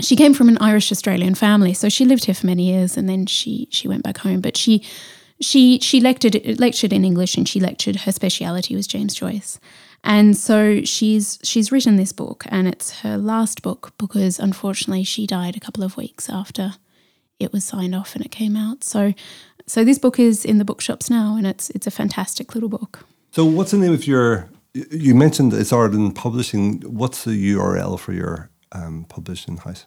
she 0.00 0.16
came 0.16 0.34
from 0.34 0.48
an 0.48 0.58
Irish 0.58 0.90
Australian 0.90 1.34
family, 1.34 1.74
so 1.74 1.88
she 1.88 2.04
lived 2.04 2.24
here 2.24 2.34
for 2.34 2.46
many 2.46 2.64
years, 2.64 2.96
and 2.96 3.08
then 3.08 3.26
she 3.26 3.68
she 3.70 3.88
went 3.88 4.02
back 4.02 4.18
home. 4.18 4.40
But 4.40 4.56
she 4.56 4.84
she 5.40 5.78
she 5.80 6.00
lectured 6.00 6.58
lectured 6.58 6.92
in 6.92 7.04
English, 7.04 7.36
and 7.36 7.48
she 7.48 7.60
lectured. 7.60 7.96
Her 7.96 8.12
speciality 8.12 8.74
was 8.74 8.86
James 8.86 9.14
Joyce. 9.14 9.60
And 10.06 10.36
so 10.36 10.82
she's 10.82 11.38
she's 11.42 11.72
written 11.72 11.96
this 11.96 12.12
book, 12.12 12.44
and 12.48 12.68
it's 12.68 13.00
her 13.00 13.16
last 13.16 13.62
book 13.62 13.92
because 13.96 14.38
unfortunately 14.38 15.04
she 15.04 15.26
died 15.26 15.56
a 15.56 15.60
couple 15.60 15.82
of 15.82 15.96
weeks 15.96 16.28
after 16.28 16.74
it 17.40 17.52
was 17.52 17.64
signed 17.64 17.94
off 17.94 18.14
and 18.14 18.24
it 18.24 18.30
came 18.30 18.56
out. 18.56 18.84
So 18.84 19.14
so 19.66 19.84
this 19.84 19.98
book 19.98 20.18
is 20.18 20.44
in 20.44 20.58
the 20.58 20.64
bookshops 20.64 21.10
now, 21.10 21.36
and 21.36 21.46
it's 21.46 21.70
it's 21.70 21.86
a 21.86 21.90
fantastic 21.90 22.54
little 22.54 22.68
book. 22.68 23.06
So 23.30 23.44
what's 23.44 23.70
the 23.70 23.78
name 23.78 23.92
of 23.92 24.06
your? 24.06 24.48
You 24.72 25.14
mentioned 25.14 25.54
it's 25.54 25.72
Arden 25.72 26.12
Publishing. 26.12 26.80
What's 26.82 27.24
the 27.24 27.54
URL 27.54 27.98
for 27.98 28.12
your 28.12 28.50
um, 28.72 29.06
publishing 29.08 29.58
house 29.58 29.86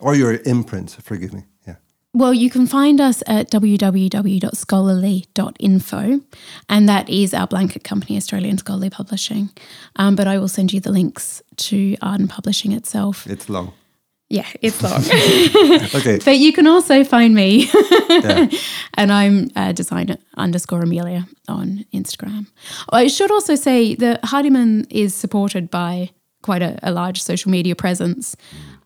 or 0.00 0.14
your 0.14 0.40
imprint? 0.44 0.96
Forgive 1.02 1.32
me. 1.32 1.44
Yeah. 1.66 1.76
Well, 2.14 2.32
you 2.32 2.50
can 2.50 2.66
find 2.66 3.00
us 3.00 3.22
at 3.26 3.50
www.scholarly.info, 3.50 6.20
and 6.68 6.88
that 6.88 7.10
is 7.10 7.34
our 7.34 7.46
blanket 7.46 7.84
company, 7.84 8.16
Australian 8.16 8.58
Scholarly 8.58 8.90
Publishing. 8.90 9.50
Um, 9.96 10.16
but 10.16 10.26
I 10.26 10.38
will 10.38 10.48
send 10.48 10.72
you 10.72 10.80
the 10.80 10.92
links 10.92 11.42
to 11.56 11.96
Arden 12.00 12.28
Publishing 12.28 12.72
itself. 12.72 13.26
It's 13.26 13.48
long. 13.48 13.72
Yeah, 14.30 14.46
it's 14.60 14.82
long. 14.82 15.02
Okay. 15.94 16.18
but 16.24 16.36
you 16.36 16.52
can 16.52 16.66
also 16.66 17.02
find 17.02 17.34
me, 17.34 17.68
and 18.94 19.10
I'm 19.10 19.48
uh, 19.56 19.72
designer 19.72 20.16
underscore 20.36 20.82
Amelia 20.82 21.26
on 21.48 21.86
Instagram. 21.94 22.46
I 22.92 23.08
should 23.08 23.30
also 23.30 23.54
say 23.54 23.94
that 23.94 24.24
Hardiman 24.24 24.86
is 24.90 25.14
supported 25.14 25.70
by 25.70 26.10
quite 26.42 26.62
a, 26.62 26.78
a 26.82 26.92
large 26.92 27.22
social 27.22 27.50
media 27.50 27.74
presence. 27.74 28.36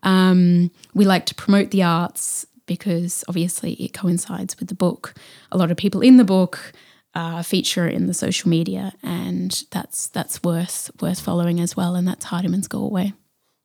Um, 0.03 0.71
we 0.93 1.05
like 1.05 1.25
to 1.27 1.35
promote 1.35 1.71
the 1.71 1.83
arts. 1.83 2.45
because 2.65 3.23
obviously 3.27 3.73
it 3.73 3.93
coincides 3.93 4.57
with 4.59 4.69
the 4.69 4.75
book. 4.75 5.13
A 5.51 5.57
lot 5.57 5.71
of 5.71 5.77
people 5.77 6.01
in 6.01 6.17
the 6.17 6.23
book 6.23 6.71
uh, 7.15 7.43
feature 7.43 7.87
in 7.87 8.07
the 8.07 8.13
social 8.13 8.49
media, 8.49 8.93
and 9.03 9.63
that's 9.71 10.07
that's 10.07 10.41
worth 10.43 10.89
worth 11.01 11.19
following 11.19 11.59
as 11.59 11.75
well. 11.75 11.95
And 11.95 12.07
that's 12.07 12.25
Hardiman's 12.25 12.67
Galway. 12.67 13.13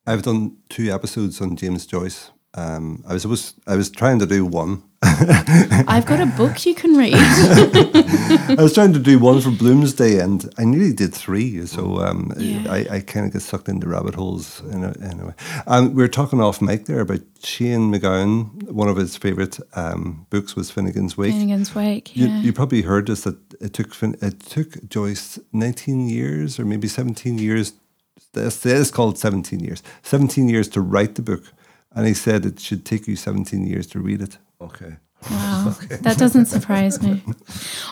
I've 0.09 0.23
done 0.23 0.57
two 0.69 0.91
episodes 0.91 1.39
on 1.39 1.55
James 1.55 1.85
Joyce. 1.85 2.31
Um, 2.55 3.03
I 3.07 3.13
was 3.13 3.21
supposed, 3.21 3.55
I 3.67 3.75
was 3.75 3.91
trying 3.91 4.17
to 4.19 4.25
do 4.25 4.43
one. 4.43 4.81
I've 5.03 6.07
got 6.07 6.19
a 6.19 6.25
book 6.25 6.65
you 6.65 6.73
can 6.73 6.97
read. 6.97 7.13
I 7.15 8.55
was 8.57 8.73
trying 8.73 8.91
to 8.93 8.99
do 8.99 9.19
one 9.19 9.39
for 9.39 9.51
Bloomsday, 9.51 10.19
and 10.19 10.51
I 10.57 10.65
nearly 10.65 10.93
did 10.93 11.13
three. 11.13 11.63
So 11.67 11.99
um, 12.01 12.33
Yeah. 12.37 12.65
I, 12.71 12.87
I 12.95 12.99
kind 13.01 13.27
of 13.27 13.33
get 13.33 13.43
sucked 13.43 13.69
into 13.69 13.87
rabbit 13.87 14.15
holes 14.15 14.61
in 14.71 14.83
a, 14.83 14.91
in 14.93 15.19
a 15.19 15.25
way. 15.27 15.33
Um, 15.67 15.93
we 15.93 16.01
were 16.01 16.07
talking 16.07 16.41
off 16.41 16.59
mic 16.59 16.85
there 16.85 17.01
about 17.01 17.21
Shane 17.43 17.91
MacGowan. 17.93 18.71
One 18.71 18.89
of 18.89 18.97
his 18.97 19.15
favourite 19.15 19.59
um, 19.75 20.25
books 20.31 20.55
was 20.55 20.71
Finnegan's 20.71 21.15
Wake. 21.17 21.33
Finnegan's 21.33 21.75
Wake. 21.75 22.15
You, 22.17 22.27
Yeah. 22.29 22.39
you 22.41 22.51
probably 22.51 22.81
heard 22.81 23.05
this 23.07 23.21
that 23.25 23.37
it 23.61 23.73
took 23.73 23.95
it 24.01 24.39
took 24.39 24.89
Joyce 24.89 25.37
nineteen 25.53 26.09
years 26.09 26.59
or 26.59 26.65
maybe 26.65 26.87
seventeen 26.87 27.37
years. 27.37 27.73
This 28.33 28.65
is 28.65 28.91
called 28.91 29.17
seventeen 29.17 29.59
years. 29.59 29.83
Seventeen 30.03 30.49
years 30.49 30.67
to 30.69 30.81
write 30.81 31.15
the 31.15 31.21
book, 31.21 31.43
and 31.95 32.07
he 32.07 32.13
said 32.13 32.45
it 32.45 32.59
should 32.59 32.85
take 32.85 33.07
you 33.07 33.15
seventeen 33.15 33.65
years 33.65 33.87
to 33.87 33.99
read 33.99 34.21
it. 34.21 34.37
Okay. 34.61 34.97
Wow, 35.29 35.75
that 36.01 36.17
doesn't 36.17 36.45
surprise 36.45 37.01
me. 37.01 37.23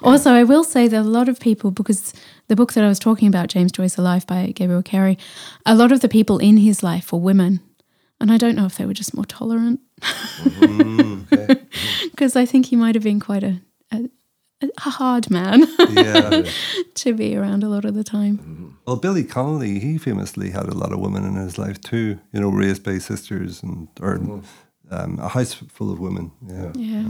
Also, 0.03 0.31
I 0.31 0.43
will 0.43 0.63
say 0.63 0.87
that 0.87 1.01
a 1.01 1.03
lot 1.03 1.27
of 1.27 1.39
people, 1.39 1.71
because 1.71 2.13
the 2.47 2.55
book 2.55 2.73
that 2.73 2.83
I 2.83 2.87
was 2.87 2.99
talking 2.99 3.27
about, 3.27 3.49
James 3.49 3.71
Joyce 3.71 3.97
Alive 3.97 4.27
by 4.27 4.51
Gabrielle 4.51 4.83
Carey, 4.83 5.17
a 5.65 5.73
lot 5.73 5.91
of 5.91 6.01
the 6.01 6.07
people 6.07 6.37
in 6.37 6.57
his 6.57 6.83
life 6.83 7.11
were 7.11 7.19
women. 7.19 7.59
And 8.21 8.31
I 8.31 8.37
don't 8.37 8.55
know 8.55 8.65
if 8.65 8.77
they 8.77 8.85
were 8.85 8.93
just 8.93 9.15
more 9.15 9.25
tolerant. 9.25 9.79
Mm, 10.01 11.27
because 12.11 12.35
I 12.35 12.45
think 12.45 12.67
he 12.67 12.75
might 12.75 12.93
have 12.95 13.03
been 13.03 13.19
quite 13.19 13.43
a, 13.43 13.59
a, 14.61 14.67
a 14.85 14.89
hard 14.89 15.29
man 15.29 15.65
Yeah. 15.91 16.43
to 16.95 17.13
be 17.13 17.35
around 17.35 17.63
a 17.63 17.69
lot 17.69 17.85
of 17.85 17.93
the 17.93 18.03
time. 18.03 18.77
well, 18.85 18.95
Billy 18.95 19.23
Connolly, 19.23 19.79
he 19.79 19.97
famously 19.97 20.51
had 20.51 20.65
a 20.67 20.73
lot 20.73 20.91
of 20.93 20.99
women 20.99 21.23
in 21.25 21.35
his 21.35 21.57
life 21.57 21.79
too. 21.81 22.19
You 22.31 22.41
know, 22.41 22.49
raised 22.49 22.83
by 22.83 22.97
sisters 22.99 23.61
and 23.63 23.87
or 24.01 24.15
um, 24.91 25.19
a 25.19 25.27
house 25.29 25.53
full 25.53 25.91
of 25.91 25.99
women. 25.99 26.31
Yeah. 26.47 26.71
Yeah. 26.75 27.09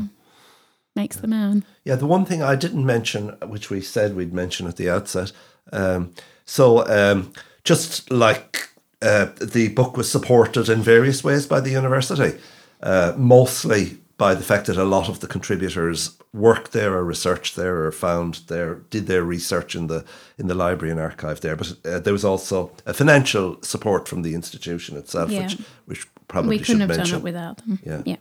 Makes 0.95 1.17
the 1.17 1.27
man. 1.27 1.63
Yeah, 1.85 1.95
the 1.95 2.07
one 2.07 2.25
thing 2.25 2.41
I 2.41 2.55
didn't 2.55 2.85
mention, 2.85 3.29
which 3.45 3.69
we 3.69 3.81
said 3.81 4.15
we'd 4.15 4.33
mention 4.33 4.65
at 4.67 4.77
the 4.77 4.89
outset. 4.89 5.31
Um, 5.71 6.13
so, 6.43 6.87
um, 6.87 7.33
just 7.63 8.09
like 8.09 8.69
uh, 9.03 9.27
the 9.39 9.67
book 9.69 9.95
was 9.95 10.11
supported 10.11 10.69
in 10.69 10.81
various 10.81 11.23
ways 11.23 11.45
by 11.45 11.59
the 11.59 11.69
university, 11.69 12.39
uh, 12.81 13.13
mostly 13.15 13.97
by 14.17 14.33
the 14.35 14.43
fact 14.43 14.65
that 14.65 14.77
a 14.77 14.83
lot 14.83 15.09
of 15.09 15.19
the 15.19 15.27
contributors 15.27 16.17
worked 16.33 16.71
there 16.71 16.93
or 16.93 17.03
researched 17.03 17.55
there 17.55 17.85
or 17.85 17.91
found 17.91 18.41
their 18.47 18.75
did 18.89 19.05
their 19.07 19.23
research 19.23 19.75
in 19.75 19.87
the 19.87 20.03
in 20.37 20.47
the 20.47 20.55
library 20.55 20.91
and 20.91 20.99
archive 20.99 21.39
there. 21.41 21.55
But 21.55 21.73
uh, 21.85 21.99
there 21.99 22.13
was 22.13 22.23
also 22.25 22.71
a 22.85 22.93
financial 22.93 23.57
support 23.61 24.07
from 24.07 24.23
the 24.23 24.33
institution 24.33 24.97
itself, 24.97 25.29
Yeah. 25.29 25.43
which 25.43 25.57
which 25.85 26.07
probably 26.27 26.57
we 26.57 26.63
couldn't 26.63 26.81
have 26.81 26.89
mention. 26.89 27.05
done 27.11 27.19
it 27.19 27.23
without 27.23 27.57
them. 27.57 27.79
Yeah. 27.85 28.01
Yeah. 28.05 28.17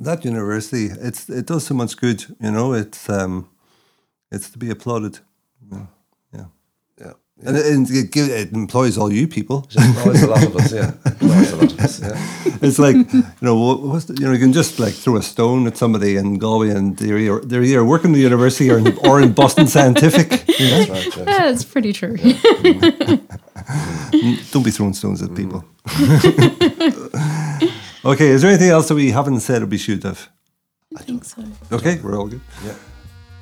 that 0.00 0.24
university 0.24 0.86
it's 1.08 1.28
it 1.30 1.46
does 1.46 1.64
so 1.66 1.74
much 1.74 1.96
good 1.96 2.20
you 2.40 2.50
know 2.50 2.74
it's 2.74 3.08
um 3.08 3.48
it's 4.30 4.50
to 4.50 4.58
be 4.58 4.70
applauded 4.70 5.14
yeah 5.14 5.18
yeah 5.18 5.27
yeah. 7.42 7.48
and, 7.48 7.56
it, 7.56 7.66
and 7.66 7.90
it, 7.90 8.10
give- 8.10 8.28
it 8.30 8.52
employs 8.52 8.96
all 8.98 9.12
you 9.12 9.26
people 9.28 9.68
Employs 9.76 10.22
a 10.22 10.26
lot 10.26 10.44
of 10.44 10.56
us, 10.56 10.72
yeah. 10.72 10.92
Employs 11.06 11.52
a 11.52 11.56
lot 11.56 11.72
of 11.72 11.80
us, 11.80 12.00
yeah. 12.00 12.16
it's 12.62 12.78
like 12.78 12.96
you 12.96 13.24
know 13.40 13.54
what's 13.76 14.06
the, 14.06 14.14
you 14.14 14.26
know 14.26 14.32
you 14.32 14.38
can 14.38 14.52
just 14.52 14.78
like 14.78 14.94
throw 14.94 15.16
a 15.16 15.22
stone 15.22 15.66
at 15.66 15.76
somebody 15.76 16.16
in 16.16 16.38
Galway 16.38 16.70
and 16.70 16.96
they're 16.96 17.18
either, 17.18 17.40
they're 17.40 17.62
either 17.62 17.84
working 17.84 18.10
in 18.10 18.14
the 18.14 18.20
university 18.20 18.70
or 18.70 18.78
in, 18.78 18.96
or 19.06 19.20
in 19.20 19.32
Boston 19.32 19.66
Scientific 19.66 20.46
you 20.58 20.70
know? 20.70 20.84
That's 20.84 20.90
right, 20.90 21.16
yeah. 21.16 21.24
That's 21.24 21.64
pretty 21.64 21.92
true. 21.92 22.16
Mm, 23.68 24.50
don't 24.52 24.62
be 24.62 24.70
throwing 24.70 24.94
stones 24.94 25.22
at 25.22 25.34
people 25.34 25.64
okay 28.04 28.28
is 28.28 28.42
there 28.42 28.50
anything 28.50 28.70
else 28.70 28.88
that 28.88 28.94
we 28.94 29.10
haven't 29.10 29.40
said 29.40 29.62
or 29.62 29.66
we 29.66 29.76
should 29.78 30.02
have 30.04 30.28
I 30.96 31.02
think 31.02 31.24
so. 31.24 31.44
okay 31.72 31.98
we're 32.02 32.16
all 32.18 32.28
good 32.28 32.40
Yeah. 32.64 32.74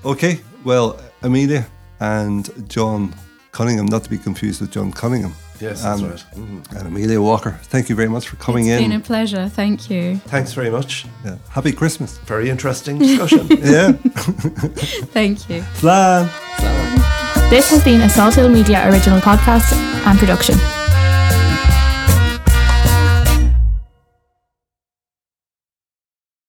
Okay, 0.05 0.41
well, 0.65 1.01
Amelia 1.23 1.67
and 1.99 2.49
John 2.69 3.13
Cunningham, 3.57 3.87
not 3.87 4.03
to 4.05 4.11
be 4.11 4.19
confused 4.19 4.61
with 4.61 4.71
John 4.77 4.93
Cunningham. 4.93 5.33
Yes, 5.61 5.83
that's 5.83 6.03
Um, 6.03 6.11
right. 6.11 6.25
Mhm. 6.37 6.77
And 6.79 6.87
Amelia 6.89 7.21
Walker, 7.23 7.53
thank 7.73 7.89
you 7.89 7.97
very 7.97 8.09
much 8.11 8.29
for 8.29 8.37
coming 8.37 8.67
It's 8.67 8.73
in. 8.83 8.85
It's 8.85 8.89
been 8.93 9.01
a 9.01 9.05
pleasure. 9.13 9.45
Thank 9.49 9.89
you. 9.91 10.21
Thanks 10.35 10.53
very 10.53 10.71
much. 10.71 11.07
Yeah. 11.25 11.37
Happy 11.49 11.73
Christmas. 11.73 12.19
Very 12.27 12.51
interesting 12.51 12.99
discussion. 13.05 13.47
Yeah. 13.49 13.93
Thank 15.17 15.49
you. 15.51 15.63
Flan. 15.81 16.29
This 17.49 17.71
has 17.71 17.83
been 17.85 18.01
a 18.03 18.09
Salt 18.11 18.35
Hill 18.35 18.51
Media 18.51 18.79
original 18.91 19.21
podcast 19.21 19.73
and 20.07 20.19
production. 20.19 20.57